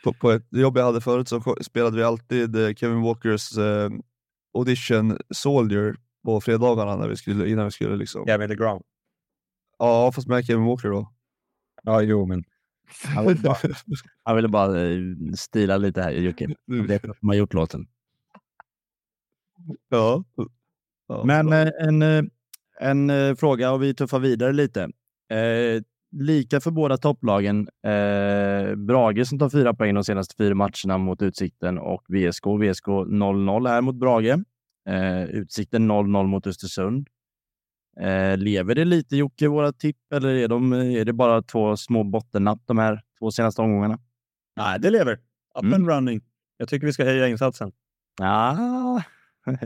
På, 0.04 0.12
på 0.12 0.30
ett 0.30 0.46
jobb 0.50 0.76
jag 0.76 0.84
hade 0.84 1.00
förut 1.00 1.28
så 1.28 1.56
spelade 1.60 1.96
vi 1.96 2.02
alltid 2.02 2.56
eh, 2.56 2.74
Kevin 2.74 3.02
Walkers 3.02 3.58
eh, 3.58 3.90
audition 4.54 5.18
Soldier 5.30 5.96
på 6.24 6.40
fredagarna 6.40 6.96
när 6.96 7.08
vi 7.08 7.16
skulle, 7.16 7.48
innan 7.48 7.64
vi 7.64 7.70
skulle 7.70 7.96
liksom... 7.96 8.24
Gavin 8.24 8.48
DeGrom. 8.48 8.82
Ja, 9.78 10.12
fast 10.12 10.28
med 10.28 10.44
Kevin 10.46 10.64
Walker 10.64 10.88
då. 10.88 11.12
Ja, 11.82 12.02
jo, 12.02 12.26
men 12.26 12.44
Han 13.14 13.26
ville 13.26 13.40
bara, 13.40 13.56
han 14.22 14.36
ville 14.36 14.48
bara 14.48 14.80
eh, 14.80 14.98
stila 15.36 15.76
lite 15.76 16.02
här, 16.02 16.10
Jocke. 16.10 16.46
Det 16.66 16.94
är 16.94 17.06
man 17.06 17.28
har 17.28 17.34
gjort 17.34 17.54
låten. 17.54 17.86
Ja. 19.88 20.24
ja. 21.08 21.24
Men 21.24 21.52
eh, 21.52 21.68
en, 21.80 22.02
eh, 22.02 22.24
en 22.80 23.10
eh, 23.10 23.34
fråga 23.34 23.72
och 23.72 23.82
vi 23.82 23.94
tuffar 23.94 24.18
vidare 24.18 24.52
lite. 24.52 24.82
Eh, 25.30 25.82
lika 26.16 26.60
för 26.60 26.70
båda 26.70 26.96
topplagen. 26.96 27.68
Eh, 27.86 28.74
Brage 28.74 29.26
som 29.26 29.38
tar 29.38 29.50
fyra 29.50 29.74
poäng 29.74 29.94
de 29.94 30.04
senaste 30.04 30.34
fyra 30.38 30.54
matcherna 30.54 30.98
mot 30.98 31.22
Utsikten 31.22 31.78
och 31.78 32.02
VSK. 32.08 32.46
VSK 32.46 32.86
0-0 32.86 33.68
här 33.68 33.80
mot 33.80 33.94
Brage. 33.94 34.36
Eh, 34.88 35.24
Utsikten 35.24 35.90
0-0 35.90 36.26
mot 36.26 36.46
Östersund. 36.46 37.08
Eh, 38.00 38.36
lever 38.36 38.74
det 38.74 38.84
lite 38.84 39.16
Jocke, 39.16 39.48
våra 39.48 39.72
tipp, 39.72 39.96
eller 40.14 40.28
är, 40.28 40.48
de, 40.48 40.72
är 40.72 41.04
det 41.04 41.12
bara 41.12 41.42
två 41.42 41.76
små 41.76 42.04
bottennapp 42.04 42.58
de 42.66 42.78
här 42.78 43.00
två 43.18 43.30
senaste 43.30 43.62
omgångarna? 43.62 43.98
nej, 44.56 44.80
det 44.80 44.90
lever. 44.90 45.12
Up 45.58 45.64
Mm. 45.64 45.74
and 45.74 45.88
running. 45.88 46.20
Jag 46.56 46.68
tycker 46.68 46.86
vi 46.86 46.92
ska 46.92 47.04
höja 47.04 47.28
insatsen. 47.28 47.72
Ja, 48.20 49.02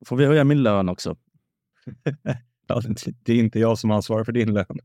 Då 0.00 0.04
får 0.06 0.16
vi 0.16 0.26
höja 0.26 0.44
min 0.44 0.62
lön 0.62 0.88
också. 0.88 1.16
Det- 3.24 3.32
är 3.32 3.38
inte 3.38 3.58
jag 3.58 3.78
som 3.78 3.90
ansvarar 3.90 4.24
för 4.24 4.32
din 4.32 4.54
lön. 4.54 4.78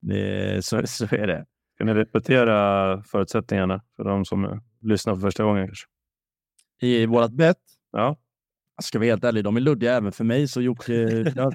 Det, 0.00 0.64
så, 0.64 0.86
så 0.86 1.04
är 1.04 1.26
det. 1.26 1.46
Kan 1.78 1.86
ni 1.86 1.94
repetera 1.94 3.02
förutsättningarna 3.02 3.82
för 3.96 4.04
de 4.04 4.24
som 4.24 4.62
lyssnar 4.80 5.14
för 5.14 5.20
första 5.20 5.44
gången? 5.44 5.66
Kanske? 5.66 5.86
I 6.80 7.06
vårt 7.06 7.30
bett, 7.32 7.62
Ja, 7.92 8.16
ska 8.82 8.98
vi 8.98 9.06
vara 9.06 9.12
helt 9.12 9.24
ärliga, 9.24 9.42
de 9.42 9.56
är 9.56 9.60
luddiga 9.60 9.96
även 9.96 10.12
för 10.12 10.24
mig, 10.24 10.48
så 10.48 10.60
Jocke. 10.60 10.92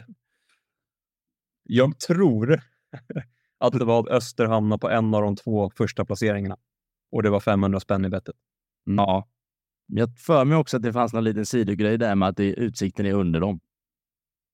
Jag 1.63 1.99
tror 1.99 2.61
att 3.57 3.73
det 3.79 3.85
var 3.85 3.99
att 3.99 4.07
Öster 4.07 4.45
hamnade 4.45 4.79
på 4.79 4.89
en 4.89 5.13
av 5.15 5.21
de 5.21 5.35
två 5.35 5.69
första 5.69 6.05
placeringarna. 6.05 6.57
Och 7.11 7.23
det 7.23 7.29
var 7.29 7.39
500 7.39 7.79
spänn 7.79 8.05
i 8.05 8.09
bettet. 8.09 8.35
Ja. 8.83 9.27
Jag 9.87 10.19
för 10.19 10.45
mig 10.45 10.57
också 10.57 10.77
att 10.77 10.83
det 10.83 10.93
fanns 10.93 11.13
någon 11.13 11.23
liten 11.23 11.45
sidogrej 11.45 11.97
där 11.97 12.15
med 12.15 12.29
att 12.29 12.37
det, 12.37 12.53
utsikten 12.53 13.05
är 13.05 13.13
under 13.13 13.39
dem. 13.39 13.59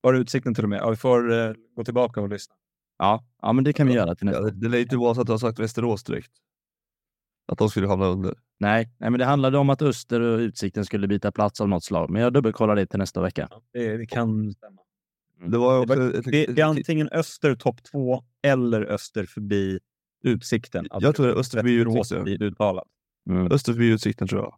Var 0.01 0.13
det 0.13 0.19
utsikten 0.19 0.53
till 0.53 0.63
och 0.63 0.69
med? 0.69 0.79
Ja, 0.79 0.89
vi 0.89 0.95
får 0.95 1.31
eh, 1.31 1.53
gå 1.75 1.83
tillbaka 1.83 2.21
och 2.21 2.29
lyssna. 2.29 2.55
Ja, 2.97 3.23
ja 3.41 3.53
men 3.53 3.63
det 3.63 3.73
kan 3.73 3.87
vi 3.87 3.93
göra 3.93 4.15
till 4.15 4.25
nästa 4.25 4.41
Ja, 4.43 4.49
det, 4.69 4.81
inte 4.81 4.97
vara 4.97 5.15
så 5.15 5.21
att 5.21 5.27
du 5.27 5.33
har 5.33 5.37
sagt 5.37 5.59
Västerås 5.59 6.03
direkt. 6.03 6.31
Att 7.51 7.57
de 7.57 7.69
skulle 7.69 7.87
hamna 7.87 8.05
under. 8.05 8.33
Nej, 8.59 8.89
nej, 8.97 9.09
men 9.09 9.19
det 9.19 9.25
handlade 9.25 9.57
om 9.57 9.69
att 9.69 9.81
Öster 9.81 10.21
och 10.21 10.39
Utsikten 10.39 10.85
skulle 10.85 11.07
byta 11.07 11.31
plats 11.31 11.61
av 11.61 11.69
något 11.69 11.83
slag. 11.83 12.09
Men 12.09 12.21
jag 12.21 12.33
dubbelkollar 12.33 12.75
det 12.75 12.85
till 12.85 12.99
nästa 12.99 13.21
vecka. 13.21 13.47
Ja, 13.51 13.61
det, 13.73 13.97
det 13.97 14.05
kan 14.05 14.51
stämma. 14.53 14.81
Det 15.47 15.57
var 15.57 15.79
ju 15.79 15.85
Det, 15.85 15.93
också 15.93 16.13
var, 16.15 16.31
det, 16.31 16.45
det 16.45 16.61
är 16.61 16.65
antingen 16.65 17.09
Öster 17.09 17.55
topp 17.55 17.83
två 17.83 18.23
eller 18.41 18.81
Öster 18.85 19.25
förbi 19.25 19.79
Utsikten. 20.23 20.87
Alltså, 20.89 21.07
Jag 21.07 21.15
tror 21.15 21.27
det 21.27 21.33
är 21.33 21.37
Öster 21.37 21.57
förbi 21.57 21.73
Utsikten. 21.73 22.23
blir 22.23 22.43
uttalat. 22.43 22.87
Mm. 23.29 23.51
Öster 23.51 23.73
förbi 23.73 23.87
Utsikten 23.89 24.27
tror 24.27 24.41
jag. 24.41 24.55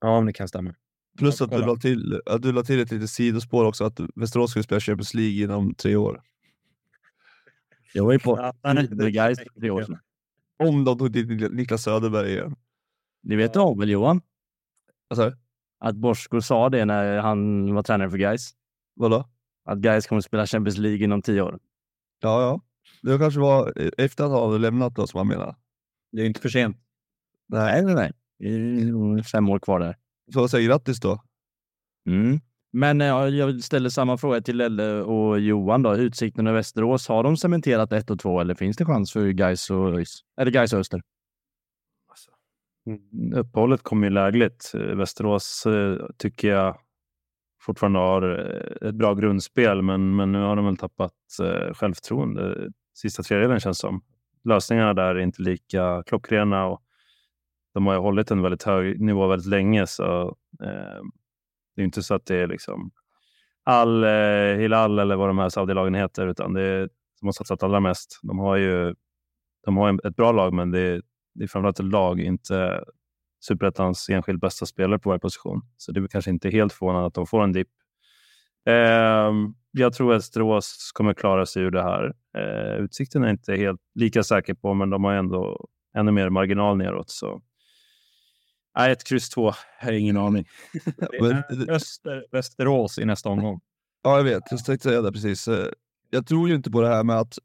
Ja, 0.00 0.16
men 0.20 0.26
det 0.26 0.32
kan 0.32 0.48
stämma. 0.48 0.74
Plus 1.18 1.42
att 1.42 1.50
du 1.50 1.58
la, 1.58 1.76
till, 1.76 2.20
att 2.26 2.42
du 2.42 2.52
la 2.52 2.62
till 2.62 2.80
ett 2.80 2.90
litet 2.90 3.10
sidospår 3.10 3.64
också, 3.64 3.84
att 3.84 4.00
Västerås 4.14 4.50
skulle 4.50 4.62
spela 4.62 4.80
Champions 4.80 5.14
League 5.14 5.42
inom 5.44 5.74
tre 5.74 5.96
år. 5.96 6.22
Jag 7.94 8.04
var 8.04 8.12
ju 8.12 8.18
på 8.18 8.52
med 8.64 8.88
det- 8.98 9.10
Gais 9.10 9.38
för 9.38 9.60
tre 9.60 9.70
år 9.70 9.82
sedan. 9.82 9.98
Om 10.58 10.84
de 10.84 10.98
tog 10.98 11.10
dit 11.12 11.52
Niklas 11.52 11.82
Söderberg 11.82 12.30
igen. 12.32 12.56
Ni 13.22 13.36
vet 13.36 13.56
om 13.56 13.78
väl 13.78 13.90
Johan? 13.90 14.20
Alltså, 15.10 15.32
Att 15.80 15.96
Bosko 15.96 16.40
sa 16.42 16.68
det 16.70 16.84
när 16.84 17.18
han 17.18 17.74
var 17.74 17.82
tränare 17.82 18.10
för 18.10 18.18
Gais. 18.18 18.50
vadå? 18.94 19.28
Att 19.64 19.78
Gais 19.78 20.06
kommer 20.06 20.18
att 20.18 20.24
spela 20.24 20.46
Champions 20.46 20.78
League 20.78 21.04
inom 21.04 21.22
tio 21.22 21.42
år. 21.42 21.58
Ja, 22.20 22.42
ja. 22.42 22.60
Det 23.02 23.18
kanske 23.18 23.40
var 23.40 23.72
efter 24.00 24.24
att 24.24 24.30
han 24.30 24.40
hade 24.42 24.58
lämnat 24.58 24.94
då, 24.94 25.06
som 25.06 25.18
han 25.18 25.28
menar. 25.28 25.56
Det 26.12 26.22
är 26.22 26.26
inte 26.26 26.40
för 26.40 26.48
sent. 26.48 26.76
Nej, 27.46 27.82
nej, 27.84 27.94
nej. 27.94 28.12
Det 28.38 28.46
är 28.48 29.22
fem 29.22 29.48
år 29.48 29.58
kvar 29.58 29.80
där. 29.80 29.96
Så 30.32 30.40
jag 30.40 30.50
säger 30.50 30.68
grattis 30.68 31.00
då. 31.00 31.22
Mm. 32.06 32.40
Men 32.72 33.00
eh, 33.00 33.06
jag 33.06 33.62
ställer 33.62 33.90
samma 33.90 34.16
fråga 34.16 34.40
till 34.40 34.56
Lelle 34.56 35.02
och 35.02 35.40
Johan. 35.40 35.82
Då. 35.82 35.96
Utsikten 35.96 36.46
och 36.46 36.54
Västerås, 36.54 37.08
har 37.08 37.22
de 37.22 37.36
cementerat 37.36 37.92
ett 37.92 38.10
och 38.10 38.18
två 38.18 38.40
eller 38.40 38.54
finns 38.54 38.76
det 38.76 38.84
chans 38.84 39.12
för 39.12 39.28
Gais 39.28 39.70
och 39.70 39.88
ÖIS? 39.88 40.20
Eller 40.40 40.50
Gais 40.50 40.72
och 40.72 40.78
Öster? 40.78 41.00
Mm, 42.86 43.34
Uppehållet 43.34 43.82
kom 43.82 44.04
ju 44.04 44.10
lägligt. 44.10 44.72
Eh, 44.74 44.80
Västerås 44.80 45.66
eh, 45.66 46.06
tycker 46.16 46.48
jag 46.48 46.78
fortfarande 47.60 47.98
har 47.98 48.22
ett 48.82 48.94
bra 48.94 49.14
grundspel, 49.14 49.82
men, 49.82 50.16
men 50.16 50.32
nu 50.32 50.38
har 50.38 50.56
de 50.56 50.64
väl 50.64 50.76
tappat 50.76 51.12
eh, 51.42 51.74
självförtroende. 51.74 52.70
Sista 52.94 53.22
tredjedelen 53.22 53.60
känns 53.60 53.78
som. 53.78 54.02
Lösningarna 54.44 54.94
där 54.94 55.14
är 55.14 55.18
inte 55.18 55.42
lika 55.42 56.02
klockrena 56.06 56.66
och 56.66 56.82
de 57.74 57.86
har 57.86 57.94
ju 57.94 58.00
hållit 58.00 58.30
en 58.30 58.42
väldigt 58.42 58.62
hög 58.62 59.00
nivå 59.00 59.26
väldigt 59.26 59.48
länge, 59.48 59.86
så 59.86 60.36
eh, 60.62 61.02
det 61.76 61.82
är 61.82 61.84
inte 61.84 62.02
så 62.02 62.14
att 62.14 62.26
det 62.26 62.36
är 62.36 62.46
liksom 62.46 62.90
all 63.64 64.04
eh, 64.04 64.58
Hilal 64.58 64.98
eller 64.98 65.16
vad 65.16 65.28
de 65.28 65.38
här 65.38 65.48
Saudi-lagen 65.48 65.94
heter, 65.94 66.26
utan 66.26 66.52
det 66.52 66.62
är 66.62 66.88
som 67.18 67.28
har 67.28 67.32
satsat 67.32 67.62
allra 67.62 67.80
mest. 67.80 68.20
De 68.22 68.38
har 68.38 68.56
ju 68.56 68.94
de 69.64 69.76
har 69.76 70.06
ett 70.06 70.16
bra 70.16 70.32
lag, 70.32 70.52
men 70.52 70.70
det 70.70 70.80
är, 70.80 71.02
det 71.34 71.44
är 71.44 71.48
framförallt 71.48 71.80
ett 71.80 71.86
lag, 71.92 72.20
inte 72.20 72.84
superettans 73.40 74.08
enskilt 74.08 74.40
bästa 74.40 74.66
spelare 74.66 74.98
på 74.98 75.08
varje 75.08 75.20
position. 75.20 75.62
Så 75.76 75.92
det 75.92 76.00
är 76.00 76.08
kanske 76.08 76.30
inte 76.30 76.50
helt 76.50 76.72
förvånande 76.72 77.06
att 77.06 77.14
de 77.14 77.26
får 77.26 77.42
en 77.44 77.52
dipp. 77.52 77.68
Eh, 78.66 79.32
jag 79.70 79.92
tror 79.92 80.14
att 80.14 80.24
Strås 80.24 80.92
kommer 80.94 81.14
klara 81.14 81.46
sig 81.46 81.62
ur 81.62 81.70
det 81.70 81.82
här. 81.82 82.12
Eh, 82.38 82.84
utsikten 82.84 83.22
är 83.22 83.26
jag 83.26 83.34
inte 83.34 83.56
helt 83.56 83.80
lika 83.94 84.22
säker 84.22 84.54
på, 84.54 84.74
men 84.74 84.90
de 84.90 85.04
har 85.04 85.12
ändå 85.12 85.68
ännu 85.96 86.12
mer 86.12 86.30
marginal 86.30 86.76
neråt. 86.76 87.10
Så. 87.10 87.42
Nej, 88.78 88.92
ett 88.92 89.04
kryss 89.04 89.28
två. 89.28 89.52
Jag 89.80 89.86
har 89.86 89.92
ingen 89.92 90.16
aning. 90.16 90.48
Men- 91.20 91.32
är 91.32 91.70
Öster, 91.70 92.24
Västerås 92.32 92.98
i 92.98 93.04
nästa 93.04 93.28
omgång. 93.28 93.60
Ja, 94.02 94.16
jag 94.16 94.24
vet. 94.24 94.42
Jag 94.50 94.64
tänkte 94.64 94.88
säga 94.88 95.02
det 95.02 95.12
precis. 95.12 95.48
Eh, 95.48 95.66
Jag 96.10 96.26
tror 96.26 96.48
ju 96.48 96.54
inte 96.54 96.70
på 96.70 96.80
det 96.80 96.88
här 96.88 97.04
med 97.04 97.16
att, 97.16 97.38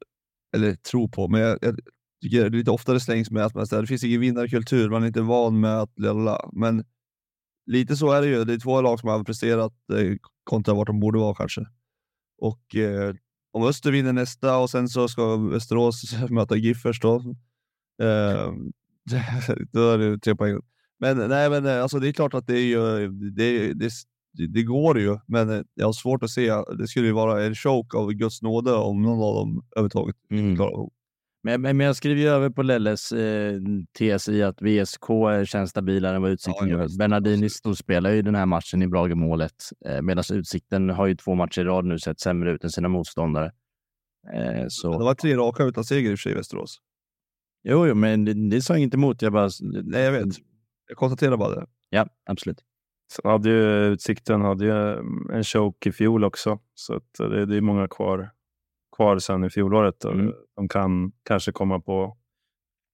eller 0.55 0.75
tror 0.75 1.07
på, 1.07 1.27
men 1.27 1.41
jag, 1.41 1.57
jag 1.61 1.79
tycker 2.21 2.49
det 2.49 2.57
lite 2.57 2.71
oftare 2.71 2.99
slängs 2.99 3.31
med 3.31 3.45
att 3.45 3.55
man 3.55 3.67
säger, 3.67 3.81
det 3.81 3.87
finns 3.87 4.03
ingen 4.03 4.21
vinnarkultur, 4.21 4.89
man 4.89 5.03
är 5.03 5.07
inte 5.07 5.21
van 5.21 5.59
med 5.59 5.81
att 5.81 5.99
lalla. 5.99 6.49
Men 6.53 6.85
lite 7.65 7.95
så 7.95 8.11
är 8.11 8.21
det 8.21 8.27
ju. 8.27 8.43
Det 8.43 8.53
är 8.53 8.59
två 8.59 8.81
lag 8.81 8.99
som 8.99 9.09
har 9.09 9.23
presterat 9.23 9.73
eh, 9.93 10.15
kontra 10.43 10.73
vart 10.73 10.87
de 10.87 10.99
borde 10.99 11.19
vara 11.19 11.35
kanske. 11.35 11.65
Och 12.37 12.75
eh, 12.75 13.15
om 13.51 13.63
Öster 13.63 13.91
vinner 13.91 14.13
nästa 14.13 14.57
och 14.57 14.69
sen 14.69 14.89
så 14.89 15.07
ska 15.07 15.35
Västerås 15.37 16.03
möta 16.29 16.55
Giffers 16.55 16.99
då. 16.99 17.15
Eh, 18.03 18.51
då 19.71 19.89
är 19.89 19.97
det 19.97 20.19
tre 20.19 20.35
poäng. 20.35 20.59
Men 20.99 21.17
nej, 21.29 21.49
men 21.49 21.65
eh, 21.65 21.81
alltså 21.81 21.99
det 21.99 22.07
är 22.07 22.13
klart 22.13 22.33
att 22.33 22.47
det 22.47 22.57
är 22.57 22.65
ju, 22.65 23.07
det, 23.31 23.73
det, 23.73 23.89
det, 24.53 24.63
går 24.63 24.99
ju, 24.99 25.17
men 25.27 25.49
eh, 25.49 25.61
jag 25.73 25.85
har 25.85 25.93
svårt 25.93 26.23
att 26.23 26.29
se. 26.29 26.51
Det 26.79 26.87
skulle 26.87 27.07
ju 27.07 27.13
vara 27.13 27.43
en 27.43 27.55
choke 27.55 27.97
av 27.97 28.11
Guds 28.11 28.41
nåde 28.41 28.73
om 28.73 29.01
någon 29.01 29.23
av 29.23 29.35
dem 29.35 29.65
överhuvudtaget 29.75 30.15
Mm. 30.31 30.55
klarar. 30.55 30.89
Men, 31.45 31.61
men 31.61 31.77
men 31.77 31.85
jag 31.85 31.95
skriver 31.95 32.21
ju 32.21 32.27
över 32.27 32.49
på 32.49 32.63
Lelles 32.63 33.11
eh, 33.11 33.57
tes 33.97 34.29
i 34.29 34.43
att 34.43 34.61
VSK 34.61 35.09
är- 35.09 35.45
känns 35.45 35.69
stabilare 35.69 36.15
än 36.15 36.21
vad 36.21 36.31
Utsikten 36.31 36.69
Ja, 36.69 36.77
gör. 36.77 36.97
Bernardini 36.97 37.49
storspelar 37.49 38.11
ju 38.11 38.21
den 38.21 38.35
här 38.35 38.45
matchen 38.45 38.81
i 38.81 38.87
Brage-målet, 38.87 39.53
eh, 39.85 40.01
medan 40.01 40.23
Utsikten 40.33 40.89
har 40.89 41.07
ju 41.07 41.15
två 41.15 41.35
matcher 41.35 41.61
i 41.61 41.63
rad 41.63 41.85
nu 41.85 41.99
sett 41.99 42.19
sämre 42.19 42.51
ut 42.51 42.63
än 42.63 42.69
sina 42.69 42.87
motståndare. 42.87 43.51
Eh, 44.33 44.65
så. 44.69 44.97
Det 44.99 45.05
var 45.05 45.15
tre 45.15 45.35
raka 45.35 45.63
utan 45.63 45.83
seger 45.83 46.11
i 46.11 46.13
och 46.15 46.19
för 46.19 46.23
sig 46.23 46.31
i 46.31 46.35
Västerås. 46.35 46.77
Jo, 47.63 47.87
jo, 47.87 47.95
men 47.95 48.25
det, 48.25 48.49
det 48.49 48.61
sa 48.61 48.77
inte 48.77 48.97
emot. 48.97 49.21
Jag 49.21 49.33
bara... 49.33 49.49
Nej, 49.83 50.01
jag 50.01 50.11
vet. 50.11 50.35
Jag 50.93 50.97
konstaterar 50.97 51.37
bara 51.37 51.55
det. 51.55 51.65
Ja, 51.89 52.07
absolut. 52.25 52.63
Sen 53.11 53.31
hade 53.31 53.49
ju 53.49 53.85
Utsikten 53.85 54.41
hade 54.41 54.65
ju 54.65 54.71
mm, 54.71 55.29
en 55.29 55.43
choke 55.43 55.89
i 55.89 55.91
fjol 55.91 56.23
också, 56.23 56.59
så 56.73 56.93
eh, 56.93 57.29
det, 57.29 57.45
det 57.45 57.57
är 57.57 57.61
många 57.61 57.87
kvar, 57.87 58.31
kvar 58.95 59.19
sen 59.19 59.43
i 59.43 59.49
fjolåret. 59.49 60.05
Och 60.05 60.13
Mm. 60.13 60.33
De 60.55 60.69
kan 60.69 61.11
kanske 61.23 61.51
komma 61.51 61.79
på, 61.79 62.17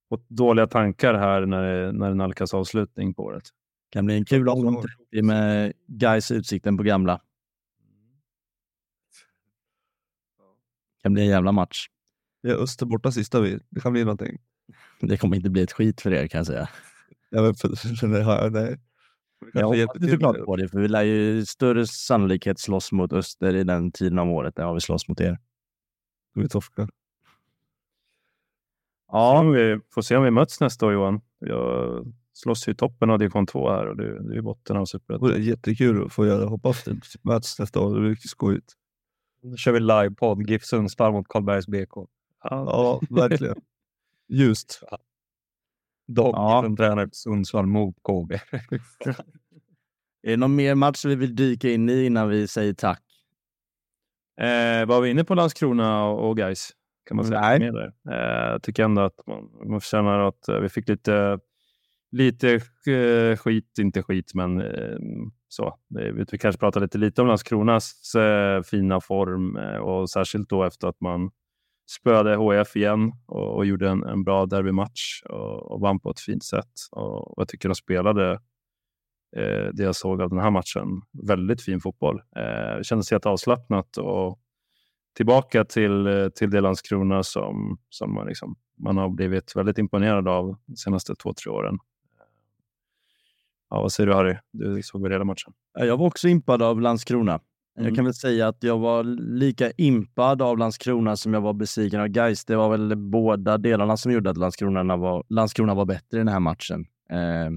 på 0.10 0.22
dåliga 0.28 0.68
tankar 0.68 1.14
här 1.14 1.46
när 1.46 1.64
det, 1.64 1.92
när 1.92 2.10
det 2.10 2.16
nalkas 2.16 2.54
avslutning 2.54 3.14
på 3.14 3.24
året. 3.24 3.44
Kan 3.90 4.06
bli 4.06 4.16
en 4.16 4.26
kul 4.26 4.50
omgång 4.50 4.82
30 5.12 5.22
med 5.22 5.74
Gais 5.88 6.32
Utsikten 6.32 6.78
på 6.78 6.84
gamla. 6.84 7.22
Kan 11.04 11.14
bli 11.14 11.22
en 11.22 11.30
jävla 11.30 11.52
match. 11.52 11.88
Det 12.44 12.50
är 12.50 12.56
Öster 12.56 12.86
borta 12.86 13.12
sista 13.12 13.42
vi. 13.42 13.60
Det 13.70 13.82
kan 13.82 13.94
bli 13.94 14.04
någonting. 14.04 14.38
Det 15.02 15.18
kommer 15.18 15.36
inte 15.36 15.50
bli 15.50 15.62
ett 15.62 15.72
skit 15.72 16.02
för 16.02 16.14
er 16.14 16.28
kan 16.28 16.38
jag 16.38 16.48
säga. 16.48 16.70
Det 17.32 18.24
har 18.24 18.36
jag, 18.36 18.54
nej. 18.54 18.80
Jag 19.54 19.68
hoppas 19.68 20.00
till 20.00 20.12
såklart 20.12 20.46
på 20.46 20.56
det, 20.56 20.68
för 20.68 20.80
vi 20.80 20.88
lär 20.88 21.04
ju 21.04 21.46
större 21.46 21.88
sannolikhet 21.88 22.60
slåss 22.60 22.92
mot 22.92 23.14
Öster 23.14 23.56
i 23.56 23.64
den 23.64 23.92
tiden 23.92 24.20
av 24.20 24.30
året 24.30 24.60
än 24.60 24.66
vad 24.66 24.76
vi 24.76 24.82
slåss 24.82 25.08
mot 25.08 25.22
er. 25.22 25.38
vi 26.34 26.50
torskar. 26.50 26.90
Ja, 29.12 29.42
vi 29.42 29.80
får 29.94 30.02
se 30.02 30.16
om 30.18 30.24
vi 30.24 30.32
möts 30.32 30.60
nästa 30.60 30.86
år 30.86 30.94
Johan. 30.94 31.22
Jag 31.40 32.06
slåss 32.34 32.68
i 32.68 32.76
toppen 32.76 33.10
av 33.10 33.20
division 33.20 33.48
2 33.48 33.70
här 33.70 33.88
och 33.88 33.98
du, 33.98 34.20
du 34.20 34.34
är 34.34 34.38
i 34.38 34.42
botten 34.42 34.78
av 34.78 34.86
superettan. 34.86 35.30
Det 35.30 35.36
är 35.36 35.40
jättekul 35.40 36.06
att 36.06 36.14
få 36.14 36.26
göra. 36.26 36.50
Hoppas 36.50 36.84
det 36.84 36.96
möts 37.22 37.60
nästa 37.60 37.80
år. 37.80 37.94
Det 37.94 38.00
blir 38.00 38.10
riktigt 38.10 38.32
skojigt. 38.32 38.74
Då 39.42 39.56
kör 39.56 39.72
vi 39.72 39.80
livepodd, 39.80 40.50
GIF 40.50 40.64
Sundsvall 40.64 41.12
mot 41.12 41.28
Karlbergs 41.28 41.68
BK. 41.68 42.10
Ja, 42.44 43.02
verkligen. 43.10 43.56
Ljust. 44.28 44.84
Dock 46.10 46.36
Ja. 46.36 46.62
som 46.64 46.78
tränare 46.78 47.06
för 47.06 47.16
Sundsvall 47.16 47.66
mot 47.66 47.96
KB. 48.04 48.32
Är 50.24 50.32
det 50.32 50.38
någon 50.38 50.56
mer 50.56 50.76
match 50.76 51.06
vi 51.06 51.16
vill 51.16 51.36
dyka 51.36 51.70
in 51.70 51.90
i 51.90 52.06
innan 52.06 52.30
vi 52.30 52.48
säger 52.48 52.74
tack? 52.74 53.02
Eh, 54.42 54.86
var 54.86 55.02
vi 55.02 55.10
inne 55.10 55.24
på 55.24 55.36
Landskrona 55.36 56.04
och, 56.04 56.30
och 56.30 56.38
Gais? 56.38 56.70
Kan 57.08 57.18
man 57.18 57.26
säga 57.26 57.42
Nej. 57.42 57.60
mer 57.60 57.72
där? 57.72 57.94
Eh, 58.10 58.52
jag 58.52 58.64
tycker 58.64 58.84
ändå 58.84 59.02
att 59.02 59.28
man, 59.28 59.70
man 59.70 59.82
förtjänar 59.82 60.20
att 60.20 60.48
eh, 60.48 60.60
vi 60.60 60.70
fick 60.70 60.90
lite, 60.90 61.40
lite 62.12 62.54
eh, 62.88 63.38
skit, 63.38 63.78
inte 63.80 64.04
skit, 64.04 64.32
men 64.34 64.62
eh, 64.62 64.98
så. 65.48 65.76
Vi 66.30 66.38
kanske 66.38 66.60
pratar 66.60 66.82
lite, 66.82 66.98
lite 66.98 67.22
om 67.22 67.28
Landskronas 67.28 68.16
eh, 68.16 68.62
fina 68.62 69.02
form 69.02 69.58
eh, 69.58 69.78
och 69.78 70.10
särskilt 70.10 70.50
då 70.50 70.64
efter 70.64 70.88
att 70.88 71.02
man 71.02 71.32
spöade 71.90 72.36
HF 72.36 72.76
igen 72.76 73.12
och, 73.26 73.56
och 73.56 73.66
gjorde 73.66 73.90
en, 73.90 74.04
en 74.04 74.24
bra 74.24 74.46
derbymatch 74.46 75.22
och, 75.30 75.72
och 75.72 75.82
vann 75.82 76.00
på 76.00 76.12
ett 76.12 76.20
fint 76.20 76.44
sätt. 76.44 76.72
Och, 76.92 77.38
och 77.38 77.42
jag 77.42 77.48
tycker 77.48 77.70
de 77.70 77.76
spelade 77.76 78.32
eh, 79.36 79.68
det 79.74 79.84
jag 79.84 79.96
såg 79.96 80.22
av 80.22 80.30
den 80.30 80.40
här 80.40 80.52
matchen. 80.52 81.02
Väldigt 81.12 81.62
fin 81.62 81.80
fotboll. 81.80 82.22
Eh, 82.36 82.78
det 82.78 82.84
kändes 82.84 83.12
helt 83.12 83.26
avslappnat 83.26 83.98
och 83.98 84.40
tillbaka 85.16 85.66
till, 85.66 86.08
eh, 86.08 86.30
till 86.30 86.50
det 86.50 86.62
Landskrona 86.62 87.24
som, 87.24 87.80
som 87.90 88.14
man, 88.14 88.28
liksom, 88.28 88.56
man 88.78 88.98
har 88.98 89.10
blivit 89.10 89.56
väldigt 89.56 89.78
imponerad 89.78 90.28
av 90.28 90.58
de 90.66 90.76
senaste 90.76 91.16
två, 91.16 91.34
tre 91.34 91.52
åren. 91.52 91.78
Ja, 93.70 93.82
vad 93.82 93.92
säger 93.92 94.08
du 94.08 94.14
Harry? 94.14 94.38
Du 94.52 94.84
såg 94.84 95.02
väl 95.02 95.12
hela 95.12 95.24
matchen? 95.24 95.54
Jag 95.74 95.98
var 95.98 96.06
också 96.06 96.28
impad 96.28 96.62
av 96.62 96.82
Landskrona. 96.82 97.40
Jag 97.80 97.86
Mm. 97.86 97.96
kan 97.96 98.06
väl 98.06 98.14
säga 98.14 98.48
att 98.48 98.64
jag 98.64 98.78
var 98.80 99.04
lika 99.38 99.72
impad 99.78 100.42
av 100.42 100.58
Landskrona 100.58 101.16
som 101.16 101.34
jag 101.34 101.42
var 101.42 101.54
besviken 101.54 102.00
av 102.02 102.08
Gais. 102.08 102.46
Det 102.46 102.56
var 102.56 102.70
väl 102.70 102.96
båda 102.96 103.58
delarna 103.58 103.98
som 103.98 104.12
gjorde 104.12 104.30
att 104.30 104.38
Landskrona 104.38 104.98
var, 104.98 105.24
Landskrona 105.30 105.74
var 105.74 105.86
bättre 105.86 106.18
i 106.18 106.18
den 106.18 106.28
här 106.28 106.40
matchen. 106.40 106.86
Eh, 107.10 107.50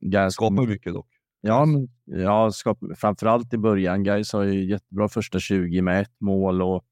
Gais 0.00 0.34
Skapar 0.34 0.66
mycket 0.66 0.92
dock. 0.94 1.08
Ja, 1.40 1.66
ja 2.06 2.50
skap, 2.50 2.78
framförallt 2.96 3.54
i 3.54 3.58
början. 3.58 4.02
Gais 4.04 4.32
har 4.32 4.42
ju 4.42 4.64
jättebra 4.70 5.08
första 5.08 5.38
20 5.38 5.82
med 5.82 6.00
ett 6.00 6.20
mål 6.20 6.62
och 6.62 6.84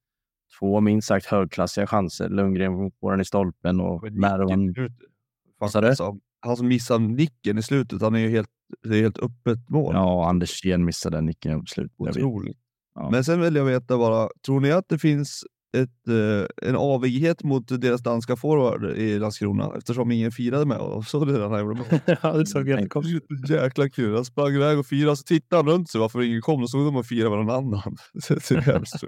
två 0.58 0.80
minst 0.80 1.08
sagt 1.08 1.26
högklassiga 1.26 1.86
chanser. 1.86 2.28
Lundgren 2.28 2.90
får 3.00 3.10
den 3.10 3.20
i 3.20 3.24
stolpen 3.24 3.80
och 3.80 4.12
Mervan. 4.12 4.74
Alltså, 5.60 6.18
Han 6.40 6.56
som 6.56 6.68
missar 6.68 6.98
nicken 6.98 7.58
i 7.58 7.62
slutet, 7.62 8.02
han 8.02 8.14
är 8.14 8.18
ju 8.18 8.28
helt, 8.28 8.48
det 8.82 8.98
är 8.98 9.02
helt 9.02 9.18
öppet 9.18 9.68
mål. 9.70 9.94
Ja, 9.94 10.28
Anders 10.28 10.64
Jen 10.64 10.84
missade 10.84 11.16
den 11.16 11.26
nicken 11.26 11.60
på 11.60 11.66
slutet. 11.66 11.94
Jag. 11.98 12.08
Otroligt. 12.08 12.58
Ja. 12.94 13.10
Men 13.10 13.24
sen 13.24 13.40
vill 13.40 13.56
jag 13.56 13.64
veta 13.64 13.98
bara, 13.98 14.28
tror 14.46 14.60
ni 14.60 14.72
att 14.72 14.88
det 14.88 14.98
finns 14.98 15.44
ett, 15.76 16.08
eh, 16.08 16.68
en 16.68 16.76
avighet 16.76 17.42
mot 17.42 17.80
deras 17.80 18.02
danska 18.02 18.36
forward 18.36 18.96
i 18.96 19.18
Landskrona 19.18 19.72
eftersom 19.78 20.10
ingen 20.10 20.32
firade 20.32 20.66
med 20.66 20.78
och 20.78 21.04
så 21.04 21.24
det 21.24 21.38
den 21.38 21.52
här 21.52 22.18
ja, 22.22 22.32
det 22.32 22.46
såg 22.46 22.68
jättekonstigt 22.68 23.50
Jäkla 23.50 23.88
kul. 23.88 24.14
Han 24.14 24.24
sprang 24.24 24.54
iväg 24.54 24.78
och 24.78 24.86
firade, 24.86 25.16
så 25.16 25.22
tittade 25.22 25.62
han 25.62 25.72
runt 25.72 25.90
sig 25.90 26.00
varför 26.00 26.22
ingen 26.22 26.40
kom. 26.40 26.60
Då 26.60 26.66
stod 26.66 26.86
de 26.86 26.96
och 26.96 27.06
firade 27.06 27.36
med 27.36 27.46
någon 27.46 27.56
annan. 27.56 27.96
Det 28.28 28.50
är 28.50 28.60
hemskt. 28.60 29.04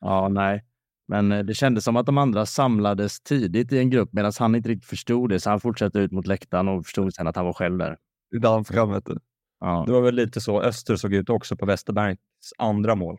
Ja, 0.00 0.28
nej. 0.28 0.64
Men 1.08 1.32
eh, 1.32 1.44
det 1.44 1.54
kändes 1.54 1.84
som 1.84 1.96
att 1.96 2.06
de 2.06 2.18
andra 2.18 2.46
samlades 2.46 3.20
tidigt 3.20 3.72
i 3.72 3.78
en 3.78 3.90
grupp 3.90 4.12
medan 4.12 4.32
han 4.38 4.54
inte 4.54 4.68
riktigt 4.68 4.88
förstod 4.88 5.30
det. 5.30 5.40
Så 5.40 5.50
han 5.50 5.60
fortsatte 5.60 5.98
ut 5.98 6.12
mot 6.12 6.26
läktaren 6.26 6.68
och 6.68 6.84
förstod 6.84 7.14
sen 7.14 7.26
att 7.26 7.36
han 7.36 7.44
var 7.44 7.52
själv 7.52 7.78
där. 7.78 7.96
I 8.36 8.38
danskan 8.38 8.92
vet 8.92 9.06
du. 9.06 9.18
Ja. 9.60 9.84
Det 9.86 9.92
var 9.92 10.00
väl 10.00 10.14
lite 10.14 10.40
så 10.40 10.62
Öster 10.62 10.96
såg 10.96 11.14
ut 11.14 11.30
också 11.30 11.56
på 11.56 11.66
Westerbergs 11.66 12.18
andra 12.58 12.94
mål. 12.94 13.18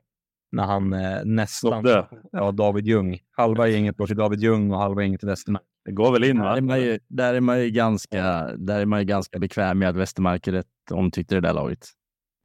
När 0.52 0.64
han 0.64 0.94
eh, 0.94 1.26
nästan... 1.26 1.72
Snodde. 1.82 2.08
Ja, 2.32 2.52
David 2.52 2.88
Ljung. 2.88 3.20
Halva 3.32 3.68
gänget 3.68 3.98
går 3.98 4.08
till 4.08 4.16
David 4.18 4.40
Ljung 4.40 4.72
och 4.72 4.78
halva 4.80 5.02
gänget 5.02 5.20
till 5.20 5.30
Westerberg. 5.30 5.64
Det 5.86 5.92
går 5.92 6.12
väl 6.12 6.24
in 6.24 6.38
Där, 6.38 6.46
är 6.46 6.56
va? 6.56 6.62
man 6.62 6.82
ju, 6.82 7.00
där, 7.08 7.34
är 7.34 7.42
man 7.42 7.60
ju 7.62 7.70
ganska, 7.70 8.48
där 8.58 8.80
är 8.80 8.86
man 8.86 9.00
ju 9.00 9.06
ganska 9.06 9.40
bekväm 9.40 9.80
med 9.80 9.90
att 9.90 9.96
Westermark 9.96 10.48
är 10.48 10.52
rätt 10.52 10.68
omtyckte 10.92 11.36
i 11.36 11.40
det 11.42 11.48
där 11.48 11.54
laget. 11.54 11.86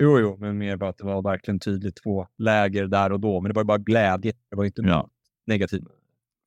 Jo, 0.03 0.19
jo, 0.21 0.37
men 0.41 0.59
mer 0.59 0.77
bara 0.77 0.91
att 0.91 0.99
det 0.99 1.05
var 1.05 1.23
verkligen 1.23 1.61
tydligt 1.61 2.03
två 2.05 2.27
läger 2.39 2.87
där 2.87 3.13
och 3.13 3.21
då. 3.21 3.41
Men 3.41 3.49
det 3.51 3.55
var 3.55 3.63
ju 3.63 3.67
bara 3.67 3.79
glädje. 3.79 4.33
Det 4.51 4.57
var 4.57 4.65
inte 4.65 4.83
Ja. 4.83 5.09
negativt. 5.47 5.85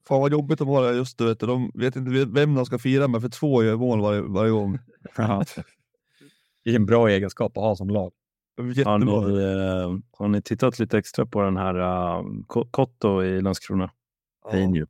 Fan 0.08 0.22
vad 0.22 0.32
jobbigt 0.32 0.60
de 0.60 0.68
har 0.68 0.84
det 0.84 0.94
just 0.98 1.18
du 1.18 1.26
vet. 1.26 1.40
De 1.40 1.72
vet 1.74 1.96
inte 1.96 2.26
vem 2.26 2.56
de 2.56 2.66
ska 2.66 2.78
fira 2.80 3.08
med 3.08 3.22
för 3.22 3.30
två 3.30 3.64
gör 3.64 3.76
mål 3.76 4.02
varje, 4.02 4.22
varje 4.22 4.52
gång. 4.52 4.80
Ja. 6.70 6.72
Det 6.72 6.76
är 6.76 6.80
en 6.80 6.86
bra 6.86 7.10
egenskap 7.10 7.58
att 7.58 7.64
ha 7.64 7.76
som 7.76 7.90
lag. 7.90 8.12
Har 8.86 8.98
ni, 8.98 9.06
eh, 9.44 9.98
har 10.12 10.28
ni 10.28 10.42
tittat 10.42 10.80
lite 10.80 10.98
extra 10.98 11.26
på 11.26 11.42
den 11.42 11.58
här 11.58 11.76
uh, 11.76 12.26
Kotto 12.72 13.24
i 13.24 13.42
Landskrona? 13.42 13.92
Fin 14.52 14.76
ju. 14.76 14.86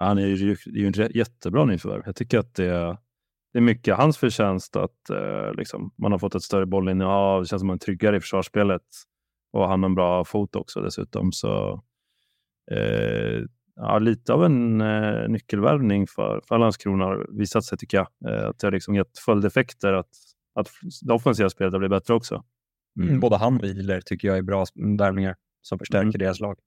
Han 0.00 0.18
är 0.18 0.26
ju, 0.26 0.56
ju 0.66 0.86
en 0.86 0.92
jä- 0.92 1.10
jättebra 1.16 1.64
nyförvärv. 1.64 2.02
Jag 2.06 2.16
tycker 2.16 2.38
att 2.38 2.54
det 2.54 2.66
är, 2.66 2.96
det 3.52 3.58
är 3.58 3.60
mycket 3.60 3.96
hans 3.96 4.18
förtjänst 4.18 4.76
att 4.76 5.10
eh, 5.10 5.54
liksom, 5.54 5.92
man 5.98 6.12
har 6.12 6.18
fått 6.18 6.34
ett 6.34 6.42
större 6.42 6.66
bollinnehav. 6.66 7.42
Det 7.42 7.46
känns 7.48 7.60
som 7.60 7.66
man 7.66 7.74
är 7.74 7.78
tryggare 7.78 8.16
i 8.16 8.20
försvarsspelet. 8.20 8.82
Och 9.52 9.68
han 9.68 9.82
har 9.82 9.88
en 9.88 9.94
bra 9.94 10.24
fot 10.24 10.56
också 10.56 10.80
dessutom. 10.80 11.32
Så, 11.32 11.82
eh, 12.70 13.42
ja, 13.76 13.98
lite 13.98 14.32
av 14.32 14.44
en 14.44 14.80
eh, 14.80 15.28
nyckelvärvning 15.28 16.06
för, 16.06 16.40
för 16.48 16.58
Landskrona 16.58 17.04
har 17.04 17.26
visat 17.38 17.64
sig 17.64 17.78
tycker 17.78 17.96
jag. 17.96 18.32
Eh, 18.32 18.48
att 18.48 18.58
det 18.58 18.66
har 18.66 18.72
liksom 18.72 18.94
gett 18.94 19.18
följdeffekter 19.18 19.92
att, 19.92 20.10
att 20.56 20.68
det 21.02 21.12
offensiva 21.12 21.50
spelet 21.50 21.72
har 21.72 21.78
blivit 21.78 21.90
bättre 22.02 22.14
också. 22.14 22.44
Mm. 23.00 23.20
Både 23.20 23.36
han 23.36 23.56
och 23.60 23.64
Iler 23.64 24.00
tycker 24.00 24.28
jag 24.28 24.38
är 24.38 24.42
bra 24.42 24.64
värvningar 24.98 25.36
som 25.62 25.78
förstärker 25.78 26.02
Mm. 26.08 26.18
deras 26.18 26.40
lag. 26.40 26.58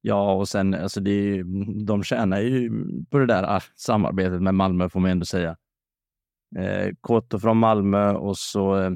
Ja, 0.00 0.32
och 0.34 0.48
sen 0.48 0.74
alltså 0.74 1.00
det 1.00 1.10
är, 1.10 1.22
ju- 1.34 1.44
de 1.84 2.02
tjänar 2.02 2.40
ju 2.40 2.70
på 3.10 3.18
det 3.18 3.26
där 3.26 3.56
ah, 3.56 3.60
samarbetet 3.76 4.42
med 4.42 4.54
Malmö 4.54 4.88
får 4.88 5.00
man 5.00 5.10
ändå 5.10 5.24
säga. 5.26 5.56
Eh, 6.58 6.90
Kotto 7.00 7.38
från 7.38 7.56
Malmö 7.56 8.12
och 8.12 8.38
så, 8.38 8.76
eh, 8.80 8.90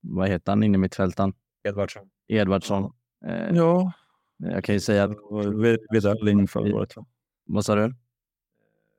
vad 0.00 0.28
heter 0.28 0.52
han 0.52 0.62
inne 0.62 0.74
i 0.74 0.78
mittfältaren? 0.78 1.32
Edvardsson. 1.68 2.10
Edvardsson. 2.28 2.92
Eh, 3.26 3.56
Ja. 3.56 3.92
Jag 4.36 4.64
kan 4.64 4.74
ju 4.74 4.80
säga 4.80 5.04
att, 5.04 6.28
in 6.28 6.48
förra 6.48 6.74
året. 6.76 6.96
va? 6.96 7.06
vad 7.46 7.64
sa 7.64 7.74
du? 7.74 7.84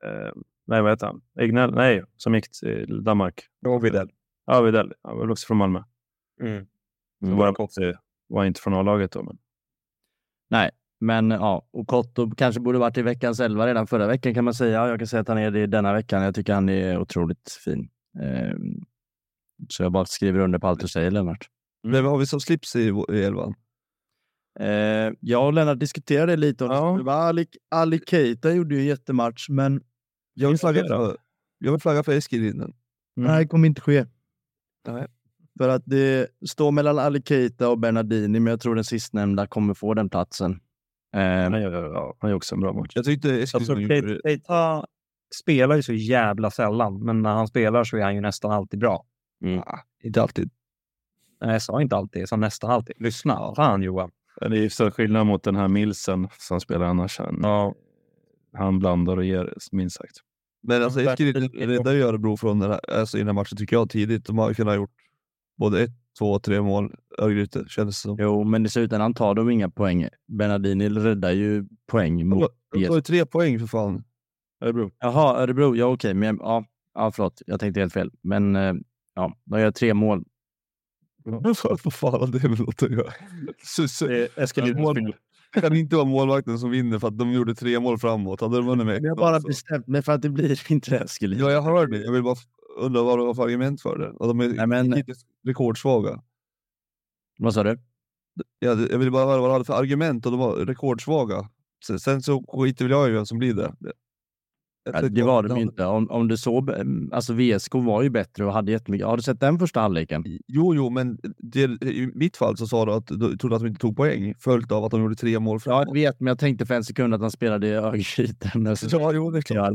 Eh, 0.04 0.32
nej, 0.66 0.82
vad 0.82 0.90
heter 0.92 1.06
han? 1.06 1.22
Egnell? 1.40 1.74
Nej, 1.74 2.04
som 2.16 2.34
gick 2.34 2.50
till 2.60 3.04
Danmark. 3.04 3.40
Och 3.66 3.84
Widell. 3.84 4.10
Ja, 4.46 4.60
Widell. 4.62 4.92
Han 5.02 5.18
var 5.18 5.30
också 5.30 5.46
från 5.46 5.56
Malmö. 5.56 5.82
Mm. 6.40 6.66
Så 7.20 7.26
Mm. 7.26 7.38
var, 7.38 7.46
han, 7.46 7.94
var 8.28 8.44
inte 8.44 8.60
från 8.60 8.74
A-laget 8.74 9.12
då. 9.12 9.22
Men... 9.22 9.38
Nej, 10.50 10.70
men 11.00 11.30
ja, 11.30 11.68
och 11.70 11.86
Kotto 11.86 12.30
kanske 12.36 12.60
borde 12.60 12.78
varit 12.78 12.98
i 12.98 13.02
veckans 13.02 13.40
elva 13.40 13.66
redan 13.66 13.86
förra 13.86 14.06
veckan 14.06 14.34
kan 14.34 14.44
man 14.44 14.54
säga. 14.54 14.88
Jag 14.88 14.98
kan 14.98 15.06
säga 15.06 15.20
att 15.20 15.28
han 15.28 15.38
är 15.38 15.50
det 15.50 15.66
denna 15.66 15.92
veckan. 15.92 16.22
Jag 16.22 16.34
tycker 16.34 16.54
han 16.54 16.68
är 16.68 16.98
otroligt 16.98 17.50
fin. 17.64 17.88
Eh, 18.20 18.56
så 19.68 19.82
jag 19.82 19.92
bara 19.92 20.04
skriver 20.04 20.38
under 20.40 20.58
på 20.58 20.66
allt 20.66 20.80
du 20.80 20.88
säger, 20.88 21.10
Lennart. 21.10 21.48
Vem 21.88 22.04
har 22.04 22.18
vi 22.18 22.26
som 22.26 22.40
slips 22.40 22.76
i, 22.76 22.92
i 23.12 23.24
elvan? 23.24 23.54
Eh, 24.60 25.12
jag 25.20 25.46
och 25.46 25.52
Lennart 25.52 25.80
diskuterade 25.80 26.36
lite 26.36 26.64
om 26.64 26.70
Ja. 26.70 26.96
det. 26.98 27.02
var 27.02 27.14
Ali, 27.14 27.46
Ali 27.70 28.00
Keita 28.06 28.52
gjorde 28.52 28.74
ju 28.74 28.80
en 28.80 28.86
jättematch, 28.86 29.48
men 29.48 29.82
Jag 30.34 30.48
vill 30.48 30.58
flagga 30.58 30.86
för, 30.86 31.16
jag 31.58 31.72
vill 31.72 31.80
flagga 31.80 32.02
för 32.02 32.12
Eskilinen. 32.12 32.72
nej, 33.16 33.42
det 33.44 33.48
kommer 33.48 33.66
inte 33.68 33.80
ske. 33.80 34.06
Nej. 34.86 35.06
För 35.58 35.68
att 35.68 35.82
det 35.86 36.28
står 36.48 36.72
mellan 36.72 36.98
Ali 36.98 37.22
Keita 37.22 37.68
och 37.68 37.78
Bernardini, 37.78 38.40
men 38.40 38.50
jag 38.50 38.60
tror 38.60 38.74
den 38.74 38.84
sistnämnda 38.84 39.46
kommer 39.46 39.74
få 39.74 39.94
den 39.94 40.10
platsen. 40.10 40.60
Eh, 41.14 41.20
Han 41.20 41.62
gör, 41.62 41.84
ja, 41.94 42.16
han 42.18 42.30
gör 42.30 42.36
också 42.36 42.54
en 42.54 42.60
bra 42.60 42.72
match. 42.72 42.92
Jag 42.94 43.04
tyckte 43.04 43.40
Alltså. 43.54 43.76
Keita 43.76 44.86
spelar 45.42 45.76
ju 45.76 45.82
så 45.82 45.92
jävla 45.92 46.50
sällan, 46.50 47.04
men 47.04 47.22
när 47.22 47.34
han 47.34 47.48
spelar 47.48 47.84
så 47.84 47.96
är 47.96 48.02
han 48.02 48.14
ju 48.14 48.20
nästan 48.20 48.50
alltid 48.50 48.80
bra. 48.80 49.04
Ah, 49.66 49.78
inte 50.02 50.22
alltid. 50.22 50.50
Nej, 51.40 51.52
jag 51.52 51.62
sa 51.62 51.82
inte 51.82 51.96
alltid, 51.96 52.22
jag 52.22 52.28
sa 52.28 52.36
nästan 52.36 52.70
alltid. 52.70 52.96
Lyssna, 52.98 53.54
fan 53.54 53.82
Johan. 53.82 54.10
Det 54.40 54.46
är 54.46 54.50
ju 54.62 54.70
så 54.70 54.90
skillnad 54.90 55.26
mot 55.26 55.42
den 55.42 55.56
här 55.56 55.68
Milsen 55.68 56.28
som 56.38 56.60
spelar 56.60 56.86
annars. 56.86 57.18
Han, 57.18 57.40
Ja. 57.42 57.74
han 58.52 58.78
blandar 58.78 59.16
och 59.16 59.24
ger, 59.24 59.54
minst 59.72 59.96
sagt. 59.96 60.16
Men 60.66 60.82
alltså 60.82 61.00
Eskilinen 61.00 61.48
räddade 61.48 61.96
ju 61.96 62.02
Örebro 62.02 62.36
från 62.36 62.58
den 62.58 62.70
här, 62.70 62.90
alltså, 62.90 63.16
i 63.16 63.20
den 63.20 63.26
här 63.28 63.34
matchen 63.34 63.56
tycker 63.58 63.76
jag 63.76 63.90
tidigt. 63.90 64.26
De 64.26 64.38
har 64.38 64.54
kunnat 64.54 64.70
ha 64.72 64.76
gjort 64.76 64.90
både 65.58 65.82
ett, 65.82 65.90
två, 66.18 66.38
tre 66.38 66.62
mål. 66.62 66.94
Örgryte 67.18 67.64
kändes 67.68 67.96
det 68.02 68.08
som. 68.08 68.16
jo, 68.20 68.44
men 68.44 68.66
i 68.66 68.68
slutändan 68.68 69.14
tar 69.14 69.34
de 69.34 69.50
inga 69.50 69.70
poäng. 69.70 70.08
Bernardini 70.26 70.88
räddar 70.88 71.30
ju 71.32 71.64
poäng 71.86 72.26
mot 72.28 72.38
De 72.72 72.78
tar 72.88 72.94
ju 72.96 73.00
tre 73.02 73.26
poäng 73.26 73.58
för 73.58 73.66
fan. 73.66 74.04
Örebro. 74.60 74.90
Jaha, 74.98 75.42
Örebro. 75.42 75.76
Ja, 75.76 75.86
okej. 75.86 76.14
Men 76.14 76.36
ja, 76.40 76.64
ja, 76.94 77.12
förlåt. 77.12 77.42
Jag 77.46 77.60
tänkte 77.60 77.80
helt 77.80 77.92
fel. 77.92 78.10
Men 78.22 78.56
eh, 78.56 78.74
ja, 79.14 79.32
de 79.44 79.60
gör 79.60 79.70
tre 79.70 79.94
mål. 79.94 80.24
Vad 81.84 81.94
fan 81.94 82.12
har 82.20 82.26
det 82.26 82.48
med 82.48 82.58
något 82.60 82.82
att 82.82 82.90
göra? 82.90 83.12
Så- 85.08 85.08
kan 85.60 85.76
inte 85.76 85.96
vara 85.96 86.06
målvakten 86.06 86.58
som 86.58 86.70
vinner 86.70 86.98
för 86.98 87.08
att 87.08 87.18
de 87.18 87.32
gjorde 87.32 87.54
tre 87.54 87.80
mål 87.80 87.98
framåt. 87.98 88.40
Hade 88.40 88.56
de 88.56 88.66
vunnit 88.66 88.86
med 88.86 89.04
Jag 89.04 89.10
har 89.10 89.16
bara 89.16 89.40
bestämt 89.40 89.86
mig 89.86 90.02
för 90.02 90.12
att 90.12 90.22
det 90.22 90.28
blir 90.30 90.60
inte 90.72 90.90
det, 90.90 90.98
Eskelin. 90.98 91.38
Ja, 91.38 91.50
jag 91.50 91.62
hör 91.62 91.86
det. 91.86 91.98
Jag 91.98 92.12
vill 92.12 92.22
bara 92.22 92.36
undra 92.78 93.02
vad 93.02 93.18
du 93.18 93.22
har 93.22 93.34
för 93.34 93.42
argument 93.42 93.82
för 93.82 93.98
det. 93.98 94.10
Och 94.10 94.28
de 94.28 94.40
är 94.40 94.48
Nej, 94.48 94.66
men- 94.66 95.04
rekordsvaga. 95.46 96.22
Vad 97.38 97.54
sa 97.54 97.62
du? 97.62 97.78
Ja, 98.58 98.70
jag 98.90 98.98
vill 98.98 99.10
bara 99.12 99.26
höra 99.26 99.40
vad 99.40 99.48
du 99.50 99.52
hade 99.52 99.64
för 99.64 99.74
argument 99.74 100.26
och 100.26 100.32
de 100.32 100.40
var 100.40 100.56
rekordsvaga. 100.56 101.48
Sen, 101.86 102.00
sen 102.00 102.22
så 102.22 102.44
skiter 102.48 102.84
väl 102.84 102.92
jag 102.92 103.08
i 103.08 103.12
vem 103.12 103.26
som 103.26 103.38
blir 103.38 103.54
det. 103.54 103.72
Jag 104.84 104.94
Ja, 105.04 105.08
det 105.08 105.22
var 105.22 105.42
de 105.42 105.58
inte. 105.58 105.84
Om, 105.84 106.10
om 106.10 106.28
du 106.28 106.36
såg, 106.36 106.70
alltså 107.12 107.32
VSK 107.32 107.74
var 107.74 108.02
ju 108.02 108.10
bättre 108.10 108.44
och 108.44 108.52
hade 108.52 108.72
jättemycket. 108.72 109.06
Har 109.06 109.16
du 109.16 109.22
sett 109.22 109.40
den 109.40 109.58
första 109.58 109.80
halvleken? 109.80 110.24
Jo, 110.46 110.74
jo, 110.74 110.90
men 110.90 111.18
det, 111.38 111.62
i 111.82 112.10
mitt 112.14 112.36
fall 112.36 112.56
så 112.56 112.66
sa 112.66 112.84
du 112.84 112.92
att 112.92 113.06
du 113.06 113.36
trodde 113.36 113.56
att 113.56 113.62
de 113.62 113.68
inte 113.68 113.80
tog 113.80 113.96
poäng 113.96 114.34
följt 114.38 114.72
av 114.72 114.84
att 114.84 114.90
de 114.90 115.00
gjorde 115.02 115.14
tre 115.14 115.38
mål 115.38 115.54
Ja, 115.56 115.58
framåt. 115.60 115.84
jag 115.86 115.94
vet, 115.94 116.20
men 116.20 116.26
jag 116.26 116.38
tänkte 116.38 116.66
för 116.66 116.74
en 116.74 116.84
sekund 116.84 117.14
att 117.14 117.20
han 117.20 117.30
spelade 117.30 117.96
i 117.96 118.04
så- 118.04 118.22
Ja, 118.90 119.12
jo, 119.12 119.30
det 119.30 119.38
är 119.38 119.42
klart. 119.42 119.72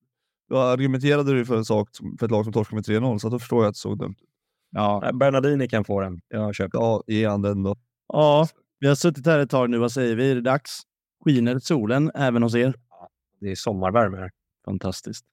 Då 0.50 0.58
argumenterade 0.58 1.32
du 1.34 1.44
för 1.44 1.56
en 1.56 1.64
sak, 1.64 1.88
för 2.18 2.26
ett 2.26 2.30
lag 2.32 2.44
som 2.44 2.52
torskade 2.52 2.76
med 2.76 3.02
3-0, 3.02 3.18
så 3.18 3.28
då 3.28 3.38
förstår 3.38 3.62
jag 3.62 3.68
att 3.68 3.74
det 3.74 3.78
såg 3.78 3.98
dumt 3.98 4.14
ut. 4.22 4.28
Ja. 4.70 5.00
Nej, 5.02 5.12
Bernardini 5.14 5.68
kan 5.68 5.84
få 5.84 6.00
den. 6.00 6.20
Jag 6.28 6.40
har 6.40 6.52
köpt 6.52 6.72
den. 6.72 6.80
Ja, 6.82 7.02
ge 7.06 7.26
han 7.28 7.42
den 7.42 7.62
då. 7.62 7.76
ja, 8.08 8.48
vi 8.80 8.88
har 8.88 8.94
suttit 8.94 9.26
här 9.26 9.38
ett 9.38 9.50
tag 9.50 9.70
nu. 9.70 9.78
Vad 9.78 9.92
säger 9.92 10.16
vi? 10.16 10.30
Är 10.30 10.34
det 10.34 10.40
dags? 10.40 10.80
Skiner 11.24 11.58
solen 11.58 12.10
även 12.14 12.42
hos 12.42 12.54
er? 12.54 12.74
Det 13.40 13.50
är 13.50 13.54
sommarvärme 13.54 14.16
här. 14.16 14.30
Fantastiskt. 14.64 15.24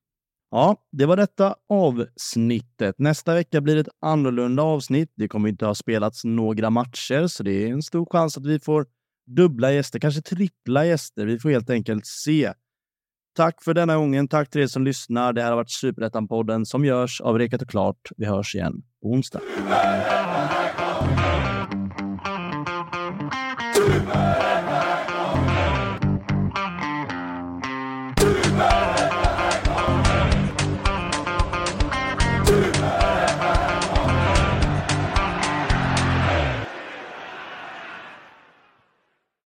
Ja, 0.51 0.75
det 0.91 1.05
var 1.05 1.17
detta 1.17 1.55
avsnittet. 1.69 2.95
Nästa 2.99 3.33
vecka 3.33 3.61
blir 3.61 3.75
det 3.75 3.81
ett 3.81 3.95
annorlunda 4.01 4.63
avsnitt. 4.63 5.11
Det 5.15 5.27
kommer 5.27 5.49
inte 5.49 5.65
ha 5.65 5.75
spelats 5.75 6.23
några 6.23 6.69
matcher, 6.69 7.27
så 7.27 7.43
det 7.43 7.51
är 7.51 7.67
en 7.67 7.81
stor 7.81 8.07
chans 8.11 8.37
att 8.37 8.45
vi 8.45 8.59
får 8.59 8.85
dubbla 9.27 9.71
gäster, 9.71 9.99
kanske 9.99 10.21
trippla 10.21 10.85
gäster. 10.85 11.25
Vi 11.25 11.39
får 11.39 11.49
helt 11.49 11.69
enkelt 11.69 12.05
se. 12.05 12.53
Tack 13.35 13.63
för 13.63 13.73
denna 13.73 13.95
gången. 13.95 14.27
Tack 14.27 14.49
till 14.49 14.61
er 14.61 14.67
som 14.67 14.83
lyssnar. 14.83 15.33
Det 15.33 15.41
här 15.41 15.49
har 15.49 15.55
varit 15.55 15.69
Superettan-podden 15.69 16.65
som 16.65 16.85
görs 16.85 17.21
av 17.21 17.37
Rekat 17.37 17.61
och 17.61 17.69
Klart. 17.69 18.09
Vi 18.17 18.25
hörs 18.25 18.55
igen 18.55 18.83
på 19.01 19.07
onsdag. 19.07 19.41